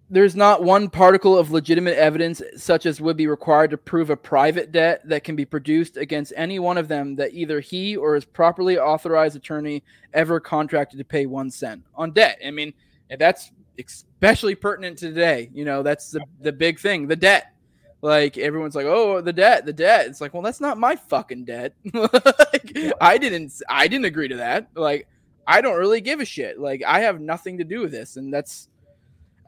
There's 0.10 0.36
not 0.36 0.64
one 0.64 0.90
particle 0.90 1.38
of 1.38 1.52
legitimate 1.52 1.98
evidence 1.98 2.42
such 2.56 2.86
as 2.86 3.02
would 3.02 3.18
be 3.18 3.28
required 3.28 3.72
to 3.72 3.78
prove 3.78 4.10
a 4.10 4.16
private 4.16 4.72
debt 4.72 5.02
that 5.08 5.24
can 5.24 5.36
be 5.36 5.46
produced 5.46 5.98
against 5.98 6.32
any 6.36 6.60
one 6.60 6.78
of 6.78 6.88
them 6.88 7.16
that 7.18 7.34
either 7.34 7.60
he 7.60 7.98
or 7.98 8.16
his 8.16 8.24
properly 8.24 8.78
authorized 8.78 9.36
attorney 9.36 9.84
ever 10.14 10.40
contracted 10.40 10.98
to 10.98 11.04
pay 11.04 11.26
one 11.26 11.52
cent 11.52 11.84
on 11.96 12.12
debt. 12.12 12.40
I 12.46 12.52
mean, 12.52 12.74
that's 13.20 13.52
especially 13.78 14.56
pertinent 14.56 14.98
today. 14.98 15.50
You 15.54 15.66
know, 15.66 15.84
that's 15.84 16.12
the, 16.12 16.22
the 16.42 16.54
big 16.54 16.80
thing, 16.80 17.08
the 17.08 17.16
debt. 17.16 17.54
Like 18.02 18.38
everyone's 18.38 18.76
like, 18.76 18.86
"Oh, 18.86 19.22
the 19.22 19.34
debt, 19.34 19.66
the 19.66 19.74
debt." 19.74 20.06
It's 20.06 20.22
like, 20.22 20.34
well, 20.34 20.44
that's 20.44 20.62
not 20.62 20.78
my 20.78 20.96
fucking 20.96 21.46
debt. 21.46 21.74
like, 21.94 22.94
I 23.02 23.18
didn't, 23.18 23.54
I 23.68 23.88
didn't 23.88 24.06
agree 24.06 24.28
to 24.28 24.38
that. 24.38 24.70
Like, 24.76 25.08
I 25.48 25.62
don't 25.62 25.80
really 25.80 26.02
give 26.02 26.20
a 26.20 26.26
shit. 26.26 26.60
Like, 26.60 26.84
I 26.86 27.00
have 27.02 27.20
nothing 27.20 27.58
to 27.58 27.64
do 27.64 27.82
with 27.82 27.92
this, 27.92 28.18
and 28.18 28.32
that's. 28.32 28.70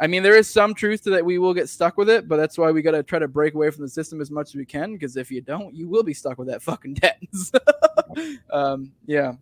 I 0.02 0.08
mean, 0.08 0.24
there 0.24 0.36
is 0.36 0.50
some 0.50 0.74
truth 0.74 1.04
to 1.04 1.10
that. 1.12 1.26
We 1.26 1.39
will 1.39 1.54
get 1.54 1.68
stuck 1.70 1.97
with 1.97 2.10
it, 2.10 2.28
but 2.28 2.38
that's 2.38 2.58
why 2.58 2.72
we 2.72 2.82
got 2.82 2.91
to 2.91 3.04
try 3.04 3.20
to 3.20 3.28
break 3.28 3.54
away 3.54 3.70
from 3.70 3.82
the 3.84 3.89
system 3.89 4.22
as 4.22 4.32
much 4.32 4.50
as 4.50 4.56
we 4.56 4.66
can. 4.66 4.93
Because 4.93 5.18
if 5.18 5.30
you 5.30 5.41
don't, 5.41 5.76
you 5.76 5.89
will 5.89 6.04
be 6.04 6.14
stuck 6.14 6.38
with 6.38 6.47
that 6.47 6.62
fucking 6.62 6.93
debt. 6.95 7.22
um, 8.52 8.91
yeah. 9.06 9.34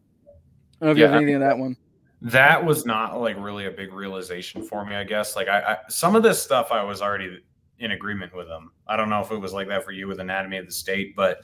I 0.82 0.86
don't 0.86 0.88
know 0.88 0.91
if 0.91 0.97
you 0.97 1.03
Yeah. 1.03 1.10
have 1.10 1.16
anything 1.22 1.36
on 1.36 1.41
that 1.41 1.58
one. 1.58 1.78
that 2.22 2.64
was 2.64 2.86
not 2.86 3.20
like 3.22 3.36
really 3.39 3.66
a 3.66 3.72
big 3.72 3.93
realization 3.93 4.64
for 4.64 4.84
me 4.84 4.95
i 4.95 5.03
guess 5.03 5.36
like 5.36 5.47
I, 5.47 5.60
I 5.60 5.78
some 5.88 6.16
of 6.16 6.24
this 6.24 6.41
stuff 6.41 6.72
i 6.72 6.82
was 6.84 6.99
already 6.99 7.39
in 7.78 7.91
agreement 7.91 8.34
with 8.36 8.47
them 8.47 8.72
i 8.88 8.97
don't 8.97 9.08
know 9.12 9.22
if 9.22 9.30
it 9.30 9.38
was 9.38 9.53
like 9.53 9.68
that 9.68 9.86
for 9.86 9.91
you 9.91 10.08
with 10.08 10.20
anatomy 10.20 10.58
of 10.58 10.66
the 10.66 10.72
state 10.72 11.16
but 11.16 11.41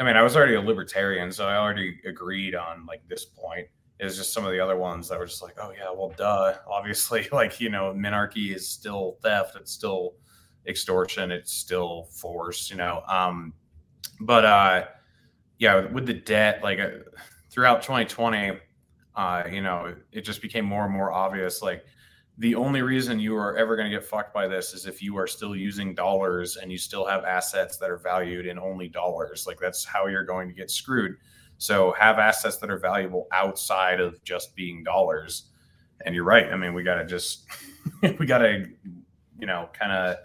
i 0.00 0.02
mean 0.02 0.16
i 0.16 0.22
was 0.22 0.34
already 0.34 0.54
a 0.54 0.60
libertarian 0.60 1.30
so 1.30 1.46
i 1.46 1.56
already 1.56 2.00
agreed 2.04 2.56
on 2.56 2.84
like 2.86 3.00
this 3.08 3.26
point 3.26 3.68
is 3.98 4.16
just 4.16 4.32
some 4.32 4.44
of 4.44 4.52
the 4.52 4.60
other 4.60 4.76
ones 4.76 5.08
that 5.08 5.18
were 5.18 5.26
just 5.26 5.42
like 5.42 5.54
oh 5.60 5.72
yeah 5.76 5.90
well 5.90 6.12
duh 6.16 6.54
obviously 6.70 7.26
like 7.32 7.60
you 7.60 7.70
know 7.70 7.92
minarchy 7.94 8.54
is 8.54 8.68
still 8.68 9.16
theft 9.22 9.56
it's 9.56 9.72
still 9.72 10.14
extortion 10.66 11.30
it's 11.30 11.52
still 11.52 12.08
force 12.10 12.70
you 12.70 12.76
know 12.76 13.02
um 13.08 13.52
but 14.20 14.44
uh 14.44 14.84
yeah 15.58 15.86
with 15.92 16.06
the 16.06 16.12
debt 16.12 16.62
like 16.62 16.78
uh, 16.78 16.90
throughout 17.50 17.82
2020 17.82 18.58
uh, 19.16 19.44
you 19.50 19.62
know, 19.62 19.94
it 20.12 20.22
just 20.22 20.42
became 20.42 20.64
more 20.64 20.84
and 20.84 20.92
more 20.92 21.10
obvious. 21.10 21.62
Like 21.62 21.84
the 22.38 22.54
only 22.54 22.82
reason 22.82 23.18
you 23.18 23.34
are 23.36 23.56
ever 23.56 23.74
going 23.74 23.90
to 23.90 23.96
get 23.96 24.06
fucked 24.06 24.34
by 24.34 24.46
this 24.46 24.74
is 24.74 24.86
if 24.86 25.02
you 25.02 25.16
are 25.16 25.26
still 25.26 25.56
using 25.56 25.94
dollars 25.94 26.56
and 26.56 26.70
you 26.70 26.76
still 26.76 27.06
have 27.06 27.24
assets 27.24 27.78
that 27.78 27.90
are 27.90 27.96
valued 27.96 28.46
in 28.46 28.58
only 28.58 28.88
dollars. 28.88 29.46
Like 29.46 29.58
that's 29.58 29.84
how 29.84 30.06
you're 30.06 30.24
going 30.24 30.48
to 30.48 30.54
get 30.54 30.70
screwed. 30.70 31.16
So 31.58 31.94
have 31.98 32.18
assets 32.18 32.58
that 32.58 32.70
are 32.70 32.78
valuable 32.78 33.26
outside 33.32 34.00
of 34.00 34.22
just 34.24 34.54
being 34.54 34.84
dollars. 34.84 35.50
And 36.04 36.14
you're 36.14 36.24
right. 36.24 36.52
I 36.52 36.56
mean, 36.56 36.74
we 36.74 36.82
got 36.82 36.96
to 36.96 37.06
just, 37.06 37.46
we 38.18 38.26
got 38.26 38.38
to, 38.38 38.66
you 39.38 39.46
know, 39.46 39.68
kind 39.72 39.92
of 39.92 40.16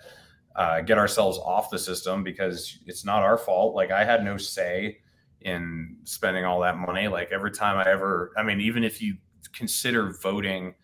uh, 0.55 0.81
get 0.81 0.97
ourselves 0.97 1.37
off 1.37 1.69
the 1.69 1.79
system 1.79 2.23
because 2.23 2.79
it's 2.85 3.05
not 3.05 3.23
our 3.23 3.37
fault. 3.37 3.75
Like 3.75 3.91
I 3.91 4.03
had 4.03 4.23
no 4.23 4.37
say 4.37 4.99
in 5.41 5.97
spending 6.03 6.45
all 6.45 6.59
that 6.61 6.77
money. 6.77 7.07
Like 7.07 7.31
every 7.31 7.51
time 7.51 7.77
I 7.77 7.89
ever, 7.89 8.31
I 8.37 8.43
mean, 8.43 8.59
even 8.61 8.83
if 8.83 9.01
you 9.01 9.15
consider 9.53 10.13
voting 10.21 10.75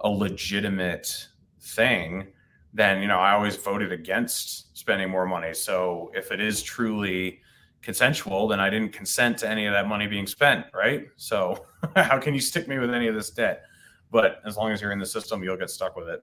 a 0.00 0.08
legitimate 0.08 1.28
thing, 1.60 2.28
then, 2.72 3.02
you 3.02 3.08
know, 3.08 3.18
I 3.18 3.32
always 3.32 3.56
voted 3.56 3.92
against 3.92 4.76
spending 4.78 5.10
more 5.10 5.26
money. 5.26 5.54
So 5.54 6.10
if 6.14 6.30
it 6.30 6.40
is 6.40 6.62
truly 6.62 7.40
consensual, 7.82 8.48
then 8.48 8.60
I 8.60 8.70
didn't 8.70 8.92
consent 8.92 9.38
to 9.38 9.48
any 9.48 9.66
of 9.66 9.72
that 9.72 9.86
money 9.86 10.06
being 10.06 10.26
spent, 10.26 10.66
right? 10.74 11.06
So 11.16 11.66
how 11.96 12.18
can 12.18 12.34
you 12.34 12.40
stick 12.40 12.68
me 12.68 12.78
with 12.78 12.92
any 12.92 13.08
of 13.08 13.14
this 13.14 13.30
debt? 13.30 13.62
But 14.10 14.40
as 14.46 14.56
long 14.56 14.72
as 14.72 14.80
you're 14.80 14.92
in 14.92 14.98
the 14.98 15.06
system, 15.06 15.42
you'll 15.42 15.56
get 15.56 15.70
stuck 15.70 15.96
with 15.96 16.08
it. 16.08 16.22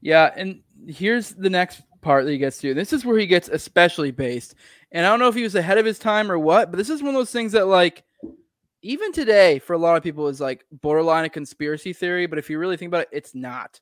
Yeah, 0.00 0.32
and 0.36 0.62
here's 0.86 1.30
the 1.30 1.50
next 1.50 1.82
part 2.00 2.24
that 2.24 2.30
he 2.30 2.38
gets 2.38 2.58
to. 2.58 2.74
This 2.74 2.92
is 2.92 3.04
where 3.04 3.18
he 3.18 3.26
gets 3.26 3.48
especially 3.48 4.10
based. 4.10 4.54
And 4.92 5.04
I 5.04 5.10
don't 5.10 5.18
know 5.18 5.28
if 5.28 5.34
he 5.34 5.42
was 5.42 5.56
ahead 5.56 5.78
of 5.78 5.84
his 5.84 5.98
time 5.98 6.30
or 6.30 6.38
what, 6.38 6.70
but 6.70 6.76
this 6.76 6.90
is 6.90 7.02
one 7.02 7.14
of 7.14 7.18
those 7.18 7.32
things 7.32 7.52
that 7.52 7.66
like 7.66 8.04
even 8.82 9.10
today 9.12 9.58
for 9.58 9.72
a 9.72 9.78
lot 9.78 9.96
of 9.96 10.02
people 10.02 10.28
is 10.28 10.40
like 10.40 10.64
borderline 10.70 11.24
a 11.24 11.28
conspiracy 11.28 11.92
theory, 11.92 12.26
but 12.26 12.38
if 12.38 12.48
you 12.48 12.58
really 12.58 12.76
think 12.76 12.90
about 12.90 13.02
it, 13.02 13.08
it's 13.10 13.34
not. 13.34 13.80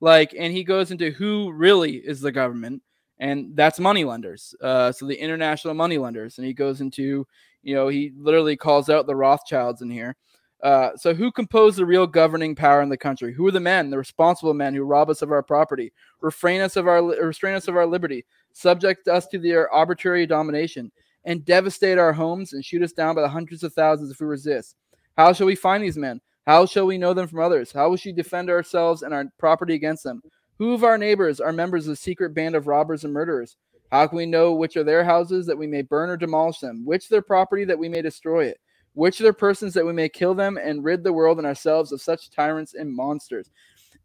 Like, 0.00 0.34
and 0.38 0.52
he 0.52 0.64
goes 0.64 0.90
into 0.90 1.10
who 1.10 1.52
really 1.52 1.96
is 1.96 2.20
the 2.20 2.32
government, 2.32 2.82
and 3.18 3.54
that's 3.54 3.78
money 3.78 4.04
lenders. 4.04 4.54
Uh, 4.60 4.92
so 4.92 5.06
the 5.06 5.20
international 5.20 5.74
money 5.74 5.98
lenders, 5.98 6.38
and 6.38 6.46
he 6.46 6.52
goes 6.52 6.80
into, 6.80 7.26
you 7.62 7.74
know, 7.74 7.88
he 7.88 8.12
literally 8.16 8.56
calls 8.56 8.88
out 8.88 9.06
the 9.06 9.16
Rothschilds 9.16 9.82
in 9.82 9.90
here. 9.90 10.16
Uh, 10.62 10.96
so 10.96 11.14
who 11.14 11.30
compose 11.30 11.76
the 11.76 11.84
real 11.84 12.06
governing 12.06 12.54
power 12.54 12.80
in 12.80 12.88
the 12.88 12.96
country? 12.96 13.32
Who 13.32 13.46
are 13.46 13.52
the 13.52 13.60
men, 13.60 13.90
the 13.90 13.98
responsible 13.98 14.54
men 14.54 14.74
who 14.74 14.84
rob 14.84 15.10
us 15.10 15.22
of 15.22 15.30
our 15.30 15.42
property, 15.42 15.92
refrain 16.20 16.60
us 16.60 16.76
of 16.76 16.88
our 16.88 17.02
restrain 17.02 17.54
us 17.54 17.68
of 17.68 17.76
our 17.76 17.86
liberty, 17.86 18.24
subject 18.52 19.06
us 19.06 19.26
to 19.28 19.38
their 19.38 19.70
arbitrary 19.70 20.26
domination, 20.26 20.90
and 21.24 21.44
devastate 21.44 21.98
our 21.98 22.12
homes 22.12 22.52
and 22.52 22.64
shoot 22.64 22.82
us 22.82 22.92
down 22.92 23.14
by 23.14 23.20
the 23.20 23.28
hundreds 23.28 23.62
of 23.64 23.74
thousands 23.74 24.10
if 24.10 24.20
we 24.20 24.26
resist? 24.26 24.76
How 25.16 25.32
shall 25.32 25.46
we 25.46 25.56
find 25.56 25.82
these 25.82 25.98
men? 25.98 26.20
How 26.46 26.64
shall 26.64 26.86
we 26.86 26.98
know 26.98 27.12
them 27.12 27.26
from 27.26 27.40
others? 27.40 27.72
How 27.72 27.88
will 27.88 27.96
she 27.96 28.12
defend 28.12 28.48
ourselves 28.48 29.02
and 29.02 29.12
our 29.12 29.24
property 29.36 29.74
against 29.74 30.04
them? 30.04 30.22
Who 30.58 30.72
of 30.72 30.84
our 30.84 30.98
neighbors 30.98 31.40
are 31.40 31.52
members 31.52 31.86
of 31.86 31.92
the 31.92 31.96
secret 31.96 32.34
band 32.34 32.54
of 32.54 32.66
robbers 32.66 33.04
and 33.04 33.12
murderers? 33.12 33.56
How 33.92 34.06
can 34.06 34.16
we 34.16 34.26
know 34.26 34.52
which 34.54 34.76
are 34.76 34.84
their 34.84 35.04
houses 35.04 35.46
that 35.46 35.58
we 35.58 35.66
may 35.66 35.82
burn 35.82 36.10
or 36.10 36.16
demolish 36.16 36.58
them? 36.60 36.84
Which 36.84 37.08
their 37.08 37.22
property 37.22 37.64
that 37.64 37.78
we 37.78 37.88
may 37.88 38.02
destroy 38.02 38.46
it? 38.46 38.58
Which 38.94 39.18
their 39.18 39.32
persons 39.34 39.74
that 39.74 39.86
we 39.86 39.92
may 39.92 40.08
kill 40.08 40.34
them 40.34 40.58
and 40.62 40.82
rid 40.82 41.04
the 41.04 41.12
world 41.12 41.38
and 41.38 41.46
ourselves 41.46 41.92
of 41.92 42.00
such 42.00 42.30
tyrants 42.30 42.74
and 42.74 42.90
monsters? 42.92 43.50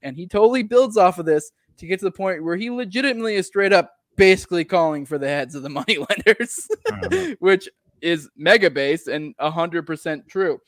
And 0.03 0.15
he 0.15 0.27
totally 0.27 0.63
builds 0.63 0.97
off 0.97 1.19
of 1.19 1.25
this 1.25 1.51
to 1.77 1.87
get 1.87 1.99
to 1.99 2.05
the 2.05 2.11
point 2.11 2.43
where 2.43 2.57
he 2.57 2.69
legitimately 2.69 3.35
is 3.35 3.47
straight 3.47 3.73
up 3.73 3.93
basically 4.17 4.65
calling 4.65 5.05
for 5.05 5.17
the 5.17 5.27
heads 5.27 5.55
of 5.55 5.63
the 5.63 5.69
money 5.81 5.97
lenders, 5.97 6.67
Mhm. 6.87 7.37
which 7.39 7.69
is 8.01 8.29
mega 8.35 8.69
base 8.69 9.07
and 9.07 9.35
100% 9.39 10.27
true. 10.27 10.59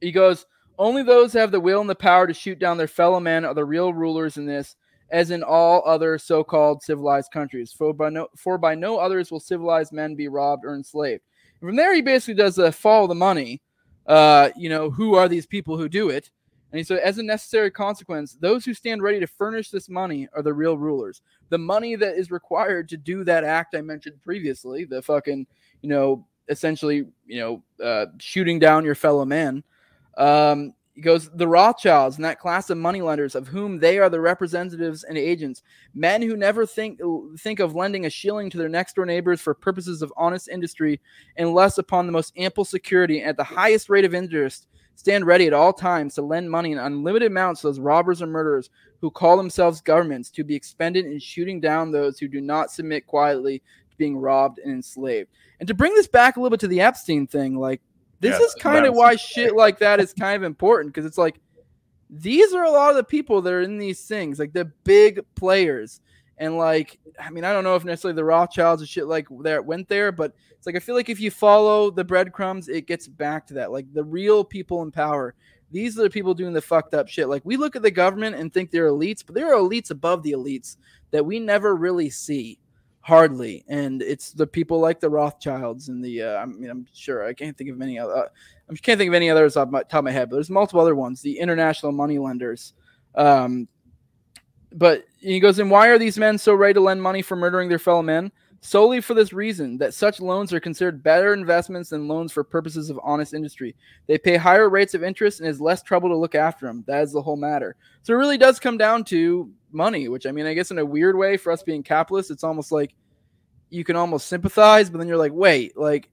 He 0.00 0.12
goes, 0.12 0.46
Only 0.78 1.02
those 1.02 1.32
who 1.32 1.38
have 1.40 1.50
the 1.50 1.60
will 1.60 1.80
and 1.80 1.90
the 1.90 1.94
power 1.94 2.26
to 2.26 2.34
shoot 2.34 2.58
down 2.58 2.76
their 2.78 2.86
fellow 2.88 3.20
men 3.20 3.44
are 3.44 3.54
the 3.54 3.64
real 3.64 3.92
rulers 3.92 4.36
in 4.36 4.46
this, 4.46 4.76
as 5.12 5.30
in 5.30 5.42
all 5.42 5.82
other 5.86 6.18
so 6.18 6.42
called 6.42 6.82
civilized 6.82 7.30
countries. 7.30 7.70
For 7.70 7.92
by, 7.92 8.08
no, 8.08 8.28
for 8.36 8.58
by 8.58 8.74
no 8.74 8.98
others 8.98 9.30
will 9.30 9.40
civilized 9.40 9.92
men 9.92 10.16
be 10.16 10.26
robbed 10.26 10.64
or 10.64 10.74
enslaved. 10.74 11.22
And 11.60 11.68
from 11.68 11.76
there, 11.76 11.94
he 11.94 12.00
basically 12.00 12.34
does 12.34 12.58
a 12.58 12.72
follow 12.72 13.06
the 13.06 13.14
money. 13.14 13.60
Uh, 14.06 14.48
you 14.56 14.68
know, 14.68 14.90
who 14.90 15.14
are 15.14 15.28
these 15.28 15.46
people 15.46 15.76
who 15.76 15.88
do 15.88 16.08
it? 16.08 16.30
And 16.72 16.78
he 16.78 16.84
said, 16.84 17.00
as 17.00 17.18
a 17.18 17.22
necessary 17.22 17.70
consequence, 17.70 18.38
those 18.40 18.64
who 18.64 18.72
stand 18.72 19.02
ready 19.02 19.20
to 19.20 19.26
furnish 19.26 19.70
this 19.70 19.90
money 19.90 20.26
are 20.34 20.42
the 20.42 20.54
real 20.54 20.78
rulers. 20.78 21.20
The 21.50 21.58
money 21.58 21.94
that 21.96 22.16
is 22.16 22.30
required 22.30 22.88
to 22.88 22.96
do 22.96 23.22
that 23.24 23.44
act 23.44 23.74
I 23.76 23.82
mentioned 23.82 24.22
previously, 24.22 24.86
the 24.86 25.02
fucking, 25.02 25.46
you 25.82 25.88
know, 25.90 26.26
essentially, 26.48 27.04
you 27.26 27.40
know, 27.40 27.62
uh, 27.84 28.06
shooting 28.18 28.58
down 28.58 28.86
your 28.86 28.94
fellow 28.94 29.26
man. 29.26 29.62
Um, 30.16 30.72
he 30.94 31.00
goes, 31.00 31.30
the 31.30 31.48
Rothschilds 31.48 32.16
and 32.16 32.24
that 32.24 32.38
class 32.38 32.68
of 32.68 32.76
moneylenders, 32.76 33.34
of 33.34 33.48
whom 33.48 33.78
they 33.78 33.98
are 33.98 34.10
the 34.10 34.20
representatives 34.20 35.04
and 35.04 35.16
agents, 35.16 35.62
men 35.94 36.20
who 36.20 36.36
never 36.36 36.66
think 36.66 37.00
think 37.38 37.60
of 37.60 37.74
lending 37.74 38.04
a 38.04 38.10
shilling 38.10 38.50
to 38.50 38.58
their 38.58 38.68
next 38.68 38.96
door 38.96 39.06
neighbors 39.06 39.40
for 39.40 39.54
purposes 39.54 40.02
of 40.02 40.12
honest 40.16 40.48
industry, 40.48 41.00
unless 41.38 41.78
upon 41.78 42.04
the 42.06 42.12
most 42.12 42.32
ample 42.36 42.64
security 42.64 43.20
and 43.20 43.30
at 43.30 43.38
the 43.38 43.44
highest 43.44 43.88
rate 43.88 44.04
of 44.04 44.14
interest, 44.14 44.66
stand 44.94 45.26
ready 45.26 45.46
at 45.46 45.54
all 45.54 45.72
times 45.72 46.14
to 46.14 46.22
lend 46.22 46.50
money 46.50 46.72
in 46.72 46.78
unlimited 46.78 47.30
amounts 47.30 47.62
to 47.62 47.68
those 47.68 47.80
robbers 47.80 48.20
and 48.20 48.30
murderers 48.30 48.68
who 49.00 49.10
call 49.10 49.38
themselves 49.38 49.80
governments 49.80 50.30
to 50.30 50.44
be 50.44 50.54
expended 50.54 51.06
in 51.06 51.18
shooting 51.18 51.58
down 51.58 51.90
those 51.90 52.18
who 52.18 52.28
do 52.28 52.40
not 52.40 52.70
submit 52.70 53.06
quietly 53.06 53.60
to 53.90 53.96
being 53.96 54.16
robbed 54.16 54.58
and 54.58 54.72
enslaved. 54.72 55.30
And 55.58 55.66
to 55.68 55.74
bring 55.74 55.94
this 55.94 56.06
back 56.06 56.36
a 56.36 56.40
little 56.40 56.50
bit 56.50 56.60
to 56.60 56.68
the 56.68 56.82
Epstein 56.82 57.26
thing, 57.26 57.56
like 57.56 57.80
this 58.22 58.38
Yeah, 58.38 58.46
is 58.46 58.54
kind 58.54 58.86
of 58.86 58.94
why 58.94 59.16
shit 59.16 59.54
like 59.54 59.80
that 59.80 60.00
is 60.00 60.14
kind 60.14 60.36
of 60.36 60.44
important 60.44 60.94
because 60.94 61.04
it's 61.04 61.18
like 61.18 61.40
these 62.08 62.54
are 62.54 62.64
a 62.64 62.70
lot 62.70 62.90
of 62.90 62.96
the 62.96 63.04
people 63.04 63.42
that 63.42 63.52
are 63.52 63.62
in 63.62 63.78
these 63.78 64.06
things, 64.06 64.38
like 64.38 64.52
the 64.52 64.66
big 64.84 65.20
players. 65.34 66.00
And 66.38 66.56
like, 66.56 66.98
I 67.20 67.30
mean, 67.30 67.44
I 67.44 67.52
don't 67.52 67.64
know 67.64 67.74
if 67.74 67.84
necessarily 67.84 68.16
the 68.16 68.24
Rothschilds 68.24 68.80
and 68.80 68.88
shit 68.88 69.06
like 69.06 69.26
that 69.42 69.64
went 69.64 69.88
there, 69.88 70.12
but 70.12 70.34
it's 70.52 70.66
like 70.66 70.76
I 70.76 70.78
feel 70.78 70.94
like 70.94 71.08
if 71.08 71.20
you 71.20 71.30
follow 71.32 71.90
the 71.90 72.04
breadcrumbs, 72.04 72.68
it 72.68 72.86
gets 72.86 73.08
back 73.08 73.46
to 73.48 73.54
that. 73.54 73.72
Like 73.72 73.92
the 73.92 74.04
real 74.04 74.44
people 74.44 74.82
in 74.82 74.92
power. 74.92 75.34
These 75.72 75.98
are 75.98 76.02
the 76.02 76.10
people 76.10 76.34
doing 76.34 76.52
the 76.52 76.60
fucked 76.60 76.94
up 76.94 77.08
shit. 77.08 77.28
Like 77.28 77.42
we 77.44 77.56
look 77.56 77.74
at 77.74 77.82
the 77.82 77.90
government 77.90 78.36
and 78.36 78.52
think 78.52 78.70
they're 78.70 78.90
elites, 78.90 79.24
but 79.24 79.34
there 79.34 79.52
are 79.52 79.60
elites 79.60 79.90
above 79.90 80.22
the 80.22 80.32
elites 80.32 80.76
that 81.10 81.24
we 81.24 81.40
never 81.40 81.74
really 81.74 82.10
see, 82.10 82.58
hardly. 83.02 83.64
And 83.68 84.00
it's 84.00 84.32
the 84.32 84.46
people 84.46 84.80
like 84.80 85.00
the 85.00 85.10
Rothschilds 85.10 85.88
and 85.88 86.02
the. 86.02 86.22
Uh, 86.22 86.36
I 86.38 86.46
mean, 86.46 86.70
I'm 86.70 86.86
sure 86.94 87.26
I 87.26 87.34
can't 87.34 87.56
think 87.56 87.70
of 87.70 87.80
any 87.82 87.98
other. 87.98 88.16
Uh, 88.16 88.28
I 88.70 88.74
can't 88.76 88.98
think 88.98 89.08
of 89.08 89.14
any 89.14 89.28
others 89.28 89.56
off 89.56 89.68
my 89.68 89.82
top 89.82 89.98
of 89.98 90.04
my 90.04 90.10
head, 90.10 90.30
but 90.30 90.36
there's 90.36 90.48
multiple 90.48 90.80
other 90.80 90.94
ones. 90.94 91.20
The 91.20 91.38
international 91.38 91.92
money 91.92 92.18
lenders. 92.18 92.72
Um, 93.14 93.68
but 94.72 95.04
he 95.18 95.38
goes, 95.38 95.58
and 95.58 95.70
why 95.70 95.88
are 95.88 95.98
these 95.98 96.16
men 96.16 96.38
so 96.38 96.54
ready 96.54 96.74
to 96.74 96.80
lend 96.80 97.02
money 97.02 97.20
for 97.20 97.36
murdering 97.36 97.68
their 97.68 97.78
fellow 97.78 98.02
men? 98.02 98.32
Solely 98.64 99.00
for 99.00 99.14
this 99.14 99.32
reason 99.32 99.76
that 99.78 99.92
such 99.92 100.20
loans 100.20 100.52
are 100.52 100.60
considered 100.60 101.02
better 101.02 101.34
investments 101.34 101.90
than 101.90 102.06
loans 102.06 102.30
for 102.30 102.44
purposes 102.44 102.90
of 102.90 103.00
honest 103.02 103.34
industry. 103.34 103.74
They 104.06 104.18
pay 104.18 104.36
higher 104.36 104.68
rates 104.70 104.94
of 104.94 105.02
interest 105.02 105.40
and 105.40 105.48
is 105.48 105.60
less 105.60 105.82
trouble 105.82 106.08
to 106.10 106.16
look 106.16 106.36
after 106.36 106.66
them. 106.66 106.84
That 106.86 107.02
is 107.02 107.12
the 107.12 107.20
whole 107.22 107.36
matter. 107.36 107.74
So 108.02 108.12
it 108.14 108.18
really 108.18 108.38
does 108.38 108.60
come 108.60 108.78
down 108.78 109.02
to 109.06 109.50
money, 109.72 110.06
which 110.06 110.26
I 110.26 110.30
mean, 110.30 110.46
I 110.46 110.54
guess 110.54 110.70
in 110.70 110.78
a 110.78 110.84
weird 110.86 111.16
way 111.16 111.36
for 111.36 111.50
us 111.50 111.64
being 111.64 111.82
capitalists, 111.82 112.30
it's 112.30 112.44
almost 112.44 112.70
like 112.70 112.94
you 113.70 113.82
can 113.84 113.96
almost 113.96 114.28
sympathize, 114.28 114.90
but 114.90 114.98
then 114.98 115.08
you're 115.08 115.16
like, 115.16 115.32
wait, 115.32 115.76
like 115.76 116.10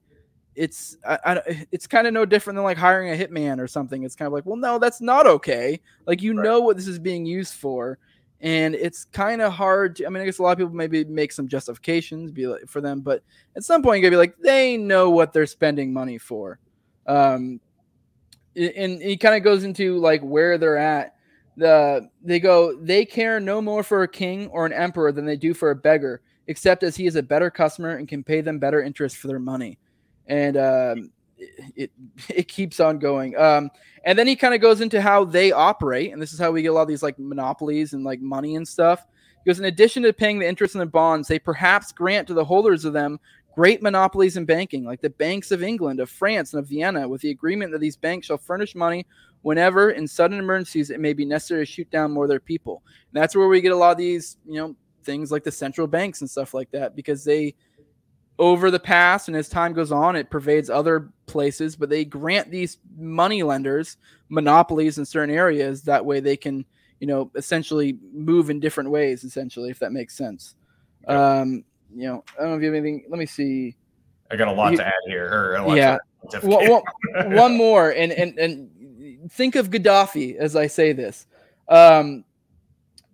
it's 0.56 0.96
I, 1.06 1.18
I, 1.24 1.66
it's 1.70 1.86
kind 1.86 2.08
of 2.08 2.12
no 2.12 2.24
different 2.26 2.56
than 2.56 2.64
like 2.64 2.78
hiring 2.78 3.12
a 3.12 3.16
hitman 3.26 3.60
or 3.60 3.68
something. 3.68 4.02
It's 4.02 4.16
kind 4.16 4.26
of 4.26 4.32
like, 4.32 4.44
well, 4.44 4.56
no, 4.56 4.78
that's 4.80 5.00
not 5.00 5.26
okay. 5.26 5.80
Like 6.06 6.20
you 6.20 6.34
Right. 6.34 6.42
know 6.44 6.60
what 6.60 6.76
this 6.76 6.88
is 6.88 6.98
being 6.98 7.24
used 7.24 7.54
for, 7.54 7.98
and 8.42 8.74
it's 8.74 9.04
kind 9.04 9.42
of 9.42 9.52
hard 9.52 9.96
to, 9.96 10.06
i 10.06 10.08
mean 10.08 10.22
i 10.22 10.24
guess 10.24 10.38
a 10.38 10.42
lot 10.42 10.52
of 10.52 10.58
people 10.58 10.74
maybe 10.74 11.04
make 11.04 11.32
some 11.32 11.46
justifications 11.46 12.30
be 12.30 12.46
like, 12.46 12.66
for 12.66 12.80
them 12.80 13.00
but 13.00 13.22
at 13.56 13.64
some 13.64 13.82
point 13.82 13.98
you 13.98 14.02
gotta 14.02 14.12
be 14.12 14.16
like 14.16 14.36
they 14.38 14.76
know 14.76 15.10
what 15.10 15.32
they're 15.32 15.46
spending 15.46 15.92
money 15.92 16.18
for. 16.18 16.58
Um 17.06 17.60
and 18.56 19.00
he 19.00 19.16
kind 19.16 19.36
of 19.36 19.42
goes 19.42 19.64
into 19.64 19.98
like 19.98 20.20
where 20.22 20.58
they're 20.58 20.76
at. 20.76 21.14
The 21.56 22.08
they 22.22 22.40
go 22.40 22.76
they 22.76 23.04
care 23.04 23.38
no 23.40 23.60
more 23.60 23.82
for 23.82 24.02
a 24.02 24.08
king 24.08 24.48
or 24.48 24.66
an 24.66 24.72
emperor 24.72 25.12
than 25.12 25.24
they 25.24 25.36
do 25.36 25.54
for 25.54 25.70
a 25.70 25.76
beggar 25.76 26.22
except 26.46 26.82
as 26.82 26.96
he 26.96 27.06
is 27.06 27.16
a 27.16 27.22
better 27.22 27.50
customer 27.50 27.96
and 27.96 28.08
can 28.08 28.24
pay 28.24 28.40
them 28.40 28.58
better 28.58 28.82
interest 28.82 29.16
for 29.16 29.28
their 29.28 29.38
money. 29.38 29.78
And 30.26 30.56
um 30.56 31.12
it 31.76 31.90
it 32.28 32.48
keeps 32.48 32.80
on 32.80 32.98
going. 32.98 33.36
Um, 33.36 33.70
and 34.04 34.18
then 34.18 34.26
he 34.26 34.36
kind 34.36 34.54
of 34.54 34.60
goes 34.60 34.80
into 34.80 35.00
how 35.00 35.24
they 35.24 35.52
operate, 35.52 36.12
and 36.12 36.20
this 36.20 36.32
is 36.32 36.38
how 36.38 36.50
we 36.50 36.62
get 36.62 36.68
a 36.68 36.72
lot 36.72 36.82
of 36.82 36.88
these 36.88 37.02
like 37.02 37.18
monopolies 37.18 37.92
and 37.92 38.04
like 38.04 38.20
money 38.20 38.56
and 38.56 38.66
stuff. 38.66 39.06
Because 39.44 39.58
in 39.58 39.64
addition 39.64 40.02
to 40.02 40.12
paying 40.12 40.38
the 40.38 40.48
interest 40.48 40.74
in 40.74 40.80
the 40.80 40.86
bonds, 40.86 41.26
they 41.26 41.38
perhaps 41.38 41.92
grant 41.92 42.28
to 42.28 42.34
the 42.34 42.44
holders 42.44 42.84
of 42.84 42.92
them 42.92 43.18
great 43.54 43.82
monopolies 43.82 44.36
in 44.36 44.44
banking, 44.44 44.84
like 44.84 45.00
the 45.00 45.10
banks 45.10 45.50
of 45.50 45.62
England, 45.62 45.98
of 46.00 46.08
France, 46.08 46.52
and 46.52 46.62
of 46.62 46.68
Vienna, 46.68 47.08
with 47.08 47.20
the 47.20 47.30
agreement 47.30 47.72
that 47.72 47.80
these 47.80 47.96
banks 47.96 48.26
shall 48.26 48.38
furnish 48.38 48.74
money 48.74 49.04
whenever, 49.42 49.90
in 49.90 50.06
sudden 50.06 50.38
emergencies, 50.38 50.90
it 50.90 51.00
may 51.00 51.12
be 51.12 51.24
necessary 51.24 51.66
to 51.66 51.70
shoot 51.70 51.90
down 51.90 52.12
more 52.12 52.24
of 52.24 52.30
their 52.30 52.40
people. 52.40 52.82
And 53.12 53.20
that's 53.20 53.34
where 53.34 53.48
we 53.48 53.60
get 53.60 53.72
a 53.72 53.76
lot 53.76 53.92
of 53.92 53.98
these, 53.98 54.36
you 54.46 54.54
know, 54.54 54.76
things 55.02 55.32
like 55.32 55.44
the 55.44 55.50
central 55.50 55.86
banks 55.86 56.20
and 56.20 56.30
stuff 56.30 56.54
like 56.54 56.70
that, 56.70 56.94
because 56.94 57.24
they 57.24 57.54
over 58.40 58.70
the 58.70 58.80
past 58.80 59.28
and 59.28 59.36
as 59.36 59.50
time 59.50 59.74
goes 59.74 59.92
on 59.92 60.16
it 60.16 60.30
pervades 60.30 60.70
other 60.70 61.10
places 61.26 61.76
but 61.76 61.90
they 61.90 62.06
grant 62.06 62.50
these 62.50 62.78
money 62.96 63.42
lenders 63.42 63.98
monopolies 64.30 64.96
in 64.96 65.04
certain 65.04 65.34
areas. 65.34 65.82
That 65.82 66.04
way 66.04 66.20
they 66.20 66.36
can 66.36 66.64
you 67.00 67.06
know 67.06 67.30
essentially 67.34 67.98
move 68.12 68.48
in 68.48 68.58
different 68.58 68.90
ways 68.90 69.24
essentially 69.24 69.70
if 69.70 69.78
that 69.80 69.92
makes 69.92 70.16
sense. 70.16 70.54
Yep. 71.06 71.18
um 71.18 71.64
you 71.94 72.06
know 72.06 72.22
i 72.38 72.42
don't 72.42 72.50
know 72.50 72.56
if 72.56 72.62
you 72.62 72.66
have 72.68 72.74
anything 72.74 73.04
let 73.10 73.18
me 73.18 73.26
see. 73.26 73.76
I 74.30 74.36
got 74.36 74.48
a 74.48 74.52
lot 74.52 74.72
you, 74.72 74.78
to 74.78 74.86
add 74.86 74.92
here 75.06 75.60
yeah. 75.76 75.98
one, 76.42 76.82
one 77.34 77.56
more 77.56 77.90
and 77.90 78.12
and 78.12 78.38
and 78.38 79.30
think 79.30 79.54
of 79.54 79.70
gaddafi 79.70 80.36
as 80.36 80.56
i 80.56 80.66
say 80.66 80.92
this. 80.92 81.26
Um 81.68 82.24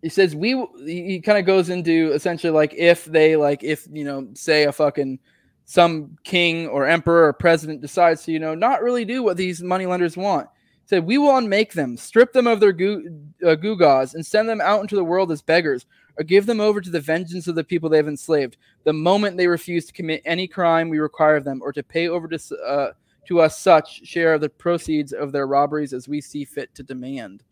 he 0.07 0.11
says 0.11 0.37
we 0.37 0.65
he 0.85 1.21
kind 1.21 1.37
of 1.37 1.45
goes 1.45 1.69
into 1.69 2.13
essentially 2.13 2.53
like 2.53 2.73
if 2.75 3.07
they 3.07 3.35
like 3.35 3.65
if 3.65 3.89
you 3.91 4.05
know 4.05 4.29
say 4.35 4.63
a 4.63 4.71
fucking 4.71 5.19
some 5.65 6.17
king 6.23 6.69
or 6.69 6.87
emperor 6.87 7.27
or 7.27 7.33
president 7.33 7.81
decides 7.81 8.23
to 8.23 8.31
you 8.31 8.39
know 8.39 8.55
not 8.55 8.85
really 8.85 9.05
do 9.05 9.25
what 9.25 9.37
these 9.37 9.65
money 9.65 9.85
lenders 9.85 10.17
want. 10.17 10.49
He 10.83 10.91
said 10.91 11.05
we 11.05 11.19
will 11.19 11.37
unmake 11.37 11.73
them 11.73 11.97
strip 11.97 12.33
them 12.33 12.47
of 12.47 12.61
their 12.61 12.73
goo, 12.73 13.21
uh, 13.45 13.57
gewgaws 13.57 14.15
and 14.15 14.25
send 14.25 14.49
them 14.49 14.61
out 14.61 14.81
into 14.81 14.95
the 14.95 15.03
world 15.03 15.33
as 15.33 15.43
beggars 15.43 15.87
or 16.17 16.23
give 16.23 16.47
them 16.47 16.61
over 16.61 16.81
to 16.81 16.91
the 16.91 17.01
vengeance 17.01 17.49
of 17.49 17.57
the 17.57 17.65
people 17.65 17.89
they 17.89 17.97
have 17.97 18.07
enslaved. 18.07 18.59
The 18.85 18.93
moment 18.93 19.37
they 19.37 19.49
refuse 19.49 19.87
to 19.87 19.93
commit 19.93 20.23
any 20.25 20.47
crime 20.47 20.89
we 20.89 21.01
require 21.01 21.35
of 21.35 21.43
them 21.43 21.61
or 21.61 21.73
to 21.73 21.83
pay 21.83 22.07
over 22.07 22.29
to, 22.29 22.57
uh, 22.65 22.93
to 23.27 23.41
us 23.41 23.59
such 23.59 24.07
share 24.07 24.35
of 24.35 24.41
the 24.41 24.51
proceeds 24.51 25.13
of 25.13 25.33
their 25.33 25.49
robberies 25.49 25.93
as 25.93 26.07
we 26.07 26.21
see 26.21 26.45
fit 26.45 26.73
to 26.77 26.85
demand 26.85 27.43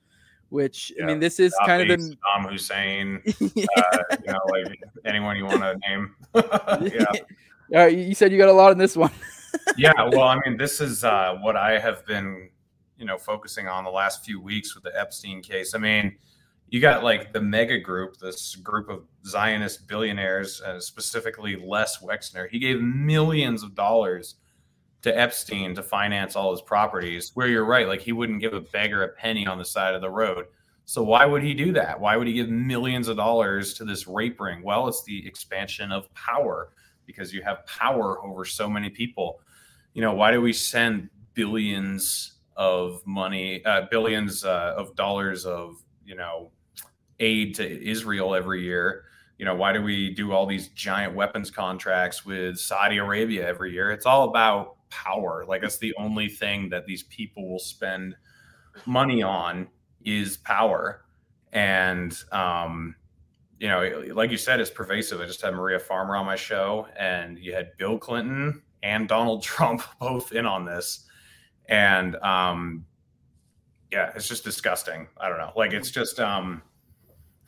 which 0.54 0.92
yeah, 0.96 1.02
I 1.02 1.06
mean, 1.08 1.18
this 1.18 1.40
is 1.40 1.52
kind 1.66 1.82
of 1.82 2.00
the 2.00 2.16
Saddam 2.16 2.48
Hussein, 2.48 3.20
yeah. 3.56 3.66
uh, 3.76 3.98
you 4.24 4.32
know, 4.32 4.38
like 4.50 4.80
anyone 5.04 5.36
you 5.36 5.46
want 5.46 5.62
to 5.62 5.76
name. 5.88 6.14
yeah. 7.68 7.86
You 7.86 8.14
said 8.14 8.30
you 8.30 8.38
got 8.38 8.48
a 8.48 8.52
lot 8.52 8.70
in 8.70 8.78
this 8.78 8.96
one. 8.96 9.10
yeah, 9.76 9.92
well, 10.12 10.28
I 10.28 10.38
mean, 10.46 10.56
this 10.56 10.80
is 10.80 11.02
uh, 11.02 11.36
what 11.40 11.56
I 11.56 11.80
have 11.80 12.06
been, 12.06 12.50
you 12.96 13.04
know, 13.04 13.18
focusing 13.18 13.66
on 13.66 13.82
the 13.82 13.90
last 13.90 14.24
few 14.24 14.40
weeks 14.40 14.76
with 14.76 14.84
the 14.84 14.96
Epstein 14.96 15.42
case. 15.42 15.74
I 15.74 15.78
mean, 15.78 16.14
you 16.68 16.80
got 16.80 17.02
like 17.02 17.32
the 17.32 17.40
mega 17.40 17.80
group, 17.80 18.18
this 18.18 18.54
group 18.54 18.88
of 18.88 19.02
Zionist 19.26 19.88
billionaires, 19.88 20.62
uh, 20.62 20.78
specifically 20.78 21.56
Les 21.56 21.98
Wexner. 21.98 22.48
He 22.48 22.60
gave 22.60 22.80
millions 22.80 23.64
of 23.64 23.74
dollars 23.74 24.36
to 25.04 25.18
Epstein 25.18 25.74
to 25.74 25.82
finance 25.82 26.34
all 26.34 26.50
his 26.50 26.62
properties, 26.62 27.30
where 27.34 27.46
you're 27.46 27.66
right, 27.66 27.86
like 27.86 28.00
he 28.00 28.12
wouldn't 28.12 28.40
give 28.40 28.54
a 28.54 28.60
beggar 28.62 29.02
a 29.02 29.08
penny 29.08 29.46
on 29.46 29.58
the 29.58 29.64
side 29.64 29.94
of 29.94 30.00
the 30.00 30.08
road. 30.08 30.46
So 30.86 31.02
why 31.02 31.26
would 31.26 31.42
he 31.42 31.52
do 31.52 31.72
that? 31.72 32.00
Why 32.00 32.16
would 32.16 32.26
he 32.26 32.32
give 32.32 32.48
millions 32.48 33.08
of 33.08 33.18
dollars 33.18 33.74
to 33.74 33.84
this 33.84 34.06
rape 34.06 34.40
ring? 34.40 34.62
Well, 34.62 34.88
it's 34.88 35.04
the 35.04 35.26
expansion 35.26 35.92
of 35.92 36.12
power 36.14 36.70
because 37.04 37.34
you 37.34 37.42
have 37.42 37.66
power 37.66 38.24
over 38.24 38.46
so 38.46 38.66
many 38.66 38.88
people. 38.88 39.40
You 39.92 40.00
know, 40.00 40.14
why 40.14 40.30
do 40.30 40.40
we 40.40 40.54
send 40.54 41.10
billions 41.34 42.36
of 42.56 43.06
money, 43.06 43.62
uh, 43.66 43.82
billions 43.90 44.42
uh, 44.42 44.72
of 44.74 44.96
dollars 44.96 45.44
of, 45.44 45.84
you 46.02 46.14
know, 46.14 46.50
aid 47.20 47.54
to 47.56 47.86
Israel 47.86 48.34
every 48.34 48.62
year? 48.62 49.04
You 49.36 49.44
know, 49.44 49.54
why 49.54 49.74
do 49.74 49.82
we 49.82 50.14
do 50.14 50.32
all 50.32 50.46
these 50.46 50.68
giant 50.68 51.14
weapons 51.14 51.50
contracts 51.50 52.24
with 52.24 52.56
Saudi 52.56 52.96
Arabia 52.96 53.46
every 53.46 53.70
year? 53.70 53.90
It's 53.90 54.06
all 54.06 54.30
about 54.30 54.76
power. 54.94 55.44
Like 55.46 55.62
that's 55.62 55.78
the 55.78 55.94
only 55.98 56.28
thing 56.28 56.68
that 56.70 56.86
these 56.86 57.02
people 57.04 57.50
will 57.50 57.58
spend 57.58 58.14
money 58.86 59.22
on 59.22 59.68
is 60.04 60.36
power. 60.36 61.04
And 61.52 62.16
um, 62.32 62.94
you 63.58 63.68
know, 63.68 64.04
like 64.14 64.30
you 64.30 64.36
said, 64.36 64.60
it's 64.60 64.70
pervasive. 64.70 65.20
I 65.20 65.26
just 65.26 65.42
had 65.42 65.54
Maria 65.54 65.78
Farmer 65.78 66.16
on 66.16 66.26
my 66.26 66.36
show, 66.36 66.86
and 66.96 67.38
you 67.38 67.54
had 67.54 67.76
Bill 67.76 67.98
Clinton 67.98 68.62
and 68.82 69.08
Donald 69.08 69.42
Trump 69.52 69.82
both 70.00 70.32
in 70.32 70.46
on 70.46 70.64
this. 70.64 71.06
And 71.68 72.16
um, 72.16 72.84
yeah, 73.90 74.12
it's 74.14 74.28
just 74.28 74.44
disgusting. 74.44 75.08
I 75.18 75.28
don't 75.28 75.38
know. 75.38 75.52
Like 75.56 75.72
it's 75.72 75.90
just 75.90 76.20
um, 76.20 76.62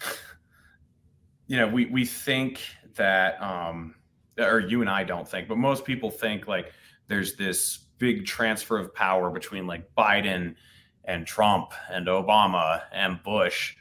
you 1.46 1.56
know, 1.58 1.68
we 1.68 1.86
we 1.86 2.04
think 2.04 2.60
that 2.94 3.40
um, 3.42 3.94
or 4.38 4.60
you 4.60 4.80
and 4.80 4.90
I 4.90 5.04
don't 5.04 5.28
think, 5.28 5.48
but 5.48 5.58
most 5.58 5.84
people 5.84 6.10
think 6.10 6.48
like 6.48 6.72
there's 7.08 7.36
this 7.36 7.78
big 7.98 8.26
transfer 8.26 8.78
of 8.78 8.94
power 8.94 9.30
between 9.30 9.66
like 9.66 9.94
Biden 9.96 10.54
and 11.04 11.26
Trump 11.26 11.72
and 11.90 12.06
Obama 12.06 12.82
and 12.92 13.22
Bush. 13.22 13.76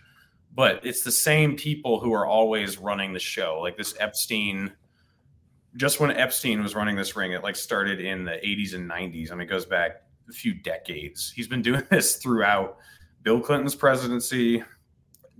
But 0.53 0.85
it's 0.85 1.01
the 1.01 1.11
same 1.11 1.57
people 1.57 1.99
who 1.99 2.13
are 2.13 2.25
always 2.25 2.77
running 2.77 3.13
the 3.13 3.19
show. 3.19 3.59
Like 3.61 3.77
this 3.77 3.93
Epstein, 3.99 4.71
just 5.75 5.99
when 5.99 6.11
Epstein 6.11 6.63
was 6.63 6.75
running 6.75 6.95
this 6.95 7.15
ring, 7.15 7.33
it 7.33 7.43
like 7.43 7.55
started 7.55 7.99
in 7.99 8.23
the 8.23 8.31
80s 8.31 8.73
and 8.73 8.89
90s. 8.89 9.31
I 9.31 9.35
mean, 9.35 9.41
it 9.41 9.49
goes 9.49 9.65
back 9.65 10.03
a 10.29 10.31
few 10.31 10.53
decades. 10.53 11.31
He's 11.35 11.47
been 11.47 11.61
doing 11.61 11.83
this 11.89 12.17
throughout 12.17 12.77
Bill 13.23 13.41
Clinton's 13.41 13.75
presidency, 13.75 14.63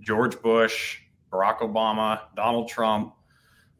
George 0.00 0.40
Bush, 0.42 1.00
Barack 1.32 1.58
Obama, 1.58 2.20
Donald 2.34 2.68
Trump, 2.68 3.14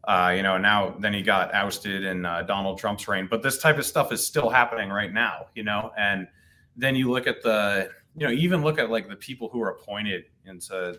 uh, 0.06 0.32
you 0.34 0.42
know, 0.42 0.56
now 0.56 0.94
then 1.00 1.12
he 1.12 1.22
got 1.22 1.52
ousted 1.52 2.04
in 2.04 2.24
uh, 2.24 2.42
Donald 2.42 2.78
Trump's 2.78 3.08
reign. 3.08 3.26
But 3.30 3.42
this 3.42 3.58
type 3.58 3.78
of 3.78 3.84
stuff 3.84 4.12
is 4.12 4.24
still 4.24 4.48
happening 4.48 4.90
right 4.90 5.12
now, 5.12 5.46
you 5.54 5.64
know. 5.64 5.90
And 5.98 6.28
then 6.76 6.94
you 6.94 7.10
look 7.10 7.26
at 7.26 7.42
the, 7.42 7.90
you 8.16 8.26
know, 8.26 8.32
even 8.32 8.62
look 8.62 8.78
at 8.78 8.90
like 8.90 9.08
the 9.08 9.16
people 9.16 9.48
who 9.48 9.60
are 9.62 9.70
appointed 9.70 10.24
into 10.44 10.98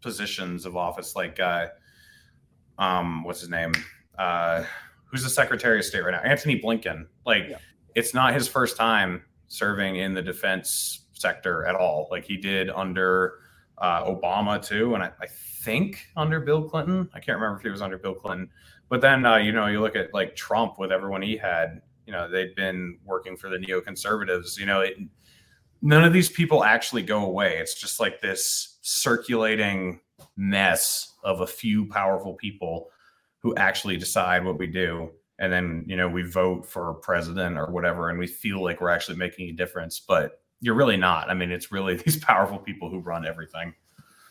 positions 0.00 0.66
of 0.66 0.76
office, 0.76 1.16
like, 1.16 1.40
uh, 1.40 1.68
um, 2.78 3.24
what's 3.24 3.40
his 3.40 3.48
name? 3.48 3.72
Uh, 4.18 4.64
who's 5.04 5.22
the 5.22 5.30
Secretary 5.30 5.78
of 5.78 5.84
State 5.84 6.04
right 6.04 6.12
now? 6.12 6.20
Antony 6.20 6.60
Blinken. 6.60 7.06
Like, 7.24 7.44
yeah. 7.48 7.58
it's 7.94 8.12
not 8.12 8.34
his 8.34 8.48
first 8.48 8.76
time 8.76 9.22
serving 9.48 9.96
in 9.96 10.14
the 10.14 10.22
defense 10.22 11.06
sector 11.22 11.64
at 11.64 11.74
all. 11.74 12.08
Like 12.10 12.24
he 12.24 12.36
did 12.36 12.68
under 12.68 13.34
uh, 13.78 14.04
Obama 14.04 14.64
too, 14.64 14.94
and 14.94 15.02
I, 15.02 15.10
I, 15.20 15.26
think 15.26 16.06
under 16.16 16.40
Bill 16.40 16.68
Clinton. 16.68 17.08
I 17.14 17.20
can't 17.20 17.38
remember 17.38 17.56
if 17.56 17.62
he 17.62 17.70
was 17.70 17.82
under 17.82 17.98
Bill 17.98 18.14
Clinton, 18.14 18.50
but 18.88 19.00
then 19.00 19.24
uh, 19.24 19.36
you 19.36 19.52
know 19.52 19.66
you 19.66 19.80
look 19.80 19.96
at 19.96 20.12
like 20.12 20.36
Trump 20.36 20.78
with 20.78 20.92
everyone 20.92 21.22
he 21.22 21.36
had. 21.36 21.82
You 22.06 22.12
know 22.12 22.28
they'd 22.28 22.54
been 22.54 22.98
working 23.04 23.36
for 23.36 23.48
the 23.48 23.58
neoconservatives. 23.58 24.58
You 24.58 24.66
know 24.66 24.80
it, 24.80 24.96
none 25.80 26.04
of 26.04 26.12
these 26.12 26.28
people 26.28 26.64
actually 26.64 27.02
go 27.02 27.24
away. 27.24 27.58
It's 27.58 27.74
just 27.74 28.00
like 28.00 28.20
this 28.20 28.78
circulating 28.82 30.00
mess 30.36 31.14
of 31.24 31.40
a 31.40 31.46
few 31.46 31.86
powerful 31.86 32.34
people 32.34 32.88
who 33.38 33.54
actually 33.56 33.96
decide 33.96 34.44
what 34.44 34.58
we 34.58 34.66
do 34.66 35.10
and 35.38 35.52
then 35.52 35.84
you 35.86 35.96
know 35.96 36.08
we 36.08 36.22
vote 36.22 36.64
for 36.64 36.94
president 36.94 37.58
or 37.58 37.70
whatever 37.70 38.08
and 38.08 38.18
we 38.18 38.26
feel 38.26 38.62
like 38.62 38.80
we're 38.80 38.88
actually 38.88 39.16
making 39.16 39.48
a 39.48 39.52
difference 39.52 40.00
but 40.00 40.41
you're 40.62 40.74
really 40.74 40.96
not. 40.96 41.28
I 41.28 41.34
mean, 41.34 41.50
it's 41.50 41.70
really 41.70 41.96
these 42.06 42.16
powerful 42.16 42.58
people 42.58 42.88
who 42.88 43.00
run 43.00 43.26
everything. 43.26 43.74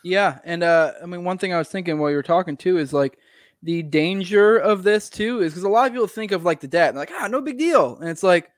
Yeah, 0.04 0.40
and 0.44 0.64
uh, 0.64 0.94
I 1.04 1.06
mean, 1.06 1.24
one 1.24 1.38
thing 1.38 1.54
I 1.54 1.60
was 1.60 1.68
thinking 1.68 2.00
while 2.00 2.10
you 2.10 2.16
were 2.16 2.24
talking 2.24 2.58
too 2.58 2.80
is 2.80 2.92
like 2.92 3.20
the 3.62 3.84
danger 3.84 4.58
of 4.58 4.82
this 4.82 5.10
too 5.10 5.42
is 5.42 5.54
because 5.54 5.64
a 5.64 5.70
lot 5.70 5.86
of 5.86 5.94
people 5.94 6.08
think 6.08 6.32
of 6.32 6.44
like 6.44 6.60
the 6.60 6.68
debt, 6.68 6.90
and 6.90 6.98
like 6.98 7.12
ah, 7.14 7.28
no 7.28 7.42
big 7.42 7.60
deal, 7.60 7.98
and 8.00 8.10
it's 8.10 8.24
like 8.24 8.50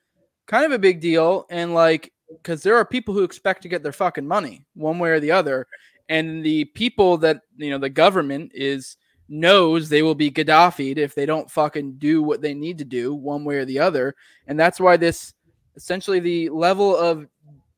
kind 0.46 0.64
of 0.64 0.72
a 0.72 0.78
big 0.78 1.00
deal, 1.00 1.44
and 1.50 1.74
like 1.74 2.12
because 2.30 2.62
there 2.62 2.76
are 2.76 2.84
people 2.84 3.12
who 3.12 3.24
expect 3.24 3.62
to 3.62 3.68
get 3.68 3.82
their 3.82 3.92
fucking 3.92 4.26
money 4.26 4.64
one 4.74 4.98
way 4.98 5.10
or 5.10 5.20
the 5.20 5.32
other, 5.32 5.66
and 6.08 6.42
the 6.42 6.64
people 6.64 7.18
that 7.18 7.42
you 7.56 7.68
know 7.68 7.78
the 7.78 7.90
government 7.90 8.52
is 8.54 8.96
knows 9.28 9.88
they 9.88 10.02
will 10.02 10.14
be 10.14 10.30
Gaddafi'd 10.30 10.98
if 10.98 11.14
they 11.14 11.26
don't 11.26 11.50
fucking 11.50 11.94
do 11.94 12.22
what 12.22 12.40
they 12.40 12.54
need 12.54 12.78
to 12.78 12.84
do 12.84 13.14
one 13.14 13.44
way 13.44 13.56
or 13.56 13.66
the 13.66 13.80
other, 13.80 14.14
and 14.46 14.58
that's 14.58 14.80
why 14.80 14.96
this 14.96 15.34
essentially 15.76 16.20
the 16.20 16.48
level 16.48 16.96
of 16.96 17.26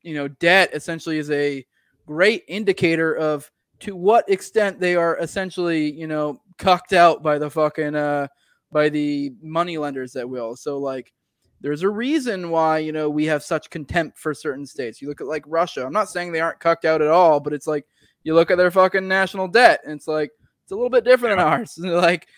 you 0.07 0.15
know, 0.15 0.29
debt 0.29 0.71
essentially 0.73 1.19
is 1.19 1.31
a 1.33 1.67
great 2.07 2.45
indicator 2.47 3.13
of 3.17 3.51
to 3.81 3.97
what 3.97 4.29
extent 4.31 4.79
they 4.79 4.95
are 4.95 5.19
essentially, 5.19 5.93
you 5.93 6.07
know, 6.07 6.41
cucked 6.59 6.93
out 6.93 7.23
by 7.23 7.39
the 7.39 7.51
fucking 7.51 7.97
uh 7.97 8.29
by 8.71 8.89
the 8.89 9.33
money 9.43 9.77
lenders 9.79 10.13
that 10.13 10.29
will. 10.29 10.55
So 10.55 10.79
like 10.79 11.13
there's 11.61 11.83
a 11.83 11.91
reason 11.91 12.51
why, 12.51 12.79
you 12.79 12.93
know, 12.93 13.11
we 13.11 13.25
have 13.27 13.43
such 13.43 13.69
contempt 13.69 14.17
for 14.17 14.33
certain 14.33 14.65
states. 14.65 15.03
You 15.03 15.09
look 15.09 15.21
at 15.21 15.27
like 15.27 15.45
Russia. 15.47 15.85
I'm 15.85 15.93
not 15.93 16.09
saying 16.09 16.31
they 16.31 16.41
aren't 16.41 16.61
cucked 16.61 16.85
out 16.85 17.03
at 17.03 17.09
all, 17.09 17.41
but 17.41 17.53
it's 17.53 17.67
like 17.67 17.85
you 18.23 18.35
look 18.35 18.53
at 18.53 18.59
their 18.59 18.71
fucking 18.71 19.09
national 19.09 19.49
debt 19.49 19.81
and 19.85 19.93
it's 19.93 20.07
like 20.07 20.31
it's 20.63 20.73
a 20.73 20.77
little 20.77 20.91
bit 20.91 21.05
different 21.05 21.37
than 21.37 21.47
ours. 21.47 21.77
like 21.79 22.29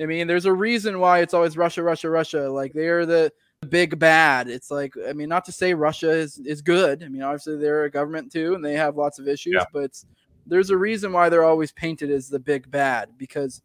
I 0.00 0.06
mean, 0.06 0.28
there's 0.28 0.46
a 0.46 0.52
reason 0.52 1.00
why 1.00 1.20
it's 1.20 1.34
always 1.34 1.56
Russia, 1.56 1.82
Russia, 1.82 2.08
Russia. 2.08 2.48
Like 2.48 2.72
they're 2.72 3.04
the 3.04 3.32
big 3.68 3.98
bad. 3.98 4.48
It's 4.48 4.70
like 4.70 4.94
I 5.08 5.12
mean, 5.12 5.28
not 5.28 5.44
to 5.46 5.52
say 5.52 5.74
Russia 5.74 6.10
is 6.10 6.38
is 6.38 6.62
good. 6.62 7.02
I 7.02 7.08
mean, 7.08 7.22
obviously 7.22 7.56
they're 7.56 7.84
a 7.84 7.90
government 7.90 8.32
too, 8.32 8.54
and 8.54 8.64
they 8.64 8.74
have 8.74 8.96
lots 8.96 9.18
of 9.18 9.28
issues. 9.28 9.54
Yeah. 9.56 9.64
But 9.72 10.02
there's 10.46 10.70
a 10.70 10.76
reason 10.76 11.12
why 11.12 11.28
they're 11.28 11.44
always 11.44 11.72
painted 11.72 12.10
as 12.10 12.28
the 12.28 12.38
big 12.38 12.70
bad 12.70 13.10
because 13.18 13.62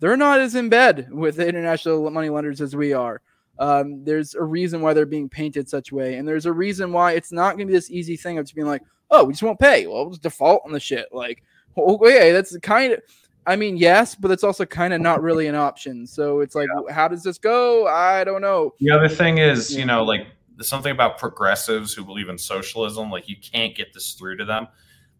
they're 0.00 0.16
not 0.16 0.40
as 0.40 0.54
in 0.54 0.68
bed 0.68 1.08
with 1.10 1.36
the 1.36 1.46
international 1.46 2.10
money 2.10 2.28
lenders 2.28 2.60
as 2.60 2.74
we 2.74 2.92
are. 2.92 3.22
Um, 3.58 4.04
there's 4.04 4.34
a 4.34 4.42
reason 4.42 4.80
why 4.80 4.94
they're 4.94 5.06
being 5.06 5.28
painted 5.28 5.68
such 5.68 5.92
way, 5.92 6.16
and 6.16 6.26
there's 6.26 6.46
a 6.46 6.52
reason 6.52 6.92
why 6.92 7.12
it's 7.12 7.30
not 7.30 7.56
going 7.56 7.66
to 7.66 7.66
be 7.66 7.72
this 7.72 7.90
easy 7.90 8.16
thing 8.16 8.38
of 8.38 8.46
just 8.46 8.54
being 8.54 8.66
like, 8.66 8.82
oh, 9.10 9.24
we 9.24 9.32
just 9.32 9.44
won't 9.44 9.60
pay. 9.60 9.86
Well, 9.86 10.06
we'll 10.06 10.16
default 10.16 10.62
on 10.64 10.72
the 10.72 10.80
shit. 10.80 11.06
Like, 11.12 11.42
okay, 11.78 12.32
that's 12.32 12.56
kind 12.58 12.94
of 12.94 13.02
I 13.46 13.56
mean, 13.56 13.76
yes, 13.76 14.14
but 14.14 14.30
it's 14.30 14.44
also 14.44 14.64
kind 14.64 14.94
of 14.94 15.00
not 15.00 15.22
really 15.22 15.46
an 15.46 15.54
option. 15.54 16.06
So 16.06 16.40
it's 16.40 16.54
like, 16.54 16.68
yeah. 16.86 16.92
how 16.92 17.08
does 17.08 17.22
this 17.22 17.38
go? 17.38 17.86
I 17.86 18.24
don't 18.24 18.40
know. 18.40 18.74
The 18.78 18.90
other 18.90 19.08
thing 19.08 19.38
is, 19.38 19.74
you 19.74 19.84
know, 19.84 20.02
like 20.02 20.26
something 20.60 20.92
about 20.92 21.18
progressives 21.18 21.92
who 21.92 22.04
believe 22.04 22.28
in 22.28 22.38
socialism, 22.38 23.10
like 23.10 23.28
you 23.28 23.36
can't 23.36 23.74
get 23.74 23.92
this 23.92 24.12
through 24.12 24.38
to 24.38 24.44
them. 24.44 24.68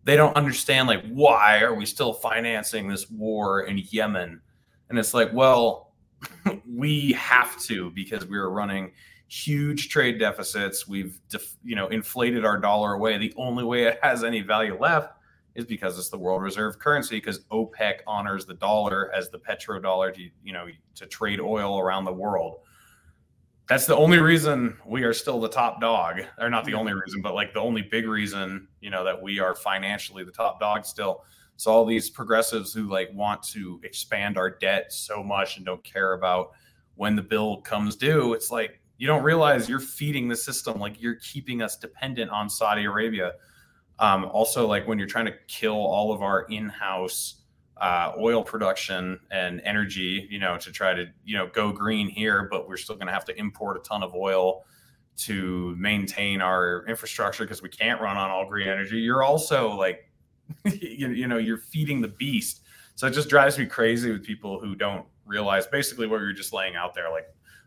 They 0.04 0.16
don't 0.16 0.36
understand, 0.36 0.88
like, 0.88 1.04
why 1.08 1.60
are 1.60 1.74
we 1.74 1.86
still 1.86 2.12
financing 2.12 2.88
this 2.88 3.10
war 3.10 3.62
in 3.62 3.78
Yemen? 3.78 4.40
And 4.88 4.98
it's 4.98 5.14
like, 5.14 5.32
well, 5.32 5.92
we 6.70 7.12
have 7.12 7.58
to 7.62 7.90
because 7.90 8.26
we 8.26 8.36
are 8.36 8.50
running 8.50 8.92
huge 9.28 9.88
trade 9.88 10.18
deficits. 10.18 10.86
We've, 10.86 11.18
def- 11.30 11.56
you 11.64 11.74
know, 11.74 11.88
inflated 11.88 12.44
our 12.44 12.58
dollar 12.58 12.94
away. 12.94 13.16
The 13.16 13.32
only 13.36 13.64
way 13.64 13.84
it 13.84 13.98
has 14.02 14.24
any 14.24 14.42
value 14.42 14.78
left 14.78 15.14
is 15.54 15.64
because 15.64 15.98
it's 15.98 16.08
the 16.08 16.18
world 16.18 16.42
reserve 16.42 16.78
currency 16.78 17.16
because 17.16 17.40
OPEC 17.50 18.00
honors 18.06 18.44
the 18.46 18.54
dollar 18.54 19.12
as 19.14 19.30
the 19.30 19.38
petrodollar 19.38 20.12
to 20.14 20.28
you 20.42 20.52
know 20.52 20.66
to 20.94 21.06
trade 21.06 21.40
oil 21.40 21.78
around 21.78 22.04
the 22.04 22.12
world. 22.12 22.60
That's 23.66 23.86
the 23.86 23.96
only 23.96 24.18
reason 24.18 24.76
we 24.84 25.04
are 25.04 25.14
still 25.14 25.40
the 25.40 25.48
top 25.48 25.80
dog, 25.80 26.20
or 26.38 26.50
not 26.50 26.66
the 26.66 26.74
only 26.74 26.92
reason, 26.92 27.22
but 27.22 27.34
like 27.34 27.54
the 27.54 27.60
only 27.60 27.80
big 27.80 28.06
reason, 28.06 28.68
you 28.82 28.90
know, 28.90 29.04
that 29.04 29.22
we 29.22 29.40
are 29.40 29.54
financially 29.54 30.22
the 30.22 30.32
top 30.32 30.60
dog 30.60 30.84
still. 30.84 31.24
So 31.56 31.70
all 31.70 31.86
these 31.86 32.10
progressives 32.10 32.74
who 32.74 32.90
like 32.90 33.08
want 33.14 33.42
to 33.44 33.80
expand 33.82 34.36
our 34.36 34.50
debt 34.50 34.92
so 34.92 35.22
much 35.22 35.56
and 35.56 35.64
don't 35.64 35.82
care 35.82 36.12
about 36.12 36.50
when 36.96 37.16
the 37.16 37.22
bill 37.22 37.62
comes 37.62 37.96
due, 37.96 38.34
it's 38.34 38.50
like 38.50 38.82
you 38.98 39.06
don't 39.06 39.22
realize 39.22 39.66
you're 39.66 39.80
feeding 39.80 40.28
the 40.28 40.36
system, 40.36 40.78
like 40.78 41.00
you're 41.00 41.16
keeping 41.16 41.62
us 41.62 41.76
dependent 41.76 42.30
on 42.30 42.50
Saudi 42.50 42.84
Arabia 42.84 43.32
um, 43.98 44.24
also, 44.26 44.66
like 44.66 44.86
when 44.88 44.98
you're 44.98 45.08
trying 45.08 45.26
to 45.26 45.34
kill 45.46 45.74
all 45.76 46.12
of 46.12 46.22
our 46.22 46.42
in-house 46.42 47.42
uh, 47.80 48.12
oil 48.18 48.42
production 48.42 49.20
and 49.30 49.60
energy, 49.64 50.26
you 50.30 50.38
know, 50.38 50.56
to 50.58 50.72
try 50.72 50.94
to 50.94 51.06
you 51.24 51.36
know 51.36 51.48
go 51.52 51.72
green 51.72 52.08
here, 52.08 52.48
but 52.50 52.68
we're 52.68 52.76
still 52.76 52.96
going 52.96 53.06
to 53.06 53.12
have 53.12 53.24
to 53.26 53.38
import 53.38 53.76
a 53.76 53.80
ton 53.80 54.02
of 54.02 54.14
oil 54.14 54.64
to 55.16 55.76
maintain 55.78 56.40
our 56.40 56.84
infrastructure 56.88 57.44
because 57.44 57.62
we 57.62 57.68
can't 57.68 58.00
run 58.00 58.16
on 58.16 58.30
all 58.30 58.48
green 58.48 58.68
energy. 58.68 58.98
You're 58.98 59.22
also 59.22 59.70
like, 59.76 60.10
you, 60.64 61.10
you 61.10 61.28
know, 61.28 61.38
you're 61.38 61.58
feeding 61.58 62.00
the 62.00 62.08
beast. 62.08 62.62
So 62.96 63.06
it 63.06 63.12
just 63.12 63.28
drives 63.28 63.58
me 63.58 63.66
crazy 63.66 64.10
with 64.10 64.24
people 64.24 64.58
who 64.58 64.74
don't 64.74 65.06
realize 65.24 65.66
basically 65.68 66.08
what 66.08 66.20
you're 66.20 66.32
just 66.32 66.52
laying 66.52 66.74
out 66.74 66.94
there. 66.94 67.10
Like 67.10 67.26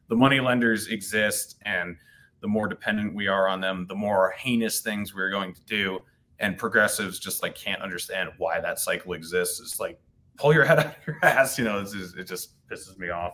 the 0.10 0.16
money 0.16 0.42
lenders 0.42 0.88
exist, 0.88 1.56
and 1.64 1.96
the 2.42 2.48
more 2.48 2.68
dependent 2.68 3.16
we 3.16 3.28
are 3.28 3.48
on 3.48 3.62
them, 3.62 3.86
the 3.88 3.96
more 3.96 4.32
heinous 4.38 4.82
things 4.82 5.16
we're 5.16 5.32
going 5.32 5.54
to 5.54 5.62
do 5.62 6.02
and 6.40 6.58
progressives 6.58 7.20
just 7.20 7.42
like 7.42 7.56
can't 7.56 7.82
understand 7.82 8.30
why 8.38 8.60
that 8.60 8.80
cycle 8.80 9.14
exists. 9.14 9.60
It's 9.60 9.80
like 9.80 10.00
pull 10.38 10.54
your 10.54 10.66
head 10.66 10.80
out 10.80 10.86
of 10.88 10.96
your 11.06 11.18
ass, 11.24 11.58
you 11.58 11.66
know. 11.66 11.82
Just, 11.84 12.18
it 12.18 12.26
just 12.26 12.54
pisses 12.70 12.98
me 12.98 13.10
off. 13.10 13.34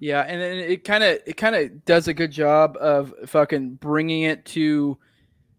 Yeah, 0.00 0.22
and 0.22 0.40
then 0.40 0.58
it 0.58 0.84
kind 0.84 1.04
of 1.04 1.20
it 1.26 1.36
kind 1.36 1.54
of 1.54 1.84
does 1.84 2.08
a 2.08 2.14
good 2.14 2.30
job 2.30 2.76
of 2.80 3.14
fucking 3.26 3.74
bringing 3.74 4.22
it 4.22 4.44
to. 4.46 4.98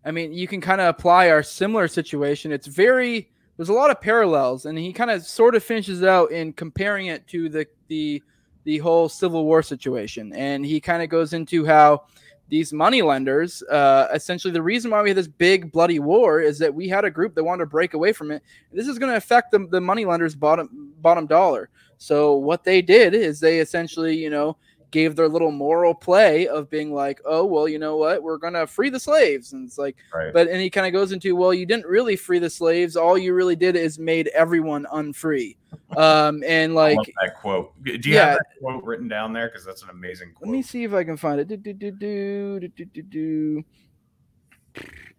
I 0.03 0.11
mean, 0.11 0.33
you 0.33 0.47
can 0.47 0.61
kind 0.61 0.81
of 0.81 0.87
apply 0.87 1.29
our 1.29 1.41
similar 1.41 1.87
situation. 1.87 2.51
It's 2.51 2.67
very 2.67 3.31
there's 3.57 3.69
a 3.69 3.73
lot 3.73 3.91
of 3.91 4.01
parallels, 4.01 4.65
and 4.65 4.77
he 4.77 4.91
kind 4.91 5.09
of 5.09 5.23
sort 5.23 5.55
of 5.55 5.63
finishes 5.63 6.03
out 6.03 6.31
in 6.31 6.53
comparing 6.53 7.07
it 7.07 7.27
to 7.29 7.49
the 7.49 7.65
the 7.87 8.21
the 8.65 8.77
whole 8.79 9.07
Civil 9.07 9.45
War 9.45 9.63
situation, 9.63 10.33
and 10.33 10.65
he 10.65 10.81
kind 10.81 11.01
of 11.01 11.09
goes 11.09 11.33
into 11.33 11.65
how 11.65 12.03
these 12.49 12.71
money 12.71 13.01
lenders, 13.01 13.63
uh, 13.63 14.07
essentially 14.13 14.51
the 14.51 14.61
reason 14.61 14.91
why 14.91 15.01
we 15.01 15.09
had 15.09 15.17
this 15.17 15.27
big 15.27 15.71
bloody 15.71 15.99
war 15.99 16.41
is 16.41 16.59
that 16.59 16.73
we 16.73 16.87
had 16.87 17.03
a 17.03 17.09
group 17.09 17.33
that 17.35 17.43
wanted 17.43 17.63
to 17.63 17.69
break 17.69 17.93
away 17.93 18.13
from 18.13 18.31
it. 18.31 18.43
This 18.71 18.87
is 18.87 18.99
going 18.99 19.11
to 19.11 19.17
affect 19.17 19.51
the, 19.51 19.67
the 19.71 19.81
money 19.81 20.05
lenders 20.05 20.35
bottom 20.35 20.93
bottom 21.01 21.25
dollar. 21.25 21.69
So 21.97 22.35
what 22.35 22.63
they 22.63 22.81
did 22.81 23.13
is 23.13 23.39
they 23.39 23.59
essentially, 23.59 24.15
you 24.15 24.29
know, 24.29 24.57
gave 24.95 25.17
their 25.17 25.27
little 25.27 25.51
moral 25.51 25.93
play 25.93 26.47
of 26.47 26.69
being 26.69 26.93
like, 26.93 27.19
oh, 27.25 27.43
well, 27.43 27.67
you 27.67 27.77
know 27.77 27.97
what? 27.97 28.23
We're 28.23 28.37
going 28.37 28.53
to 28.53 28.65
free 28.65 28.89
the 28.89 28.97
slaves. 28.97 29.51
And 29.51 29.67
it's 29.67 29.77
like, 29.77 29.97
right. 30.13 30.31
but, 30.31 30.47
and 30.47 30.61
he 30.61 30.69
kind 30.69 30.87
of 30.87 30.93
goes 30.93 31.11
into, 31.11 31.35
well, 31.35 31.53
you 31.53 31.65
didn't 31.65 31.85
really 31.85 32.15
free 32.15 32.39
the 32.39 32.49
slaves. 32.49 32.95
All 32.95 33.17
you 33.17 33.33
really 33.33 33.57
did 33.57 33.75
is 33.75 33.99
made 33.99 34.29
everyone 34.29 34.87
unfree. 34.91 35.57
Um, 35.97 36.41
and 36.47 36.73
like 36.73 36.97
that 37.21 37.35
quote. 37.35 37.71
Do 37.83 37.91
you 37.91 38.15
yeah, 38.15 38.25
have 38.25 38.37
that 38.37 38.45
quote 38.59 38.83
written 38.83 39.07
down 39.07 39.33
there? 39.33 39.49
Cause 39.49 39.63
that's 39.63 39.83
an 39.83 39.89
amazing 39.89 40.33
quote. 40.33 40.47
Let 40.47 40.51
me 40.51 40.61
see 40.61 40.83
if 40.83 40.93
I 40.93 41.03
can 41.03 41.15
find 41.15 41.39
it. 41.39 41.47
Do, 41.47 41.57
do, 41.57 41.73
do, 41.73 41.91
do, 41.91 42.59
do, 42.59 42.85
do, 42.85 43.01
do. 43.01 43.63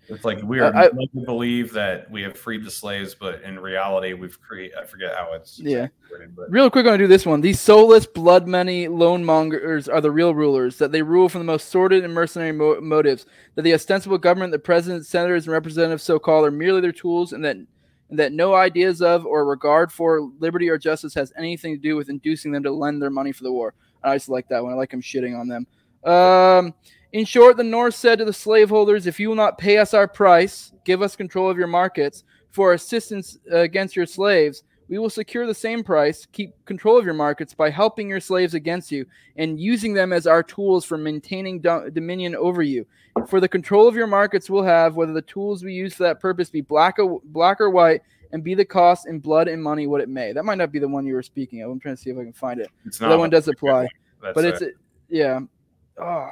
It's 0.09 0.25
like 0.25 0.43
we 0.43 0.61
are 0.61 0.75
I, 0.75 0.89
believe 1.25 1.73
that 1.73 2.11
we 2.11 2.23
have 2.23 2.37
freed 2.37 2.65
the 2.65 2.71
slaves, 2.71 3.15
but 3.15 3.43
in 3.43 3.59
reality, 3.59 4.13
we've 4.13 4.41
created. 4.41 4.77
I 4.79 4.85
forget 4.85 5.15
how 5.15 5.33
it's. 5.33 5.59
Yeah. 5.59 5.89
but. 6.37 6.51
Real 6.51 6.71
quick, 6.71 6.87
I'm 6.87 6.93
gonna 6.93 6.99
do 6.99 7.07
this 7.07 7.27
one. 7.27 7.41
These 7.41 7.61
soulless, 7.61 8.07
blood 8.07 8.47
money 8.47 8.89
loan 8.89 9.25
mongers 9.25 9.89
are 9.89 10.01
the 10.01 10.11
real 10.11 10.35
rulers. 10.35 10.79
That 10.79 10.93
they 10.93 11.03
rule 11.03 11.29
from 11.29 11.41
the 11.41 11.47
most 11.47 11.69
sordid 11.69 12.05
and 12.05 12.15
mercenary 12.15 12.53
mo- 12.53 12.81
motives. 12.81 13.27
That 13.55 13.63
the 13.63 13.75
ostensible 13.75 14.19
government, 14.19 14.53
the 14.53 14.59
president, 14.59 15.07
senators, 15.07 15.47
and 15.47 15.53
representatives, 15.53 16.05
so 16.05 16.19
called, 16.19 16.47
are 16.47 16.51
merely 16.51 16.81
their 16.81 16.93
tools, 16.93 17.33
and 17.33 17.45
that 17.45 17.57
and 18.09 18.19
that 18.19 18.33
no 18.33 18.55
ideas 18.55 19.03
of 19.03 19.27
or 19.27 19.45
regard 19.45 19.91
for 19.91 20.31
liberty 20.39 20.69
or 20.69 20.79
justice 20.79 21.15
has 21.15 21.33
anything 21.37 21.75
to 21.75 21.81
do 21.81 21.97
with 21.97 22.09
inducing 22.09 22.53
them 22.53 22.63
to 22.63 22.71
lend 22.71 23.03
their 23.03 23.11
money 23.11 23.33
for 23.33 23.43
the 23.43 23.53
war. 23.53 23.75
I 24.03 24.15
just 24.15 24.29
like 24.29 24.49
that 24.49 24.63
one. 24.63 24.73
I 24.73 24.77
like 24.77 24.93
him 24.93 25.03
shitting 25.03 25.39
on 25.39 25.49
them. 25.49 25.67
Um, 26.05 26.75
in 27.17 27.25
short, 27.25 27.57
the 27.57 27.65
North 27.65 27.95
said 27.95 28.19
to 28.19 28.27
the 28.27 28.33
slaveholders, 28.33 29.07
If 29.07 29.19
you 29.19 29.31
will 29.31 29.37
not 29.37 29.57
pay 29.57 29.79
us 29.79 29.95
our 29.95 30.07
price, 30.07 30.75
give 30.85 31.01
us 31.01 31.17
control 31.17 31.49
of 31.49 31.57
your 31.57 31.67
markets 31.67 32.25
for 32.51 32.75
assistance 32.75 33.39
uh, 33.51 33.61
against 33.61 33.97
your 33.97 34.05
slaves, 34.05 34.65
we 34.91 34.99
will 34.99 35.09
secure 35.09 35.47
the 35.47 35.55
same 35.55 35.83
price, 35.83 36.27
keep 36.31 36.53
control 36.67 36.99
of 36.99 37.07
your 37.07 37.15
markets 37.15 37.55
by 37.55 37.71
helping 37.71 38.11
your 38.11 38.21
slaves 38.21 38.53
against 38.53 38.93
you 38.93 39.07
and 39.37 39.59
using 39.59 39.95
them 39.95 40.13
as 40.13 40.27
our 40.27 40.43
tools 40.43 40.85
for 40.85 40.99
maintaining 40.99 41.59
do- 41.59 41.91
dominion 41.91 42.37
over 42.37 42.61
you. 42.61 42.87
For 43.29 43.41
the 43.41 43.49
control 43.49 43.89
of 43.89 43.95
your 43.95 44.07
markets, 44.07 44.51
we'll 44.51 44.65
have 44.65 44.95
whether 44.95 45.15
the 45.15 45.23
tools 45.23 45.65
we 45.65 45.73
use 45.73 45.95
for 45.95 46.03
that 46.03 46.21
purpose 46.21 46.51
be 46.51 46.61
black 46.61 46.99
or, 46.99 47.23
black 47.25 47.63
or 47.63 47.71
white, 47.71 48.03
and 48.33 48.45
be 48.45 48.55
the 48.55 48.67
cost 48.67 49.07
in 49.07 49.21
blood 49.21 49.49
and 49.49 49.63
money 49.63 49.87
what 49.87 50.03
it 50.03 50.11
may. 50.11 50.35
That 50.35 50.45
might 50.45 50.59
not 50.59 50.71
be 50.71 50.81
the 50.81 50.89
one 50.89 51.07
you 51.07 51.15
were 51.15 51.23
speaking 51.23 51.63
of. 51.63 51.71
I'm 51.71 51.81
trying 51.81 51.97
to 51.97 52.03
see 52.03 52.11
if 52.11 52.19
I 52.19 52.25
can 52.25 52.35
find 52.35 52.61
it. 52.61 52.69
It's 52.85 53.01
not 53.01 53.09
that 53.09 53.19
one 53.19 53.31
does 53.31 53.49
apply, 53.49 53.89
but 54.21 54.45
it's 54.45 54.61
uh, 54.61 54.67
yeah. 55.09 55.41
Oh, 55.99 56.29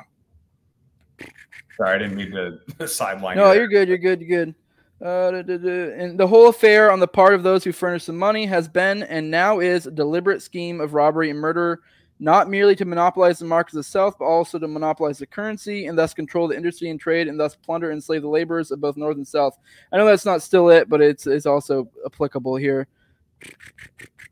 Sorry, 1.77 1.95
I 1.95 1.99
didn't 1.99 2.16
mean 2.16 2.31
to 2.78 2.89
sideline. 2.89 3.36
No, 3.36 3.53
you 3.53 3.61
you're 3.61 3.69
good. 3.69 3.89
You're 3.89 3.99
good. 3.99 4.20
You're 4.20 4.45
good. 4.45 4.55
Uh, 5.03 5.31
da, 5.31 5.43
da, 5.43 5.57
da. 5.59 5.93
And 5.95 6.19
the 6.19 6.27
whole 6.27 6.49
affair 6.49 6.91
on 6.91 7.01
the 7.01 7.09
part 7.09 7.35
of 7.35 7.43
those 7.43 7.65
who 7.65 7.73
furnish 7.73 8.07
the 8.07 8.12
money 8.12 8.47
has 8.47 8.69
been 8.69 9.03
and 9.03 9.31
now 9.31 9.59
is 9.59 9.86
a 9.86 9.91
deliberate 9.91 10.41
scheme 10.41 10.81
of 10.81 10.95
robbery 10.95 11.31
and 11.31 11.39
murder, 11.39 11.81
not 12.20 12.49
merely 12.49 12.77
to 12.77 12.85
monopolize 12.85 13.41
the 13.41 13.45
markets 13.45 13.77
itself, 13.77 14.15
but 14.19 14.24
also 14.24 14.59
to 14.59 14.69
monopolize 14.69 15.19
the 15.19 15.27
currency 15.27 15.86
and 15.86 15.99
thus 15.99 16.15
control 16.15 16.47
the 16.47 16.57
industry 16.57 16.91
and 16.91 17.01
trade 17.01 17.27
and 17.28 17.39
thus 17.39 17.57
plunder 17.57 17.91
and 17.91 17.99
enslave 17.99 18.23
the 18.23 18.28
laborers 18.28 18.70
of 18.70 18.81
both 18.81 18.97
North 18.97 19.16
and 19.16 19.27
South. 19.27 19.59
I 19.93 19.99
know 19.99 20.07
that's 20.07 20.24
not 20.24 20.43
still 20.43 20.70
it, 20.70 20.89
but 20.89 21.01
it's, 21.01 21.27
it's 21.27 21.47
also 21.47 21.91
applicable 22.07 22.57
here. 22.57 22.86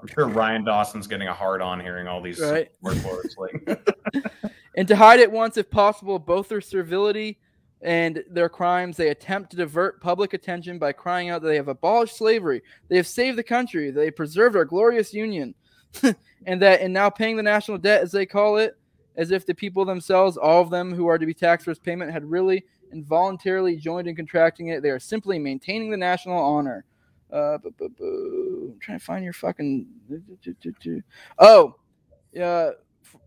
I'm 0.00 0.08
sure 0.08 0.28
Ryan 0.28 0.64
Dawson's 0.64 1.06
getting 1.06 1.28
a 1.28 1.34
hard 1.34 1.62
on 1.62 1.78
hearing 1.80 2.08
all 2.08 2.20
these 2.20 2.40
right. 2.40 2.70
words. 2.82 3.36
Like. 3.38 3.80
and 4.76 4.88
to 4.88 4.96
hide 4.96 5.20
at 5.20 5.30
once, 5.30 5.56
if 5.56 5.70
possible, 5.70 6.18
both 6.18 6.48
their 6.48 6.60
servility 6.60 7.38
and 7.82 8.22
their 8.30 8.48
crimes. 8.48 8.96
They 8.96 9.08
attempt 9.08 9.50
to 9.50 9.56
divert 9.56 10.00
public 10.00 10.34
attention 10.34 10.78
by 10.78 10.92
crying 10.92 11.30
out 11.30 11.42
that 11.42 11.48
they 11.48 11.56
have 11.56 11.68
abolished 11.68 12.16
slavery, 12.16 12.62
they 12.88 12.96
have 12.96 13.06
saved 13.06 13.38
the 13.38 13.42
country, 13.42 13.90
they 13.90 14.10
preserved 14.10 14.56
our 14.56 14.64
glorious 14.64 15.12
union, 15.12 15.54
and 16.46 16.62
that 16.62 16.80
in 16.80 16.92
now 16.92 17.10
paying 17.10 17.36
the 17.36 17.42
national 17.42 17.78
debt, 17.78 18.02
as 18.02 18.12
they 18.12 18.26
call 18.26 18.56
it, 18.56 18.76
as 19.16 19.30
if 19.30 19.44
the 19.44 19.54
people 19.54 19.84
themselves, 19.84 20.36
all 20.36 20.62
of 20.62 20.70
them 20.70 20.94
who 20.94 21.06
are 21.06 21.18
to 21.18 21.26
be 21.26 21.34
taxed 21.34 21.64
for 21.64 21.70
its 21.70 21.80
payment, 21.80 22.10
had 22.10 22.24
really 22.24 22.64
involuntarily 22.92 23.76
joined 23.76 24.08
in 24.08 24.16
contracting 24.16 24.68
it. 24.68 24.82
They 24.82 24.90
are 24.90 25.00
simply 25.00 25.38
maintaining 25.38 25.90
the 25.90 25.96
national 25.96 26.38
honor. 26.38 26.84
Uh, 27.32 27.58
I'm 27.64 28.78
trying 28.80 28.98
to 28.98 29.04
find 29.04 29.24
your 29.24 29.32
fucking. 29.32 29.86
Oh, 31.38 31.74
yeah. 32.32 32.70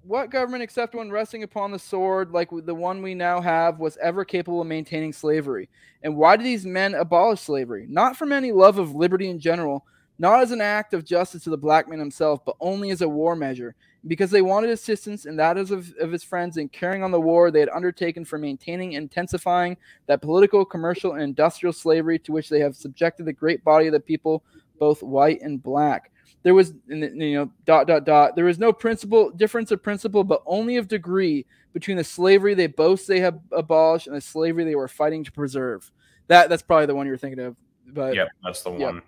What 0.03 0.31
government, 0.31 0.63
except 0.63 0.95
when 0.95 1.11
resting 1.11 1.43
upon 1.43 1.71
the 1.71 1.79
sword, 1.79 2.31
like 2.31 2.49
the 2.51 2.75
one 2.75 3.01
we 3.01 3.13
now 3.13 3.41
have, 3.41 3.79
was 3.79 3.97
ever 3.97 4.23
capable 4.23 4.61
of 4.61 4.67
maintaining 4.67 5.13
slavery? 5.13 5.69
And 6.03 6.15
why 6.15 6.37
did 6.37 6.45
these 6.45 6.65
men 6.65 6.95
abolish 6.95 7.41
slavery? 7.41 7.85
Not 7.89 8.15
from 8.15 8.31
any 8.31 8.51
love 8.51 8.77
of 8.77 8.95
liberty 8.95 9.29
in 9.29 9.39
general, 9.39 9.85
not 10.17 10.41
as 10.41 10.51
an 10.51 10.61
act 10.61 10.93
of 10.93 11.03
justice 11.03 11.43
to 11.43 11.49
the 11.49 11.57
black 11.57 11.89
man 11.89 11.99
himself, 11.99 12.43
but 12.45 12.55
only 12.59 12.91
as 12.91 13.01
a 13.01 13.09
war 13.09 13.35
measure, 13.35 13.75
because 14.07 14.29
they 14.29 14.41
wanted 14.41 14.69
assistance, 14.69 15.25
and 15.25 15.39
that 15.39 15.57
of, 15.57 15.71
of 15.99 16.11
his 16.11 16.23
friends 16.23 16.57
in 16.57 16.69
carrying 16.69 17.03
on 17.03 17.11
the 17.11 17.19
war 17.19 17.49
they 17.49 17.59
had 17.59 17.69
undertaken 17.69 18.23
for 18.23 18.37
maintaining 18.37 18.95
and 18.95 19.03
intensifying 19.03 19.77
that 20.05 20.21
political, 20.21 20.63
commercial, 20.63 21.13
and 21.13 21.23
industrial 21.23 21.73
slavery 21.73 22.19
to 22.19 22.31
which 22.31 22.49
they 22.49 22.59
have 22.59 22.75
subjected 22.75 23.25
the 23.25 23.33
great 23.33 23.63
body 23.63 23.87
of 23.87 23.93
the 23.93 23.99
people, 23.99 24.43
both 24.79 25.01
white 25.01 25.41
and 25.41 25.61
black. 25.63 26.11
There 26.43 26.53
was, 26.53 26.73
you 26.87 27.09
know, 27.33 27.51
dot 27.65 27.87
dot 27.87 28.05
dot. 28.05 28.35
There 28.35 28.45
was 28.45 28.59
no 28.59 28.71
principle 28.71 29.31
difference 29.31 29.71
of 29.71 29.81
principle, 29.81 30.23
but 30.23 30.43
only 30.45 30.77
of 30.77 30.87
degree 30.87 31.45
between 31.73 31.97
the 31.97 32.03
slavery 32.03 32.53
they 32.53 32.67
boast 32.67 33.07
they 33.07 33.19
have 33.19 33.39
abolished 33.51 34.07
and 34.07 34.15
the 34.15 34.21
slavery 34.21 34.63
they 34.63 34.75
were 34.75 34.87
fighting 34.87 35.23
to 35.23 35.31
preserve. 35.31 35.91
That 36.27 36.49
that's 36.49 36.61
probably 36.61 36.85
the 36.85 36.95
one 36.95 37.07
you're 37.07 37.17
thinking 37.17 37.43
of. 37.43 37.55
But 37.87 38.13
yep, 38.13 38.27
that's 38.43 38.61
the 38.61 38.69
one. 38.71 39.01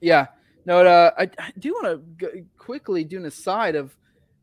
yeah. 0.00 0.26
No, 0.64 0.84
uh, 0.84 1.10
I, 1.18 1.22
I 1.38 1.52
do 1.58 1.72
want 1.72 2.18
to 2.20 2.46
quickly 2.58 3.02
do 3.02 3.16
an 3.16 3.26
aside 3.26 3.74
of 3.74 3.96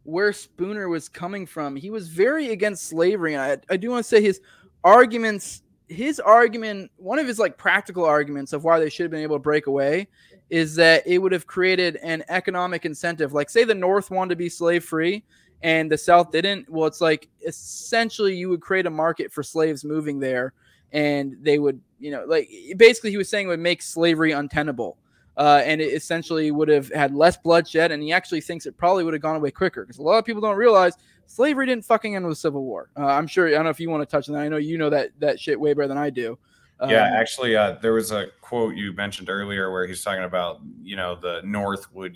where 0.07 0.31
Spooner 0.31 0.88
was 0.88 1.09
coming 1.09 1.45
from. 1.45 1.75
He 1.75 1.89
was 1.89 2.07
very 2.07 2.51
against 2.51 2.88
slavery, 2.88 3.34
and 3.34 3.41
I, 3.41 3.57
I 3.73 3.75
do 3.75 3.89
want 3.89 4.05
to 4.05 4.07
say 4.07 4.21
his 4.21 4.39
arguments, 4.81 5.63
his 5.89 6.21
argument, 6.21 6.89
one 6.95 7.19
of 7.19 7.27
his 7.27 7.39
like 7.39 7.57
practical 7.57 8.05
arguments 8.05 8.53
of 8.53 8.63
why 8.63 8.79
they 8.79 8.89
should 8.89 9.03
have 9.03 9.11
been 9.11 9.19
able 9.19 9.35
to 9.35 9.41
break 9.41 9.67
away, 9.67 10.07
is 10.49 10.75
that 10.75 11.05
it 11.05 11.17
would 11.17 11.34
have 11.34 11.45
created 11.45 11.97
an 11.97 12.23
economic 12.29 12.85
incentive. 12.85 13.34
Like, 13.34 13.49
say 13.49 13.65
the 13.65 13.75
North 13.75 14.09
wanted 14.09 14.29
to 14.29 14.35
be 14.38 14.47
slave 14.47 14.85
free, 14.85 15.25
and 15.61 15.91
the 15.91 15.97
South 15.97 16.31
didn't. 16.31 16.69
Well, 16.69 16.88
it's 16.88 17.01
like 17.01 17.27
essentially 17.45 18.34
you 18.34 18.47
would 18.47 18.61
create 18.61 18.85
a 18.85 18.89
market 18.89 19.29
for 19.29 19.43
slaves 19.43 19.84
moving 19.84 20.21
there, 20.21 20.53
and 20.93 21.35
they 21.41 21.59
would, 21.59 21.81
you 21.99 22.11
know, 22.11 22.23
like 22.25 22.49
basically 22.77 23.09
he 23.09 23.17
was 23.17 23.27
saying 23.27 23.49
would 23.49 23.59
make 23.59 23.81
slavery 23.81 24.31
untenable 24.31 24.97
uh, 25.38 25.61
and 25.64 25.80
it 25.80 25.93
essentially 25.93 26.51
would 26.51 26.68
have 26.68 26.91
had 26.91 27.14
less 27.15 27.38
bloodshed. 27.38 27.91
And 27.91 28.03
he 28.03 28.11
actually 28.11 28.41
thinks 28.41 28.65
it 28.65 28.77
probably 28.77 29.03
would 29.03 29.14
have 29.14 29.22
gone 29.22 29.35
away 29.35 29.51
quicker 29.51 29.84
because 29.84 29.99
a 29.99 30.03
lot 30.03 30.18
of 30.18 30.26
people 30.26 30.41
don't 30.41 30.57
realize 30.57 30.93
slavery 31.26 31.65
didn't 31.65 31.85
fucking 31.85 32.15
end 32.15 32.26
with 32.26 32.34
the 32.34 32.41
Civil 32.41 32.64
War. 32.64 32.89
Uh, 32.97 33.05
I'm 33.05 33.27
sure. 33.27 33.47
I 33.47 33.51
don't 33.51 33.64
know 33.64 33.69
if 33.69 33.80
you 33.80 33.89
want 33.89 34.07
to 34.07 34.11
touch 34.11 34.27
on 34.27 34.35
that. 34.35 34.41
I 34.41 34.49
know 34.49 34.57
you 34.57 34.77
know 34.77 34.89
that 34.89 35.11
that 35.19 35.39
shit 35.39 35.59
way 35.59 35.73
better 35.73 35.88
than 35.88 35.97
I 35.97 36.09
do. 36.09 36.38
Um, 36.80 36.89
yeah, 36.89 37.09
actually, 37.14 37.55
uh, 37.55 37.77
there 37.81 37.93
was 37.93 38.11
a 38.11 38.27
quote 38.41 38.76
you 38.76 38.93
mentioned 38.93 39.30
earlier 39.30 39.72
where 39.72 39.88
he's 39.88 40.03
talking 40.03 40.23
about, 40.23 40.59
you 40.81 40.95
know, 40.95 41.15
the 41.15 41.41
North 41.43 41.91
would 41.93 42.15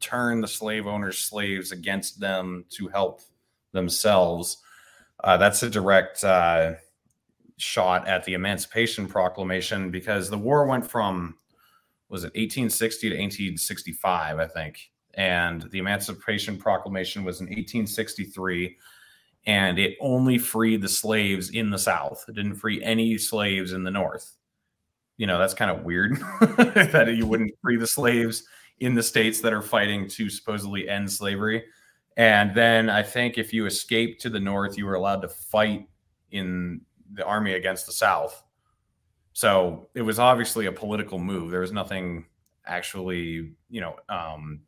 turn 0.00 0.40
the 0.40 0.48
slave 0.48 0.86
owners' 0.86 1.18
slaves 1.18 1.72
against 1.72 2.20
them 2.20 2.64
to 2.70 2.86
help 2.88 3.20
themselves. 3.72 4.58
Uh, 5.24 5.36
that's 5.36 5.62
a 5.62 5.70
direct 5.70 6.22
uh, 6.22 6.74
shot 7.56 8.06
at 8.06 8.24
the 8.24 8.34
Emancipation 8.34 9.08
Proclamation 9.08 9.90
because 9.90 10.30
the 10.30 10.38
war 10.38 10.66
went 10.66 10.88
from, 10.88 11.36
was 12.08 12.24
it 12.24 12.34
1860 12.34 13.10
to 13.10 13.14
1865, 13.14 14.38
I 14.38 14.46
think. 14.46 14.90
And 15.14 15.62
the 15.70 15.78
Emancipation 15.78 16.58
Proclamation 16.58 17.24
was 17.24 17.40
in 17.40 17.46
1863 17.46 18.76
and 19.46 19.78
it 19.78 19.96
only 20.00 20.38
freed 20.38 20.82
the 20.82 20.88
slaves 20.88 21.50
in 21.50 21.70
the 21.70 21.78
South. 21.78 22.24
It 22.28 22.34
didn't 22.34 22.56
free 22.56 22.82
any 22.82 23.16
slaves 23.16 23.72
in 23.72 23.84
the 23.84 23.90
North. 23.90 24.32
You 25.18 25.26
know, 25.26 25.38
that's 25.38 25.54
kind 25.54 25.70
of 25.70 25.84
weird 25.84 26.16
that 26.40 27.14
you 27.16 27.26
wouldn't 27.26 27.52
free 27.62 27.76
the 27.76 27.86
slaves 27.86 28.44
in 28.80 28.94
the 28.94 29.02
states 29.02 29.40
that 29.40 29.52
are 29.52 29.62
fighting 29.62 30.08
to 30.08 30.28
supposedly 30.28 30.88
end 30.88 31.10
slavery. 31.10 31.64
And 32.16 32.54
then 32.54 32.90
I 32.90 33.02
think 33.02 33.38
if 33.38 33.52
you 33.52 33.66
escaped 33.66 34.20
to 34.22 34.30
the 34.30 34.40
North, 34.40 34.76
you 34.76 34.84
were 34.86 34.94
allowed 34.94 35.22
to 35.22 35.28
fight 35.28 35.88
in 36.32 36.80
the 37.12 37.24
army 37.24 37.54
against 37.54 37.86
the 37.86 37.92
South. 37.92 38.42
So 39.36 39.90
it 39.94 40.00
was 40.00 40.18
obviously 40.18 40.64
a 40.64 40.72
political 40.72 41.18
move. 41.18 41.50
There 41.50 41.60
was 41.60 41.70
nothing 41.70 42.24
actually, 42.64 43.52
you 43.68 43.80
know, 43.82 43.96
um, 44.08 44.60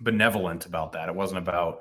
benevolent 0.00 0.66
about 0.66 0.90
that. 0.94 1.08
It 1.08 1.14
wasn't 1.14 1.38
about 1.38 1.78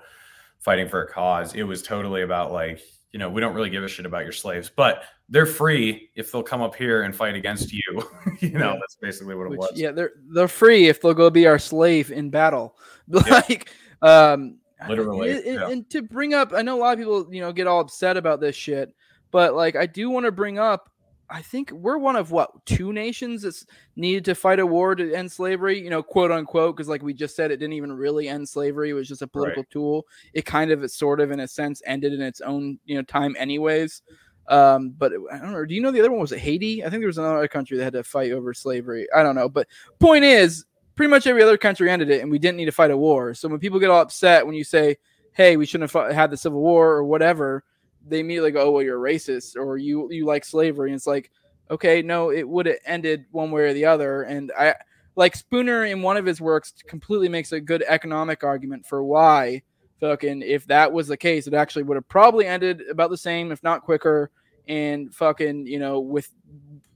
fighting 0.60 0.88
for 0.88 1.02
a 1.02 1.08
cause. 1.12 1.56
It 1.56 1.64
was 1.64 1.82
totally 1.82 2.22
about 2.22 2.52
like, 2.52 2.82
you 3.14 3.18
know, 3.18 3.32
we 3.32 3.42
don't 3.42 3.56
really 3.56 3.72
give 3.72 3.84
a 3.84 3.88
shit 3.88 4.06
about 4.06 4.26
your 4.26 4.32
slaves, 4.32 4.70
but 4.70 5.06
they're 5.28 5.48
free 5.48 6.12
if 6.14 6.32
they'll 6.32 6.44
come 6.44 6.62
up 6.62 6.76
here 6.76 7.02
and 7.02 7.16
fight 7.16 7.34
against 7.34 7.74
you. 7.74 7.82
you 8.42 8.52
know, 8.52 8.74
Yeah. 8.74 8.80
that's 8.80 8.98
basically 9.02 9.34
what 9.34 9.46
it 9.46 9.50
which, 9.50 9.58
was. 9.58 9.72
yeah, 9.74 9.90
they're 9.92 10.12
they're 10.32 10.48
free 10.48 10.88
if 10.88 11.02
they'll 11.02 11.16
go 11.16 11.32
be 11.32 11.48
our 11.48 11.58
slave 11.58 12.12
in 12.12 12.30
battle. 12.30 12.78
Like, 13.08 13.72
um, 14.04 14.60
Literally, 14.88 15.32
and- 15.32 15.46
yeah. 15.46 15.70
and 15.70 15.90
to 15.90 16.04
bring 16.04 16.36
up, 16.36 16.54
I 16.54 16.62
know 16.62 16.78
a 16.78 16.80
lot 16.80 16.94
of 16.94 17.00
people, 17.00 17.28
you 17.34 17.42
know, 17.42 17.52
get 17.52 17.66
all 17.66 17.80
upset 17.80 18.18
about 18.18 18.40
this 18.40 18.56
shit, 18.56 18.94
but 19.32 19.56
like, 19.56 19.76
I 19.76 19.88
do 19.88 20.12
want 20.12 20.28
to 20.28 20.32
bring 20.32 20.60
up. 20.60 20.89
I 21.32 21.42
think 21.42 21.72
we're 21.72 21.98
one 21.98 22.16
of 22.16 22.32
what 22.32 22.66
two 22.66 22.92
nations 22.92 23.44
that's 23.44 23.66
needed 23.96 24.26
to 24.26 24.36
fight 24.36 24.60
a 24.60 24.66
war 24.66 24.96
to 24.96 25.14
end 25.14 25.32
slavery, 25.32 25.80
you 25.80 25.90
know, 25.90 26.02
quote 26.02 26.32
unquote, 26.32 26.76
because 26.76 26.90
like 26.90 27.04
we 27.04 27.14
just 27.14 27.36
said, 27.36 27.52
it 27.52 27.58
didn't 27.58 27.74
even 27.74 27.92
really 27.94 28.28
end 28.28 28.50
slavery; 28.50 28.90
it 28.90 28.94
was 28.94 29.08
just 29.08 29.22
a 29.22 29.28
political 29.28 29.64
tool. 29.70 30.08
It 30.34 30.46
kind 30.46 30.72
of, 30.72 30.84
it 30.84 30.90
sort 30.90 31.20
of, 31.20 31.32
in 31.32 31.42
a 31.42 31.48
sense, 31.48 31.82
ended 31.86 32.14
in 32.14 32.22
its 32.22 32.42
own, 32.42 32.80
you 32.86 32.96
know, 32.96 33.04
time, 33.04 33.36
anyways. 33.38 34.02
Um, 34.48 34.90
but 34.98 35.14
I 35.32 35.38
don't 35.38 35.52
know. 35.52 35.66
Do 35.66 35.76
you 35.76 35.82
know 35.82 35.92
the 35.92 36.00
other 36.00 36.12
one 36.12 36.22
was 36.22 36.32
it 36.32 36.40
Haiti? 36.40 36.84
I 36.84 36.90
think 36.90 37.02
there 37.02 37.08
was 37.08 37.20
another 37.20 37.48
country 37.48 37.78
that 37.78 37.84
had 37.84 37.94
to 37.94 38.04
fight 38.04 38.32
over 38.32 38.54
slavery. 38.54 39.08
I 39.16 39.22
don't 39.22 39.36
know, 39.36 39.48
but 39.48 39.68
point 40.00 40.26
is, 40.26 40.66
pretty 40.96 41.12
much 41.12 41.28
every 41.28 41.44
other 41.44 41.58
country 41.58 41.90
ended 41.90 42.10
it, 42.10 42.22
and 42.22 42.32
we 42.32 42.40
didn't 42.40 42.58
need 42.58 42.66
to 42.66 42.72
fight 42.72 42.92
a 42.92 42.98
war. 42.98 43.34
So 43.34 43.48
when 43.48 43.60
people 43.60 43.80
get 43.80 43.90
all 43.90 44.02
upset 44.02 44.46
when 44.46 44.56
you 44.56 44.64
say, 44.64 44.98
"Hey, 45.34 45.56
we 45.56 45.66
shouldn't 45.66 45.84
have 45.84 45.92
fought- 45.92 46.12
had 46.12 46.32
the 46.32 46.38
Civil 46.38 46.60
War" 46.60 46.90
or 46.90 47.04
whatever, 47.04 47.64
they 48.08 48.20
immediately 48.20 48.52
go, 48.52 48.68
"Oh, 48.68 48.72
well, 48.72 48.84
you're 48.84 49.00
racist," 49.00 49.56
or 49.56 49.78
"You 49.78 50.12
you 50.12 50.26
like 50.26 50.46
slavery." 50.46 50.90
And 50.90 50.96
it's 50.96 51.08
like, 51.08 51.32
okay, 51.72 52.02
no, 52.02 52.32
it 52.32 52.48
would 52.48 52.66
have 52.66 52.78
ended 52.86 53.26
one 53.32 53.52
way 53.52 53.64
or 53.64 53.74
the 53.74 53.86
other. 53.86 54.24
And 54.24 54.52
I 54.58 54.76
like 55.16 55.36
Spooner 55.36 55.86
in 55.86 56.02
one 56.02 56.18
of 56.18 56.26
his 56.26 56.42
works 56.42 56.74
completely 56.88 57.30
makes 57.30 57.52
a 57.52 57.60
good 57.60 57.84
economic 57.88 58.44
argument 58.44 58.86
for 58.86 59.04
why 59.04 59.64
fucking 60.00 60.42
if 60.42 60.66
that 60.68 60.92
was 60.92 61.08
the 61.08 61.18
case, 61.18 61.48
it 61.48 61.54
actually 61.54 61.84
would 61.84 61.96
have 61.96 62.08
probably 62.08 62.46
ended 62.46 62.84
about 62.90 63.10
the 63.10 63.18
same, 63.18 63.52
if 63.52 63.62
not 63.64 63.84
quicker, 63.84 64.32
and 64.68 65.14
fucking 65.14 65.68
you 65.68 65.80
know 65.80 66.00
with 66.00 66.30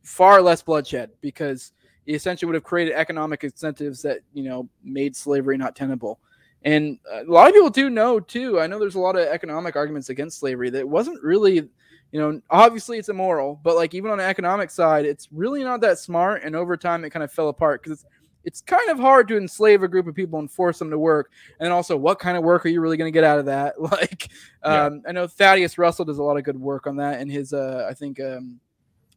far 0.04 0.42
less 0.42 0.62
bloodshed 0.62 1.10
because 1.22 1.72
he 2.06 2.14
essentially 2.14 2.48
would 2.48 2.56
have 2.56 2.64
created 2.64 2.94
economic 2.94 3.44
incentives 3.44 4.02
that 4.02 4.20
you 4.34 4.44
know 4.44 4.70
made 4.84 5.16
slavery 5.16 5.58
not 5.58 5.76
tenable. 5.76 6.20
And 6.64 6.98
a 7.11 7.23
lot 7.23 7.48
of 7.49 7.53
people 7.53 7.69
do 7.69 7.90
know 7.90 8.19
too. 8.19 8.60
I 8.60 8.68
know 8.68 8.80
there's 8.80 8.95
a 8.95 8.99
lot 8.99 9.15
of 9.18 9.27
economic 9.27 9.76
arguments 9.76 10.10
against 10.10 10.40
slavery 10.40 10.69
that 10.72 10.88
wasn't 10.88 11.22
really, 11.22 11.56
you 11.56 12.19
know, 12.19 12.41
obviously 12.49 12.98
it's 12.98 13.10
immoral, 13.10 13.60
but 13.64 13.76
like 13.76 13.94
even 13.94 14.11
on 14.11 14.18
the 14.18 14.23
economic 14.23 14.72
side, 14.72 15.06
it's 15.06 15.27
really 15.31 15.64
not 15.64 15.81
that 15.81 15.99
smart. 15.99 16.44
And 16.44 16.56
over 16.56 16.77
time, 16.77 17.03
it 17.03 17.10
kind 17.10 17.23
of 17.23 17.31
fell 17.31 17.49
apart 17.49 17.84
because 17.84 17.99
it's 17.99 18.06
it's 18.45 18.60
kind 18.60 18.90
of 18.90 18.99
hard 18.99 19.30
to 19.30 19.38
enslave 19.38 19.84
a 19.84 19.88
group 19.88 20.06
of 20.06 20.14
people 20.15 20.38
and 20.38 20.52
force 20.52 20.77
them 20.77 20.90
to 20.90 20.99
work. 20.99 21.31
And 21.61 21.72
also, 21.72 21.95
what 21.95 22.19
kind 22.19 22.35
of 22.38 22.44
work 22.44 22.65
are 22.65 22.69
you 22.69 22.81
really 22.81 22.98
going 22.98 23.07
to 23.11 23.18
get 23.18 23.23
out 23.23 23.40
of 23.40 23.45
that? 23.45 23.76
Like, 23.80 24.30
Yeah. 24.65 24.85
um, 24.88 25.02
I 25.07 25.14
know 25.14 25.27
Thaddeus 25.27 25.77
Russell 25.77 26.03
does 26.03 26.18
a 26.18 26.23
lot 26.23 26.35
of 26.35 26.44
good 26.44 26.60
work 26.60 26.85
on 26.85 26.98
that 26.98 27.22
in 27.22 27.30
his, 27.30 27.53
uh, 27.53 27.88
I 27.90 27.94
think, 27.94 28.19
um, 28.19 28.60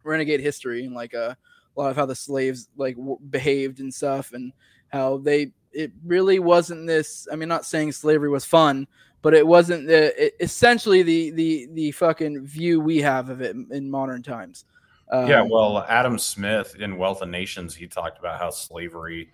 Renegade 0.04 0.38
History 0.40 0.84
and 0.84 0.94
like 0.94 1.12
uh, 1.12 1.34
a 1.76 1.80
lot 1.80 1.90
of 1.90 1.96
how 1.96 2.06
the 2.06 2.14
slaves 2.14 2.68
like 2.76 2.94
w- 2.96 3.18
behaved 3.30 3.80
and 3.80 3.92
stuff, 3.92 4.32
and 4.32 4.52
how 4.90 5.16
they 5.18 5.50
it 5.76 5.92
really 6.04 6.38
wasn't 6.38 6.86
this. 6.86 7.28
I 7.30 7.36
mean, 7.36 7.48
not 7.48 7.64
saying 7.66 7.92
slavery 7.92 8.28
was 8.28 8.44
fun, 8.44 8.86
but 9.22 9.34
it 9.34 9.46
wasn't 9.46 9.86
the 9.86 10.26
it, 10.26 10.34
essentially 10.40 11.02
the 11.02 11.30
the 11.30 11.68
the 11.72 11.90
fucking 11.92 12.46
view 12.46 12.80
we 12.80 12.98
have 12.98 13.28
of 13.28 13.40
it 13.42 13.54
in, 13.54 13.68
in 13.70 13.90
modern 13.90 14.22
times. 14.22 14.64
yeah, 15.12 15.42
Um, 15.42 15.48
well, 15.48 15.84
Adam 15.88 16.18
Smith 16.18 16.74
in 16.80 16.96
Wealth 16.98 17.22
of 17.22 17.28
Nations, 17.28 17.74
he 17.74 17.86
talked 17.86 18.18
about 18.18 18.40
how 18.40 18.50
slavery 18.50 19.30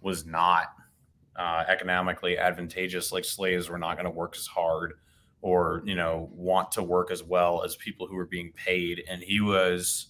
was 0.00 0.26
not 0.26 0.72
uh, 1.36 1.64
economically 1.68 2.36
advantageous. 2.38 3.12
Like 3.12 3.24
slaves 3.24 3.68
were 3.68 3.78
not 3.78 3.94
going 3.94 4.04
to 4.04 4.10
work 4.10 4.34
as 4.36 4.46
hard 4.46 4.94
or, 5.40 5.82
you 5.84 5.94
know, 5.94 6.28
want 6.34 6.70
to 6.72 6.82
work 6.82 7.10
as 7.10 7.22
well 7.22 7.62
as 7.64 7.74
people 7.76 8.06
who 8.06 8.16
were 8.16 8.26
being 8.26 8.52
paid. 8.52 9.02
And 9.08 9.22
he 9.22 9.40
was, 9.40 10.08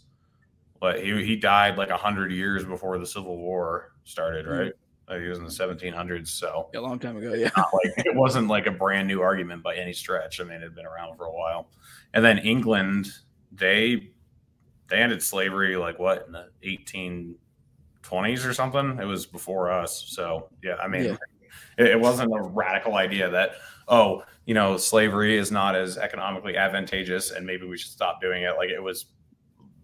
but 0.80 1.02
he, 1.04 1.24
he 1.24 1.36
died 1.36 1.76
like 1.78 1.90
a 1.90 1.96
hundred 1.96 2.32
years 2.32 2.64
before 2.64 2.98
the 2.98 3.06
Civil 3.06 3.36
War 3.38 3.92
started, 4.04 4.46
Mhm. 4.46 4.58
right? 4.58 4.72
Like, 5.12 5.22
he 5.22 5.28
was 5.28 5.38
in 5.38 5.44
the 5.44 5.50
1700s. 5.50 6.28
So 6.28 6.68
a 6.74 6.80
long 6.80 6.98
time 6.98 7.16
ago, 7.16 7.34
yeah. 7.34 7.50
like 7.56 8.06
it 8.06 8.14
wasn't 8.14 8.48
like 8.48 8.66
a 8.66 8.70
brand 8.70 9.06
new 9.08 9.20
argument 9.20 9.62
by 9.62 9.74
any 9.76 9.92
stretch. 9.92 10.40
I 10.40 10.44
mean, 10.44 10.54
it 10.54 10.62
had 10.62 10.74
been 10.74 10.86
around 10.86 11.16
for 11.16 11.26
a 11.26 11.32
while. 11.32 11.68
And 12.14 12.24
then 12.24 12.38
England, 12.38 13.08
they 13.52 14.10
they 14.88 14.96
ended 14.98 15.22
slavery 15.22 15.76
like 15.76 15.98
what 15.98 16.24
in 16.26 16.32
the 16.32 16.48
1820s 16.64 18.46
or 18.46 18.54
something. 18.54 18.98
It 19.00 19.04
was 19.04 19.26
before 19.26 19.70
us. 19.70 20.04
So 20.08 20.48
yeah, 20.62 20.76
I 20.76 20.88
mean, 20.88 21.04
Yeah. 21.04 21.16
it, 21.78 21.86
it 21.92 22.00
wasn't 22.00 22.32
a 22.34 22.40
radical 22.40 22.96
idea 22.96 23.28
that 23.30 23.52
oh, 23.88 24.22
you 24.46 24.54
know, 24.54 24.76
slavery 24.76 25.36
is 25.36 25.50
not 25.50 25.74
as 25.76 25.98
economically 25.98 26.56
advantageous, 26.56 27.30
and 27.32 27.46
maybe 27.46 27.66
we 27.66 27.76
should 27.76 27.90
stop 27.90 28.20
doing 28.20 28.42
it. 28.44 28.56
Like 28.56 28.70
it 28.70 28.82
was. 28.82 29.06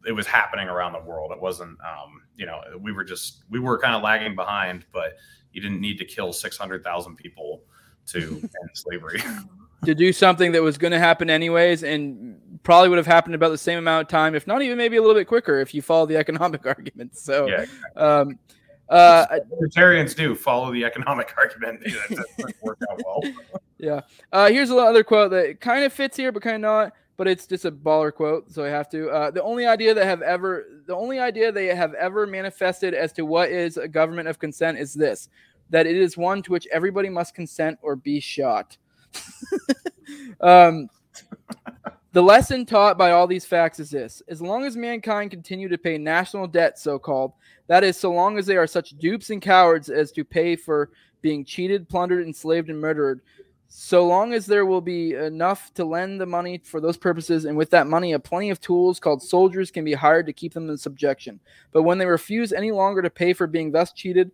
It 0.09 0.13
was 0.13 0.27
happening 0.27 0.69
around 0.69 0.95
the 0.95 1.01
world. 1.01 1.33
It 1.33 1.41
wasn't, 1.41 1.79
um, 1.81 2.23
you 2.35 2.47
know, 2.47 2.61
we 2.81 2.93
were 2.93 3.05
just 3.05 3.45
we 3.51 3.61
were 3.61 3.79
kind 3.79 3.95
of 3.95 4.03
lagging 4.03 4.35
behind, 4.35 4.87
but 4.91 5.19
you 5.53 5.61
didn't 5.61 5.83
need 5.83 5.99
to 5.99 6.07
kill 6.07 6.33
six 6.33 6.57
hundred 6.57 6.83
thousand 6.83 7.17
people 7.17 7.63
to 8.07 8.21
end 8.43 8.71
slavery. 8.73 9.23
to 9.85 9.95
do 9.95 10.13
something 10.13 10.53
that 10.53 10.63
was 10.63 10.79
going 10.79 10.93
to 10.93 10.99
happen 10.99 11.29
anyways, 11.29 11.85
and 11.85 12.41
probably 12.63 12.89
would 12.89 12.97
have 12.97 13.07
happened 13.07 13.35
about 13.35 13.51
the 13.51 13.59
same 13.59 13.79
amount 13.79 14.03
of 14.03 14.09
time, 14.09 14.35
if 14.35 14.47
not 14.47 14.63
even 14.63 14.79
maybe 14.79 14.97
a 14.97 15.01
little 15.01 15.15
bit 15.15 15.29
quicker, 15.29 15.61
if 15.61 15.75
you 15.75 15.83
follow 15.83 16.07
the 16.07 16.17
economic 16.17 16.67
argument. 16.67 17.17
So, 17.17 17.47
yeah, 17.47 17.63
exactly. 17.63 18.03
um, 18.03 18.39
uh, 18.89 19.27
libertarians 19.51 20.15
do 20.15 20.35
follow 20.35 20.73
the 20.73 20.87
economic 20.87 21.35
argument. 21.37 21.81
That 21.85 22.25
doesn't 22.39 22.63
work 22.63 22.79
out 22.91 23.01
well. 23.05 23.21
yeah. 23.77 24.01
Uh, 24.33 24.49
here's 24.49 24.71
another 24.71 25.05
quote 25.05 25.31
that 25.33 25.61
kind 25.61 25.85
of 25.85 25.93
fits 25.93 26.17
here, 26.17 26.33
but 26.33 26.43
kind 26.43 26.57
of 26.57 26.63
not. 26.63 26.93
But 27.19 27.29
it's 27.29 27.47
just 27.47 27.67
a 27.67 27.73
baller 27.73 28.15
quote, 28.15 28.51
so 28.51 28.65
I 28.65 28.69
have 28.69 28.89
to. 28.91 29.11
Uh, 29.11 29.31
the 29.31 29.43
only 29.43 29.67
idea 29.67 29.93
that 29.93 30.07
have 30.07 30.23
ever, 30.23 30.65
the 30.87 30.95
only 30.95 31.19
idea 31.19 31.53
they 31.53 31.67
have 31.67 31.93
ever 31.95 32.27
manifested 32.27 32.95
as 32.95 33.13
to 33.15 33.27
what 33.27 33.51
is 33.51 33.77
a 33.77 33.89
government 33.89 34.29
of 34.29 34.39
consent 34.39 34.79
is 34.79 34.95
this: 34.95 35.29
that 35.69 35.87
it 35.87 35.97
is 35.97 36.17
one 36.17 36.43
to 36.43 36.53
which 36.53 36.67
everybody 36.73 37.11
must 37.11 37.35
consent 37.35 37.79
or 37.83 37.97
be 37.97 38.21
shot. 38.21 38.79
um, 40.41 40.89
the 42.13 42.23
lesson 42.23 42.65
taught 42.65 42.97
by 42.97 43.11
all 43.11 43.27
these 43.27 43.45
facts 43.45 43.79
is 43.81 43.91
this 43.91 44.23
as 44.29 44.41
long 44.41 44.65
as 44.65 44.77
mankind 44.77 45.31
continue 45.31 45.69
to 45.69 45.79
pay 45.79 45.99
national 45.99 46.47
debt, 46.47 46.79
so 46.79 46.99
called, 46.99 47.33
that 47.67 47.85
is, 47.85 47.97
so 47.97 48.13
long 48.13 48.39
as 48.39 48.47
they 48.47 48.57
are 48.57 48.67
such 48.67 48.91
dupes 48.99 49.31
and 49.31 49.43
cowards 49.43 49.91
as 49.91 50.11
to 50.13 50.25
pay 50.25 50.57
for 50.57 50.91
being 51.21 51.45
cheated, 51.45 51.89
plundered, 51.89 52.27
enslaved, 52.27 52.71
and 52.71 52.81
murdered, 52.81 53.21
so 53.71 54.07
long 54.07 54.33
as 54.33 54.47
there 54.47 54.65
will 54.65 54.81
be 54.81 55.13
enough 55.13 55.73
to 55.75 55.85
lend 55.85 56.21
the 56.21 56.27
money 56.27 56.59
for 56.65 56.81
those 56.81 56.97
purposes, 56.97 57.45
and 57.45 57.57
with 57.57 57.69
that 57.71 57.87
money, 57.87 58.13
a 58.13 58.19
plenty 58.19 58.49
of 58.49 58.61
tools 58.61 58.99
called 58.99 59.23
soldiers 59.23 59.71
can 59.71 59.85
be 59.85 59.93
hired 59.93 60.25
to 60.27 60.33
keep 60.33 60.55
them 60.55 60.71
in 60.71 60.77
subjection. 60.79 61.39
But 61.71 61.83
when 61.83 61.99
they 61.99 62.07
refuse 62.07 62.53
any 62.53 62.73
longer 62.73 63.03
to 63.03 63.11
pay 63.11 63.35
for 63.35 63.47
being 63.47 63.71
thus 63.71 63.93
cheated, 63.93 64.31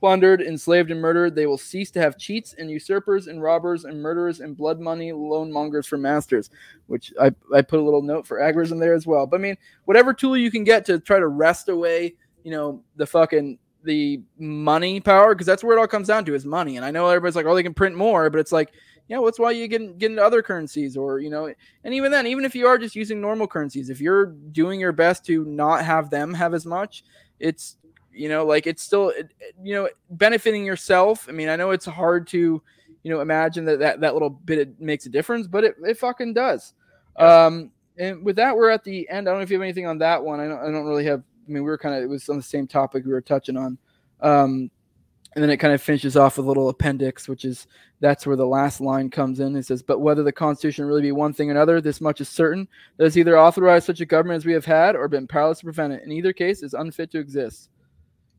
plundered, 0.00 0.42
enslaved, 0.42 0.90
and 0.90 1.00
murdered, 1.00 1.36
they 1.36 1.46
will 1.46 1.58
cease 1.58 1.92
to 1.92 2.00
have 2.00 2.18
cheats 2.18 2.54
and 2.58 2.70
usurpers 2.70 3.28
and 3.28 3.40
robbers 3.40 3.84
and 3.84 4.02
murderers 4.02 4.40
and 4.40 4.56
blood 4.56 4.80
money 4.80 5.12
loan 5.12 5.52
mongers 5.52 5.86
for 5.86 5.98
masters. 5.98 6.50
Which 6.88 7.12
I, 7.20 7.32
I 7.54 7.62
put 7.62 7.78
a 7.78 7.82
little 7.82 8.02
note 8.02 8.26
for 8.26 8.38
agorism 8.38 8.80
there 8.80 8.94
as 8.94 9.06
well. 9.06 9.28
But 9.28 9.40
I 9.40 9.42
mean, 9.42 9.58
whatever 9.84 10.12
tool 10.12 10.36
you 10.36 10.50
can 10.50 10.64
get 10.64 10.84
to 10.86 10.98
try 10.98 11.20
to 11.20 11.28
wrest 11.28 11.68
away, 11.68 12.16
you 12.42 12.50
know, 12.50 12.82
the 12.96 13.06
fucking 13.06 13.58
the 13.84 14.20
money 14.38 15.00
power, 15.00 15.34
because 15.34 15.46
that's 15.46 15.64
where 15.64 15.76
it 15.76 15.80
all 15.80 15.86
comes 15.86 16.08
down 16.08 16.24
to 16.26 16.34
is 16.34 16.44
money. 16.44 16.76
And 16.76 16.84
I 16.84 16.90
know 16.90 17.08
everybody's 17.08 17.36
like, 17.36 17.46
oh, 17.46 17.54
they 17.54 17.62
can 17.62 17.74
print 17.74 17.96
more, 17.96 18.30
but 18.30 18.38
it's 18.38 18.52
like, 18.52 18.72
yeah, 19.08 19.16
well, 19.16 19.26
that's 19.26 19.38
why 19.38 19.50
you 19.50 19.66
get, 19.66 19.98
get 19.98 20.10
into 20.10 20.22
other 20.24 20.42
currencies 20.42 20.96
or, 20.96 21.18
you 21.18 21.30
know, 21.30 21.52
and 21.84 21.94
even 21.94 22.12
then, 22.12 22.26
even 22.26 22.44
if 22.44 22.54
you 22.54 22.66
are 22.66 22.78
just 22.78 22.94
using 22.94 23.20
normal 23.20 23.48
currencies, 23.48 23.90
if 23.90 24.00
you're 24.00 24.26
doing 24.26 24.78
your 24.78 24.92
best 24.92 25.24
to 25.26 25.44
not 25.44 25.84
have 25.84 26.10
them 26.10 26.32
have 26.34 26.54
as 26.54 26.64
much, 26.64 27.02
it's 27.40 27.76
you 28.12 28.28
know 28.28 28.44
like 28.44 28.66
it's 28.66 28.82
still 28.82 29.12
you 29.62 29.74
know 29.74 29.88
benefiting 30.10 30.64
yourself. 30.64 31.26
I 31.28 31.32
mean 31.32 31.48
i 31.48 31.56
know 31.56 31.70
it's 31.70 31.86
hard 31.86 32.26
to 32.28 32.62
you 33.02 33.10
know 33.10 33.20
imagine 33.20 33.64
that 33.64 33.78
that, 33.78 34.00
that 34.00 34.12
little 34.12 34.30
bit 34.30 34.80
makes 34.80 35.06
a 35.06 35.08
difference 35.08 35.46
but 35.46 35.64
it, 35.64 35.76
it 35.82 35.98
fucking 35.98 36.34
does. 36.34 36.74
Um 37.16 37.70
and 37.98 38.24
with 38.24 38.36
that 38.36 38.56
we're 38.56 38.70
at 38.70 38.84
the 38.84 39.08
end. 39.08 39.28
I 39.28 39.32
don't 39.32 39.40
know 39.40 39.42
if 39.42 39.50
you 39.50 39.56
have 39.56 39.62
anything 39.62 39.86
on 39.86 39.98
that 39.98 40.22
one. 40.22 40.40
I 40.40 40.48
don't, 40.48 40.58
I 40.60 40.70
don't 40.70 40.86
really 40.86 41.04
have 41.04 41.22
i 41.46 41.50
mean 41.50 41.62
we 41.62 41.70
were 41.70 41.78
kind 41.78 41.94
of 41.94 42.02
it 42.02 42.08
was 42.08 42.28
on 42.28 42.36
the 42.36 42.42
same 42.42 42.66
topic 42.66 43.04
we 43.04 43.12
were 43.12 43.20
touching 43.20 43.56
on 43.56 43.78
um 44.20 44.70
and 45.36 45.44
then 45.44 45.50
it 45.50 45.58
kind 45.58 45.72
of 45.72 45.80
finishes 45.80 46.16
off 46.16 46.36
with 46.36 46.46
a 46.46 46.48
little 46.48 46.68
appendix 46.68 47.28
which 47.28 47.44
is 47.44 47.66
that's 48.00 48.26
where 48.26 48.36
the 48.36 48.46
last 48.46 48.80
line 48.80 49.08
comes 49.08 49.40
in 49.40 49.54
it 49.56 49.64
says 49.64 49.82
but 49.82 50.00
whether 50.00 50.22
the 50.22 50.32
constitution 50.32 50.84
really 50.84 51.02
be 51.02 51.12
one 51.12 51.32
thing 51.32 51.48
or 51.48 51.52
another 51.52 51.80
this 51.80 52.00
much 52.00 52.20
is 52.20 52.28
certain 52.28 52.66
that 52.96 53.06
it's 53.06 53.16
either 53.16 53.38
authorized 53.38 53.86
such 53.86 54.00
a 54.00 54.06
government 54.06 54.36
as 54.36 54.46
we 54.46 54.52
have 54.52 54.64
had 54.64 54.96
or 54.96 55.08
been 55.08 55.26
powerless 55.26 55.58
to 55.58 55.64
prevent 55.64 55.92
it 55.92 56.02
in 56.02 56.12
either 56.12 56.32
case 56.32 56.62
is 56.62 56.74
unfit 56.74 57.10
to 57.10 57.18
exist 57.18 57.70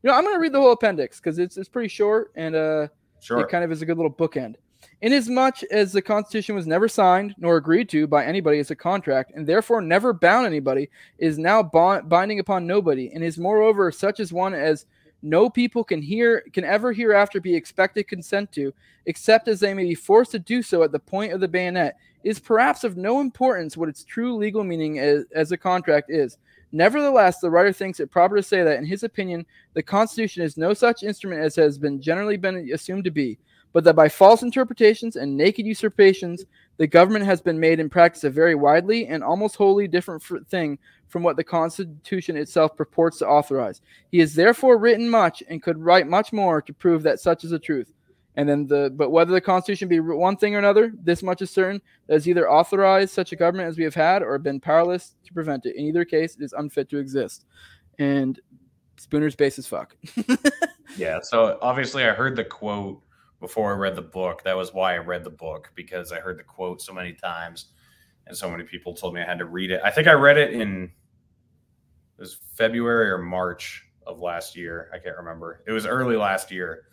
you 0.02 0.10
know, 0.10 0.16
I'm 0.16 0.24
going 0.24 0.34
to 0.34 0.40
read 0.40 0.52
the 0.52 0.60
whole 0.60 0.72
appendix 0.72 1.20
because 1.20 1.38
it's 1.38 1.56
it's 1.56 1.68
pretty 1.68 1.88
short 1.88 2.32
and 2.34 2.54
uh, 2.54 2.88
sure. 3.20 3.40
it 3.40 3.48
kind 3.48 3.64
of 3.64 3.70
is 3.70 3.82
a 3.82 3.86
good 3.86 3.96
little 3.96 4.12
bookend. 4.12 4.56
Inasmuch 5.00 5.62
as 5.70 5.92
the 5.92 6.02
Constitution 6.02 6.54
was 6.54 6.66
never 6.66 6.88
signed 6.88 7.34
nor 7.38 7.56
agreed 7.56 7.88
to 7.90 8.06
by 8.06 8.24
anybody 8.24 8.58
as 8.58 8.70
a 8.70 8.76
contract, 8.76 9.32
and 9.34 9.46
therefore 9.46 9.80
never 9.80 10.12
bound 10.12 10.46
anybody, 10.46 10.88
is 11.18 11.38
now 11.38 11.62
bond- 11.62 12.08
binding 12.08 12.38
upon 12.38 12.66
nobody, 12.66 13.10
and 13.12 13.24
is 13.24 13.38
moreover 13.38 13.90
such 13.90 14.20
as 14.20 14.32
one 14.32 14.54
as 14.54 14.86
no 15.22 15.48
people 15.48 15.84
can 15.84 16.02
hear 16.02 16.44
can 16.52 16.64
ever 16.64 16.92
hereafter 16.92 17.40
be 17.40 17.54
expected 17.54 18.08
consent 18.08 18.50
to, 18.52 18.72
except 19.06 19.48
as 19.48 19.60
they 19.60 19.74
may 19.74 19.84
be 19.84 19.94
forced 19.94 20.32
to 20.32 20.38
do 20.38 20.62
so 20.62 20.82
at 20.82 20.92
the 20.92 20.98
point 20.98 21.32
of 21.32 21.40
the 21.40 21.48
bayonet, 21.48 21.96
is 22.24 22.38
perhaps 22.38 22.84
of 22.84 22.96
no 22.96 23.20
importance 23.20 23.76
what 23.76 23.88
its 23.88 24.04
true 24.04 24.36
legal 24.36 24.64
meaning 24.64 24.98
as, 24.98 25.24
as 25.34 25.52
a 25.52 25.56
contract 25.56 26.10
is. 26.10 26.38
Nevertheless, 26.72 27.38
the 27.38 27.50
writer 27.50 27.72
thinks 27.72 28.00
it 28.00 28.10
proper 28.10 28.36
to 28.36 28.42
say 28.42 28.62
that, 28.62 28.78
in 28.78 28.86
his 28.86 29.02
opinion, 29.02 29.44
the 29.74 29.82
Constitution 29.82 30.42
is 30.42 30.56
no 30.56 30.72
such 30.72 31.02
instrument 31.02 31.42
as 31.42 31.54
has 31.56 31.78
been 31.78 32.00
generally 32.00 32.36
been 32.36 32.70
assumed 32.72 33.04
to 33.04 33.10
be, 33.10 33.38
but 33.72 33.84
that 33.84 33.96
by 33.96 34.08
false 34.08 34.42
interpretations 34.42 35.16
and 35.16 35.36
naked 35.36 35.66
usurpations, 35.66 36.44
the 36.76 36.86
government 36.86 37.24
has 37.24 37.40
been 37.40 37.58
made 37.58 37.80
in 37.80 37.88
practice 37.88 38.24
a 38.24 38.30
very 38.30 38.54
widely 38.54 39.06
and 39.06 39.22
almost 39.22 39.56
wholly 39.56 39.88
different 39.88 40.22
thing 40.48 40.78
from 41.08 41.22
what 41.22 41.36
the 41.36 41.44
Constitution 41.44 42.36
itself 42.36 42.76
purports 42.76 43.18
to 43.18 43.28
authorize. 43.28 43.80
He 44.10 44.18
has 44.20 44.34
therefore 44.34 44.78
written 44.78 45.08
much 45.08 45.42
and 45.48 45.62
could 45.62 45.78
write 45.78 46.06
much 46.06 46.32
more 46.32 46.62
to 46.62 46.72
prove 46.72 47.02
that 47.02 47.20
such 47.20 47.44
is 47.44 47.50
the 47.50 47.58
truth. 47.58 47.92
And 48.34 48.48
then 48.48 48.66
the 48.66 48.90
but 48.94 49.10
whether 49.10 49.30
the 49.30 49.42
Constitution 49.42 49.88
be 49.88 50.00
one 50.00 50.38
thing 50.38 50.54
or 50.54 50.58
another, 50.58 50.92
this 51.02 51.22
much 51.22 51.42
is 51.42 51.50
certain: 51.50 51.82
that 52.06 52.14
has 52.14 52.26
either 52.26 52.50
authorized 52.50 53.12
such 53.12 53.32
a 53.32 53.36
government 53.36 53.68
as 53.68 53.76
we 53.76 53.84
have 53.84 53.94
had, 53.94 54.22
or 54.22 54.38
been 54.38 54.58
powerless 54.58 55.16
to 55.24 55.34
prevent 55.34 55.66
it. 55.66 55.76
In 55.76 55.84
either 55.84 56.06
case, 56.06 56.36
it 56.36 56.42
is 56.42 56.54
unfit 56.54 56.88
to 56.88 56.98
exist. 56.98 57.44
And 57.98 58.40
Spooner's 58.98 59.36
base 59.36 59.58
is 59.58 59.66
fuck. 59.66 59.94
yeah. 60.96 61.18
So 61.22 61.58
obviously, 61.60 62.04
I 62.04 62.12
heard 62.12 62.36
the 62.36 62.44
quote 62.44 63.02
before 63.42 63.74
I 63.74 63.76
read 63.76 63.94
the 63.94 64.00
book. 64.00 64.42
That 64.44 64.56
was 64.56 64.72
why 64.72 64.94
I 64.94 64.98
read 64.98 65.24
the 65.24 65.30
book 65.30 65.70
because 65.74 66.12
I 66.12 66.20
heard 66.20 66.38
the 66.38 66.44
quote 66.44 66.80
so 66.80 66.94
many 66.94 67.12
times, 67.12 67.66
and 68.26 68.34
so 68.34 68.50
many 68.50 68.64
people 68.64 68.94
told 68.94 69.12
me 69.12 69.20
I 69.20 69.26
had 69.26 69.38
to 69.40 69.44
read 69.44 69.70
it. 69.70 69.82
I 69.84 69.90
think 69.90 70.08
I 70.08 70.12
read 70.12 70.38
it 70.38 70.54
in 70.54 70.84
it 70.84 72.20
was 72.20 72.38
February 72.54 73.10
or 73.10 73.18
March 73.18 73.84
of 74.06 74.20
last 74.20 74.56
year. 74.56 74.90
I 74.94 74.98
can't 74.98 75.18
remember. 75.18 75.62
It 75.66 75.72
was 75.72 75.84
early 75.84 76.16
last 76.16 76.50
year 76.50 76.84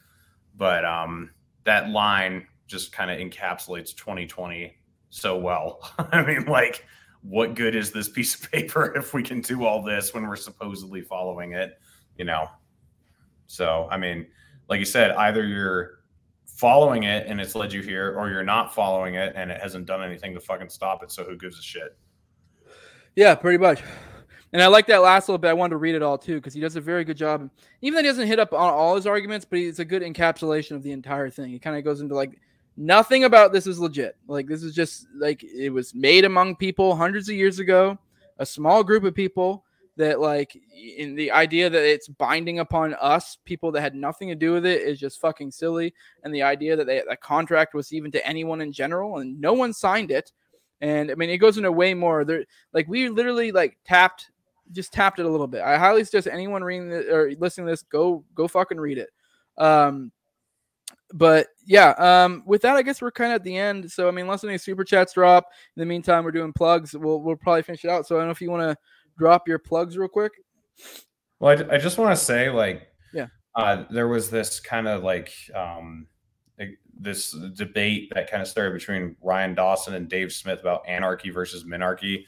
but 0.59 0.85
um, 0.85 1.31
that 1.63 1.89
line 1.89 2.45
just 2.67 2.91
kind 2.91 3.09
of 3.09 3.17
encapsulates 3.17 3.95
2020 3.95 4.75
so 5.09 5.37
well. 5.37 5.79
I 6.11 6.23
mean, 6.23 6.45
like, 6.45 6.85
what 7.21 7.55
good 7.55 7.73
is 7.73 7.91
this 7.91 8.09
piece 8.09 8.35
of 8.35 8.51
paper 8.51 8.93
if 8.95 9.13
we 9.13 9.23
can 9.23 9.41
do 9.41 9.65
all 9.65 9.81
this 9.81 10.13
when 10.13 10.27
we're 10.27 10.35
supposedly 10.35 11.01
following 11.01 11.53
it? 11.53 11.79
You 12.17 12.25
know. 12.25 12.47
So, 13.47 13.87
I 13.89 13.97
mean, 13.97 14.27
like 14.67 14.79
you 14.79 14.85
said, 14.85 15.11
either 15.11 15.43
you're 15.47 15.98
following 16.59 17.03
it 17.03 17.25
and 17.27 17.39
it's 17.39 17.55
led 17.55 17.71
you 17.71 17.81
here, 17.81 18.13
or 18.17 18.29
you're 18.29 18.43
not 18.43 18.75
following 18.75 19.15
it 19.15 19.31
and 19.37 19.49
it 19.49 19.61
hasn't 19.61 19.85
done 19.85 20.03
anything 20.03 20.33
to 20.33 20.41
fucking 20.41 20.67
stop 20.67 21.01
it. 21.01 21.09
So 21.09 21.23
who 21.23 21.37
gives 21.37 21.57
a 21.57 21.61
shit? 21.61 21.97
Yeah, 23.15 23.33
pretty 23.35 23.57
much. 23.57 23.81
And 24.51 24.61
I 24.61 24.67
like 24.67 24.85
that 24.87 25.01
last 25.01 25.29
little 25.29 25.37
bit. 25.37 25.47
I 25.49 25.53
wanted 25.53 25.71
to 25.71 25.77
read 25.77 25.95
it 25.95 26.01
all 26.01 26.17
too 26.17 26.35
because 26.35 26.53
he 26.53 26.59
does 26.59 26.75
a 26.75 26.81
very 26.81 27.05
good 27.05 27.15
job. 27.15 27.49
Even 27.81 27.95
though 27.95 28.01
he 28.01 28.07
doesn't 28.07 28.27
hit 28.27 28.39
up 28.39 28.51
on 28.51 28.73
all 28.73 28.97
his 28.97 29.07
arguments, 29.07 29.45
but 29.45 29.59
it's 29.59 29.79
a 29.79 29.85
good 29.85 30.01
encapsulation 30.01 30.71
of 30.71 30.83
the 30.83 30.91
entire 30.91 31.29
thing. 31.29 31.49
He 31.49 31.59
kind 31.59 31.77
of 31.77 31.85
goes 31.85 32.01
into 32.01 32.13
like 32.13 32.41
nothing 32.75 33.23
about 33.23 33.53
this 33.53 33.65
is 33.65 33.79
legit. 33.79 34.17
Like 34.27 34.47
this 34.47 34.61
is 34.61 34.75
just 34.75 35.07
like 35.15 35.41
it 35.43 35.69
was 35.69 35.95
made 35.95 36.25
among 36.25 36.57
people 36.57 36.93
hundreds 36.93 37.29
of 37.29 37.35
years 37.35 37.59
ago, 37.59 37.97
a 38.37 38.45
small 38.45 38.83
group 38.83 39.05
of 39.05 39.15
people 39.15 39.63
that 39.99 40.19
like 40.19 40.59
in 40.73 41.13
the 41.13 41.31
idea 41.31 41.69
that 41.69 41.83
it's 41.83 42.07
binding 42.07 42.59
upon 42.59 42.95
us 42.95 43.37
people 43.45 43.71
that 43.71 43.81
had 43.81 43.93
nothing 43.93 44.27
to 44.29 44.35
do 44.35 44.53
with 44.53 44.65
it 44.65 44.81
is 44.81 44.99
just 44.99 45.21
fucking 45.21 45.51
silly 45.51 45.93
and 46.23 46.33
the 46.33 46.41
idea 46.41 46.75
that 46.75 46.87
they, 46.87 47.03
that 47.07 47.21
contract 47.21 47.73
was 47.73 47.93
even 47.93 48.11
to 48.11 48.25
anyone 48.25 48.61
in 48.61 48.71
general 48.71 49.19
and 49.19 49.39
no 49.39 49.53
one 49.53 49.73
signed 49.73 50.09
it 50.09 50.31
and 50.81 51.11
i 51.11 51.15
mean 51.15 51.29
it 51.29 51.37
goes 51.37 51.57
into 51.57 51.71
way 51.71 51.93
more 51.93 52.25
there 52.25 52.43
like 52.73 52.87
we 52.87 53.09
literally 53.09 53.51
like 53.51 53.77
tapped 53.85 54.31
just 54.71 54.93
tapped 54.93 55.19
it 55.19 55.25
a 55.25 55.29
little 55.29 55.47
bit. 55.47 55.61
I 55.61 55.77
highly 55.77 56.03
suggest 56.03 56.27
anyone 56.27 56.63
reading 56.63 56.89
this 56.89 57.07
or 57.07 57.31
listening 57.39 57.67
to 57.67 57.71
this 57.71 57.83
go 57.83 58.23
go 58.35 58.47
fucking 58.47 58.79
read 58.79 58.97
it. 58.97 59.09
Um, 59.57 60.11
but 61.13 61.47
yeah, 61.65 61.89
um, 61.97 62.43
with 62.45 62.61
that, 62.61 62.75
I 62.75 62.81
guess 62.81 63.01
we're 63.01 63.11
kind 63.11 63.31
of 63.31 63.37
at 63.37 63.43
the 63.43 63.57
end. 63.57 63.91
So 63.91 64.07
I 64.07 64.11
mean, 64.11 64.25
unless 64.25 64.43
any 64.43 64.57
super 64.57 64.83
chats 64.83 65.13
drop, 65.13 65.45
in 65.75 65.79
the 65.79 65.85
meantime, 65.85 66.23
we're 66.23 66.31
doing 66.31 66.53
plugs. 66.53 66.93
We'll 66.93 67.21
we'll 67.21 67.35
probably 67.35 67.63
finish 67.63 67.83
it 67.83 67.89
out. 67.89 68.07
So 68.07 68.15
I 68.15 68.19
don't 68.19 68.27
know 68.27 68.31
if 68.31 68.41
you 68.41 68.51
want 68.51 68.63
to 68.63 68.77
drop 69.19 69.47
your 69.47 69.59
plugs 69.59 69.97
real 69.97 70.07
quick. 70.07 70.31
Well, 71.39 71.57
I, 71.57 71.75
I 71.75 71.77
just 71.77 71.97
want 71.97 72.17
to 72.17 72.23
say, 72.23 72.49
like, 72.49 72.87
yeah, 73.13 73.27
uh, 73.55 73.83
there 73.91 74.07
was 74.07 74.29
this 74.29 74.59
kind 74.59 74.87
of 74.87 75.03
like 75.03 75.31
um, 75.53 76.07
this 76.99 77.31
debate 77.55 78.11
that 78.13 78.29
kind 78.29 78.41
of 78.41 78.47
started 78.47 78.73
between 78.73 79.15
Ryan 79.21 79.55
Dawson 79.55 79.93
and 79.93 80.09
Dave 80.09 80.31
Smith 80.31 80.59
about 80.59 80.87
anarchy 80.87 81.29
versus 81.29 81.63
minarchy. 81.63 82.25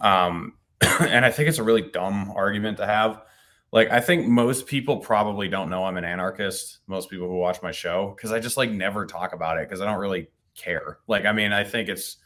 Um, 0.00 0.54
and 1.00 1.24
I 1.24 1.30
think 1.30 1.48
it's 1.48 1.58
a 1.58 1.62
really 1.62 1.82
dumb 1.82 2.32
argument 2.34 2.78
to 2.78 2.86
have. 2.86 3.22
Like, 3.70 3.90
I 3.90 4.00
think 4.00 4.26
most 4.26 4.66
people 4.66 4.98
probably 4.98 5.48
don't 5.48 5.70
know 5.70 5.84
I'm 5.84 5.96
an 5.96 6.04
anarchist. 6.04 6.80
Most 6.86 7.08
people 7.08 7.26
who 7.26 7.36
watch 7.36 7.62
my 7.62 7.72
show, 7.72 8.12
because 8.14 8.30
I 8.30 8.38
just 8.38 8.58
like 8.58 8.70
never 8.70 9.06
talk 9.06 9.32
about 9.32 9.56
it 9.58 9.68
because 9.68 9.80
I 9.80 9.86
don't 9.86 10.00
really 10.00 10.28
care. 10.54 10.98
Like, 11.06 11.24
I 11.24 11.32
mean, 11.32 11.52
I 11.52 11.64
think 11.64 11.88
it's, 11.88 12.18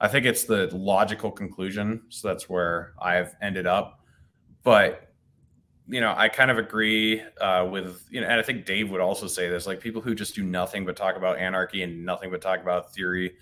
I 0.00 0.08
think 0.08 0.24
it's 0.24 0.44
the 0.44 0.68
logical 0.72 1.30
conclusion. 1.30 2.02
So 2.08 2.28
that's 2.28 2.48
where 2.48 2.94
I've 3.00 3.34
ended 3.42 3.66
up. 3.66 4.00
But 4.62 5.06
you 5.88 6.00
know, 6.00 6.14
I 6.16 6.28
kind 6.28 6.50
of 6.50 6.58
agree 6.58 7.20
uh, 7.40 7.66
with 7.70 8.06
you 8.10 8.20
know, 8.20 8.26
and 8.28 8.38
I 8.38 8.42
think 8.42 8.64
Dave 8.64 8.90
would 8.90 9.00
also 9.00 9.26
say 9.26 9.48
this: 9.48 9.66
like 9.66 9.80
people 9.80 10.00
who 10.00 10.14
just 10.14 10.34
do 10.34 10.42
nothing 10.44 10.86
but 10.86 10.96
talk 10.96 11.16
about 11.16 11.38
anarchy 11.38 11.82
and 11.82 12.04
nothing 12.04 12.30
but 12.30 12.40
talk 12.40 12.60
about 12.60 12.94
theory, 12.94 13.34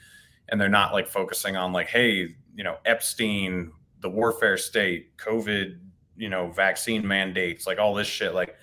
and 0.48 0.60
they're 0.60 0.68
not 0.68 0.92
like 0.92 1.06
focusing 1.06 1.56
on 1.56 1.72
like, 1.72 1.88
hey, 1.88 2.34
you 2.54 2.64
know, 2.64 2.78
Epstein, 2.86 3.70
the 4.00 4.08
warfare 4.08 4.56
state, 4.56 5.16
COVID, 5.18 5.78
you 6.16 6.30
know, 6.30 6.50
vaccine 6.50 7.06
mandates, 7.06 7.66
like 7.66 7.78
all 7.78 7.94
this 7.94 8.08
shit, 8.08 8.34
like 8.34 8.56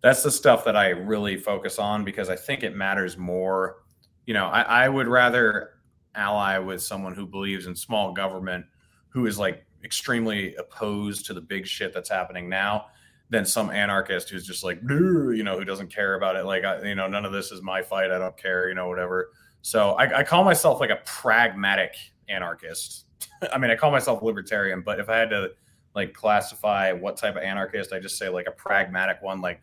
that's 0.00 0.22
the 0.22 0.30
stuff 0.30 0.64
that 0.64 0.76
I 0.76 0.90
really 0.90 1.36
focus 1.36 1.78
on 1.78 2.04
because 2.04 2.28
I 2.28 2.36
think 2.36 2.62
it 2.62 2.74
matters 2.74 3.18
more. 3.18 3.82
You 4.24 4.34
know, 4.34 4.46
I, 4.46 4.62
I 4.62 4.88
would 4.88 5.08
rather 5.08 5.75
ally 6.16 6.58
with 6.58 6.82
someone 6.82 7.14
who 7.14 7.26
believes 7.26 7.66
in 7.66 7.76
small 7.76 8.12
government, 8.12 8.64
who 9.08 9.26
is 9.26 9.38
like 9.38 9.64
extremely 9.84 10.54
opposed 10.56 11.26
to 11.26 11.34
the 11.34 11.40
big 11.40 11.66
shit 11.66 11.92
that's 11.94 12.08
happening 12.08 12.48
now 12.48 12.86
than 13.30 13.44
some 13.44 13.70
anarchist 13.70 14.30
who's 14.30 14.46
just 14.46 14.62
like, 14.64 14.80
you 14.88 15.42
know, 15.42 15.58
who 15.58 15.64
doesn't 15.64 15.92
care 15.92 16.14
about 16.14 16.36
it. 16.36 16.44
Like, 16.44 16.64
I, 16.64 16.82
you 16.82 16.94
know, 16.94 17.08
none 17.08 17.24
of 17.24 17.32
this 17.32 17.50
is 17.50 17.62
my 17.62 17.82
fight. 17.82 18.10
I 18.10 18.18
don't 18.18 18.36
care, 18.36 18.68
you 18.68 18.74
know, 18.74 18.88
whatever. 18.88 19.30
So 19.62 19.92
I, 19.92 20.20
I 20.20 20.22
call 20.22 20.44
myself 20.44 20.80
like 20.80 20.90
a 20.90 21.00
pragmatic 21.04 21.96
anarchist. 22.28 23.06
I 23.52 23.58
mean, 23.58 23.70
I 23.70 23.76
call 23.76 23.90
myself 23.90 24.22
libertarian, 24.22 24.82
but 24.82 25.00
if 25.00 25.08
I 25.08 25.16
had 25.16 25.30
to 25.30 25.50
like 25.94 26.12
classify 26.12 26.92
what 26.92 27.16
type 27.16 27.36
of 27.36 27.42
anarchist, 27.42 27.92
I 27.92 27.98
just 27.98 28.18
say 28.18 28.28
like 28.28 28.46
a 28.46 28.52
pragmatic 28.52 29.22
one. 29.22 29.40
Like 29.40 29.60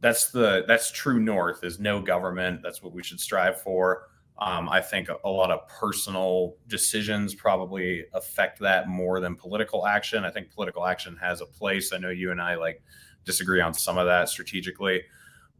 that's 0.00 0.30
the 0.30 0.64
that's 0.68 0.92
true 0.92 1.18
north 1.18 1.64
is 1.64 1.80
no 1.80 2.00
government. 2.00 2.60
That's 2.62 2.82
what 2.82 2.92
we 2.92 3.02
should 3.02 3.18
strive 3.18 3.60
for. 3.60 4.08
Um, 4.40 4.68
I 4.68 4.80
think 4.80 5.08
a, 5.08 5.28
lot 5.28 5.50
of 5.50 5.66
personal 5.66 6.54
decisions 6.68 7.34
probably 7.34 8.04
affect 8.14 8.60
that 8.60 8.88
more 8.88 9.18
than 9.18 9.34
political 9.34 9.84
action. 9.84 10.24
I 10.24 10.30
think 10.30 10.52
political 10.52 10.86
action 10.86 11.16
has 11.20 11.40
a 11.40 11.46
place. 11.46 11.92
I 11.92 11.98
know 11.98 12.10
you 12.10 12.30
and 12.30 12.40
I 12.40 12.54
like 12.54 12.80
disagree 13.24 13.60
on 13.60 13.74
some 13.74 13.98
of 13.98 14.06
that 14.06 14.28
strategically, 14.28 15.02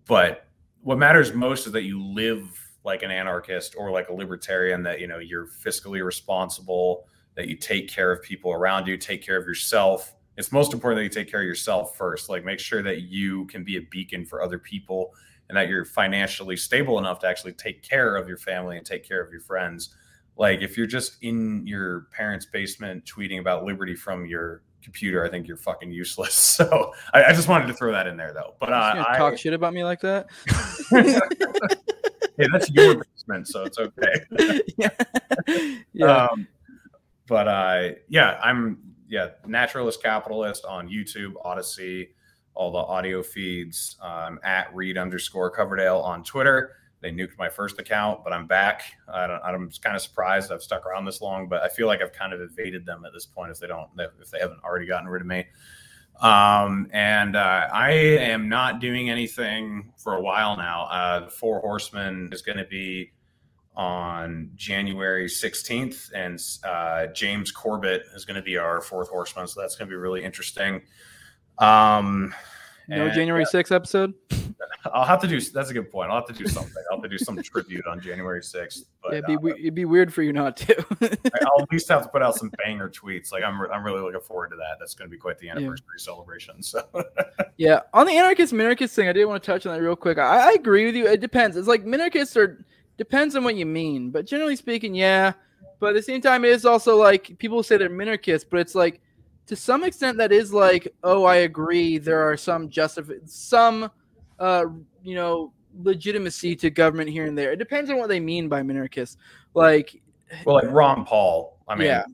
but 0.06 0.46
what 0.82 0.96
matters 0.96 1.34
most 1.34 1.66
is 1.66 1.72
that 1.72 1.82
you 1.82 2.00
live 2.00 2.48
like 2.84 3.02
an 3.02 3.10
anarchist 3.10 3.74
or 3.76 3.90
like 3.90 4.10
a 4.10 4.12
libertarian. 4.12 4.84
That 4.84 5.00
you 5.00 5.08
know 5.08 5.18
you're 5.18 5.48
fiscally 5.48 6.04
responsible, 6.04 7.06
that 7.34 7.48
you 7.48 7.56
take 7.56 7.88
care 7.88 8.12
of 8.12 8.22
people 8.22 8.52
around 8.52 8.86
you, 8.86 8.96
take 8.96 9.22
care 9.22 9.36
of 9.36 9.44
yourself. 9.44 10.14
It's 10.36 10.52
most 10.52 10.72
important 10.72 11.00
that 11.00 11.02
you 11.02 11.22
take 11.24 11.28
care 11.28 11.40
of 11.40 11.46
yourself 11.46 11.96
first. 11.96 12.28
Like 12.28 12.44
make 12.44 12.60
sure 12.60 12.80
that 12.82 13.02
you 13.02 13.46
can 13.46 13.64
be 13.64 13.76
a 13.76 13.82
beacon 13.82 14.24
for 14.24 14.40
other 14.40 14.58
people 14.58 15.12
and 15.48 15.56
that 15.56 15.68
you're 15.68 15.84
financially 15.84 16.56
stable 16.56 16.98
enough 16.98 17.18
to 17.20 17.26
actually 17.26 17.52
take 17.52 17.82
care 17.82 18.16
of 18.16 18.28
your 18.28 18.36
family 18.36 18.76
and 18.76 18.84
take 18.84 19.06
care 19.06 19.22
of 19.22 19.30
your 19.32 19.40
friends. 19.40 19.94
Like 20.36 20.60
if 20.60 20.76
you're 20.76 20.86
just 20.86 21.16
in 21.22 21.66
your 21.66 22.06
parents' 22.12 22.46
basement 22.46 23.04
tweeting 23.04 23.40
about 23.40 23.64
liberty 23.64 23.94
from 23.94 24.26
your 24.26 24.62
computer, 24.82 25.24
I 25.24 25.28
think 25.28 25.48
you're 25.48 25.56
fucking 25.56 25.90
useless. 25.90 26.34
So 26.58 26.92
I, 27.14 27.24
I 27.24 27.32
just 27.32 27.48
wanted 27.48 27.68
to 27.68 27.74
throw 27.74 27.92
that 27.92 28.06
in 28.06 28.16
there 28.16 28.32
though. 28.32 28.54
But 28.58 28.72
uh, 28.72 29.04
I 29.08 29.16
talk 29.16 29.38
shit 29.38 29.54
about 29.54 29.72
me 29.72 29.84
like 29.84 30.00
that. 30.00 30.26
hey, 32.36 32.48
that's 32.52 32.70
your 32.70 33.04
basement, 33.04 33.46
so 33.46 33.64
it's 33.64 33.78
okay. 33.78 34.64
yeah. 34.76 34.90
yeah. 35.92 36.26
Um, 36.26 36.48
but 37.28 37.46
uh, 37.46 37.88
yeah, 38.08 38.40
I'm 38.42 38.78
yeah 39.08 39.30
naturalist 39.46 40.02
capitalist 40.02 40.64
on 40.64 40.88
YouTube, 40.88 41.34
Odysee 41.44 42.08
all 42.58 42.72
the 42.72 42.78
audio 42.78 43.22
feeds 43.22 43.96
um, 44.02 44.40
at 44.42 44.74
read 44.74 44.98
underscore 44.98 45.48
Coverdale 45.48 45.98
on 45.98 46.24
Twitter. 46.24 46.72
They 47.00 47.12
nuked 47.12 47.38
my 47.38 47.48
first 47.48 47.78
account, 47.78 48.24
but 48.24 48.32
I'm 48.32 48.48
back. 48.48 48.82
I 49.06 49.26
am 49.26 49.70
kind 49.80 49.94
of 49.94 50.02
surprised 50.02 50.50
I've 50.50 50.62
stuck 50.62 50.84
around 50.84 51.04
this 51.04 51.20
long, 51.20 51.48
but 51.48 51.62
I 51.62 51.68
feel 51.68 51.86
like 51.86 52.02
I've 52.02 52.12
kind 52.12 52.32
of 52.32 52.40
evaded 52.40 52.84
them 52.84 53.04
at 53.06 53.12
this 53.12 53.26
point 53.26 53.52
if 53.52 53.60
they 53.60 53.68
don't 53.68 53.88
if 54.20 54.32
they 54.32 54.40
haven't 54.40 54.58
already 54.64 54.86
gotten 54.88 55.08
rid 55.08 55.22
of 55.22 55.28
me. 55.28 55.46
Um, 56.20 56.88
and 56.92 57.36
uh, 57.36 57.68
I 57.72 57.92
am 57.92 58.48
not 58.48 58.80
doing 58.80 59.08
anything 59.08 59.92
for 59.96 60.14
a 60.14 60.20
while 60.20 60.56
now. 60.56 60.86
Uh, 60.86 61.20
the 61.26 61.30
Four 61.30 61.60
Horsemen 61.60 62.30
is 62.32 62.42
going 62.42 62.58
to 62.58 62.64
be 62.64 63.12
on 63.76 64.50
January 64.56 65.26
16th, 65.26 66.10
and 66.12 66.40
uh, 66.64 67.06
James 67.14 67.52
Corbett 67.52 68.02
is 68.16 68.24
going 68.24 68.34
to 68.34 68.42
be 68.42 68.56
our 68.56 68.80
fourth 68.80 69.08
horseman. 69.08 69.46
So 69.46 69.60
that's 69.60 69.76
going 69.76 69.88
to 69.88 69.92
be 69.92 69.96
really 69.96 70.24
interesting. 70.24 70.82
Um, 71.58 72.34
no 72.88 73.06
and, 73.06 73.14
January 73.14 73.44
yeah, 73.52 73.60
6th 73.60 73.74
episode. 73.74 74.14
I'll 74.92 75.04
have 75.04 75.20
to 75.20 75.28
do. 75.28 75.40
That's 75.40 75.70
a 75.70 75.74
good 75.74 75.90
point. 75.90 76.10
I'll 76.10 76.16
have 76.16 76.26
to 76.26 76.32
do 76.32 76.46
something. 76.46 76.82
I'll 76.90 76.98
have 76.98 77.02
to 77.02 77.08
do 77.08 77.18
some 77.18 77.40
tribute 77.42 77.86
on 77.86 78.00
January 78.00 78.40
6th. 78.40 78.84
But, 79.02 79.12
yeah, 79.12 79.18
it'd, 79.18 79.26
be, 79.42 79.50
uh, 79.50 79.54
it'd 79.54 79.74
be 79.74 79.84
weird 79.84 80.12
for 80.12 80.22
you 80.22 80.32
not 80.32 80.56
to. 80.58 80.86
I'll 81.42 81.62
at 81.62 81.70
least 81.70 81.88
have 81.88 82.04
to 82.04 82.08
put 82.08 82.22
out 82.22 82.36
some 82.36 82.50
banger 82.64 82.88
tweets. 82.88 83.32
Like 83.32 83.42
I'm, 83.42 83.60
I'm 83.70 83.84
really 83.84 84.00
looking 84.00 84.20
forward 84.20 84.50
to 84.50 84.56
that. 84.56 84.76
That's 84.78 84.94
going 84.94 85.08
to 85.08 85.10
be 85.10 85.18
quite 85.18 85.38
the 85.38 85.50
anniversary 85.50 85.86
yeah. 85.98 86.04
celebration. 86.04 86.62
So. 86.62 86.82
yeah, 87.56 87.80
on 87.92 88.06
the 88.06 88.16
anarchist 88.16 88.52
minarchist 88.52 88.94
thing, 88.94 89.08
I 89.08 89.12
did 89.12 89.26
want 89.26 89.42
to 89.42 89.46
touch 89.46 89.66
on 89.66 89.74
that 89.74 89.82
real 89.82 89.96
quick. 89.96 90.18
I, 90.18 90.50
I 90.50 90.52
agree 90.52 90.86
with 90.86 90.94
you. 90.94 91.06
It 91.06 91.20
depends. 91.20 91.56
It's 91.56 91.68
like 91.68 91.84
minarchists 91.84 92.36
are 92.36 92.64
depends 92.96 93.36
on 93.36 93.44
what 93.44 93.56
you 93.56 93.66
mean, 93.66 94.10
but 94.10 94.26
generally 94.26 94.56
speaking, 94.56 94.94
yeah. 94.94 95.32
But 95.80 95.90
at 95.90 95.94
the 95.94 96.02
same 96.02 96.20
time, 96.20 96.44
it 96.44 96.50
is 96.50 96.64
also 96.64 96.96
like 96.96 97.38
people 97.38 97.62
say 97.62 97.76
they're 97.76 97.90
minarchists, 97.90 98.46
but 98.48 98.60
it's 98.60 98.74
like 98.74 99.00
to 99.48 99.56
some 99.56 99.82
extent 99.82 100.16
that 100.18 100.30
is 100.30 100.52
like 100.52 100.88
oh 101.02 101.24
i 101.24 101.36
agree 101.36 101.98
there 101.98 102.20
are 102.20 102.36
some 102.36 102.68
justif 102.68 103.10
some 103.28 103.90
uh 104.38 104.64
you 105.02 105.14
know 105.14 105.52
legitimacy 105.80 106.56
to 106.56 106.70
government 106.70 107.08
here 107.08 107.26
and 107.26 107.38
there. 107.38 107.52
It 107.52 107.58
depends 107.58 107.88
on 107.90 107.98
what 107.98 108.08
they 108.08 108.20
mean 108.20 108.48
by 108.48 108.62
minarchist 108.62 109.16
like 109.54 110.00
well 110.44 110.56
like 110.56 110.70
ron 110.70 111.04
paul 111.04 111.58
i 111.68 111.74
mean 111.74 111.86
yeah. 111.86 112.04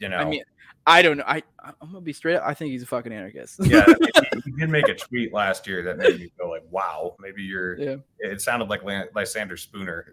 you 0.00 0.08
know. 0.08 0.16
i 0.16 0.24
mean 0.24 0.42
I 0.88 1.02
don't 1.02 1.18
know. 1.18 1.24
I 1.26 1.42
I'm 1.80 1.88
gonna 1.88 2.00
be 2.00 2.12
straight 2.12 2.36
up. 2.36 2.42
I 2.44 2.54
think 2.54 2.70
he's 2.70 2.82
a 2.82 2.86
fucking 2.86 3.12
anarchist. 3.12 3.60
yeah, 3.64 3.84
he, 4.44 4.50
did 4.52 4.70
make 4.70 4.88
a 4.88 4.94
tweet 4.94 5.32
last 5.32 5.66
year 5.66 5.82
that 5.82 5.98
made 5.98 6.18
me 6.18 6.32
go 6.38 6.48
like, 6.48 6.64
"Wow, 6.70 7.16
maybe 7.18 7.42
you're." 7.42 7.78
Yeah. 7.78 7.96
It 8.18 8.40
sounded 8.40 8.68
like 8.68 8.82
Lysander 9.14 9.56
Spooner. 9.56 10.10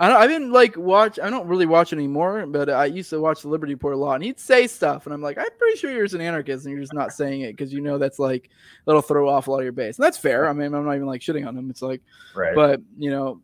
I 0.00 0.08
don't, 0.08 0.16
I 0.16 0.26
didn't 0.26 0.52
like 0.52 0.76
watch. 0.76 1.18
I 1.18 1.30
don't 1.30 1.46
really 1.46 1.66
watch 1.66 1.92
anymore, 1.92 2.46
but 2.46 2.68
I 2.68 2.86
used 2.86 3.10
to 3.10 3.20
watch 3.20 3.42
the 3.42 3.48
Liberty 3.48 3.74
Report 3.74 3.94
a 3.94 3.98
lot, 3.98 4.14
and 4.14 4.24
he'd 4.24 4.40
say 4.40 4.66
stuff, 4.66 5.06
and 5.06 5.14
I'm 5.14 5.22
like, 5.22 5.38
I'm 5.38 5.46
pretty 5.58 5.78
sure 5.78 5.90
you're 5.90 6.04
an 6.04 6.20
anarchist, 6.20 6.64
and 6.64 6.72
you're 6.72 6.82
just 6.82 6.94
not 6.94 7.12
saying 7.12 7.42
it 7.42 7.52
because 7.52 7.72
you 7.72 7.80
know 7.80 7.98
that's 7.98 8.18
like 8.18 8.50
that'll 8.84 9.02
throw 9.02 9.28
off 9.28 9.48
a 9.48 9.50
lot 9.50 9.58
of 9.58 9.64
your 9.64 9.72
base, 9.72 9.98
and 9.98 10.04
that's 10.04 10.18
fair. 10.18 10.48
I 10.48 10.52
mean, 10.52 10.74
I'm 10.74 10.84
not 10.84 10.94
even 10.94 11.06
like 11.06 11.20
shitting 11.20 11.46
on 11.46 11.56
him. 11.56 11.70
It's 11.70 11.82
like, 11.82 12.02
right. 12.34 12.54
But 12.54 12.80
you 12.98 13.10
know, 13.10 13.40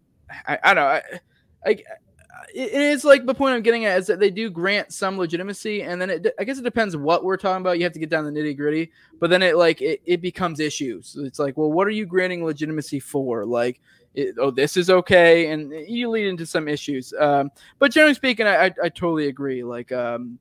I, 0.46 0.58
I 0.62 0.74
don't 0.74 0.84
know. 0.84 0.88
I, 0.88 1.02
I 1.70 1.82
it 2.54 2.72
is 2.72 3.04
like 3.04 3.26
the 3.26 3.34
point 3.34 3.54
I'm 3.54 3.62
getting 3.62 3.84
at 3.84 3.98
is 3.98 4.06
that 4.06 4.20
they 4.20 4.30
do 4.30 4.50
grant 4.50 4.92
some 4.92 5.18
legitimacy, 5.18 5.82
and 5.82 6.00
then 6.00 6.10
it, 6.10 6.26
I 6.38 6.44
guess 6.44 6.58
it 6.58 6.64
depends 6.64 6.96
what 6.96 7.24
we're 7.24 7.36
talking 7.36 7.60
about. 7.60 7.78
You 7.78 7.84
have 7.84 7.92
to 7.92 7.98
get 7.98 8.10
down 8.10 8.24
the 8.24 8.30
nitty 8.30 8.56
gritty, 8.56 8.90
but 9.20 9.30
then 9.30 9.42
it 9.42 9.56
like 9.56 9.80
it, 9.82 10.00
it 10.04 10.20
becomes 10.20 10.60
issues. 10.60 11.16
It's 11.18 11.38
like, 11.38 11.56
well, 11.56 11.72
what 11.72 11.86
are 11.86 11.90
you 11.90 12.06
granting 12.06 12.44
legitimacy 12.44 13.00
for? 13.00 13.44
Like, 13.44 13.80
it, 14.14 14.36
oh, 14.38 14.50
this 14.50 14.76
is 14.76 14.90
okay, 14.90 15.50
and 15.50 15.72
you 15.88 16.08
lead 16.08 16.26
into 16.26 16.46
some 16.46 16.68
issues. 16.68 17.12
Um, 17.18 17.50
but 17.78 17.92
generally 17.92 18.14
speaking, 18.14 18.46
I, 18.46 18.66
I, 18.66 18.74
I 18.84 18.88
totally 18.88 19.28
agree. 19.28 19.62
Like, 19.62 19.92
um, 19.92 20.38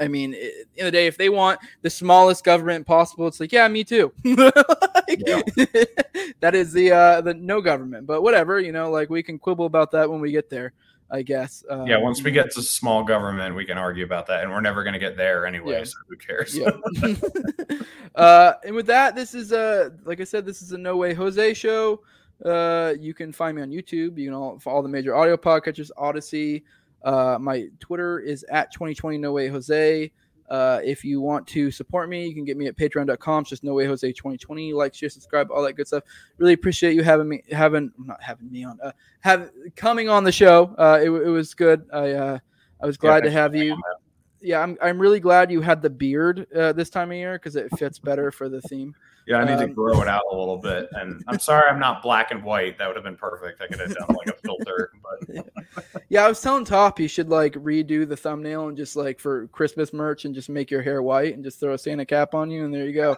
I 0.00 0.08
mean, 0.08 0.34
in 0.34 0.84
the 0.84 0.90
day, 0.90 1.06
if 1.06 1.16
they 1.16 1.28
want 1.28 1.60
the 1.82 1.90
smallest 1.90 2.44
government 2.44 2.86
possible, 2.86 3.26
it's 3.28 3.38
like, 3.38 3.52
yeah, 3.52 3.68
me 3.68 3.84
too. 3.84 4.12
like, 4.24 5.22
yeah. 5.26 5.42
that 6.40 6.54
is 6.54 6.72
the 6.72 6.92
uh, 6.92 7.20
the 7.20 7.34
no 7.34 7.60
government, 7.60 8.06
but 8.06 8.22
whatever, 8.22 8.58
you 8.60 8.72
know, 8.72 8.90
like 8.90 9.10
we 9.10 9.22
can 9.22 9.38
quibble 9.38 9.66
about 9.66 9.90
that 9.92 10.10
when 10.10 10.20
we 10.20 10.32
get 10.32 10.50
there. 10.50 10.72
I 11.10 11.22
guess. 11.22 11.64
Um, 11.68 11.86
yeah, 11.86 11.98
once 11.98 12.22
we 12.22 12.30
get 12.30 12.50
to 12.52 12.62
small 12.62 13.04
government, 13.04 13.54
we 13.54 13.64
can 13.64 13.78
argue 13.78 14.04
about 14.04 14.26
that, 14.28 14.42
and 14.42 14.50
we're 14.50 14.60
never 14.60 14.82
going 14.82 14.94
to 14.94 14.98
get 14.98 15.16
there 15.16 15.46
anyway. 15.46 15.78
Yeah. 15.78 15.84
So 15.84 15.96
who 16.08 16.16
cares? 16.16 16.56
Yeah. 16.56 16.70
uh, 18.14 18.54
and 18.64 18.74
with 18.74 18.86
that, 18.86 19.14
this 19.14 19.34
is 19.34 19.52
a 19.52 19.92
like 20.04 20.20
I 20.20 20.24
said, 20.24 20.44
this 20.46 20.62
is 20.62 20.72
a 20.72 20.78
No 20.78 20.96
Way 20.96 21.14
Jose 21.14 21.54
show. 21.54 22.00
Uh, 22.44 22.94
you 22.98 23.14
can 23.14 23.32
find 23.32 23.56
me 23.56 23.62
on 23.62 23.70
YouTube. 23.70 24.18
You 24.18 24.26
can 24.26 24.34
all 24.34 24.58
for 24.58 24.72
all 24.72 24.82
the 24.82 24.88
major 24.88 25.14
audio 25.14 25.36
podcatchers, 25.36 25.90
Odysee. 25.96 26.62
Uh, 27.02 27.38
my 27.38 27.68
Twitter 27.80 28.18
is 28.18 28.44
at 28.44 28.72
2020 28.72 29.18
No 29.18 29.32
Way 29.32 29.48
Jose. 29.48 30.10
Uh, 30.48 30.80
if 30.84 31.04
you 31.04 31.20
want 31.20 31.46
to 31.48 31.70
support 31.70 32.08
me, 32.08 32.26
you 32.26 32.34
can 32.34 32.44
get 32.44 32.56
me 32.56 32.66
at 32.66 32.76
patreon.com. 32.76 33.40
It's 33.42 33.50
just 33.50 33.64
no 33.64 33.74
way 33.74 33.86
Jose 33.86 34.06
2020. 34.06 34.72
Like, 34.72 34.94
share, 34.94 35.08
subscribe, 35.08 35.50
all 35.50 35.62
that 35.62 35.74
good 35.74 35.86
stuff. 35.86 36.04
Really 36.38 36.52
appreciate 36.52 36.94
you 36.94 37.02
having 37.02 37.28
me, 37.28 37.42
having 37.50 37.92
not 37.98 38.22
having 38.22 38.50
me 38.50 38.64
on, 38.64 38.78
uh, 38.82 38.92
have 39.20 39.50
coming 39.76 40.08
on 40.08 40.24
the 40.24 40.32
show. 40.32 40.74
Uh, 40.78 40.98
it, 41.02 41.10
it 41.10 41.30
was 41.30 41.54
good. 41.54 41.86
I 41.92 42.12
uh, 42.12 42.38
I 42.82 42.86
was 42.86 42.96
glad 42.96 43.24
yeah, 43.24 43.30
to 43.30 43.30
have 43.30 43.54
you. 43.54 43.76
Yeah, 44.40 44.60
I'm 44.60 44.76
I'm 44.82 44.98
really 44.98 45.20
glad 45.20 45.50
you 45.50 45.62
had 45.62 45.80
the 45.80 45.88
beard 45.88 46.46
uh, 46.54 46.72
this 46.72 46.90
time 46.90 47.10
of 47.10 47.16
year 47.16 47.34
because 47.34 47.56
it 47.56 47.74
fits 47.78 47.98
better 47.98 48.30
for 48.30 48.50
the 48.50 48.60
theme. 48.62 48.94
Yeah, 49.26 49.38
I 49.38 49.44
need 49.44 49.54
um, 49.54 49.60
to 49.60 49.68
grow 49.68 50.02
it 50.02 50.08
out 50.08 50.24
a 50.30 50.36
little 50.36 50.58
bit. 50.58 50.88
And 50.92 51.24
I'm 51.26 51.38
sorry 51.38 51.70
I'm 51.70 51.80
not 51.80 52.02
black 52.02 52.30
and 52.30 52.44
white. 52.44 52.76
That 52.78 52.86
would 52.86 52.96
have 52.96 53.04
been 53.04 53.16
perfect. 53.16 53.62
I 53.62 53.66
could 53.66 53.80
have 53.80 53.94
done 53.94 54.08
like 54.08 54.28
a 54.28 54.34
filter. 54.44 54.92
But 55.02 55.46
yeah, 56.08 56.24
I 56.24 56.28
was 56.28 56.40
telling 56.40 56.64
Top 56.64 56.98
you 57.00 57.08
should 57.08 57.28
like 57.28 57.54
redo 57.54 58.08
the 58.08 58.16
thumbnail 58.16 58.68
and 58.68 58.76
just 58.76 58.96
like 58.96 59.18
for 59.18 59.46
Christmas 59.48 59.92
merch 59.92 60.24
and 60.24 60.34
just 60.34 60.48
make 60.48 60.70
your 60.70 60.82
hair 60.82 61.02
white 61.02 61.34
and 61.34 61.44
just 61.44 61.60
throw 61.60 61.74
a 61.74 61.78
Santa 61.78 62.04
cap 62.06 62.34
on 62.34 62.50
you 62.50 62.64
and 62.64 62.72
there 62.72 62.86
you 62.86 62.92
go. 62.92 63.16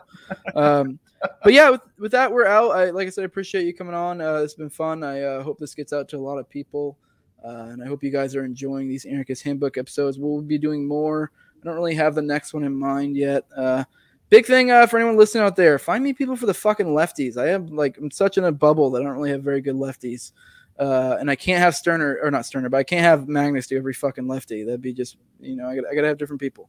Um, 0.54 0.98
but 1.42 1.52
yeah, 1.52 1.70
with, 1.70 1.80
with 1.98 2.12
that 2.12 2.30
we're 2.30 2.46
out. 2.46 2.70
I 2.70 2.90
like 2.90 3.06
I 3.06 3.10
said, 3.10 3.22
I 3.22 3.24
appreciate 3.26 3.66
you 3.66 3.74
coming 3.74 3.94
on. 3.94 4.20
Uh, 4.20 4.36
it's 4.36 4.54
been 4.54 4.70
fun. 4.70 5.02
I 5.02 5.22
uh, 5.22 5.42
hope 5.42 5.58
this 5.58 5.74
gets 5.74 5.92
out 5.92 6.08
to 6.10 6.16
a 6.16 6.18
lot 6.18 6.38
of 6.38 6.48
people. 6.48 6.98
Uh, 7.44 7.68
and 7.70 7.82
I 7.82 7.86
hope 7.86 8.02
you 8.02 8.10
guys 8.10 8.34
are 8.34 8.44
enjoying 8.44 8.88
these 8.88 9.04
Anarchist 9.04 9.42
Handbook 9.42 9.78
episodes. 9.78 10.18
We'll 10.18 10.42
be 10.42 10.58
doing 10.58 10.86
more. 10.86 11.30
I 11.60 11.64
don't 11.64 11.76
really 11.76 11.94
have 11.94 12.14
the 12.14 12.22
next 12.22 12.54
one 12.54 12.64
in 12.64 12.74
mind 12.74 13.16
yet. 13.16 13.44
Uh, 13.56 13.84
big 14.30 14.46
thing 14.46 14.70
uh, 14.70 14.86
for 14.86 14.98
anyone 14.98 15.16
listening 15.16 15.44
out 15.44 15.56
there: 15.56 15.78
find 15.78 16.02
me 16.02 16.12
people 16.12 16.36
for 16.36 16.46
the 16.46 16.54
fucking 16.54 16.86
lefties. 16.86 17.36
I 17.36 17.50
am 17.50 17.66
like 17.68 17.98
I'm 17.98 18.10
such 18.10 18.38
in 18.38 18.44
a 18.44 18.52
bubble 18.52 18.90
that 18.90 19.02
I 19.02 19.04
don't 19.04 19.14
really 19.14 19.30
have 19.30 19.42
very 19.42 19.60
good 19.60 19.76
lefties. 19.76 20.32
Uh, 20.78 21.16
and 21.18 21.30
I 21.30 21.36
can't 21.36 21.60
have 21.60 21.74
Sterner 21.74 22.18
or 22.22 22.30
not 22.30 22.44
Sterner, 22.44 22.68
but 22.68 22.76
I 22.76 22.84
can't 22.84 23.02
have 23.02 23.28
Magnus 23.28 23.66
do 23.66 23.78
every 23.78 23.94
fucking 23.94 24.28
lefty. 24.28 24.62
That'd 24.62 24.82
be 24.82 24.92
just 24.92 25.16
you 25.40 25.56
know 25.56 25.68
I 25.68 25.76
got 25.76 25.84
I 25.90 25.94
gotta 25.94 26.08
have 26.08 26.18
different 26.18 26.40
people. 26.40 26.68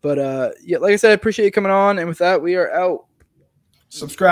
But 0.00 0.18
uh, 0.18 0.50
yeah, 0.62 0.78
like 0.78 0.92
I 0.92 0.96
said, 0.96 1.10
I 1.10 1.14
appreciate 1.14 1.46
you 1.46 1.52
coming 1.52 1.72
on. 1.72 1.98
And 1.98 2.08
with 2.08 2.18
that, 2.18 2.40
we 2.40 2.54
are 2.54 2.72
out. 2.72 3.06
Subscribe. 3.88 4.26